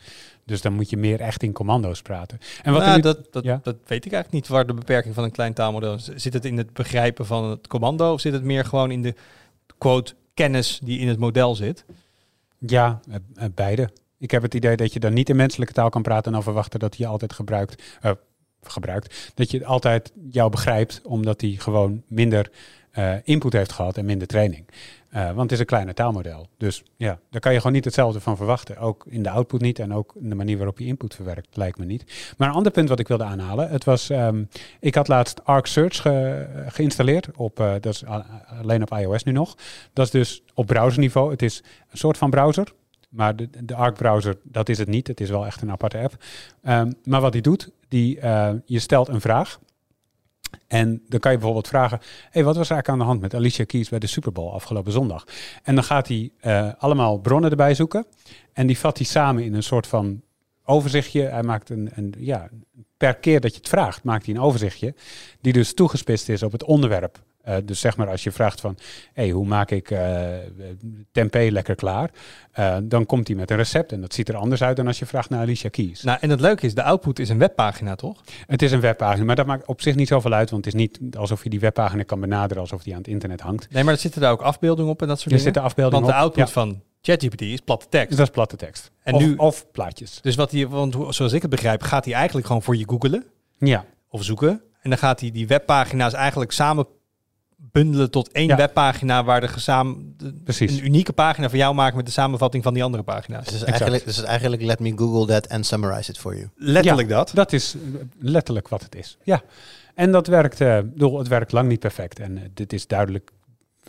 Dus 0.45 0.61
dan 0.61 0.73
moet 0.73 0.89
je 0.89 0.97
meer 0.97 1.19
echt 1.19 1.43
in 1.43 1.51
commando's 1.51 2.01
praten. 2.01 2.37
En 2.63 2.73
wat 2.73 2.81
Nou, 2.81 2.95
nu- 2.95 3.01
dat, 3.01 3.27
dat, 3.31 3.43
ja. 3.43 3.59
dat 3.63 3.75
weet 3.85 4.05
ik 4.05 4.11
eigenlijk 4.11 4.31
niet 4.31 4.47
waar 4.47 4.67
de 4.67 4.73
beperking 4.73 5.15
van 5.15 5.23
een 5.23 5.31
klein 5.31 5.53
taalmodel 5.53 5.93
is. 5.93 6.05
Zit 6.15 6.33
het 6.33 6.45
in 6.45 6.57
het 6.57 6.73
begrijpen 6.73 7.25
van 7.25 7.49
het 7.49 7.67
commando 7.67 8.13
of 8.13 8.21
zit 8.21 8.33
het 8.33 8.43
meer 8.43 8.65
gewoon 8.65 8.91
in 8.91 9.01
de 9.01 9.15
quote 9.77 10.13
kennis 10.33 10.79
die 10.83 10.99
in 10.99 11.07
het 11.07 11.19
model 11.19 11.55
zit? 11.55 11.85
Ja, 12.57 12.99
beide. 13.55 13.89
Ik 14.17 14.31
heb 14.31 14.41
het 14.41 14.53
idee 14.53 14.75
dat 14.75 14.93
je 14.93 14.99
dan 14.99 15.13
niet 15.13 15.29
in 15.29 15.35
menselijke 15.35 15.73
taal 15.73 15.89
kan 15.89 16.01
praten 16.01 16.25
en 16.25 16.31
dan 16.31 16.43
verwachten 16.43 16.79
dat 16.79 16.97
hij 16.97 17.07
altijd 17.07 17.33
gebruikt, 17.33 17.83
eh, 18.01 18.11
gebruikt. 18.61 19.31
Dat 19.35 19.51
je 19.51 19.65
altijd 19.65 20.11
jou 20.29 20.49
begrijpt, 20.49 21.01
omdat 21.03 21.41
hij 21.41 21.49
gewoon 21.57 22.03
minder 22.07 22.51
eh, 22.91 23.13
input 23.23 23.53
heeft 23.53 23.71
gehad 23.71 23.97
en 23.97 24.05
minder 24.05 24.27
training. 24.27 24.65
Eh, 25.09 25.25
want 25.25 25.41
het 25.41 25.51
is 25.51 25.59
een 25.59 25.65
kleine 25.65 25.93
taalmodel. 25.93 26.47
Dus 26.57 26.83
ja, 26.97 27.19
daar 27.29 27.41
kan 27.41 27.51
je 27.51 27.57
gewoon 27.57 27.73
niet 27.73 27.85
hetzelfde 27.85 28.19
van 28.19 28.37
verwachten. 28.37 28.77
Ook 28.77 29.05
in 29.09 29.23
de 29.23 29.29
output 29.29 29.61
niet 29.61 29.79
en 29.79 29.93
ook 29.93 30.15
in 30.19 30.29
de 30.29 30.35
manier 30.35 30.57
waarop 30.57 30.79
je 30.79 30.85
input 30.85 31.15
verwerkt, 31.15 31.57
lijkt 31.57 31.77
me 31.77 31.85
niet. 31.85 32.33
Maar 32.37 32.47
een 32.49 32.53
ander 32.55 32.71
punt 32.71 32.89
wat 32.89 32.99
ik 32.99 33.07
wilde 33.07 33.23
aanhalen. 33.23 33.69
Het 33.69 33.83
was, 33.83 34.09
ehm, 34.09 34.43
ik 34.79 34.95
had 34.95 35.07
laatst 35.07 35.43
Arc 35.45 35.65
Search 35.65 36.01
ge- 36.01 36.63
geïnstalleerd. 36.67 37.27
Op, 37.35 37.59
eh, 37.59 37.71
dat 37.79 37.93
is 37.93 38.03
alleen 38.61 38.81
op 38.81 38.91
iOS 38.97 39.23
nu 39.23 39.31
nog. 39.31 39.55
Dat 39.93 40.05
is 40.05 40.11
dus 40.11 40.43
op 40.53 40.65
browserniveau. 40.65 41.31
Het 41.31 41.41
is 41.41 41.63
een 41.89 41.97
soort 41.97 42.17
van 42.17 42.29
browser. 42.29 42.67
Maar 43.09 43.35
de, 43.35 43.49
de 43.65 43.75
Arc 43.75 43.95
browser, 43.97 44.37
dat 44.43 44.69
is 44.69 44.77
het 44.77 44.87
niet. 44.87 45.07
Het 45.07 45.21
is 45.21 45.29
wel 45.29 45.45
echt 45.45 45.61
een 45.61 45.71
aparte 45.71 45.97
app. 45.97 46.23
Ehm, 46.63 46.91
maar 47.03 47.21
wat 47.21 47.31
die 47.31 47.41
doet, 47.41 47.71
die, 47.87 48.19
je 48.65 48.79
stelt 48.79 49.07
een 49.07 49.21
vraag. 49.21 49.59
En 50.71 51.01
dan 51.07 51.19
kan 51.19 51.31
je 51.31 51.37
bijvoorbeeld 51.37 51.67
vragen: 51.67 51.99
hey, 52.29 52.43
wat 52.43 52.55
was 52.55 52.69
er 52.69 52.71
eigenlijk 52.71 52.87
aan 52.89 52.97
de 52.97 53.03
hand 53.03 53.21
met 53.21 53.33
Alicia 53.33 53.65
Keys 53.65 53.89
bij 53.89 53.99
de 53.99 54.07
Super 54.07 54.31
Bowl 54.31 54.53
afgelopen 54.53 54.91
zondag? 54.91 55.25
En 55.63 55.75
dan 55.75 55.83
gaat 55.83 56.07
hij 56.07 56.31
eh, 56.39 56.69
allemaal 56.77 57.17
bronnen 57.17 57.49
erbij 57.49 57.73
zoeken. 57.73 58.05
En 58.53 58.67
die 58.67 58.77
vat 58.77 58.97
hij 58.97 59.05
samen 59.05 59.43
in 59.43 59.53
een 59.53 59.63
soort 59.63 59.87
van 59.87 60.21
overzichtje. 60.65 61.21
Hij 61.21 61.43
maakt 61.43 61.69
een, 61.69 61.89
een 61.95 62.13
ja, 62.17 62.49
per 62.97 63.15
keer 63.15 63.39
dat 63.39 63.51
je 63.51 63.57
het 63.57 63.69
vraagt, 63.69 64.03
maakt 64.03 64.25
hij 64.25 64.35
een 64.35 64.41
overzichtje. 64.41 64.95
Die 65.41 65.53
dus 65.53 65.73
toegespitst 65.73 66.29
is 66.29 66.43
op 66.43 66.51
het 66.51 66.63
onderwerp. 66.63 67.19
Eh, 67.43 67.55
dus 67.63 67.79
zeg 67.79 67.97
maar 67.97 68.09
als 68.09 68.23
je 68.23 68.31
vraagt 68.31 68.61
van, 68.61 68.77
hey, 69.13 69.29
hoe 69.29 69.45
maak 69.45 69.71
ik 69.71 69.89
tempeh 71.11 71.51
lekker 71.51 71.75
klaar? 71.75 72.09
Eh, 72.51 72.77
dan 72.83 73.05
komt 73.05 73.27
hij 73.27 73.35
met 73.37 73.51
een 73.51 73.57
recept 73.57 73.91
en 73.91 74.01
dat 74.01 74.13
ziet 74.13 74.29
er 74.29 74.35
anders 74.35 74.63
uit 74.63 74.75
dan 74.75 74.87
als 74.87 74.99
je 74.99 75.05
vraagt 75.05 75.29
naar 75.29 75.39
Alicia 75.39 75.69
Keys. 75.69 76.01
Nou, 76.03 76.17
en 76.21 76.29
het 76.29 76.39
leuke 76.39 76.65
is, 76.65 76.73
de 76.75 76.83
output 76.83 77.19
is 77.19 77.29
een 77.29 77.37
webpagina, 77.37 77.95
toch? 77.95 78.21
Het 78.45 78.61
is 78.61 78.71
een 78.71 78.79
webpagina, 78.79 79.25
maar 79.25 79.35
dat 79.35 79.45
maakt 79.45 79.67
op 79.67 79.81
zich 79.81 79.95
niet 79.95 80.07
zoveel 80.07 80.33
uit, 80.33 80.49
want 80.49 80.65
het 80.65 80.73
is 80.73 80.79
niet 80.79 80.99
alsof 81.17 81.43
je 81.43 81.49
die 81.49 81.59
webpagina 81.59 82.03
kan 82.03 82.19
benaderen 82.19 82.61
alsof 82.63 82.83
die 82.83 82.93
aan 82.93 82.99
het 82.99 83.07
internet 83.07 83.41
hangt. 83.41 83.67
Nee, 83.71 83.83
maar 83.83 83.93
er 83.93 83.99
zitten 83.99 84.21
daar 84.21 84.31
ook 84.31 84.41
afbeeldingen 84.41 84.91
op 84.91 85.01
en 85.01 85.07
dat 85.07 85.19
soort 85.19 85.31
Er 85.31 85.37
dingen. 85.37 85.43
zitten 85.45 85.63
afbeeldingen 85.63 86.01
Want 86.03 86.13
de 86.13 86.19
op. 86.19 86.25
output 86.25 86.47
Ja, 86.47 86.53
van 86.53 86.81
ChatGPT 87.01 87.41
is 87.41 87.59
platte 87.59 87.85
tekst. 87.89 88.07
dus 88.07 88.17
dat 88.17 88.27
is 88.27 88.33
platte 88.33 88.55
tekst. 88.55 88.91
En 89.03 89.13
of, 89.13 89.21
nu- 89.21 89.35
of 89.35 89.71
plaatjes. 89.71 90.19
Dus 90.21 90.35
wat 90.35 90.51
hij, 90.51 90.67
want 90.67 90.95
zoals 91.09 91.33
ik 91.33 91.41
het 91.41 91.51
begrijp, 91.51 91.81
gaat 91.81 92.05
hij 92.05 92.13
eigenlijk 92.13 92.47
gewoon 92.47 92.61
voor 92.61 92.75
je 92.77 92.83
googelen 92.87 93.25
Ja, 93.57 93.85
of 94.09 94.23
zoeken. 94.23 94.61
En 94.81 94.89
dan 94.89 94.99
gaat 94.99 95.19
hij 95.19 95.31
die 95.31 95.47
webpagina's 95.47 96.13
eigenlijk 96.13 96.51
samen 96.51 96.87
bundelen 97.71 98.11
tot 98.11 98.31
één 98.31 98.47
Ja. 98.47 98.55
webpagina 98.55 99.23
waar 99.23 99.41
de 99.41 99.47
precies. 100.43 100.71
een 100.77 100.85
unieke 100.85 101.13
pagina 101.13 101.49
voor 101.49 101.57
jou 101.57 101.75
maken 101.75 101.95
met 101.97 102.05
de 102.05 102.11
samenvatting 102.11 102.63
van 102.63 102.73
die 102.73 102.83
andere 102.83 103.03
pagina's. 103.03 103.43
Dus 103.43 103.53
het 103.53 103.61
is 103.61 103.67
Exact. 103.67 103.81
eigenlijk, 103.81 104.05
dus 104.05 104.23
eigenlijk 104.23 104.61
let 104.61 104.79
me 104.79 104.91
google 104.95 105.25
that 105.25 105.49
and 105.49 105.65
summarize 105.65 106.09
it 106.11 106.17
for 106.17 106.35
you. 106.35 106.49
Letterlijk 106.55 107.09
dat. 107.09 107.31
Dat 107.33 107.53
is 107.53 107.73
eh, 107.75 108.01
letterlijk 108.19 108.67
wat 108.67 108.81
het 108.83 108.95
is. 108.95 109.17
Ja. 109.23 109.41
En 109.95 110.11
dat 110.11 110.27
werkt, 110.27 110.61
eh, 110.61 110.79
bedoel, 110.83 111.17
het 111.17 111.27
werkt 111.27 111.51
lang 111.51 111.67
niet 111.67 111.79
perfect. 111.79 112.19
En 112.19 112.37
eh, 112.37 112.43
dit 112.53 112.73
is 112.73 112.87
duidelijk, 112.87 113.31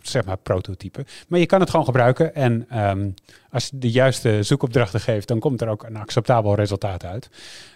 zeg 0.02 0.24
maar, 0.24 0.36
prototype. 0.36 1.04
Maar 1.28 1.38
je 1.38 1.46
kan 1.46 1.60
het 1.60 1.70
gewoon 1.70 1.84
gebruiken. 1.84 2.34
En 2.34 2.66
ehm, 2.68 3.10
als 3.50 3.66
je 3.66 3.78
de 3.78 3.90
juiste 3.90 4.42
zoekopdrachten 4.42 5.00
geeft, 5.00 5.28
dan 5.28 5.38
komt 5.38 5.60
er 5.60 5.68
ook 5.68 5.82
een 5.82 5.96
acceptabel 5.96 6.54
resultaat 6.54 7.04
uit. 7.04 7.30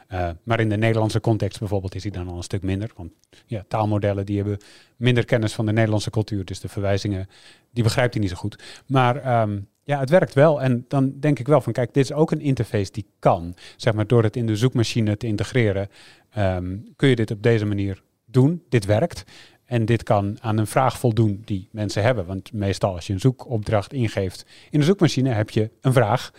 Eh, 0.08 0.28
maar 0.42 0.60
in 0.60 0.68
de 0.68 0.76
Nederlandse 0.76 1.20
context 1.20 1.58
bijvoorbeeld 1.58 1.94
is 1.94 2.02
hij 2.02 2.12
dan 2.12 2.28
al 2.28 2.36
een 2.36 2.42
stuk 2.42 2.62
minder. 2.62 2.90
Want 2.96 3.12
ja, 3.46 3.64
taalmodellen 3.68 4.26
die 4.26 4.36
hebben 4.36 4.58
minder 4.96 5.24
kennis 5.24 5.52
van 5.52 5.66
de 5.66 5.72
Nederlandse 5.72 6.10
cultuur. 6.10 6.44
Dus 6.44 6.60
de 6.60 6.68
verwijzingen, 6.68 7.28
die 7.70 7.82
begrijpt 7.82 8.14
hij 8.14 8.22
niet 8.22 8.32
zo 8.32 8.36
goed. 8.36 8.82
Maar 8.86 9.16
ehm, 9.16 9.58
ja, 9.86 9.98
het 9.98 10.10
werkt 10.10 10.34
wel. 10.34 10.62
En 10.62 10.84
dan 10.88 11.12
denk 11.20 11.38
ik 11.38 11.46
wel 11.46 11.60
van, 11.60 11.72
kijk, 11.72 11.94
dit 11.94 12.04
is 12.04 12.12
ook 12.12 12.30
een 12.30 12.40
interface 12.40 12.92
die 12.92 13.06
kan. 13.18 13.54
Zeg 13.76 13.94
maar, 13.94 14.06
door 14.06 14.22
het 14.22 14.36
in 14.36 14.46
de 14.46 14.56
zoekmachine 14.56 15.16
te 15.16 15.26
integreren, 15.26 15.88
ehm, 16.30 16.76
kun 16.96 17.08
je 17.08 17.16
dit 17.16 17.30
op 17.30 17.42
deze 17.42 17.64
manier 17.64 18.02
doen. 18.24 18.62
Dit 18.68 18.84
werkt. 18.84 19.24
En 19.66 19.84
dit 19.84 20.02
kan 20.02 20.36
aan 20.40 20.58
een 20.58 20.66
vraag 20.66 20.98
voldoen 20.98 21.42
die 21.44 21.68
mensen 21.70 22.02
hebben. 22.02 22.26
Want 22.26 22.52
meestal 22.52 22.94
als 22.94 23.06
je 23.06 23.12
een 23.12 23.20
zoekopdracht 23.20 23.92
ingeeft 23.92 24.46
in 24.70 24.78
de 24.78 24.84
zoekmachine, 24.84 25.30
heb 25.30 25.50
je 25.50 25.70
een 25.80 25.92
vraag, 25.92 26.32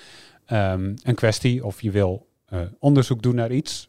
ehm, 0.46 0.96
een 1.04 1.16
kwestie 1.16 1.66
of 1.66 1.82
je 1.82 1.92
wil 1.92 2.26
eh, 2.46 2.60
onderzoek 2.80 3.22
doen 3.22 3.36
naar 3.36 3.52
iets. 3.52 3.88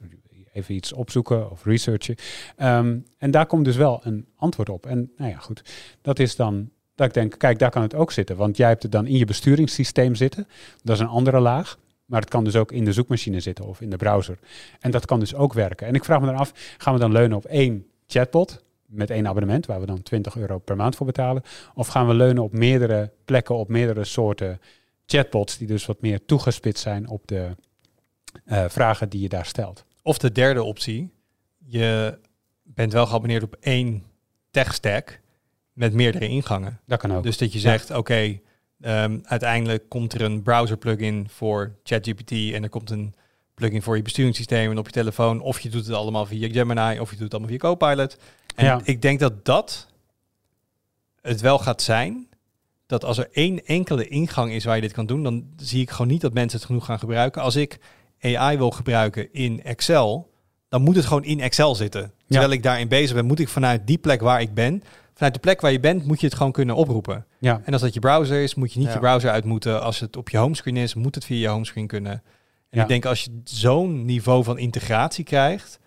Even 0.52 0.74
iets 0.74 0.92
opzoeken 0.92 1.50
of 1.50 1.64
researchen. 1.64 2.16
Ehm, 2.56 2.98
en 3.18 3.30
daar 3.30 3.46
komt 3.46 3.64
dus 3.64 3.76
wel 3.76 4.00
een 4.04 4.26
antwoord 4.36 4.68
op. 4.68 4.86
En 4.86 5.12
nou 5.16 5.30
ja, 5.30 5.36
goed. 5.38 5.62
Dat 6.02 6.18
is 6.18 6.36
dan 6.36 6.70
dat 6.94 7.06
ik 7.06 7.14
denk, 7.14 7.38
kijk, 7.38 7.58
daar 7.58 7.70
kan 7.70 7.82
het 7.82 7.94
ook 7.94 8.12
zitten. 8.12 8.36
Want 8.36 8.56
jij 8.56 8.68
hebt 8.68 8.82
het 8.82 8.92
dan 8.92 9.06
in 9.06 9.16
je 9.16 9.24
besturingssysteem 9.24 10.14
zitten. 10.14 10.46
Dat 10.82 10.94
is 10.94 11.02
een 11.02 11.08
andere 11.08 11.40
laag. 11.40 11.78
Maar 12.04 12.20
het 12.20 12.30
kan 12.30 12.44
dus 12.44 12.56
ook 12.56 12.72
in 12.72 12.84
de 12.84 12.92
zoekmachine 12.92 13.40
zitten 13.40 13.64
of 13.64 13.80
in 13.80 13.90
de 13.90 13.96
browser. 13.96 14.38
En 14.80 14.90
dat 14.90 15.06
kan 15.06 15.20
dus 15.20 15.34
ook 15.34 15.52
werken. 15.52 15.86
En 15.86 15.94
ik 15.94 16.04
vraag 16.04 16.20
me 16.20 16.26
dan 16.26 16.36
af, 16.36 16.52
gaan 16.78 16.94
we 16.94 17.00
dan 17.00 17.12
leunen 17.12 17.36
op 17.36 17.44
één 17.44 17.86
chatbot 18.06 18.64
met 18.88 19.10
één 19.10 19.26
abonnement, 19.26 19.66
waar 19.66 19.80
we 19.80 19.86
dan 19.86 20.02
20 20.02 20.36
euro 20.36 20.58
per 20.58 20.76
maand 20.76 20.96
voor 20.96 21.06
betalen? 21.06 21.42
Of 21.74 21.88
gaan 21.88 22.06
we 22.06 22.14
leunen 22.14 22.42
op 22.42 22.52
meerdere 22.52 23.12
plekken, 23.24 23.54
op 23.54 23.68
meerdere 23.68 24.04
soorten 24.04 24.60
chatbots, 25.06 25.58
die 25.58 25.66
dus 25.66 25.86
wat 25.86 26.00
meer 26.00 26.24
toegespitst 26.24 26.82
zijn 26.82 27.08
op 27.08 27.26
de 27.26 27.56
eh, 28.44 28.64
vragen 28.68 29.08
die 29.08 29.20
je 29.20 29.28
daar 29.28 29.46
stelt? 29.46 29.84
Of 30.02 30.18
de 30.18 30.32
derde 30.32 30.62
optie, 30.62 31.10
je 31.58 32.18
bent 32.62 32.92
wel 32.92 33.06
geabonneerd 33.06 33.42
op 33.42 33.56
één 33.60 34.02
tech 34.50 34.74
stack 34.74 35.20
met 35.72 35.92
meerdere 35.92 36.28
ingangen. 36.28 36.80
Dat 36.86 36.98
kan 36.98 37.12
ook. 37.12 37.22
Dus 37.22 37.38
dat 37.38 37.52
je 37.52 37.58
zegt, 37.58 37.90
oké, 37.90 38.40
ehm, 38.80 39.18
uiteindelijk 39.22 39.88
komt 39.88 40.12
er 40.14 40.22
een 40.22 40.42
browser 40.42 40.76
plugin 40.76 41.28
voor 41.28 41.74
ChatGPT 41.82 42.30
en 42.30 42.62
er 42.62 42.68
komt 42.68 42.90
een 42.90 43.14
plugin 43.58 43.82
voor 43.82 43.96
je 43.96 44.02
besturingssysteem 44.02 44.70
en 44.70 44.78
op 44.78 44.86
je 44.86 44.92
telefoon. 44.92 45.40
Of 45.40 45.60
je 45.60 45.68
doet 45.68 45.86
het 45.86 45.94
allemaal 45.94 46.26
via 46.26 46.48
Gemini, 46.52 46.98
of 47.00 47.10
je 47.10 47.14
doet 47.16 47.24
het 47.24 47.32
allemaal 47.32 47.50
via 47.50 47.58
Copilot. 47.58 48.16
En 48.54 48.64
Ja. 48.64 48.80
ik 48.84 49.02
denk 49.02 49.20
dat 49.20 49.44
dat 49.44 49.86
het 51.22 51.40
wel 51.40 51.58
gaat 51.58 51.82
zijn. 51.82 52.26
Dat 52.86 53.04
als 53.04 53.18
er 53.18 53.28
één 53.32 53.64
enkele 53.66 54.08
ingang 54.08 54.52
is 54.52 54.64
waar 54.64 54.74
je 54.76 54.80
dit 54.82 54.92
kan 54.92 55.06
doen, 55.06 55.22
dan 55.22 55.44
zie 55.56 55.80
ik 55.82 55.90
gewoon 55.90 56.06
niet 56.10 56.20
dat 56.20 56.32
mensen 56.32 56.58
het 56.58 56.66
genoeg 56.66 56.84
gaan 56.84 56.98
gebruiken. 56.98 57.42
Als 57.42 57.56
ik 57.56 57.78
AI 58.20 58.56
wil 58.56 58.70
gebruiken 58.70 59.32
in 59.32 59.62
Excel, 59.62 60.30
dan 60.68 60.82
moet 60.82 60.96
het 60.96 61.04
gewoon 61.06 61.24
in 61.24 61.40
Excel 61.40 61.74
zitten. 61.74 62.12
Terwijl 62.28 62.50
ik 62.52 62.62
daarin 62.62 62.88
bezig 62.88 63.14
ben, 63.14 63.24
moet 63.26 63.38
ik 63.38 63.48
vanuit 63.48 63.86
die 63.86 63.98
plek 63.98 64.20
waar 64.20 64.40
ik 64.40 64.54
ben, 64.54 64.82
vanuit 65.14 65.34
de 65.34 65.40
plek 65.40 65.60
waar 65.60 65.72
je 65.72 65.80
bent, 65.80 66.04
moet 66.06 66.20
je 66.20 66.26
het 66.26 66.34
gewoon 66.36 66.52
kunnen 66.52 66.74
oproepen. 66.76 67.26
Ja, 67.38 67.60
En 67.64 67.72
als 67.72 67.82
dat 67.82 67.94
je 67.94 68.00
browser 68.00 68.42
is, 68.42 68.54
moet 68.54 68.72
je 68.72 68.78
niet 68.78 68.88
Ja. 68.88 68.94
je 68.94 69.00
browser 69.00 69.30
uit 69.30 69.44
moeten. 69.44 69.82
Als 69.82 70.00
het 70.00 70.16
op 70.16 70.28
je 70.28 70.36
homescreen 70.38 70.76
is, 70.76 70.94
moet 70.94 71.14
het 71.14 71.24
via 71.24 71.36
je 71.38 71.48
homescreen 71.48 71.86
kunnen. 71.86 72.22
En 72.70 72.76
Ja. 72.78 72.82
ik 72.82 72.88
denk 72.88 73.04
als 73.04 73.24
je 73.24 73.40
zo'n 73.44 74.04
niveau 74.04 74.44
van 74.44 74.58
integratie 74.58 75.24
krijgt, 75.24 75.78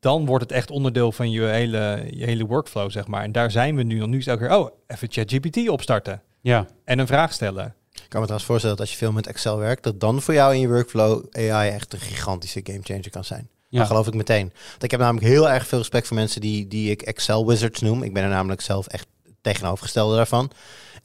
dan 0.00 0.26
wordt 0.26 0.42
het 0.42 0.52
echt 0.52 0.70
onderdeel 0.70 1.12
van 1.12 1.30
je 1.30 1.42
hele, 1.42 2.06
je 2.10 2.24
hele 2.24 2.46
workflow, 2.46 2.90
zeg 2.90 3.06
maar. 3.06 3.22
En 3.22 3.32
daar 3.32 3.50
zijn 3.50 3.76
we 3.76 3.82
nu. 3.82 3.98
Dan 3.98 4.10
nu 4.10 4.18
is 4.18 4.26
het 4.26 4.34
elke 4.34 4.48
keer, 4.48 4.58
oh, 4.58 4.70
even 4.86 5.08
ChatGPT 5.10 5.68
opstarten 5.68 6.22
ja. 6.40 6.66
en 6.84 6.98
een 6.98 7.06
vraag 7.06 7.32
stellen. 7.32 7.74
Ik 7.92 8.08
kan 8.08 8.20
me 8.20 8.26
trouwens 8.26 8.44
voorstellen 8.44 8.76
dat 8.76 8.86
als 8.86 8.90
je 8.94 8.98
veel 9.04 9.12
met 9.12 9.26
Excel 9.26 9.58
werkt, 9.58 9.82
dat 9.82 10.00
dan 10.00 10.22
voor 10.22 10.34
jou 10.34 10.54
in 10.54 10.60
je 10.60 10.68
workflow 10.68 11.24
AI 11.32 11.70
echt 11.70 11.92
een 11.92 11.98
gigantische 11.98 12.60
gamechanger 12.62 13.10
kan 13.10 13.24
zijn. 13.24 13.48
Ja. 13.68 13.78
Dat 13.78 13.86
geloof 13.86 14.06
ik 14.06 14.14
meteen. 14.14 14.52
Want 14.70 14.82
ik 14.82 14.90
heb 14.90 15.00
namelijk 15.00 15.26
heel 15.26 15.50
erg 15.50 15.66
veel 15.66 15.78
respect 15.78 16.06
voor 16.06 16.16
mensen 16.16 16.40
die, 16.40 16.68
die 16.68 16.90
ik 16.90 17.02
Excel 17.02 17.46
wizards 17.46 17.80
noem. 17.80 18.02
Ik 18.02 18.12
ben 18.12 18.22
er 18.22 18.28
namelijk 18.28 18.60
zelf 18.60 18.86
echt 18.86 19.06
tegenovergestelde 19.40 20.16
daarvan. 20.16 20.50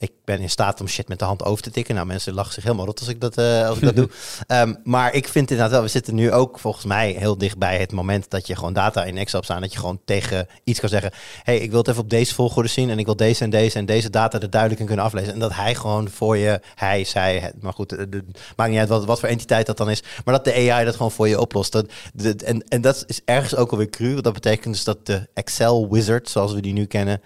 Ik 0.02 0.12
ben 0.24 0.40
in 0.40 0.50
staat 0.50 0.80
om 0.80 0.88
shit 0.88 1.08
met 1.08 1.18
de 1.18 1.24
hand 1.24 1.44
over 1.44 1.62
te 1.62 1.70
tikken. 1.70 1.94
Nou, 1.94 2.06
mensen 2.06 2.34
lachen 2.34 2.52
zich 2.52 2.62
helemaal 2.62 2.86
rot 2.86 2.98
als 2.98 3.08
ik 3.08 3.20
dat, 3.20 3.36
eh, 3.36 3.68
als 3.68 3.76
ik 3.78 3.84
dat 3.84 3.96
doe. 3.96 4.08
Ehm, 4.46 4.74
maar 4.84 5.14
ik 5.14 5.28
vind 5.28 5.50
inderdaad 5.50 5.74
wel, 5.74 5.82
we 5.82 5.88
zitten 5.88 6.14
nu 6.14 6.32
ook 6.32 6.58
volgens 6.58 6.84
mij 6.84 7.10
heel 7.18 7.38
dicht 7.38 7.58
bij 7.58 7.78
het 7.78 7.92
moment 7.92 8.30
dat 8.30 8.46
je 8.46 8.56
gewoon 8.56 8.72
data 8.72 9.04
in 9.04 9.18
Excel 9.18 9.42
staan. 9.42 9.60
Dat 9.60 9.72
je 9.72 9.78
gewoon 9.78 10.00
tegen 10.04 10.46
iets 10.64 10.80
kan 10.80 10.88
zeggen. 10.88 11.10
hey, 11.42 11.58
ik 11.58 11.70
wil 11.70 11.78
het 11.78 11.88
even 11.88 12.02
op 12.02 12.10
deze 12.10 12.34
volgorde 12.34 12.68
zien. 12.68 12.90
En 12.90 12.98
ik 12.98 13.04
wil 13.04 13.16
deze 13.16 13.44
en 13.44 13.50
deze 13.50 13.78
en 13.78 13.86
deze 13.86 14.10
data 14.10 14.40
er 14.40 14.50
duidelijk 14.50 14.80
in 14.80 14.86
kunnen 14.86 15.04
aflezen. 15.04 15.32
En 15.32 15.38
dat 15.38 15.54
hij 15.54 15.74
gewoon 15.74 16.08
voor 16.08 16.36
je, 16.36 16.60
hij, 16.74 17.04
zij, 17.04 17.38
het, 17.38 17.62
maar 17.62 17.72
goed, 17.72 17.88
de, 17.88 18.08
de- 18.08 18.24
maakt 18.56 18.70
niet 18.70 18.78
uit 18.78 18.88
wat, 18.88 19.04
wat 19.04 19.20
voor 19.20 19.28
entiteit 19.28 19.66
dat 19.66 19.76
dan 19.76 19.90
is. 19.90 20.02
Maar 20.24 20.34
dat 20.34 20.44
de 20.44 20.70
AI 20.72 20.84
dat 20.84 20.96
gewoon 20.96 21.12
voor 21.12 21.28
je 21.28 21.40
oplost. 21.40 21.72
Dat, 21.72 21.86
de, 22.14 22.36
en, 22.44 22.68
en 22.68 22.80
dat 22.80 23.04
is 23.06 23.20
ergens 23.24 23.56
ook 23.56 23.70
alweer 23.70 23.90
cru. 23.90 24.10
Want 24.12 24.24
dat 24.24 24.32
betekent 24.32 24.74
dus 24.74 24.84
dat 24.84 25.06
de 25.06 25.28
Excel 25.34 25.88
wizard, 25.90 26.28
zoals 26.28 26.52
we 26.52 26.60
die 26.60 26.72
nu 26.72 26.84
kennen, 26.84 27.20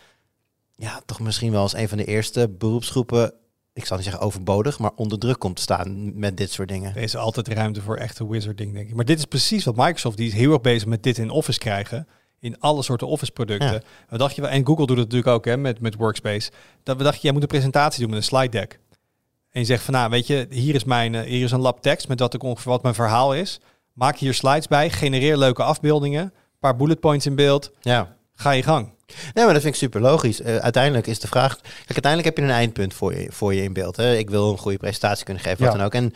ja, 0.76 1.00
toch 1.06 1.20
misschien 1.20 1.52
wel 1.52 1.60
als 1.62 1.74
een 1.74 1.88
van 1.88 1.98
de 1.98 2.04
eerste 2.04 2.48
beroepsgroepen, 2.48 3.32
ik 3.72 3.86
zal 3.86 3.96
niet 3.96 4.06
zeggen 4.06 4.24
overbodig, 4.24 4.78
maar 4.78 4.90
onder 4.96 5.18
druk 5.18 5.38
komt 5.38 5.56
te 5.56 5.62
staan 5.62 6.18
met 6.18 6.36
dit 6.36 6.50
soort 6.50 6.68
dingen. 6.68 6.94
Er 6.94 7.02
is 7.02 7.16
altijd 7.16 7.48
ruimte 7.48 7.82
voor 7.82 7.96
echte 7.96 8.28
wizarding, 8.28 8.72
denk 8.72 8.88
ik. 8.88 8.94
Maar 8.94 9.04
dit 9.04 9.18
is 9.18 9.24
precies 9.24 9.64
wat 9.64 9.76
Microsoft, 9.76 10.16
die 10.16 10.26
is 10.26 10.32
heel 10.34 10.52
erg 10.52 10.60
bezig 10.60 10.88
met 10.88 11.02
dit 11.02 11.18
in 11.18 11.30
Office 11.30 11.58
krijgen. 11.58 12.08
In 12.40 12.60
alle 12.60 12.82
soorten 12.82 13.06
Office 13.06 13.32
producten. 13.32 13.72
Ja. 13.72 13.80
Wat 14.08 14.18
dacht 14.18 14.34
je, 14.34 14.40
wel- 14.40 14.50
en 14.50 14.66
Google 14.66 14.86
doet 14.86 14.96
het 14.96 15.06
natuurlijk 15.06 15.36
ook 15.36 15.44
hè, 15.44 15.56
met, 15.56 15.80
met 15.80 15.94
Workspace. 15.94 16.50
Dat 16.82 16.96
we 16.96 17.02
dachten, 17.02 17.20
jij 17.22 17.32
moet 17.32 17.42
een 17.42 17.48
presentatie 17.48 18.00
doen 18.00 18.10
met 18.10 18.18
een 18.18 18.24
slide 18.24 18.48
deck. 18.48 18.80
En 19.50 19.60
je 19.60 19.66
zegt 19.66 19.84
van, 19.84 19.94
nou 19.94 20.10
weet 20.10 20.26
je, 20.26 20.46
hier 20.50 20.74
is, 20.74 20.84
mijn, 20.84 21.14
eh, 21.14 21.22
hier 21.22 21.44
is 21.44 21.50
een 21.52 21.60
lab 21.60 21.82
tekst 21.82 22.08
met 22.08 22.20
wat, 22.20 22.34
ik 22.34 22.42
ongeveer, 22.42 22.70
wat 22.72 22.82
mijn 22.82 22.94
verhaal 22.94 23.34
is. 23.34 23.60
Maak 23.92 24.16
hier 24.16 24.34
slides 24.34 24.66
bij, 24.68 24.90
genereer 24.90 25.36
leuke 25.36 25.62
afbeeldingen. 25.62 26.22
Een 26.22 26.32
paar 26.60 26.76
bullet 26.76 27.00
points 27.00 27.26
in 27.26 27.34
beeld. 27.34 27.70
Ja. 27.80 28.15
Ga 28.36 28.50
je 28.50 28.62
gang. 28.62 28.94
Nee, 29.34 29.44
maar 29.44 29.52
dat 29.54 29.62
vind 29.62 29.74
ik 29.74 29.80
super 29.80 30.00
logisch. 30.00 30.40
Eh, 30.40 30.56
uiteindelijk 30.56 31.06
is 31.06 31.20
de 31.20 31.26
vraag. 31.26 31.56
Kijk, 31.60 31.72
uiteindelijk 31.86 32.24
heb 32.24 32.36
je 32.36 32.42
een 32.52 32.58
eindpunt 32.58 32.94
voor 32.94 33.14
je, 33.14 33.26
voor 33.30 33.54
je 33.54 33.62
in 33.62 33.72
beeld. 33.72 33.96
Hè? 33.96 34.16
Ik 34.16 34.30
wil 34.30 34.50
een 34.50 34.58
goede 34.58 34.78
presentatie 34.78 35.24
kunnen 35.24 35.42
geven, 35.42 35.58
wat 35.64 35.72
Ja. 35.72 35.76
dan 35.78 35.86
ook. 35.86 35.94
En 35.94 36.12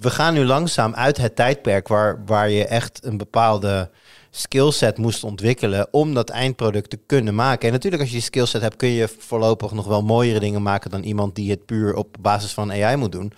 we 0.00 0.10
gaan 0.10 0.34
nu 0.34 0.44
langzaam 0.44 0.94
uit 0.94 1.16
het 1.16 1.36
tijdperk 1.36 1.88
waar, 1.88 2.22
waar 2.26 2.50
je 2.50 2.66
echt 2.66 3.00
een 3.04 3.16
bepaalde 3.16 3.90
skillset 4.30 4.98
moest 4.98 5.24
ontwikkelen 5.24 5.88
om 5.90 6.14
dat 6.14 6.30
eindproduct 6.30 6.90
te 6.90 6.98
kunnen 7.06 7.34
maken. 7.34 7.66
En 7.66 7.72
natuurlijk, 7.74 8.02
als 8.02 8.10
je 8.10 8.16
die 8.18 8.26
skillset 8.26 8.62
hebt, 8.62 8.76
kun 8.76 8.88
je 8.88 9.08
voorlopig 9.18 9.72
nog 9.72 9.86
wel 9.86 10.02
mooiere 10.02 10.40
dingen 10.40 10.62
maken 10.62 10.90
dan 10.90 11.02
iemand 11.02 11.34
die 11.34 11.50
het 11.50 11.66
puur 11.66 11.94
op 11.94 12.16
basis 12.20 12.52
van 12.52 12.72
AI 12.72 12.96
moet 12.96 13.12
doen. 13.12 13.32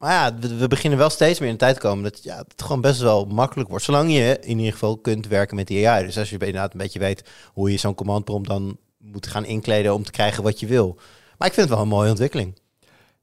Maar 0.00 0.12
ja, 0.12 0.34
we, 0.38 0.56
we 0.56 0.68
beginnen 0.68 0.98
wel 0.98 1.10
steeds 1.10 1.38
meer 1.38 1.48
in 1.48 1.54
de 1.54 1.60
tijd 1.60 1.74
te 1.74 1.80
komen 1.80 2.02
dat 2.04 2.22
ja, 2.22 2.36
het 2.36 2.62
gewoon 2.62 2.80
best 2.80 3.00
wel 3.00 3.24
makkelijk 3.24 3.68
wordt. 3.68 3.84
Zolang 3.84 4.12
je 4.12 4.38
in 4.40 4.56
ieder 4.58 4.72
geval 4.72 4.96
kunt 4.96 5.26
werken 5.26 5.56
met 5.56 5.66
die 5.66 5.88
AI. 5.88 6.04
Dus 6.04 6.18
als 6.18 6.30
je 6.30 6.38
inderdaad 6.38 6.72
een 6.72 6.78
beetje 6.78 6.98
weet 6.98 7.28
hoe 7.52 7.70
je 7.70 7.76
zo'n 7.76 7.94
command 7.94 8.24
prompt 8.24 8.48
dan 8.48 8.76
moet 8.98 9.26
gaan 9.26 9.44
inkleden 9.44 9.94
om 9.94 10.04
te 10.04 10.10
krijgen 10.10 10.42
wat 10.42 10.60
je 10.60 10.66
wil. 10.66 10.94
Maar 11.38 11.48
ik 11.48 11.54
vind 11.54 11.66
het 11.68 11.74
wel 11.74 11.84
een 11.84 11.90
mooie 11.92 12.08
ontwikkeling. 12.10 12.58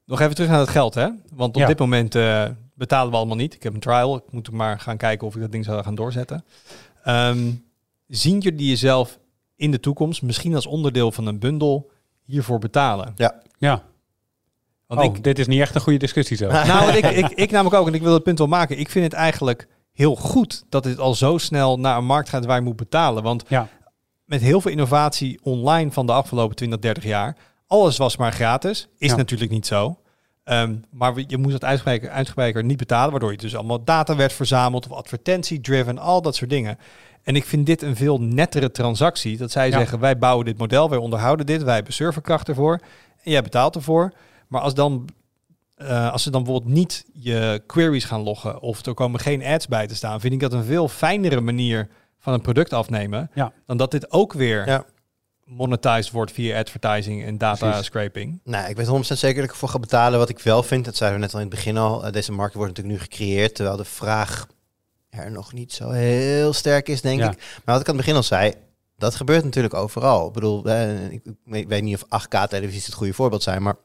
Nog 0.05 0.19
even 0.21 0.35
terug 0.35 0.49
naar 0.49 0.59
het 0.59 0.69
geld, 0.69 0.93
hè? 0.93 1.07
Want 1.33 1.55
op 1.55 1.61
Ja. 1.61 1.67
dit 1.67 1.79
moment 1.79 2.15
eh, 2.15 2.45
betalen 2.73 3.11
we 3.11 3.17
allemaal 3.17 3.35
niet. 3.35 3.53
Ik 3.53 3.63
heb 3.63 3.73
een 3.73 3.79
trial. 3.79 4.15
Ik 4.15 4.31
moet 4.31 4.51
maar 4.51 4.79
gaan 4.79 4.97
kijken 4.97 5.27
of 5.27 5.35
ik 5.35 5.41
dat 5.41 5.51
ding 5.51 5.65
zou 5.65 5.83
gaan 5.83 5.95
doorzetten. 5.95 6.45
Ehm, 7.03 7.51
zien 8.07 8.39
jullie 8.39 8.67
jezelf 8.69 9.19
in 9.55 9.71
de 9.71 9.79
toekomst 9.79 10.21
misschien 10.21 10.55
als 10.55 10.65
onderdeel 10.65 11.11
van 11.11 11.25
een 11.25 11.39
bundel 11.39 11.91
hiervoor 12.23 12.59
betalen? 12.59 13.13
Ja. 13.57 13.83
Want 14.87 14.99
oh, 15.01 15.05
ik, 15.15 15.23
dit 15.23 15.39
is 15.39 15.47
niet 15.47 15.61
echt 15.61 15.75
een 15.75 15.81
goede 15.81 15.99
discussie 15.99 16.37
zo. 16.37 16.47
nou, 16.51 16.91
ik, 16.91 17.05
ik, 17.05 17.29
ik 17.29 17.51
namelijk 17.51 17.75
ook, 17.81 17.87
en 17.87 17.93
ik 17.93 18.01
wil 18.01 18.13
het 18.13 18.23
punt 18.23 18.37
wel 18.37 18.47
maken. 18.47 18.79
Ik 18.79 18.89
vind 18.89 19.05
het 19.05 19.13
eigenlijk 19.13 19.67
heel 19.93 20.15
goed 20.15 20.63
dat 20.69 20.83
dit 20.83 20.99
al 20.99 21.13
zo 21.13 21.37
snel 21.37 21.79
naar 21.79 21.97
een 21.97 22.05
markt 22.05 22.29
gaat 22.29 22.45
waar 22.45 22.57
je 22.57 22.63
moet 22.63 22.75
betalen. 22.75 23.23
Want 23.23 23.43
Ja. 23.47 23.67
met 24.25 24.41
heel 24.41 24.61
veel 24.61 24.71
innovatie 24.71 25.39
online 25.43 25.91
van 25.91 26.05
de 26.05 26.11
afgelopen 26.11 26.55
20, 26.55 26.79
30 26.79 27.03
jaar, 27.03 27.35
alles 27.67 27.97
was 27.97 28.17
maar 28.17 28.31
gratis. 28.31 28.87
Is 28.97 29.09
Ja. 29.09 29.15
natuurlijk 29.15 29.51
niet 29.51 29.65
zo. 29.67 29.97
Ehm, 30.43 30.75
maar 30.91 31.13
je 31.27 31.37
moest 31.37 31.53
het 31.53 31.63
uitgebreider 32.09 32.63
niet 32.63 32.77
betalen, 32.77 33.11
waardoor 33.11 33.31
je 33.31 33.37
dus 33.37 33.55
allemaal 33.55 33.83
data 33.83 34.15
werd 34.15 34.33
verzameld 34.33 34.85
of 34.89 34.97
advertentie-driven, 34.97 35.97
al 35.97 36.21
dat 36.21 36.35
soort 36.35 36.49
dingen. 36.49 36.77
En 37.23 37.35
ik 37.35 37.45
vind 37.45 37.65
dit 37.65 37.81
een 37.81 37.95
veel 37.95 38.21
nettere 38.21 38.71
transactie. 38.71 39.37
Dat 39.37 39.51
zij 39.51 39.69
Ja. 39.69 39.77
zeggen, 39.77 39.99
wij 39.99 40.17
bouwen 40.17 40.45
dit 40.45 40.57
model, 40.57 40.89
wij 40.89 40.97
onderhouden 40.99 41.45
dit, 41.45 41.63
wij 41.63 41.75
hebben 41.75 41.93
serverkracht 41.93 42.47
ervoor 42.47 42.79
en 43.23 43.31
jij 43.31 43.41
betaalt 43.41 43.75
ervoor. 43.75 44.11
Maar 44.47 44.61
als 44.61 44.73
dan 44.73 45.09
eh, 45.75 46.11
als 46.11 46.23
ze 46.23 46.29
dan 46.31 46.43
bijvoorbeeld 46.43 46.73
niet 46.73 47.05
je 47.13 47.63
queries 47.65 48.03
gaan 48.05 48.21
loggen 48.21 48.59
of 48.61 48.85
er 48.85 48.93
komen 48.93 49.19
geen 49.19 49.43
ads 49.43 49.67
bij 49.67 49.87
te 49.87 49.95
staan, 49.95 50.19
vind 50.19 50.33
ik 50.33 50.39
dat 50.39 50.53
een 50.53 50.63
veel 50.63 50.87
fijnere 50.87 51.41
manier 51.41 51.87
van 52.19 52.33
een 52.33 52.41
product 52.41 52.73
afnemen 52.73 53.29
Ja. 53.33 53.51
dan 53.65 53.77
dat 53.77 53.91
dit 53.91 54.11
ook 54.11 54.33
weer 54.33 54.67
Ja. 54.67 54.85
monetized 55.45 56.11
wordt 56.11 56.31
via 56.31 56.59
advertising 56.59 57.23
en 57.25 57.37
data 57.37 57.67
Precies. 57.67 57.85
scraping. 57.85 58.39
Nou, 58.43 58.69
ik 58.69 58.75
weet 58.75 58.87
100% 58.87 59.19
zeker 59.19 59.35
dat 59.35 59.45
ik 59.45 59.51
ervoor 59.51 59.69
ga 59.69 59.79
betalen. 59.79 60.19
Wat 60.19 60.29
ik 60.29 60.39
wel 60.39 60.63
vind, 60.63 60.85
dat 60.85 60.95
zeiden 60.95 61.19
we 61.19 61.25
net 61.25 61.33
al 61.35 61.41
in 61.41 61.45
het 61.47 61.55
begin 61.55 61.77
al, 61.77 62.05
eh, 62.05 62.11
deze 62.11 62.31
markt 62.31 62.53
wordt 62.53 62.69
natuurlijk 62.69 62.97
nu 62.99 63.03
gecreëerd, 63.09 63.55
terwijl 63.55 63.77
de 63.77 63.85
vraag 63.85 64.47
er 65.09 65.31
nog 65.31 65.53
niet 65.53 65.73
zo 65.73 65.89
heel 65.89 66.53
sterk 66.53 66.89
is, 66.89 67.01
denk 67.01 67.19
Ja. 67.19 67.31
ik. 67.31 67.37
Maar 67.37 67.75
wat 67.75 67.81
ik 67.81 67.87
aan 67.89 67.95
het 67.95 68.05
begin 68.05 68.15
al 68.15 68.23
zei, 68.23 68.53
dat 68.97 69.15
gebeurt 69.15 69.43
natuurlijk 69.43 69.73
overal. 69.73 70.27
Ik 70.27 70.33
bedoel, 70.33 70.65
eh, 70.65 71.11
ik, 71.11 71.21
ik 71.45 71.67
weet 71.67 71.83
niet 71.83 71.95
of 71.95 72.03
8K-televisies 72.09 72.85
het 72.85 72.95
goede 72.95 73.13
voorbeeld 73.13 73.43
zijn, 73.43 73.61
maar 73.61 73.75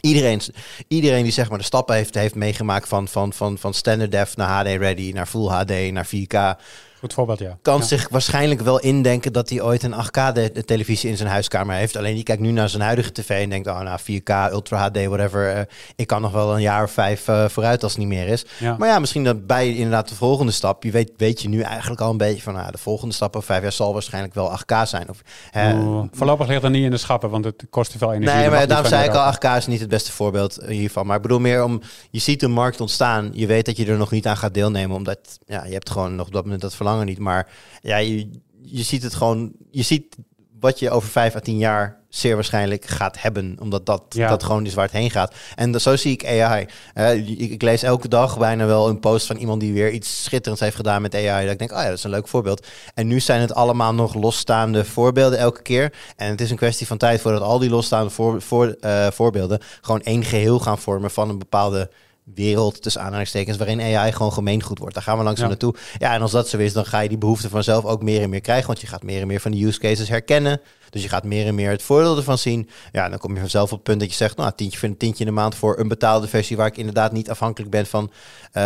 iedereen, 0.00 0.40
iedereen 0.88 1.22
die 1.22 1.32
zeg 1.32 1.48
maar 1.48 1.58
de 1.58 1.64
stappen 1.64 1.94
heeft, 1.94 2.14
heeft 2.14 2.34
meegemaakt 2.34 2.88
van, 2.88 3.08
van, 3.08 3.32
van, 3.32 3.58
van 3.58 3.74
standard 3.74 4.10
def 4.10 4.36
naar 4.36 4.48
HD 4.48 4.76
ready, 4.80 5.10
naar 5.12 5.26
full 5.26 5.48
HD, 5.48 5.92
naar 5.92 6.06
4K, 6.06 6.62
Goed 6.98 7.12
voorbeeld, 7.12 7.38
ja. 7.38 7.58
kan 7.62 7.78
Ja. 7.78 7.84
zich 7.84 8.08
waarschijnlijk 8.08 8.60
wel 8.60 8.78
indenken 8.80 9.32
dat 9.32 9.48
hij 9.48 9.62
ooit 9.62 9.82
een 9.82 9.94
8K-televisie 9.94 11.10
in 11.10 11.16
zijn 11.16 11.28
huiskamer 11.28 11.74
heeft. 11.76 11.96
Alleen 11.96 12.14
die 12.14 12.22
kijkt 12.22 12.42
nu 12.42 12.50
naar 12.50 12.68
zijn 12.68 12.82
huidige 12.82 13.12
tv 13.12 13.42
en 13.42 13.50
denkt, 13.50 13.68
oh 13.68 13.80
nou 13.80 13.98
4K, 14.00 14.52
Ultra 14.52 14.78
HD, 14.88 15.04
whatever. 15.04 15.54
eh, 15.54 15.62
ik 15.96 16.06
kan 16.06 16.22
nog 16.22 16.32
wel 16.32 16.54
een 16.54 16.60
jaar 16.60 16.82
of 16.82 16.90
vijf 16.90 17.28
eh, 17.28 17.48
vooruit 17.48 17.82
als 17.82 17.92
het 17.92 18.00
niet 18.00 18.08
meer 18.08 18.26
is. 18.28 18.44
Ja. 18.58 18.76
Maar 18.78 18.88
ja, 18.88 18.98
misschien 18.98 19.24
dat 19.24 19.46
bij 19.46 19.74
inderdaad 19.74 20.08
de 20.08 20.14
volgende 20.14 20.52
stap. 20.52 20.82
Je 20.82 20.90
weet, 20.90 21.10
weet 21.16 21.42
je 21.42 21.48
nu 21.48 21.60
eigenlijk 21.60 22.00
al 22.00 22.10
een 22.10 22.16
beetje 22.16 22.42
van, 22.42 22.54
nou, 22.54 22.70
de 22.70 22.78
volgende 22.78 23.14
stap 23.14 23.36
over 23.36 23.48
vijf 23.48 23.62
jaar 23.62 23.72
zal 23.72 23.92
waarschijnlijk 23.92 24.34
wel 24.34 24.58
8K 24.58 24.74
zijn. 24.86 25.08
Of, 25.08 25.20
Oeh, 25.56 26.04
voorlopig 26.12 26.46
ligt 26.48 26.62
er 26.62 26.70
niet 26.70 26.84
in 26.84 26.90
de 26.90 26.96
schappen, 26.96 27.30
want 27.30 27.44
het 27.44 27.66
kost 27.70 27.94
veel 27.98 28.12
energie. 28.12 28.36
Nee, 28.40 28.50
maar 28.50 28.66
daarom 28.66 28.86
zei 28.86 29.04
ik 29.04 29.14
al, 29.14 29.24
Europa. 29.24 29.54
8K 29.54 29.58
is 29.58 29.66
niet 29.66 29.80
het 29.80 29.88
beste 29.88 30.12
voorbeeld 30.12 30.58
hiervan. 30.66 31.06
Maar 31.06 31.16
ik 31.16 31.22
bedoel 31.22 31.38
meer 31.40 31.64
om, 31.64 31.80
je 32.10 32.18
ziet 32.20 32.42
een 32.42 32.50
markt 32.52 32.80
ontstaan. 32.80 33.30
Je 33.32 33.46
weet 33.46 33.66
dat 33.66 33.76
je 33.76 33.86
er 33.86 33.96
nog 33.96 34.10
niet 34.10 34.26
aan 34.26 34.36
gaat 34.36 34.54
deelnemen, 34.54 34.96
omdat 34.96 35.18
ja, 35.46 35.64
je 35.64 35.72
hebt 35.72 35.90
gewoon 35.90 36.14
nog 36.14 36.26
op 36.26 36.32
dat 36.32 36.42
moment 36.42 36.60
dat 36.60 36.70
verlangen 36.70 36.86
niet. 36.96 37.18
Maar 37.18 37.48
ja, 37.80 37.96
je, 37.96 38.30
je 38.62 38.82
ziet 38.82 39.02
het 39.02 39.14
gewoon, 39.14 39.52
je 39.70 39.82
ziet 39.82 40.16
wat 40.60 40.78
je 40.78 40.90
over 40.90 41.08
vijf 41.08 41.34
à 41.36 41.40
tien 41.40 41.58
jaar 41.58 41.96
zeer 42.08 42.34
waarschijnlijk 42.34 42.84
gaat 42.84 43.22
hebben. 43.22 43.56
Omdat 43.60 43.86
dat, 43.86 44.02
Ja. 44.08 44.28
dat 44.28 44.42
gewoon 44.42 44.66
is 44.66 44.74
waar 44.74 44.84
het 44.84 44.92
heen 44.94 45.10
gaat. 45.10 45.34
En 45.54 45.72
dat- 45.72 45.82
zo 45.82 45.96
zie 45.96 46.12
ik 46.12 46.26
AI. 46.26 46.66
Eh, 46.94 47.14
ik, 47.16 47.38
ik 47.50 47.62
lees 47.62 47.82
elke 47.82 48.08
dag 48.08 48.38
bijna 48.38 48.66
wel 48.66 48.88
een 48.88 49.00
post 49.00 49.26
van 49.26 49.36
iemand 49.36 49.60
die 49.60 49.72
weer 49.72 49.90
iets 49.90 50.22
schitterends 50.24 50.60
heeft 50.62 50.76
gedaan 50.76 51.02
met 51.02 51.14
AI. 51.14 51.42
Dat 51.44 51.52
ik 51.52 51.58
denk, 51.58 51.72
oh 51.72 51.78
ja, 51.78 51.84
dat 51.88 51.96
is 51.98 52.04
een 52.04 52.10
leuk 52.10 52.28
voorbeeld. 52.28 52.66
En 52.94 53.06
nu 53.06 53.20
zijn 53.20 53.40
het 53.40 53.54
allemaal 53.54 53.94
nog 53.94 54.14
losstaande 54.14 54.84
voorbeelden 54.84 55.38
elke 55.38 55.62
keer. 55.62 55.92
En 56.16 56.30
het 56.30 56.40
is 56.40 56.50
een 56.50 56.56
kwestie 56.56 56.86
van 56.86 56.96
tijd 56.98 57.20
voordat 57.20 57.42
al 57.42 57.58
die 57.58 57.70
losstaande 57.70 58.10
voor, 58.10 58.42
voor, 58.42 58.66
eh, 58.80 59.06
voorbeelden 59.10 59.60
gewoon 59.80 60.02
één 60.02 60.24
geheel 60.24 60.58
gaan 60.58 60.78
vormen 60.78 61.10
van 61.10 61.28
een 61.28 61.38
bepaalde 61.38 61.90
wereld, 62.34 62.82
tussen 62.82 63.02
aanhalingstekens, 63.02 63.56
waarin 63.56 63.80
AI 63.80 64.12
gewoon 64.12 64.32
gemeengoed 64.32 64.78
wordt. 64.78 64.94
Daar 64.94 65.02
gaan 65.02 65.18
we 65.18 65.24
langzaam 65.24 65.44
Ja. 65.44 65.50
naartoe. 65.50 65.74
Ja, 65.98 66.14
en 66.14 66.20
als 66.22 66.30
dat 66.30 66.48
zo 66.48 66.56
is, 66.58 66.72
dan 66.72 66.86
ga 66.86 67.00
je 67.00 67.08
die 67.08 67.18
behoefte 67.18 67.48
vanzelf 67.48 67.84
ook 67.84 68.02
meer 68.02 68.22
en 68.22 68.30
meer 68.30 68.40
krijgen, 68.40 68.66
want 68.66 68.80
je 68.80 68.86
gaat 68.86 69.02
meer 69.02 69.20
en 69.20 69.26
meer 69.26 69.40
van 69.40 69.50
die 69.50 69.66
use 69.66 69.78
cases 69.78 70.08
herkennen. 70.08 70.60
Dus 70.90 71.02
je 71.02 71.08
gaat 71.08 71.24
meer 71.24 71.46
en 71.46 71.54
meer 71.54 71.70
het 71.70 71.82
voordeel 71.82 72.16
ervan 72.16 72.38
zien. 72.38 72.68
Ja, 72.92 73.08
dan 73.08 73.18
kom 73.18 73.34
je 73.34 73.40
vanzelf 73.40 73.64
op 73.70 73.76
het 73.76 73.82
punt 73.82 74.00
dat 74.00 74.08
je 74.10 74.16
zegt, 74.16 74.36
nou, 74.36 74.52
tientje 74.56 74.78
voor 74.78 74.88
een 74.88 74.96
tientje 74.96 75.24
in 75.24 75.30
de 75.30 75.36
maand 75.40 75.54
voor 75.54 75.78
een 75.78 75.88
betaalde 75.88 76.28
versie, 76.28 76.56
waar 76.56 76.66
ik 76.66 76.76
inderdaad 76.76 77.12
niet 77.12 77.30
afhankelijk 77.30 77.70
ben 77.70 77.86
van 77.86 78.10
eh, 78.52 78.62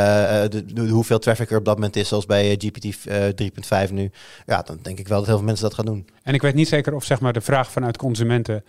de, 0.49 0.65
de- 0.67 0.89
hoeveel 0.89 1.19
traffic 1.19 1.51
er 1.51 1.59
op 1.59 1.65
dat 1.65 1.75
moment 1.75 1.97
is, 1.97 2.09
zoals 2.09 2.27
bij 2.27 2.57
GPT 2.59 3.07
eh, 3.07 3.85
3.5 3.87 3.93
nu. 3.93 4.11
Ja, 4.47 4.63
dan 4.63 4.79
denk 4.83 4.99
ik 4.99 5.09
wel 5.09 5.19
dat 5.19 5.27
heel 5.27 5.37
veel 5.37 5.47
mensen 5.47 5.65
dat 5.65 5.75
gaan 5.75 5.85
doen. 5.85 6.07
En 6.23 6.35
ik 6.35 6.43
weet 6.43 6.55
niet 6.55 6.69
zeker 6.69 6.95
of 6.95 7.05
zeg 7.05 7.21
maar, 7.21 7.33
de 7.33 7.41
vraag 7.41 7.71
vanuit 7.71 7.97
consumenten 7.97 8.65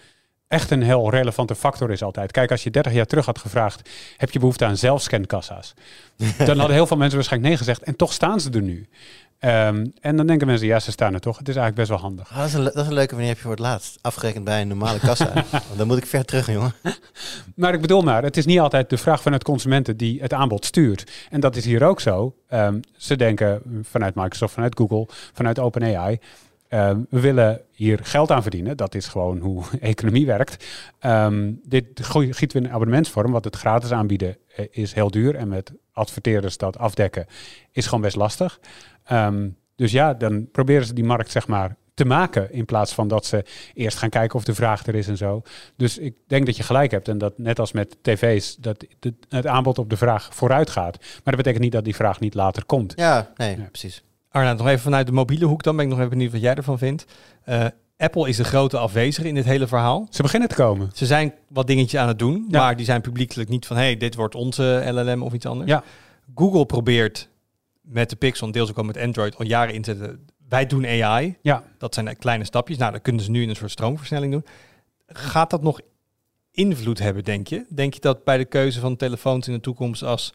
echt 0.47 0.71
een 0.71 0.81
heel 0.81 1.09
relevante 1.09 1.55
factor 1.55 1.91
is 1.91 2.03
altijd. 2.03 2.31
Kijk, 2.31 2.51
als 2.51 2.63
je 2.63 2.69
30 2.69 2.93
jaar 2.93 3.05
terug 3.05 3.25
had 3.25 3.39
gevraagd, 3.39 3.89
heb 4.17 4.31
je 4.31 4.39
behoefte 4.39 4.65
aan 4.65 4.77
zelfscankassa's? 4.77 5.73
dan 6.37 6.57
hadden 6.57 6.75
heel 6.75 6.87
veel 6.87 6.97
mensen 6.97 7.15
waarschijnlijk 7.15 7.49
nee 7.49 7.57
gezegd. 7.57 7.83
En 7.83 7.95
toch 7.95 8.13
staan 8.13 8.39
ze 8.39 8.49
er 8.49 8.61
nu. 8.61 8.87
Ehm, 9.39 9.85
en 10.01 10.15
dan 10.17 10.27
denken 10.27 10.47
mensen, 10.47 10.67
ja, 10.67 10.79
ze 10.79 10.91
staan 10.91 11.13
er 11.13 11.19
toch. 11.19 11.37
Het 11.37 11.49
is 11.49 11.55
eigenlijk 11.55 11.87
best 11.87 11.89
wel 11.99 12.09
handig. 12.09 12.31
Ah, 12.31 12.37
dat, 12.37 12.47
is 12.47 12.53
een, 12.53 12.61
le- 12.61 12.71
dat 12.71 12.81
is 12.81 12.87
een 12.87 12.93
leuke, 12.93 13.09
wanneer 13.09 13.27
heb 13.27 13.37
je 13.37 13.43
voor 13.43 13.51
het 13.51 13.59
laatst 13.59 13.97
afgerekend 14.01 14.43
bij 14.43 14.61
een 14.61 14.67
normale 14.67 14.99
kassa? 14.99 15.33
Dan 15.77 15.87
moet 15.87 15.97
ik 15.97 16.05
ver 16.05 16.25
terug, 16.25 16.47
jongen. 16.51 16.73
Maar 17.55 17.73
ik 17.73 17.81
bedoel 17.81 18.01
maar, 18.01 18.23
het 18.23 18.37
is 18.37 18.45
niet 18.45 18.59
altijd 18.59 18.89
de 18.89 18.97
vraag 18.97 19.21
vanuit 19.21 19.43
consumenten 19.43 19.97
die 19.97 20.21
het 20.21 20.33
aanbod 20.33 20.65
stuurt. 20.65 21.11
En 21.29 21.39
dat 21.39 21.55
is 21.55 21.65
hier 21.65 21.83
ook 21.83 21.99
zo. 21.99 22.35
Ehm, 22.47 22.79
ze 22.97 23.15
denken 23.15 23.61
vanuit 23.83 24.15
Microsoft, 24.15 24.53
vanuit 24.53 24.77
Google, 24.77 25.07
vanuit 25.33 25.59
OpenAI. 25.59 26.19
Ehm, 26.73 26.99
we 27.09 27.19
willen 27.19 27.61
hier 27.71 27.99
geld 28.03 28.31
aan 28.31 28.41
verdienen. 28.41 28.77
Dat 28.77 28.95
is 28.95 29.07
gewoon 29.07 29.37
hoe 29.37 29.63
economie 29.79 30.25
werkt. 30.25 30.65
Ehm, 30.99 31.51
dit 31.63 31.85
gieten 32.03 32.61
we 32.61 32.67
in 32.67 32.73
abonnementsvorm, 32.73 33.31
want 33.31 33.45
het 33.45 33.55
gratis 33.55 33.91
aanbieden 33.91 34.37
eh, 34.55 34.65
is 34.71 34.93
heel 34.93 35.11
duur. 35.11 35.35
En 35.35 35.47
met 35.47 35.71
adverteerders 35.91 36.57
dat 36.57 36.77
afdekken 36.77 37.25
is 37.71 37.85
gewoon 37.85 38.01
best 38.01 38.15
lastig. 38.15 38.59
Ehm, 39.03 39.49
dus 39.75 39.91
ja, 39.91 40.13
dan 40.13 40.47
proberen 40.51 40.85
ze 40.85 40.93
die 40.93 41.03
markt 41.03 41.31
zeg 41.31 41.47
maar 41.47 41.75
te 41.93 42.05
maken. 42.05 42.51
In 42.51 42.65
plaats 42.65 42.93
van 42.93 43.07
dat 43.07 43.25
ze 43.25 43.45
eerst 43.73 43.97
gaan 43.97 44.09
kijken 44.09 44.35
of 44.35 44.43
de 44.43 44.53
vraag 44.55 44.85
er 44.85 44.95
is 44.95 45.07
en 45.07 45.17
zo. 45.17 45.41
Dus 45.75 45.97
ik 45.97 46.15
denk 46.27 46.45
dat 46.45 46.57
je 46.57 46.63
gelijk 46.63 46.91
hebt. 46.91 47.07
En 47.07 47.17
dat 47.17 47.37
net 47.37 47.59
als 47.59 47.71
met 47.71 47.97
tv's, 48.01 48.55
dat 48.55 48.85
het 49.29 49.47
aanbod 49.47 49.77
op 49.79 49.89
de 49.89 49.97
vraag 49.97 50.35
vooruit 50.35 50.69
gaat. 50.69 50.97
Maar 50.99 51.21
dat 51.23 51.35
betekent 51.35 51.63
niet 51.63 51.71
dat 51.71 51.83
die 51.83 51.95
vraag 51.95 52.19
niet 52.19 52.33
later 52.33 52.65
komt. 52.65 52.93
Ja, 52.95 53.31
nee, 53.35 53.57
Ja. 53.57 53.63
precies. 53.63 54.03
Arnaud, 54.33 54.57
nog 54.57 54.67
even 54.67 54.79
vanuit 54.81 55.05
de 55.05 55.11
mobiele 55.11 55.45
hoek 55.45 55.63
dan 55.63 55.75
ben 55.75 55.83
ik 55.85 55.89
nog 55.91 55.99
even 55.99 56.11
benieuwd 56.11 56.31
wat 56.31 56.41
jij 56.41 56.55
ervan 56.55 56.77
vindt. 56.77 57.05
Eh, 57.43 57.65
Apple 57.97 58.29
is 58.29 58.37
de 58.37 58.43
grote 58.43 58.77
afwezige 58.77 59.27
in 59.27 59.35
dit 59.35 59.45
hele 59.45 59.67
verhaal. 59.67 60.07
Ze 60.09 60.21
beginnen 60.21 60.49
te 60.49 60.55
komen. 60.55 60.89
Ze 60.93 61.05
zijn 61.05 61.33
wat 61.47 61.67
dingetjes 61.67 61.99
aan 61.99 62.07
het 62.07 62.19
doen, 62.19 62.45
Ja. 62.49 62.59
maar 62.59 62.75
die 62.75 62.85
zijn 62.85 63.01
publiekelijk 63.01 63.49
niet 63.49 63.65
van... 63.65 63.75
hey, 63.77 63.97
dit 63.97 64.15
wordt 64.15 64.35
onze 64.35 64.83
LLM 64.91 65.23
of 65.23 65.33
iets 65.33 65.45
anders. 65.45 65.69
Ja. 65.69 65.83
Google 66.35 66.65
probeert 66.65 67.29
met 67.81 68.09
de 68.09 68.15
Pixel, 68.15 68.51
deels 68.51 68.69
ook 68.69 68.77
al 68.77 68.83
met 68.83 68.97
Android, 68.97 69.37
al 69.37 69.45
jaren 69.45 69.73
in 69.73 69.81
te 69.81 69.95
zetten... 69.95 70.25
wij 70.49 70.65
doen 70.65 70.85
AI. 70.85 71.37
Ja. 71.41 71.63
Dat 71.77 71.93
zijn 71.93 72.17
kleine 72.17 72.43
stapjes. 72.45 72.77
Nou, 72.77 72.91
dat 72.91 73.01
kunnen 73.01 73.23
ze 73.23 73.31
nu 73.31 73.41
in 73.41 73.49
een 73.49 73.55
soort 73.55 73.71
stroomversnelling 73.71 74.31
doen. 74.31 74.45
Gaat 75.07 75.49
dat 75.49 75.61
nog 75.61 75.79
invloed 76.51 76.99
hebben, 76.99 77.23
denk 77.23 77.47
je? 77.47 77.65
Denk 77.69 77.93
je 77.93 77.99
dat 77.99 78.23
bij 78.23 78.37
de 78.37 78.45
keuze 78.45 78.79
van 78.79 78.95
telefoons 78.95 79.47
in 79.47 79.53
de 79.53 79.59
toekomst... 79.59 80.03
als 80.03 80.33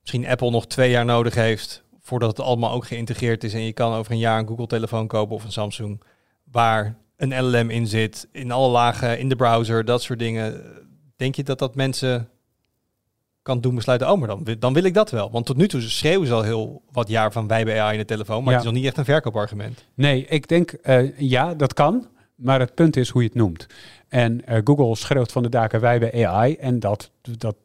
misschien 0.00 0.26
Apple 0.26 0.50
nog 0.50 0.66
twee 0.66 0.90
jaar 0.90 1.04
nodig 1.04 1.34
heeft... 1.34 1.81
voordat 2.02 2.36
het 2.36 2.46
allemaal 2.46 2.72
ook 2.72 2.86
geïntegreerd 2.86 3.44
is... 3.44 3.54
en 3.54 3.64
je 3.64 3.72
kan 3.72 3.94
over 3.94 4.12
een 4.12 4.18
jaar 4.18 4.38
een 4.38 4.46
Google-telefoon 4.46 5.06
kopen 5.06 5.34
of 5.34 5.44
een 5.44 5.52
Samsung... 5.52 6.02
waar 6.50 6.96
een 7.16 7.44
LLM 7.44 7.70
in 7.70 7.86
zit, 7.86 8.28
in 8.32 8.50
alle 8.50 8.68
lagen, 8.68 9.18
in 9.18 9.28
de 9.28 9.36
browser, 9.36 9.84
dat 9.84 10.02
soort 10.02 10.18
dingen. 10.18 10.62
Denk 11.16 11.34
je 11.34 11.42
dat 11.42 11.58
dat 11.58 11.74
mensen 11.74 12.28
kan 13.42 13.60
doen 13.60 13.74
besluiten, 13.74 14.10
oh, 14.10 14.18
maar 14.18 14.28
dan, 14.28 14.56
dan 14.58 14.72
wil 14.72 14.84
ik 14.84 14.94
dat 14.94 15.10
wel. 15.10 15.30
Want 15.30 15.46
tot 15.46 15.56
nu 15.56 15.68
toe 15.68 15.80
schreeuwen 15.80 16.26
ze 16.26 16.32
al 16.34 16.42
heel 16.42 16.82
wat 16.92 17.08
jaar 17.08 17.32
van 17.32 17.46
wij 17.46 17.56
hebben 17.56 17.80
AI 17.80 17.92
in 17.92 17.98
de 17.98 18.04
telefoon, 18.04 18.44
maar 18.44 18.52
Ja. 18.52 18.58
het 18.58 18.66
is 18.66 18.72
nog 18.72 18.74
niet 18.80 18.88
echt 18.88 18.96
een 18.98 19.04
verkoopargument. 19.04 19.84
Nee, 19.94 20.26
ik 20.26 20.48
denk 20.48 20.72
eh, 20.72 21.18
ja, 21.18 21.54
dat 21.54 21.74
kan. 21.74 22.06
Maar 22.34 22.60
het 22.60 22.74
punt 22.74 22.96
is 22.96 23.08
hoe 23.08 23.22
je 23.22 23.28
het 23.28 23.36
noemt. 23.36 23.66
En 24.08 24.46
eh, 24.46 24.60
Google 24.64 24.96
schreeuwt 24.96 25.32
van 25.32 25.42
de 25.42 25.48
daken 25.48 25.80
wij 25.80 25.98
bij 25.98 26.26
AI. 26.26 26.54
En 26.54 26.80
dat, 26.80 27.10
dat, 27.38 27.56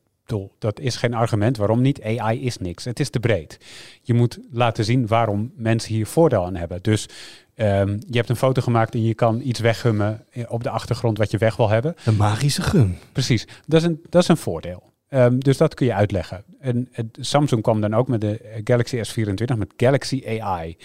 dat 0.57 0.79
is 0.79 0.95
geen 0.95 1.13
argument. 1.13 1.57
Waarom 1.57 1.81
niet? 1.81 2.03
AI 2.03 2.41
is 2.45 2.57
niks. 2.57 2.85
Het 2.85 2.99
is 2.99 3.09
te 3.09 3.19
breed. 3.19 3.57
Je 4.01 4.13
moet 4.13 4.39
laten 4.51 4.85
zien 4.85 5.07
waarom 5.07 5.51
mensen 5.55 5.93
hier 5.93 6.07
voordeel 6.07 6.45
aan 6.45 6.55
hebben. 6.55 6.79
Dus 6.81 7.09
ehm, 7.55 7.89
je 7.89 8.17
hebt 8.17 8.29
een 8.29 8.35
foto 8.35 8.61
gemaakt 8.61 8.93
en 8.93 9.03
je 9.03 9.13
kan 9.13 9.41
iets 9.43 9.59
weghummen 9.59 10.25
eh, 10.31 10.43
op 10.47 10.63
de 10.63 10.69
achtergrond 10.69 11.17
wat 11.17 11.31
je 11.31 11.37
weg 11.37 11.55
wil 11.55 11.69
hebben. 11.69 11.95
De 12.03 12.11
magische 12.11 12.61
gum. 12.61 12.97
Precies, 13.11 13.47
dat 13.65 13.81
is 13.81 13.87
een, 13.87 14.01
dat 14.09 14.21
is 14.21 14.27
een 14.27 14.37
voordeel. 14.37 14.83
Ehm, 15.07 15.37
dus 15.37 15.57
dat 15.57 15.73
kun 15.73 15.85
je 15.85 15.93
uitleggen. 15.93 16.43
En 16.59 16.89
Samsung 17.11 17.61
kwam 17.61 17.81
dan 17.81 17.93
ook 17.93 18.07
met 18.07 18.21
de 18.21 18.61
Galaxy 18.63 18.97
S24 18.97 19.57
met 19.57 19.73
Galaxy 19.77 20.23
AI. 20.39 20.77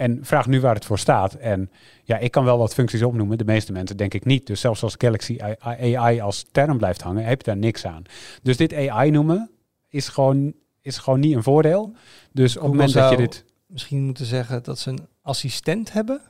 En 0.00 0.18
vraag 0.22 0.46
nu 0.46 0.60
waar 0.60 0.74
het 0.74 0.84
voor 0.84 0.98
staat. 0.98 1.34
En 1.34 1.70
ja, 2.04 2.18
ik 2.18 2.30
kan 2.30 2.44
wel 2.44 2.58
wat 2.58 2.74
functies 2.74 3.02
opnoemen. 3.02 3.38
De 3.38 3.44
meeste 3.44 3.72
mensen 3.72 3.96
denk 3.96 4.14
ik 4.14 4.24
niet. 4.24 4.46
Dus 4.46 4.60
zelfs 4.60 4.82
als 4.82 4.94
Galaxy 4.98 5.38
AI 5.58 6.20
als 6.20 6.46
term 6.52 6.78
blijft 6.78 7.02
hangen, 7.02 7.24
heb 7.24 7.38
je 7.38 7.44
daar 7.44 7.56
niks 7.56 7.86
aan. 7.86 8.02
Dus 8.42 8.56
dit 8.56 8.74
AI 8.74 9.10
noemen 9.10 9.50
is 9.88 10.08
gewoon, 10.08 10.52
is 10.80 10.98
gewoon 10.98 11.20
niet 11.20 11.34
een 11.34 11.42
voordeel. 11.42 11.92
Dus 12.32 12.56
op 12.56 12.62
het 12.62 12.70
moment 12.70 12.92
dat 12.92 13.10
je 13.10 13.16
dit 13.16 13.44
Misschien 13.66 14.04
moeten 14.04 14.26
zeggen 14.26 14.62
dat 14.62 14.78
ze 14.78 14.90
een 14.90 15.06
assistent 15.22 15.92
hebben 15.92 16.20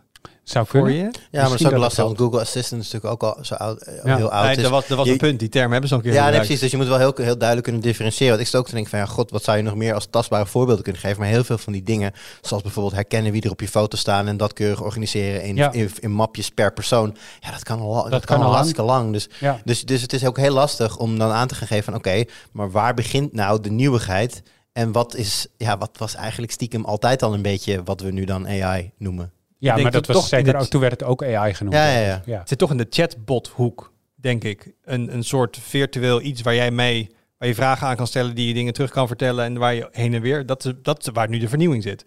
zou 0.51 0.67
voor 0.67 0.81
kunnen. 0.83 0.97
je. 0.99 1.03
Ja, 1.03 1.09
maar 1.11 1.21
dat 1.31 1.43
is 1.43 1.49
Misschien 1.51 1.67
ook 1.67 1.73
dat 1.73 1.81
lastig, 1.83 2.05
want 2.05 2.19
Google 2.19 2.41
Assistant 2.41 2.83
is 2.83 2.93
natuurlijk 2.93 3.23
ook 3.25 3.37
al 3.37 3.45
zo 3.45 3.55
oud, 3.55 3.81
eh, 3.83 4.05
Ja. 4.05 4.17
heel 4.17 4.31
oud. 4.33 4.45
Nee, 4.47 4.57
is. 4.57 4.63
dat 4.63 4.71
was, 4.71 4.87
dat 4.87 4.97
was 4.97 5.07
je- 5.07 5.13
een 5.13 5.19
punt. 5.19 5.39
Die 5.39 5.49
term 5.49 5.71
hebben 5.73 5.89
ze 5.89 5.95
al 5.95 6.01
een 6.01 6.07
keer 6.07 6.17
Ja, 6.17 6.29
nee, 6.29 6.37
precies. 6.39 6.61
Dus 6.61 6.71
je 6.71 6.77
moet 6.77 6.87
wel 6.87 6.99
heel, 6.99 7.13
heel 7.17 7.37
duidelijk 7.37 7.63
kunnen 7.63 7.83
differentiëren. 7.83 8.29
Want 8.33 8.41
ik 8.41 8.47
zit 8.51 8.61
ook 8.61 8.67
te 8.67 8.73
denken 8.73 8.91
van, 8.91 8.99
ja, 8.99 9.07
god, 9.07 9.31
wat 9.31 9.43
zou 9.45 9.57
je 9.57 9.63
nog 9.63 9.75
meer 9.75 9.95
als 9.95 10.07
tastbare 10.11 10.47
voorbeelden 10.47 10.83
kunnen 10.85 11.01
geven? 11.03 11.19
Maar 11.21 11.29
heel 11.29 11.45
veel 11.45 11.59
van 11.59 11.73
die 11.73 11.83
dingen, 11.83 12.13
zoals 12.41 12.63
bijvoorbeeld 12.63 12.95
herkennen 12.95 13.33
wie 13.33 13.43
er 13.43 13.51
op 13.51 13.61
je 13.61 13.69
foto 13.69 13.97
staan 13.97 14.27
en 14.29 14.37
dat 14.37 14.53
keurig 14.53 14.83
organiseren 14.83 15.43
in, 15.43 15.57
Ja. 15.57 15.73
in, 15.73 15.91
in 15.99 16.11
mapjes 16.11 16.49
per 16.51 16.73
persoon. 16.73 17.17
Ja, 17.41 17.51
dat 17.51 17.63
kan 17.63 17.81
al, 17.81 17.95
dat 17.95 18.25
kan 18.25 18.39
kan 18.39 18.47
al 18.75 18.85
lang. 18.85 19.13
Dus, 19.13 19.29
Ja. 19.41 19.61
dus, 19.65 19.85
dus 19.85 20.03
het 20.03 20.13
is 20.13 20.25
ook 20.27 20.37
heel 20.37 20.53
lastig 20.55 20.97
om 20.97 21.19
dan 21.19 21.31
aan 21.31 21.49
te 21.49 21.55
gaan 21.55 21.67
geven 21.67 21.85
van, 21.85 21.95
oké, 21.95 22.25
maar 22.53 22.71
waar 22.71 22.95
begint 22.95 23.33
nou 23.33 23.61
de 23.61 23.71
nieuwigheid? 23.71 24.43
En 24.73 24.93
wat 24.93 25.15
is, 25.15 25.47
ja, 25.57 25.79
wat 25.79 25.91
was 25.99 26.15
eigenlijk 26.15 26.53
stiekem 26.53 26.85
altijd 26.85 27.23
al 27.23 27.35
een 27.35 27.43
beetje 27.43 27.83
wat 27.85 28.01
we 28.01 28.11
nu 28.11 28.25
dan 28.25 28.47
AI 28.49 28.91
noemen? 28.99 29.33
Ja, 29.61 29.77
maar 29.77 29.91
dat 29.91 30.07
dat 30.07 30.17
was 30.17 30.29
zeker 30.29 30.57
ook, 30.57 30.67
toen 30.67 30.81
werd 30.81 30.93
het 30.93 31.03
ook 31.03 31.25
AI 31.25 31.55
genoemd. 31.55 31.77
Ja, 31.77 31.91
ja, 31.91 32.01
ja. 32.01 32.23
ja. 32.25 32.39
Het 32.39 32.49
zit 32.49 32.59
toch 32.59 32.71
in 32.71 32.77
de 32.77 32.87
chatbot-hoek, 32.91 33.93
denk 34.15 34.45
ik. 34.45 34.73
Een, 34.85 35.15
een 35.15 35.25
soort 35.25 35.59
virtueel 35.59 36.23
iets 36.23 36.43
waar 36.43 36.55
jij 36.55 36.71
mee, 36.71 37.11
waar 37.39 37.49
je 37.49 37.55
vragen 37.55 37.87
aan 37.87 37.97
kan 37.97 38.07
stellen, 38.07 38.35
die 38.35 38.49
je 38.49 38.55
dingen 38.55 38.73
terug 38.73 38.91
kan 38.91 39.07
vertellen 39.07 39.45
en 39.45 39.59
waar 39.59 39.75
je 39.75 39.89
heen 39.93 40.15
en 40.15 40.21
weer. 40.21 40.47
Dat 40.47 40.65
is, 40.65 40.73
dat 40.83 41.01
is 41.01 41.09
waar 41.13 41.29
nu 41.29 41.39
de 41.39 41.49
vernieuwing 41.49 41.83
zit. 41.83 42.05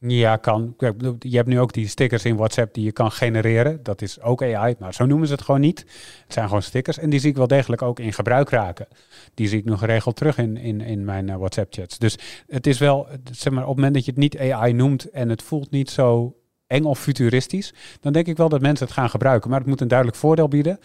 Ja, 0.00 0.36
kan. 0.36 0.74
Je 1.18 1.36
hebt 1.36 1.48
nu 1.48 1.60
ook 1.60 1.72
die 1.72 1.88
stickers 1.88 2.24
in 2.24 2.36
WhatsApp 2.36 2.74
die 2.74 2.84
je 2.84 2.92
kan 2.92 3.12
genereren. 3.12 3.82
Dat 3.82 4.02
is 4.02 4.20
ook 4.20 4.42
AI, 4.42 4.74
maar 4.78 4.94
zo 4.94 5.06
noemen 5.06 5.26
ze 5.26 5.32
het 5.32 5.42
gewoon 5.42 5.60
niet. 5.60 5.78
Het 6.24 6.32
zijn 6.32 6.46
gewoon 6.46 6.62
stickers 6.62 6.98
en 6.98 7.10
die 7.10 7.20
zie 7.20 7.30
ik 7.30 7.36
wel 7.36 7.46
degelijk 7.46 7.82
ook 7.82 8.00
in 8.00 8.12
gebruik 8.12 8.50
raken. 8.50 8.88
Die 9.34 9.48
zie 9.48 9.58
ik 9.58 9.64
nog 9.64 9.78
geregeld 9.78 10.16
terug 10.16 10.38
in, 10.38 10.56
in, 10.56 10.80
in 10.80 11.04
mijn 11.04 11.28
eh, 11.28 11.36
WhatsApp-chats. 11.36 11.98
Dus 11.98 12.18
het 12.46 12.66
is 12.66 12.78
wel, 12.78 13.08
zeg 13.32 13.52
maar, 13.52 13.62
op 13.62 13.68
het 13.68 13.76
moment 13.76 13.94
dat 13.94 14.04
je 14.04 14.10
het 14.10 14.20
niet 14.20 14.38
AI 14.38 14.72
noemt 14.72 15.10
en 15.10 15.28
het 15.28 15.42
voelt 15.42 15.70
niet 15.70 15.90
zo 15.90 16.37
eng 16.68 16.84
of 16.84 16.98
futuristisch, 16.98 17.74
dan 18.00 18.12
denk 18.12 18.26
ik 18.26 18.36
wel 18.36 18.48
dat 18.48 18.60
mensen 18.60 18.86
het 18.86 18.94
gaan 18.94 19.10
gebruiken. 19.10 19.50
Maar 19.50 19.58
het 19.58 19.68
moet 19.68 19.80
een 19.80 19.88
duidelijk 19.88 20.18
voordeel 20.18 20.48
bieden. 20.48 20.80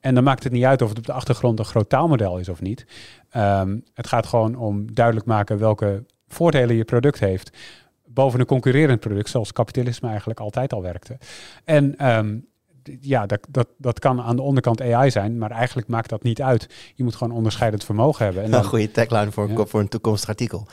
En 0.00 0.14
dan 0.14 0.24
maakt 0.24 0.44
het 0.44 0.52
niet 0.52 0.64
uit 0.64 0.82
of 0.82 0.88
het 0.88 0.98
op 0.98 1.06
de 1.06 1.12
achtergrond 1.12 1.58
een 1.58 1.64
groot 1.64 1.88
taalmodel 1.88 2.38
is 2.38 2.48
of 2.48 2.60
niet. 2.60 2.86
Ehm, 3.30 3.78
het 3.94 4.06
gaat 4.06 4.26
gewoon 4.26 4.56
om 4.56 4.94
duidelijk 4.94 5.26
maken 5.26 5.58
welke 5.58 6.04
voordelen 6.28 6.76
je 6.76 6.84
product 6.84 7.18
heeft 7.18 7.50
boven 8.18 8.40
een 8.40 8.46
concurrerend 8.46 9.00
product, 9.00 9.28
zoals 9.28 9.52
kapitalisme 9.52 10.08
eigenlijk 10.08 10.40
altijd 10.40 10.72
al 10.72 10.82
werkte. 10.82 11.18
En 11.64 11.98
ehm, 11.98 12.38
ja, 13.00 13.26
dat, 13.26 13.40
dat, 13.48 13.68
dat 13.78 13.98
kan 13.98 14.20
aan 14.20 14.36
de 14.36 14.42
onderkant 14.42 14.82
AI 14.82 15.10
zijn, 15.10 15.38
maar 15.38 15.50
eigenlijk 15.50 15.88
maakt 15.88 16.08
dat 16.08 16.22
niet 16.22 16.42
uit. 16.42 16.68
Je 16.94 17.04
moet 17.04 17.14
gewoon 17.16 17.36
onderscheidend 17.36 17.84
vermogen 17.84 18.24
hebben. 18.24 18.42
En 18.42 18.48
Een 18.48 18.54
dan, 18.60 18.64
goede 18.64 18.90
tagline 18.90 19.32
voor, 19.32 19.44
een- 19.48 19.56
Ja. 19.56 19.64
voor 19.66 19.80
een 19.80 19.88
toekomstig 19.88 20.28
artikel. 20.28 20.66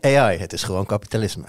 AI, 0.00 0.38
het 0.46 0.52
is 0.52 0.62
gewoon 0.62 0.86
kapitalisme. 0.86 1.44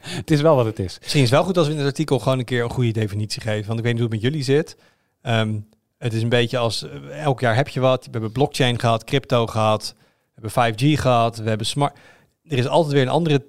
het 0.00 0.30
is 0.30 0.40
wel 0.40 0.56
wat 0.56 0.64
het 0.64 0.78
is. 0.78 0.98
Misschien 1.00 1.22
is 1.22 1.30
het 1.30 1.38
wel 1.38 1.46
goed 1.46 1.56
als 1.58 1.66
we 1.66 1.72
in 1.72 1.78
het 1.78 1.86
artikel 1.86 2.18
gewoon 2.18 2.38
een 2.38 2.44
keer 2.44 2.62
een 2.64 2.70
goede 2.70 2.92
definitie 2.92 3.42
geven. 3.42 3.66
Want 3.66 3.78
ik 3.78 3.84
weet 3.84 3.94
niet 3.94 4.02
hoe 4.02 4.12
het 4.12 4.22
met 4.22 4.30
jullie 4.32 4.44
zit. 4.44 4.76
Ehm, 5.22 5.54
het 5.98 6.12
is 6.12 6.22
een 6.22 6.28
beetje 6.28 6.58
als 6.58 6.82
eh, 6.88 7.22
elk 7.22 7.40
jaar 7.40 7.56
heb 7.56 7.68
je 7.68 7.80
wat. 7.80 8.04
We 8.04 8.10
hebben 8.10 8.32
blockchain 8.32 8.78
gehad, 8.80 9.04
crypto 9.04 9.46
gehad, 9.46 9.94
we 10.34 10.40
hebben 10.48 10.50
5G 10.50 11.00
gehad, 11.00 11.36
we 11.36 11.48
hebben 11.48 11.66
smart. 11.66 11.96
Er 12.44 12.58
is 12.58 12.66
altijd 12.66 12.92
weer 12.92 13.02
een 13.02 13.08
andere 13.08 13.44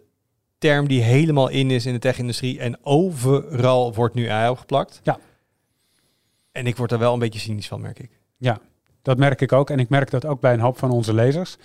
term 0.58 0.88
die 0.88 1.02
helemaal 1.02 1.48
in 1.48 1.72
is 1.72 1.86
in 1.86 1.94
de 1.94 2.00
tech-industrie 2.00 2.60
en 2.60 2.78
overal 2.86 3.94
wordt 3.94 4.16
nu 4.16 4.28
AI 4.28 4.50
opgeplakt. 4.50 5.00
Ja. 5.04 5.20
En 6.60 6.68
ik 6.68 6.78
word 6.78 6.92
er 6.92 7.00
wel 7.00 7.14
een 7.14 7.20
beetje 7.20 7.40
cynisch 7.40 7.68
van, 7.68 7.82
merk 7.82 8.00
ik. 8.00 8.10
Ja, 8.38 8.60
dat 9.02 9.18
merk 9.18 9.42
ik 9.42 9.52
ook. 9.52 9.70
En 9.70 9.80
ik 9.80 9.90
merk 9.90 10.10
dat 10.10 10.26
ook 10.26 10.42
bij 10.42 10.54
een 10.54 10.60
hoop 10.60 10.78
van 10.78 10.92
onze 10.92 11.14
lezers. 11.14 11.58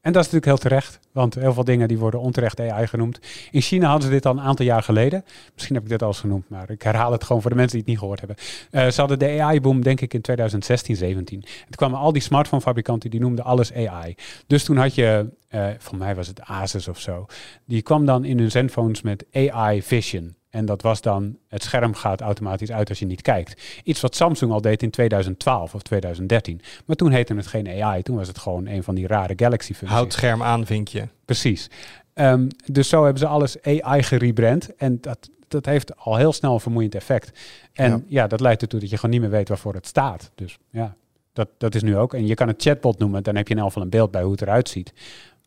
En 0.00 0.12
dat 0.12 0.24
is 0.24 0.30
natuurlijk 0.30 0.44
heel 0.44 0.70
terecht, 0.70 0.98
want 1.12 1.34
heel 1.34 1.52
veel 1.52 1.64
dingen 1.64 1.88
die 1.88 1.98
worden 1.98 2.20
onterecht 2.20 2.60
AI 2.60 2.86
genoemd. 2.86 3.20
In 3.50 3.60
China 3.60 3.88
hadden 3.88 4.06
ze 4.08 4.14
dit 4.14 4.26
al 4.26 4.32
een 4.32 4.40
aantal 4.40 4.64
jaar 4.64 4.82
geleden. 4.82 5.24
Misschien 5.54 5.74
heb 5.74 5.84
ik 5.84 5.90
dit 5.90 6.02
al 6.02 6.12
genoemd, 6.12 6.48
maar 6.48 6.70
ik 6.70 6.82
herhaal 6.82 7.12
het 7.12 7.24
gewoon 7.24 7.42
voor 7.42 7.50
de 7.50 7.56
mensen 7.56 7.72
die 7.72 7.80
het 7.80 7.90
niet 7.90 7.98
gehoord 7.98 8.18
hebben. 8.18 8.36
Eh, 8.70 8.88
ze 8.88 9.00
hadden 9.00 9.18
de 9.18 9.42
AI-boom 9.42 9.82
denk 9.82 10.00
ik 10.00 10.14
in 10.14 10.20
2016, 10.20 10.96
17. 10.96 11.40
En 11.42 11.48
toen 11.64 11.70
kwamen 11.70 11.98
al 11.98 12.12
die 12.12 12.22
smartphone-fabrikanten, 12.22 13.10
die 13.10 13.20
noemden 13.20 13.44
alles 13.44 13.72
AI. 13.72 14.14
Dus 14.46 14.64
toen 14.64 14.76
had 14.76 14.94
je, 14.94 15.26
uh, 15.50 15.66
voor 15.78 15.98
mij 15.98 16.14
was 16.14 16.26
het 16.26 16.40
Asus 16.40 16.88
of 16.88 17.00
zo, 17.00 17.26
die 17.64 17.82
kwam 17.82 18.06
dan 18.06 18.24
in 18.24 18.38
hun 18.38 18.50
zenphones 18.50 19.02
met 19.02 19.24
AI 19.32 19.82
Vision. 19.82 20.34
En 20.50 20.64
dat 20.64 20.82
was 20.82 21.00
dan, 21.00 21.36
het 21.48 21.62
scherm 21.62 21.94
gaat 21.94 22.20
automatisch 22.20 22.70
uit 22.70 22.88
als 22.88 22.98
je 22.98 23.06
niet 23.06 23.22
kijkt. 23.22 23.80
Iets 23.84 24.00
wat 24.00 24.14
Samsung 24.14 24.52
al 24.52 24.60
deed 24.60 24.82
in 24.82 24.90
2012 24.90 25.74
of 25.74 25.82
2013. 25.82 26.60
Maar 26.86 26.96
toen 26.96 27.10
heette 27.10 27.34
het 27.34 27.46
geen 27.46 27.82
AI, 27.82 28.02
toen 28.02 28.16
was 28.16 28.28
het 28.28 28.38
gewoon 28.38 28.66
een 28.66 28.82
van 28.82 28.94
die 28.94 29.06
rare 29.06 29.32
Galaxy-functies. 29.36 29.98
Houd 29.98 30.12
scherm 30.12 30.42
aan, 30.42 30.66
vinkje. 30.66 31.08
Precies. 31.24 31.70
Um, 32.14 32.48
dus 32.64 32.88
zo 32.88 33.02
hebben 33.02 33.20
ze 33.20 33.26
alles 33.26 33.62
AI 33.62 34.02
gerebrand. 34.02 34.76
En 34.76 34.98
dat, 35.00 35.30
dat 35.48 35.66
heeft 35.66 35.96
al 35.96 36.16
heel 36.16 36.32
snel 36.32 36.54
een 36.54 36.60
vermoeiend 36.60 36.94
effect. 36.94 37.38
En 37.72 37.90
ja. 37.90 38.02
ja, 38.06 38.26
dat 38.26 38.40
leidt 38.40 38.62
ertoe 38.62 38.80
dat 38.80 38.90
je 38.90 38.96
gewoon 38.96 39.10
niet 39.10 39.20
meer 39.20 39.30
weet 39.30 39.48
waarvoor 39.48 39.74
het 39.74 39.86
staat. 39.86 40.30
Dus 40.34 40.58
ja, 40.70 40.96
dat, 41.32 41.48
dat 41.58 41.74
is 41.74 41.82
nu 41.82 41.96
ook. 41.96 42.14
En 42.14 42.26
je 42.26 42.34
kan 42.34 42.48
het 42.48 42.62
chatbot 42.62 42.98
noemen, 42.98 43.22
dan 43.22 43.36
heb 43.36 43.48
je 43.48 43.54
in 43.54 43.60
elk 43.60 43.68
geval 43.68 43.82
een 43.82 43.90
beeld 43.90 44.10
bij 44.10 44.22
hoe 44.22 44.32
het 44.32 44.42
eruit 44.42 44.68
ziet. 44.68 44.92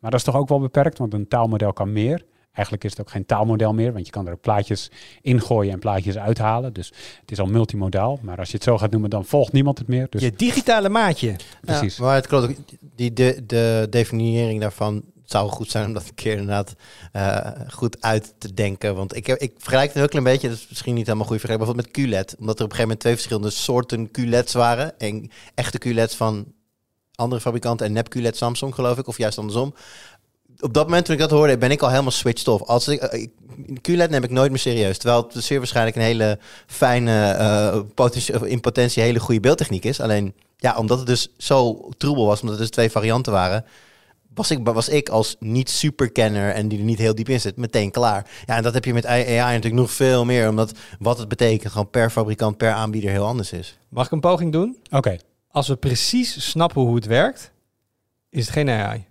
Maar 0.00 0.10
dat 0.10 0.20
is 0.20 0.26
toch 0.26 0.36
ook 0.36 0.48
wel 0.48 0.60
beperkt, 0.60 0.98
want 0.98 1.14
een 1.14 1.28
taalmodel 1.28 1.72
kan 1.72 1.92
meer. 1.92 2.24
Eigenlijk 2.54 2.84
is 2.84 2.90
het 2.90 3.00
ook 3.00 3.10
geen 3.10 3.26
taalmodel 3.26 3.72
meer, 3.72 3.92
want 3.92 4.06
je 4.06 4.12
kan 4.12 4.26
er 4.26 4.32
ook 4.32 4.40
plaatjes 4.40 4.90
ingooien 5.22 5.72
en 5.72 5.78
plaatjes 5.78 6.18
uithalen. 6.18 6.72
Dus 6.72 6.92
het 7.20 7.30
is 7.30 7.38
al 7.38 7.46
multimodaal. 7.46 8.18
Maar 8.22 8.38
als 8.38 8.48
je 8.48 8.54
het 8.54 8.64
zo 8.64 8.78
gaat 8.78 8.90
noemen, 8.90 9.10
dan 9.10 9.24
volgt 9.24 9.52
niemand 9.52 9.78
het 9.78 9.88
meer. 9.88 10.06
Dus 10.10 10.22
je 10.22 10.32
digitale 10.32 10.88
maatje. 10.88 11.36
Precies. 11.60 11.96
Ja, 11.96 12.04
maar 12.04 12.14
het 12.14 12.26
klopt 12.26 12.48
ook. 12.48 12.56
Die 12.96 13.12
de, 13.12 13.42
de 13.46 13.86
definiëring 13.90 14.60
daarvan 14.60 15.02
zou 15.24 15.50
goed 15.50 15.70
zijn 15.70 15.86
om 15.86 15.92
dat 15.92 16.08
een 16.08 16.14
keer 16.14 16.32
inderdaad 16.32 16.74
uh, 17.12 17.50
goed 17.70 18.02
uit 18.02 18.34
te 18.38 18.54
denken. 18.54 18.94
Want 18.94 19.16
ik, 19.16 19.26
heb, 19.26 19.38
ik 19.38 19.52
vergelijk 19.58 19.88
het 19.88 19.96
ook 19.96 20.02
een 20.02 20.08
klein 20.08 20.24
beetje, 20.24 20.48
dat 20.48 20.58
is 20.58 20.68
misschien 20.68 20.94
niet 20.94 21.06
helemaal 21.06 21.26
goed 21.26 21.40
vergelijken, 21.40 21.66
bijvoorbeeld 21.66 21.96
met 21.96 22.06
QLED. 22.06 22.36
Omdat 22.38 22.58
er 22.58 22.64
op 22.64 22.70
een 22.70 22.76
gegeven 22.76 22.82
moment 22.82 23.00
twee 23.00 23.14
verschillende 23.14 23.50
soorten 23.50 24.10
QLED's 24.10 24.52
waren. 24.52 24.98
En 24.98 25.30
echte 25.54 25.78
QLED's 25.78 26.14
van 26.14 26.52
andere 27.14 27.40
fabrikanten 27.40 27.86
en 27.86 27.92
nep 27.92 28.08
QLED 28.08 28.36
Samsung, 28.36 28.74
geloof 28.74 28.98
ik, 28.98 29.06
of 29.06 29.18
juist 29.18 29.38
andersom 29.38 29.74
op 30.64 30.74
dat 30.74 30.84
moment 30.84 31.04
toen 31.04 31.14
ik 31.14 31.20
dat 31.20 31.30
hoorde, 31.30 31.58
ben 31.58 31.70
ik 31.70 31.82
al 31.82 31.90
helemaal 31.90 32.10
switched 32.10 32.48
off. 32.48 32.62
Als 32.62 32.88
ik, 32.88 33.02
ik 33.02 33.30
QLED 33.80 34.10
neem 34.10 34.22
ik 34.22 34.30
nooit 34.30 34.50
meer 34.50 34.58
serieus. 34.58 34.98
Terwijl 34.98 35.30
het 35.32 35.44
zeer 35.44 35.58
waarschijnlijk 35.58 35.96
een 35.96 36.02
hele 36.02 36.38
fijne, 36.66 37.36
uh, 37.38 37.80
potentie, 37.94 38.48
in 38.48 38.60
potentie 38.60 39.02
hele 39.02 39.20
goede 39.20 39.40
beeldtechniek 39.40 39.84
is. 39.84 40.00
Alleen, 40.00 40.34
ja, 40.56 40.76
omdat 40.76 40.98
het 40.98 41.06
dus 41.06 41.28
zo 41.38 41.88
troebel 41.96 42.26
was, 42.26 42.40
omdat 42.40 42.56
er 42.56 42.62
dus 42.62 42.70
twee 42.70 42.90
varianten 42.90 43.32
waren, 43.32 43.64
was 44.34 44.50
ik, 44.50 44.58
was 44.62 44.88
ik 44.88 45.08
als 45.08 45.36
niet-superkenner 45.38 46.52
en 46.52 46.68
die 46.68 46.78
er 46.78 46.84
niet 46.84 46.98
heel 46.98 47.14
diep 47.14 47.28
in 47.28 47.40
zit, 47.40 47.56
meteen 47.56 47.90
klaar. 47.90 48.26
Ja, 48.46 48.56
en 48.56 48.62
dat 48.62 48.74
heb 48.74 48.84
je 48.84 48.94
met 48.94 49.06
AI 49.06 49.36
natuurlijk 49.36 49.74
nog 49.74 49.90
veel 49.90 50.24
meer, 50.24 50.48
omdat 50.48 50.72
wat 50.98 51.18
het 51.18 51.28
betekent 51.28 51.72
gewoon 51.72 51.90
per 51.90 52.10
fabrikant, 52.10 52.56
per 52.56 52.72
aanbieder 52.72 53.10
heel 53.10 53.26
anders 53.26 53.52
is. 53.52 53.78
Mag 53.88 54.06
ik 54.06 54.12
een 54.12 54.20
poging 54.20 54.52
doen? 54.52 54.76
Oké. 54.90 55.16
Als 55.50 55.68
we 55.68 55.76
precies 55.76 56.50
snappen 56.50 56.82
hoe 56.82 56.94
het 56.94 57.06
werkt, 57.06 57.52
is 58.30 58.44
het 58.44 58.54
geen 58.54 58.70
AI. 58.70 59.06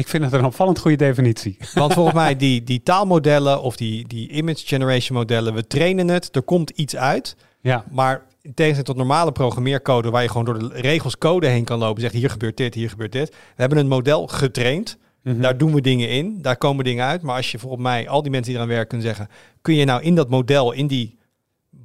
Ik 0.00 0.08
vind 0.08 0.24
het 0.24 0.32
een 0.32 0.44
opvallend 0.44 0.78
goede 0.78 0.96
definitie. 0.96 1.56
Want 1.74 1.92
volgens 1.92 2.14
mij 2.14 2.36
die, 2.36 2.64
die 2.64 2.82
taalmodellen 2.82 3.62
of 3.62 3.76
die, 3.76 4.08
die 4.08 4.28
image 4.28 4.66
generation 4.66 5.18
modellen, 5.18 5.54
we 5.54 5.66
trainen 5.66 6.08
het, 6.08 6.36
er 6.36 6.42
komt 6.42 6.70
iets 6.70 6.96
uit. 6.96 7.36
Ja. 7.60 7.84
Maar 7.90 8.22
in 8.42 8.54
tegenstelling 8.54 8.86
tot 8.86 8.96
normale 8.96 9.32
programmeercode, 9.32 10.10
waar 10.10 10.22
je 10.22 10.28
gewoon 10.28 10.44
door 10.44 10.58
de 10.58 10.68
regels 10.72 11.18
code 11.18 11.46
heen 11.46 11.64
kan 11.64 11.78
lopen, 11.78 12.00
zegt 12.00 12.14
hier 12.14 12.30
gebeurt 12.30 12.56
dit, 12.56 12.74
hier 12.74 12.90
gebeurt 12.90 13.12
dit. 13.12 13.28
We 13.28 13.36
hebben 13.56 13.78
een 13.78 13.88
model 13.88 14.26
getraind. 14.26 14.98
Mhm. 15.22 15.40
Daar 15.40 15.58
doen 15.58 15.74
we 15.74 15.80
dingen 15.80 16.08
in, 16.08 16.42
daar 16.42 16.56
komen 16.56 16.84
dingen 16.84 17.04
uit. 17.04 17.22
Maar 17.22 17.36
als 17.36 17.50
je 17.50 17.58
volgens 17.58 17.82
mij 17.82 18.08
al 18.08 18.22
die 18.22 18.30
mensen 18.30 18.52
die 18.52 18.60
eraan 18.60 18.74
werken 18.74 18.88
kunnen 18.88 19.06
zeggen, 19.06 19.28
kun 19.62 19.74
je 19.74 19.84
nou 19.84 20.02
in 20.02 20.14
dat 20.14 20.28
model, 20.28 20.72
in 20.72 20.86
die 20.86 21.18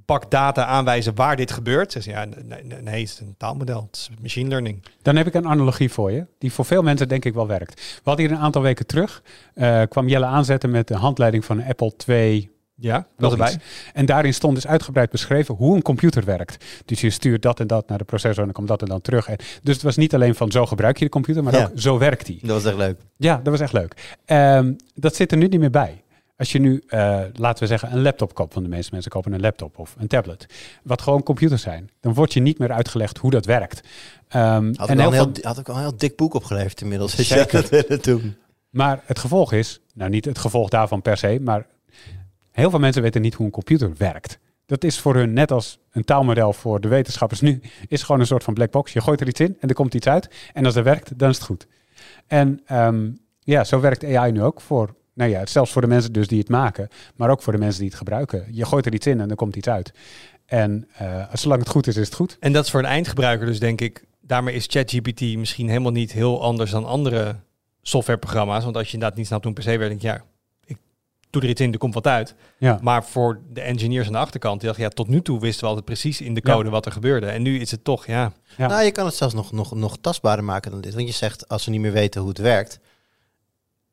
bak 0.06 0.32
data 0.32 0.66
aanwijzen 0.66 1.16
waar 1.16 1.36
dit 1.36 1.52
gebeurt. 1.52 1.92
Zeg 1.92 2.06
ja, 2.06 2.26
nee, 2.26 2.64
nee, 2.82 3.00
het 3.02 3.10
is 3.10 3.20
een 3.20 3.36
taalmodel. 3.38 3.82
Het 3.92 3.96
is 3.96 4.10
machine 4.22 4.50
learning. 4.50 4.84
Dan 5.02 5.16
heb 5.16 5.28
ik 5.28 5.34
een 5.34 5.48
analogie 5.48 5.92
voor 5.92 6.12
je, 6.12 6.26
die 6.40 6.52
voor 6.52 6.66
veel 6.66 6.82
mensen 6.82 7.08
denk 7.08 7.26
ik 7.26 7.34
wel 7.34 7.48
werkt. 7.48 7.74
We 7.82 8.02
hadden 8.04 8.26
hier 8.26 8.36
een 8.36 8.42
aantal 8.42 8.62
weken 8.62 8.86
terug, 8.86 9.22
uh, 9.56 9.82
kwam 9.90 10.08
Jelle 10.08 10.26
aanzetten 10.26 10.72
met 10.72 10.88
de 10.88 10.96
handleiding 10.96 11.46
van 11.46 11.64
Apple 11.64 11.96
2. 11.96 12.54
Ja, 12.78 13.08
was 13.18 13.32
erbij. 13.32 13.58
En 13.94 14.06
daarin 14.06 14.34
stond 14.34 14.56
dus 14.56 14.68
uitgebreid 14.68 15.10
beschreven 15.10 15.56
hoe 15.56 15.76
een 15.76 15.82
computer 15.82 16.24
werkt. 16.26 16.66
Dus 16.86 17.02
je 17.02 17.10
stuurt 17.10 17.42
dat 17.42 17.60
en 17.60 17.68
dat 17.68 17.88
naar 17.90 17.98
de 17.98 18.04
processor 18.04 18.40
en 18.40 18.44
dan 18.46 18.54
komt 18.54 18.68
dat 18.68 18.82
en 18.82 18.88
dan 18.88 19.02
terug. 19.02 19.28
En 19.28 19.36
dus 19.64 19.74
het 19.74 19.84
was 19.84 19.96
niet 19.96 20.14
alleen 20.14 20.36
van 20.36 20.52
zo 20.52 20.66
gebruik 20.66 20.98
je 20.98 21.06
de 21.06 21.12
computer, 21.12 21.44
maar 21.44 21.54
Ja. 21.54 21.64
ook 21.64 21.72
zo 21.76 21.98
werkt 21.98 22.26
die. 22.26 22.40
Dat 22.42 22.50
was 22.64 22.66
echt 22.66 22.78
leuk. 22.78 22.98
Ja, 23.18 23.36
dat 23.44 23.48
was 23.48 23.60
echt 23.60 23.74
leuk. 23.74 24.18
Ehm, 24.26 24.74
dat 24.94 25.16
zit 25.16 25.32
er 25.32 25.38
nu 25.38 25.48
niet 25.48 25.60
meer 25.60 25.70
bij. 25.72 26.04
Als 26.38 26.52
je 26.52 26.60
nu, 26.60 26.84
eh, 26.88 27.22
laten 27.34 27.64
we 27.64 27.68
zeggen, 27.68 27.92
een 27.92 28.02
laptop 28.02 28.34
koopt, 28.34 28.54
want 28.54 28.66
de 28.66 28.72
meeste 28.72 28.92
mensen 28.92 29.12
kopen 29.12 29.34
een 29.34 29.42
laptop 29.42 29.80
of 29.80 29.96
een 29.98 30.08
tablet, 30.08 30.46
wat 30.84 31.02
gewoon 31.02 31.24
computers 31.24 31.62
zijn, 31.62 31.90
dan 32.00 32.14
wordt 32.14 32.34
je 32.34 32.40
niet 32.40 32.60
meer 32.60 32.72
uitgelegd 32.72 33.18
hoe 33.18 33.32
dat 33.32 33.46
werkt. 33.46 33.88
Ehm, 34.28 34.74
Had 34.76 34.90
en 34.90 35.00
ik, 35.00 35.12
heel 35.12 35.32
had 35.42 35.58
ik 35.58 35.70
al 35.70 35.76
een 35.76 35.82
heel 35.82 35.98
dik 35.98 36.16
boek 36.16 36.34
opgeleverd 36.34 36.82
inmiddels. 36.82 37.16
Zeker. 37.16 37.86
dat 37.88 38.04
doen. 38.04 38.36
Maar 38.70 39.02
het 39.06 39.20
gevolg 39.20 39.52
is, 39.52 39.82
nou 39.94 40.10
niet 40.10 40.26
het 40.26 40.38
gevolg 40.38 40.70
daarvan 40.70 41.02
per 41.02 41.18
se, 41.18 41.40
maar 41.42 41.68
heel 42.52 42.70
veel 42.70 42.80
mensen 42.80 43.02
weten 43.02 43.22
niet 43.22 43.34
hoe 43.34 43.46
een 43.46 43.52
computer 43.52 43.92
werkt. 43.98 44.40
Dat 44.66 44.84
is 44.84 45.00
voor 45.00 45.16
hun 45.16 45.34
net 45.34 45.52
als 45.52 45.80
een 45.92 46.04
taalmodel 46.04 46.54
voor 46.54 46.82
de 46.82 46.88
wetenschappers 46.88 47.42
nu, 47.42 47.62
is 47.88 48.04
gewoon 48.04 48.22
een 48.22 48.28
soort 48.28 48.44
van 48.44 48.54
black 48.54 48.72
box. 48.72 48.94
Je 48.94 49.02
gooit 49.02 49.22
er 49.22 49.28
iets 49.28 49.40
in 49.40 49.58
en 49.60 49.70
er 49.70 49.76
komt 49.76 49.94
iets 49.94 50.08
uit. 50.08 50.30
En 50.54 50.66
als 50.66 50.74
dat 50.74 50.84
werkt, 50.84 51.20
dan 51.20 51.30
is 51.30 51.36
het 51.36 51.46
goed. 51.46 51.68
En 52.28 52.62
ehm, 52.66 53.10
ja, 53.40 53.64
zo 53.64 53.80
werkt 53.80 54.04
AI 54.04 54.32
nu 54.32 54.44
ook 54.44 54.62
voor, 54.62 54.96
nou 55.16 55.30
ja, 55.30 55.46
zelfs 55.46 55.72
voor 55.72 55.82
de 55.82 55.88
mensen 55.88 56.14
dus 56.14 56.28
die 56.28 56.40
het 56.40 56.50
maken, 56.50 56.88
maar 57.16 57.30
ook 57.30 57.42
voor 57.42 57.54
de 57.54 57.60
mensen 57.60 57.80
die 57.80 57.90
het 57.90 57.98
gebruiken. 57.98 58.46
Je 58.52 58.66
gooit 58.66 58.86
er 58.86 58.94
iets 58.94 59.08
in 59.08 59.20
en 59.20 59.30
er 59.30 59.36
komt 59.36 59.56
iets 59.56 59.68
uit. 59.68 59.94
En 60.46 60.88
eh, 60.98 61.24
zolang 61.34 61.62
het 61.62 61.70
goed 61.70 61.88
is, 61.88 61.96
is 61.98 62.06
het 62.06 62.16
goed. 62.16 62.38
En 62.40 62.54
dat 62.54 62.66
is 62.66 62.72
voor 62.72 62.80
een 62.80 62.86
eindgebruiker 62.86 63.46
dus 63.46 63.60
denk 63.60 63.82
ik, 63.82 64.06
daarmee 64.22 64.56
is 64.56 64.66
ChatGPT 64.70 65.22
misschien 65.22 65.68
helemaal 65.68 65.92
niet 65.92 66.12
heel 66.12 66.42
anders 66.44 66.72
dan 66.72 66.86
andere 66.86 67.36
softwareprogramma's. 67.82 68.64
Want 68.64 68.76
als 68.78 68.88
je 68.88 68.94
inderdaad 68.94 69.18
niet 69.18 69.28
snapt 69.28 69.44
hoe 69.44 69.54
een 69.56 69.62
PC 69.64 69.68
werkt, 69.68 69.88
denk 69.90 70.02
je, 70.02 70.08
ja, 70.08 70.22
ik 70.66 70.78
doe 71.30 71.42
er 71.42 71.50
iets 71.50 71.62
in, 71.62 71.72
er 71.72 71.78
komt 71.78 71.94
wat 71.94 72.08
uit. 72.08 72.36
Ja, 72.58 72.80
Maar 72.82 73.06
voor 73.06 73.42
de 73.50 73.62
engineers 73.62 74.08
aan 74.08 74.14
de 74.14 74.20
achterkant, 74.20 74.60
die 74.60 74.68
dachten, 74.68 74.86
ja, 74.86 74.92
tot 74.92 75.08
nu 75.08 75.22
toe 75.22 75.40
wisten 75.40 75.62
we 75.62 75.68
altijd 75.68 75.86
precies 75.86 76.22
in 76.22 76.34
de 76.34 76.42
Ja. 76.44 76.54
code 76.54 76.70
wat 76.70 76.86
er 76.86 76.92
gebeurde. 76.92 77.26
En 77.28 77.42
nu 77.42 77.60
is 77.60 77.72
het 77.72 77.84
toch, 77.84 78.06
ja, 78.06 78.34
Ja. 78.58 78.68
Nou, 78.68 78.84
je 78.84 78.92
kan 78.92 79.06
het 79.06 79.16
zelfs 79.16 79.34
nog, 79.34 79.52
nog, 79.52 79.76
nog 79.76 79.98
tastbaarder 80.02 80.46
maken 80.46 80.72
dan 80.72 80.82
dit. 80.82 80.94
Want 80.94 81.08
je 81.08 81.14
zegt, 81.14 81.48
als 81.48 81.66
we 81.66 81.72
niet 81.72 81.82
meer 81.82 81.92
weten 81.92 82.20
hoe 82.22 82.30
het 82.30 82.38
werkt... 82.40 82.80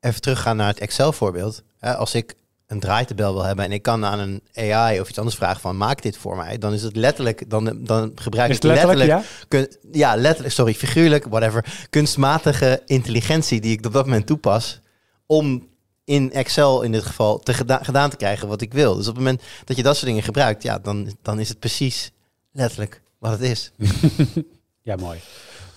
Even 0.03 0.21
teruggaan 0.21 0.55
naar 0.57 0.67
het 0.67 0.79
Excel-voorbeeld. 0.79 1.63
Hè, 1.79 1.95
Als 1.95 2.15
ik 2.15 2.35
een 2.67 2.79
draaitabel 2.79 3.33
wil 3.33 3.43
hebben 3.43 3.65
en 3.65 3.71
ik 3.71 3.81
kan 3.81 4.05
aan 4.05 4.19
een 4.19 4.41
AI 4.55 4.99
of 4.99 5.09
iets 5.09 5.17
anders 5.17 5.35
vragen 5.37 5.61
van 5.61 5.77
maak 5.77 6.01
dit 6.01 6.17
voor 6.17 6.35
mij, 6.37 6.57
dan 6.57 6.73
is 6.73 6.83
het 6.83 6.95
letterlijk, 6.95 7.49
dan, 7.49 7.63
dan 7.85 8.11
gebruik 8.15 8.51
ik 8.51 8.63
letterlijk, 8.63 8.97
letterlijk, 8.99 9.09
ja? 9.41 9.45
kun- 9.47 9.75
ja, 9.91 10.15
letterlijk, 10.15 10.53
sorry, 10.53 10.73
figuurlijk, 10.73 11.25
whatever, 11.29 11.65
kunstmatige 11.89 12.81
intelligentie 12.85 13.61
die 13.61 13.77
ik 13.77 13.85
op 13.85 13.93
dat 13.93 14.05
moment 14.05 14.25
toepas 14.25 14.79
om 15.25 15.67
in 16.03 16.31
Excel 16.33 16.81
in 16.81 16.91
dit 16.91 17.03
geval 17.03 17.39
te 17.39 17.53
geda- 17.53 17.83
gedaan 17.83 18.09
te 18.09 18.15
krijgen 18.17 18.47
wat 18.47 18.61
ik 18.61 18.73
wil. 18.73 18.95
Dus 18.95 19.07
op 19.07 19.15
het 19.15 19.23
moment 19.23 19.41
dat 19.65 19.77
je 19.77 19.83
dat 19.83 19.95
soort 19.95 20.07
dingen 20.07 20.23
gebruikt, 20.23 20.63
ja, 20.63 20.79
dan, 20.79 21.15
dan 21.21 21.39
is 21.39 21.49
het 21.49 21.59
precies 21.59 22.11
letterlijk 22.51 23.01
wat 23.19 23.31
het 23.31 23.41
is. 23.41 23.71
Ja, 24.81 24.95
mooi. 24.95 25.19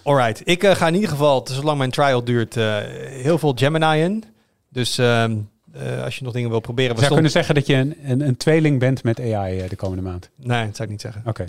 Alright. 0.06 0.42
Ik 0.44 0.62
eh, 0.62 0.74
ga 0.74 0.86
in 0.86 0.94
ieder 0.94 1.08
geval, 1.08 1.46
zolang 1.50 1.78
mijn 1.78 1.90
trial 1.90 2.24
duurt, 2.24 2.56
eh, 2.56 2.76
heel 3.08 3.38
veel 3.38 3.52
Gemini 3.56 4.02
in. 4.02 4.24
Dus 4.68 4.98
ehm, 4.98 5.36
eh, 5.72 6.02
als 6.02 6.16
je 6.16 6.24
nog 6.24 6.32
dingen 6.32 6.50
wil 6.50 6.60
proberen, 6.60 6.96
zou 6.98 7.12
kunnen 7.12 7.30
zeggen 7.30 7.54
dat 7.54 7.66
je 7.66 7.74
een, 7.74 7.96
een, 8.04 8.20
een 8.20 8.36
tweeling 8.36 8.78
bent 8.78 9.02
met 9.02 9.20
AI 9.20 9.68
de 9.68 9.76
komende 9.76 10.02
maand. 10.02 10.30
Nee, 10.36 10.66
dat 10.66 10.76
zou 10.76 10.88
ik 10.88 10.90
niet 10.90 11.00
zeggen. 11.00 11.22
Oké. 11.26 11.44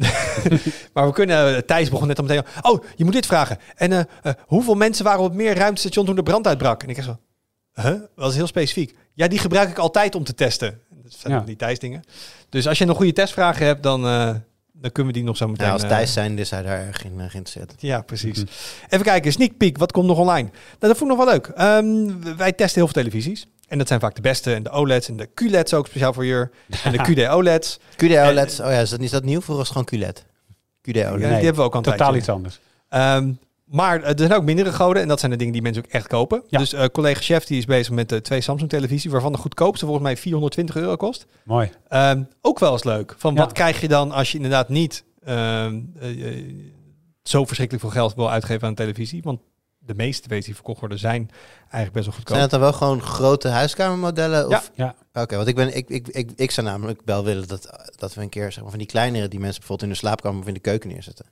Maar 0.93 1.05
we 1.05 1.13
kunnen, 1.13 1.65
Thijs 1.65 1.89
begon 1.89 2.07
net 2.07 2.19
al 2.19 2.25
meteen, 2.25 2.43
oh, 2.61 2.83
je 2.95 3.03
moet 3.03 3.13
dit 3.13 3.25
vragen. 3.25 3.57
En 3.75 4.07
hoeveel 4.39 4.75
mensen 4.75 5.03
waren 5.03 5.21
op 5.23 5.33
meer 5.33 5.55
ruimtestation 5.55 6.05
toen 6.05 6.15
de 6.15 6.23
brand 6.23 6.47
uitbrak? 6.47 6.83
En 6.83 6.89
ik 6.89 6.95
zeg 6.95 7.05
zo, 7.05 7.17
huh? 7.73 7.85
Dat 7.85 8.09
was 8.15 8.35
heel 8.35 8.47
specifiek. 8.47 8.95
Ja, 9.13 9.27
die 9.27 9.39
gebruik 9.39 9.69
ik 9.69 9.77
altijd 9.77 10.15
om 10.15 10.23
te 10.23 10.33
testen. 10.33 10.81
Dat 11.03 11.13
zijn 11.13 11.33
Ja. 11.33 11.39
die 11.39 11.55
Thijs 11.55 11.79
dingen. 11.79 12.03
Dus 12.49 12.67
als 12.67 12.77
je 12.77 12.85
nog 12.85 12.97
goede 12.97 13.13
testvragen 13.13 13.65
hebt, 13.65 13.83
dan, 13.83 14.05
dan 14.81 14.91
kunnen 14.91 15.13
we 15.13 15.19
die 15.19 15.27
nog 15.27 15.37
zo 15.37 15.47
meteen... 15.47 15.65
Ja, 15.67 15.73
als 15.73 15.83
eh, 15.83 15.89
Thijs 15.89 16.13
zijn, 16.13 16.37
is 16.39 16.49
hij 16.49 16.61
daar 16.61 16.79
erg 16.87 17.03
in 17.05 17.19
eh, 17.19 17.29
geïnteresseerd. 17.29 17.73
Ja, 17.77 18.01
precies. 18.01 18.37
Mhm. 18.37 18.47
Even 18.89 19.05
kijken, 19.05 19.31
sneak 19.31 19.57
peek, 19.57 19.77
wat 19.77 19.91
komt 19.91 20.07
nog 20.07 20.17
online? 20.17 20.49
Nou, 20.79 20.93
dat 20.93 20.97
vond 20.97 21.11
ik 21.11 21.17
nog 21.17 21.25
wel 21.25 21.33
leuk. 21.33 21.47
Ehm, 21.47 22.35
wij 22.37 22.51
testen 22.53 22.81
heel 22.81 22.91
veel 22.93 23.03
televisies. 23.03 23.47
En 23.67 23.77
dat 23.77 23.87
zijn 23.87 23.99
vaak 23.99 24.15
de 24.15 24.21
beste. 24.21 24.53
En 24.53 24.63
de 24.63 24.69
OLED's 24.69 25.07
en 25.09 25.17
de 25.17 25.29
QLED's 25.33 25.73
ook 25.73 25.87
speciaal 25.87 26.13
voor 26.13 26.25
je. 26.25 26.49
En 26.83 26.91
de 26.91 26.97
QD 27.27 27.29
OLED's. 27.33 27.79
QD 27.95 28.01
OLEDs, 28.17 28.59
oh 28.59 28.65
ja, 28.65 28.79
is 28.79 28.89
dat, 28.89 28.99
is 28.99 29.11
dat 29.11 29.23
nieuw? 29.23 29.41
Vroeger 29.41 29.65
was 29.65 29.75
het 29.75 29.77
gewoon 29.89 30.03
QLED. 30.05 30.25
QD 30.81 30.95
Ja, 30.95 31.09
OLED. 31.09 31.19
die 31.21 31.29
hebben 31.29 31.55
we 31.55 31.61
ook 31.61 31.71
al 31.71 31.77
een 31.77 31.83
Totaal 31.83 31.97
tijdje. 31.97 32.17
iets 32.17 32.29
anders. 32.29 32.59
Ehm, 32.89 33.31
maar 33.67 34.01
eh, 34.01 34.09
er 34.09 34.17
zijn 34.17 34.33
ook 34.33 34.43
mindere 34.43 34.73
goden. 34.73 35.01
En 35.01 35.07
dat 35.07 35.19
zijn 35.19 35.31
de 35.31 35.37
dingen 35.37 35.53
die 35.53 35.61
mensen 35.61 35.85
ook 35.85 35.91
echt 35.91 36.07
kopen. 36.07 36.43
Ja. 36.47 36.59
Dus 36.59 36.73
eh, 36.73 36.85
collega 36.85 37.21
Chef 37.21 37.45
die 37.45 37.57
is 37.57 37.65
bezig 37.65 37.93
met 37.93 38.09
de 38.09 38.21
twee 38.21 38.41
Samsung 38.41 38.69
televisie. 38.69 39.11
Waarvan 39.11 39.31
de 39.31 39.37
goedkoopste 39.37 39.85
volgens 39.85 40.05
mij 40.05 40.17
420 40.17 40.75
euro 40.75 40.95
kost. 40.95 41.25
Mooi. 41.43 41.71
Ehm, 41.87 42.23
ook 42.41 42.59
wel 42.59 42.71
eens 42.71 42.83
leuk. 42.83 43.15
Van 43.17 43.33
Ja. 43.33 43.39
wat 43.39 43.51
krijg 43.51 43.81
je 43.81 43.87
dan 43.87 44.11
als 44.11 44.31
je 44.31 44.35
inderdaad 44.35 44.69
niet 44.69 45.03
ehm, 45.23 45.79
eh, 45.99 46.37
eh, 46.37 46.43
zo 47.23 47.45
verschrikkelijk 47.45 47.85
veel 47.85 47.93
geld 48.01 48.15
wil 48.15 48.31
uitgeven 48.31 48.61
aan 48.63 48.69
een 48.69 48.75
televisie? 48.75 49.21
Want 49.23 49.39
de 49.77 49.93
meeste 49.95 50.27
tv's 50.27 50.45
die 50.45 50.53
verkocht 50.55 50.79
worden 50.79 50.99
zijn 50.99 51.29
eigenlijk 51.59 51.93
best 51.93 52.05
wel 52.05 52.13
goedkoop. 52.15 52.27
Zijn 52.27 52.41
het 52.41 52.51
dan 52.51 52.59
wel 52.59 52.73
gewoon 52.73 53.01
grote 53.01 53.47
huiskamermodellen? 53.47 54.49
Ja. 54.49 54.57
Of? 54.57 54.71
Ja. 54.75 54.95
Oké, 55.13 55.35
want 55.35 55.47
ik, 55.47 55.55
ben, 55.55 55.75
ik, 55.75 55.89
ik, 55.89 56.07
ik, 56.07 56.31
ik 56.35 56.51
zou 56.51 56.67
namelijk 56.67 57.01
wel 57.05 57.23
willen 57.23 57.47
dat, 57.47 57.89
dat 57.95 58.13
we 58.13 58.21
een 58.21 58.29
keer 58.29 58.51
zeg 58.51 58.61
maar, 58.61 58.69
van 58.69 58.79
die 58.79 58.87
kleinere 58.87 59.27
die 59.27 59.39
mensen 59.39 59.59
bijvoorbeeld 59.59 59.89
in 59.89 59.93
de 59.93 59.99
slaapkamer 59.99 60.39
of 60.41 60.47
in 60.47 60.53
de 60.53 60.59
keuken 60.59 60.89
neerzetten. 60.89 61.25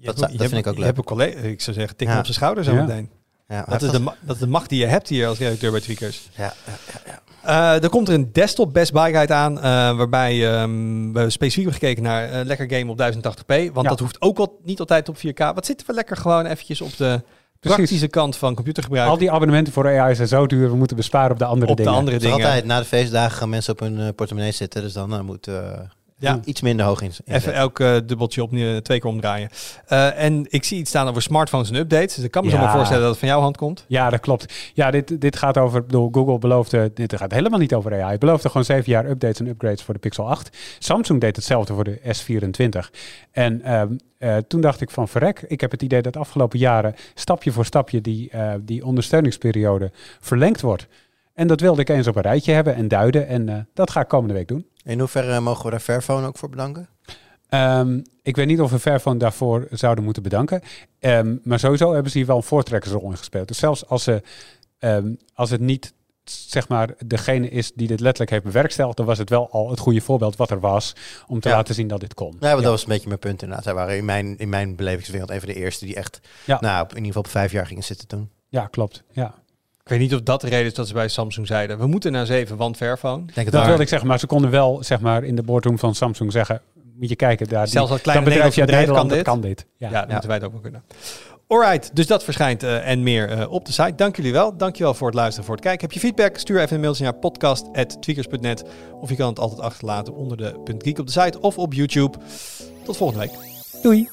Je 0.00 0.06
dat- 0.06 0.18
vind 0.18 0.40
hebt- 0.40 0.52
ik 0.52 0.66
ook 0.66 0.72
Je 0.72 0.78
leuk. 0.78 0.84
hebt 0.86 0.98
een 0.98 1.04
collega, 1.04 1.38
ik 1.38 1.60
zou 1.60 1.76
zeggen, 1.76 1.96
tik 1.96 2.08
Ja. 2.08 2.18
op 2.18 2.22
zijn 2.24 2.34
schouder 2.36 2.64
zo 2.64 2.72
Ja. 2.74 2.80
meteen. 2.80 3.10
Ja, 3.48 3.64
Dat 3.68 3.82
is, 3.82 3.90
de, 3.90 4.02
dat 4.20 4.34
is 4.34 4.40
de 4.40 4.46
macht 4.46 4.68
die 4.68 4.78
je 4.80 4.86
hebt 4.86 5.08
hier 5.08 5.26
als 5.26 5.38
redacteur 5.38 5.70
bij 5.70 5.80
Tweakers. 5.80 6.28
ja, 6.36 6.54
ja, 6.66 6.72
ja. 7.06 7.18
Eh, 7.74 7.82
er 7.82 7.88
komt 7.88 8.08
er 8.08 8.14
een 8.14 8.32
desktop 8.32 8.72
Best 8.72 8.92
Buy 8.92 9.12
guide 9.12 9.32
aan, 9.34 9.56
eh, 9.56 9.62
waarbij 9.96 10.48
ehm, 10.52 11.12
we 11.12 11.30
specifiek 11.30 11.64
hebben 11.64 11.80
gekeken 11.80 12.02
naar 12.02 12.30
eh, 12.30 12.44
lekker 12.44 12.70
game 12.78 12.90
op 12.90 12.96
1080p. 12.98 13.70
Want 13.72 13.82
Ja. 13.82 13.88
dat 13.90 13.98
hoeft 13.98 14.20
ook 14.22 14.36
wel 14.36 14.60
niet 14.64 14.80
altijd 14.80 15.08
op 15.08 15.16
4K. 15.16 15.38
Wat 15.54 15.66
zitten 15.66 15.86
we 15.86 15.92
lekker 15.92 16.16
gewoon 16.16 16.46
eventjes 16.46 16.80
op 16.80 16.96
de 16.96 17.22
Precies. 17.60 17.76
praktische 17.78 18.08
kant 18.08 18.36
van 18.36 18.54
computergebruik. 18.54 19.08
Al 19.08 19.18
die 19.18 19.30
abonnementen 19.30 19.72
voor 19.72 19.86
AI 20.00 20.14
zijn 20.14 20.28
zo 20.28 20.46
duur, 20.46 20.70
we 20.70 20.76
moeten 20.76 20.96
besparen 20.96 21.30
op 21.32 21.38
de 21.38 21.44
andere 21.44 21.70
op 21.70 21.76
dingen. 21.76 21.92
de 21.92 21.98
andere 21.98 22.18
dingen. 22.18 22.34
altijd, 22.34 22.64
na 22.64 22.78
de 22.78 22.84
feestdagen 22.84 23.36
gaan 23.38 23.48
mensen 23.48 23.72
op 23.72 23.80
hun 23.80 24.14
portemonnee 24.14 24.52
zitten, 24.52 24.82
dus 24.82 24.92
dan 24.92 25.24
moet 25.24 25.46
eh, 25.46 25.54
Ja. 26.20 26.40
iets 26.44 26.60
minder 26.60 26.86
hoog 26.86 27.02
in. 27.02 27.12
Even 27.24 27.54
elk 27.54 27.80
eh, 27.80 27.96
dubbeltje 28.06 28.42
op 28.42 28.50
twee 28.82 29.00
keer 29.00 29.10
omdraaien. 29.10 29.48
Eh, 29.86 30.22
en 30.24 30.46
ik 30.48 30.64
zie 30.64 30.78
iets 30.78 30.90
staan 30.90 31.08
over 31.08 31.22
smartphones 31.22 31.70
en 31.70 31.76
updates. 31.76 32.14
Dus 32.14 32.24
ik 32.24 32.30
kan 32.30 32.44
me 32.44 32.50
zo 32.50 32.58
maar 32.58 32.72
voorstellen 32.72 33.02
dat 33.02 33.10
het 33.10 33.18
van 33.18 33.28
jouw 33.28 33.40
hand 33.40 33.56
komt. 33.56 33.84
Ja, 33.88 34.10
dat 34.10 34.20
klopt. 34.20 34.54
Ja, 34.74 34.90
dit, 34.90 35.20
dit 35.20 35.36
gaat 35.36 35.58
over, 35.58 35.80
ik 35.80 35.86
bedoel, 35.86 36.08
Google 36.12 36.38
beloofde, 36.38 36.90
dit 36.94 37.16
gaat 37.16 37.32
helemaal 37.32 37.58
niet 37.58 37.74
over 37.74 37.92
AI. 37.92 38.10
Het 38.10 38.20
beloofde 38.20 38.48
gewoon 38.48 38.64
zeven 38.64 38.92
jaar 38.92 39.06
updates 39.10 39.40
en 39.40 39.46
upgrades 39.46 39.82
voor 39.82 39.94
de 39.94 40.00
Pixel 40.00 40.28
8. 40.28 40.56
Samsung 40.78 41.20
deed 41.20 41.36
hetzelfde 41.36 41.74
voor 41.74 41.84
de 41.84 42.00
S24. 42.00 42.90
En 43.30 43.62
ehm, 43.62 43.96
eh, 44.18 44.36
toen 44.36 44.60
dacht 44.60 44.80
ik 44.80 44.90
van 44.90 45.08
verrek, 45.08 45.44
ik 45.46 45.60
heb 45.60 45.70
het 45.70 45.82
idee 45.82 46.02
dat 46.02 46.12
de 46.12 46.18
afgelopen 46.18 46.58
jaren 46.58 46.94
stapje 47.14 47.52
voor 47.52 47.64
stapje 47.64 48.00
die, 48.00 48.30
eh, 48.30 48.54
die 48.60 48.84
ondersteuningsperiode 48.84 49.90
verlengd 50.20 50.60
wordt. 50.60 50.86
En 51.34 51.46
dat 51.46 51.60
wilde 51.60 51.80
ik 51.80 51.88
eens 51.88 52.06
op 52.06 52.16
een 52.16 52.22
rijtje 52.22 52.52
hebben 52.52 52.74
en 52.74 52.88
duiden. 52.88 53.26
En 53.26 53.48
eh, 53.48 53.56
dat 53.74 53.90
ga 53.90 54.00
ik 54.00 54.08
komende 54.08 54.34
week 54.34 54.48
doen. 54.48 54.66
In 54.84 54.98
hoeverre 54.98 55.40
mogen 55.40 55.64
we 55.64 55.70
daar 55.70 55.80
Fairphone 55.80 56.26
ook 56.26 56.38
voor 56.38 56.48
bedanken? 56.48 56.88
Ehm, 57.48 58.00
ik 58.22 58.36
weet 58.36 58.46
niet 58.46 58.60
of 58.60 58.70
we 58.70 58.78
Fairphone 58.78 59.18
daarvoor 59.18 59.66
zouden 59.70 60.04
moeten 60.04 60.22
bedanken. 60.22 60.62
Ehm, 60.98 61.36
maar 61.42 61.58
sowieso 61.58 61.92
hebben 61.92 62.12
ze 62.12 62.18
hier 62.18 62.26
wel 62.26 62.36
een 62.36 62.42
voortrekkersrol 62.42 63.10
in 63.10 63.16
gespeeld. 63.16 63.48
Dus 63.48 63.58
zelfs 63.58 63.86
als, 63.86 64.02
ze, 64.02 64.22
ehm, 64.78 65.14
als 65.34 65.50
het 65.50 65.60
niet 65.60 65.92
zeg 66.24 66.68
maar 66.68 66.94
degene 67.06 67.48
is 67.48 67.72
die 67.72 67.86
dit 67.86 68.00
letterlijk 68.00 68.30
heeft 68.30 68.44
bewerkstelligd, 68.44 68.96
dan 68.96 69.06
was 69.06 69.18
het 69.18 69.30
wel 69.30 69.50
al 69.50 69.70
het 69.70 69.78
goede 69.78 70.00
voorbeeld 70.00 70.36
wat 70.36 70.50
er 70.50 70.60
was 70.60 70.92
om 71.26 71.40
te 71.40 71.48
Ja. 71.48 71.54
laten 71.54 71.74
zien 71.74 71.88
dat 71.88 72.00
dit 72.00 72.14
kon. 72.14 72.36
Ja, 72.40 72.52
maar 72.52 72.62
dat 72.62 72.64
was 72.70 72.82
een 72.82 72.88
beetje 72.88 73.08
mijn 73.08 73.18
punt 73.20 73.42
inderdaad. 73.42 73.64
Zij 73.64 73.74
waren 73.74 73.96
in 73.96 74.04
mijn, 74.04 74.38
in 74.38 74.48
mijn 74.48 74.76
belevingswereld 74.76 75.30
een 75.30 75.38
van 75.40 75.48
de 75.48 75.54
eerste 75.54 75.84
die 75.84 75.94
echt, 75.94 76.20
Ja. 76.46 76.58
nou, 76.60 76.82
in 76.82 76.88
ieder 76.88 77.06
geval 77.06 77.22
op 77.22 77.28
vijf 77.28 77.52
jaar 77.52 77.66
gingen 77.66 77.84
zitten 77.84 78.08
toen. 78.08 78.30
Ja, 78.48 78.66
klopt. 78.66 79.02
Ja. 79.12 79.34
Ik 79.90 79.98
weet 79.98 80.08
niet 80.08 80.18
of 80.18 80.24
dat 80.24 80.40
de 80.40 80.48
reden 80.48 80.66
is 80.66 80.74
dat 80.74 80.88
ze 80.88 80.94
bij 80.94 81.08
Samsung 81.08 81.46
zeiden. 81.46 81.78
We 81.78 81.86
moeten 81.86 82.12
naar 82.12 82.26
7, 82.26 82.56
want 82.56 82.76
Fairphone. 82.76 83.24
Denk 83.24 83.34
het 83.36 83.50
Dat 83.50 83.66
wilde 83.66 83.82
ik 83.82 83.88
zeggen, 83.88 84.08
maar 84.08 84.18
ze 84.18 84.26
konden 84.26 84.50
wel 84.50 84.82
zeg 84.82 85.00
maar 85.00 85.24
in 85.24 85.36
de 85.36 85.42
boardroom 85.42 85.78
van 85.78 85.94
Samsung 85.94 86.32
zeggen, 86.32 86.60
moet 86.98 87.08
je 87.08 87.16
kijken, 87.16 87.48
daar 87.48 87.68
Zelfs 87.68 87.90
als 87.90 88.00
kleine 88.00 88.24
bedrijf 88.24 88.54
dat 88.54 88.90
kan 88.90 89.22
kan 89.22 89.40
dit. 89.40 89.66
Ja, 89.76 89.90
dan 89.90 90.08
moeten 90.08 90.28
wij 90.28 90.36
het 90.36 90.46
ook 90.46 90.52
wel 90.52 90.60
kunnen. 90.60 90.82
Alright, 91.46 91.96
dus 91.96 92.06
dat 92.06 92.24
verschijnt 92.24 92.62
eh, 92.62 92.88
en 92.88 93.02
meer 93.02 93.30
eh, 93.30 93.52
op 93.52 93.64
de 93.64 93.72
site. 93.72 93.94
Dank 93.94 94.16
jullie 94.16 94.32
wel. 94.32 94.56
Dank 94.56 94.76
je 94.76 94.82
wel 94.82 94.94
voor 94.94 95.06
het 95.06 95.16
luisteren, 95.16 95.44
voor 95.44 95.54
het 95.54 95.64
kijken. 95.64 95.80
Heb 95.80 95.92
je 95.92 96.00
feedback? 96.00 96.38
Stuur 96.38 96.60
even 96.60 96.74
een 96.74 96.80
mailtje 96.80 97.04
naar 97.04 97.14
podcast.tweakers.net. 97.14 98.64
Of 99.00 99.08
je 99.08 99.16
kan 99.16 99.28
het 99.28 99.38
altijd 99.38 99.60
achterlaten 99.60 100.14
onder 100.14 100.36
de 100.36 100.74
.geek 100.78 100.98
op 100.98 101.06
de 101.06 101.12
site 101.12 101.40
of 101.40 101.58
op 101.58 101.72
YouTube. 101.74 102.18
Tot 102.84 102.96
volgende 102.96 103.26
week. 103.26 103.38
Doei! 103.82 104.08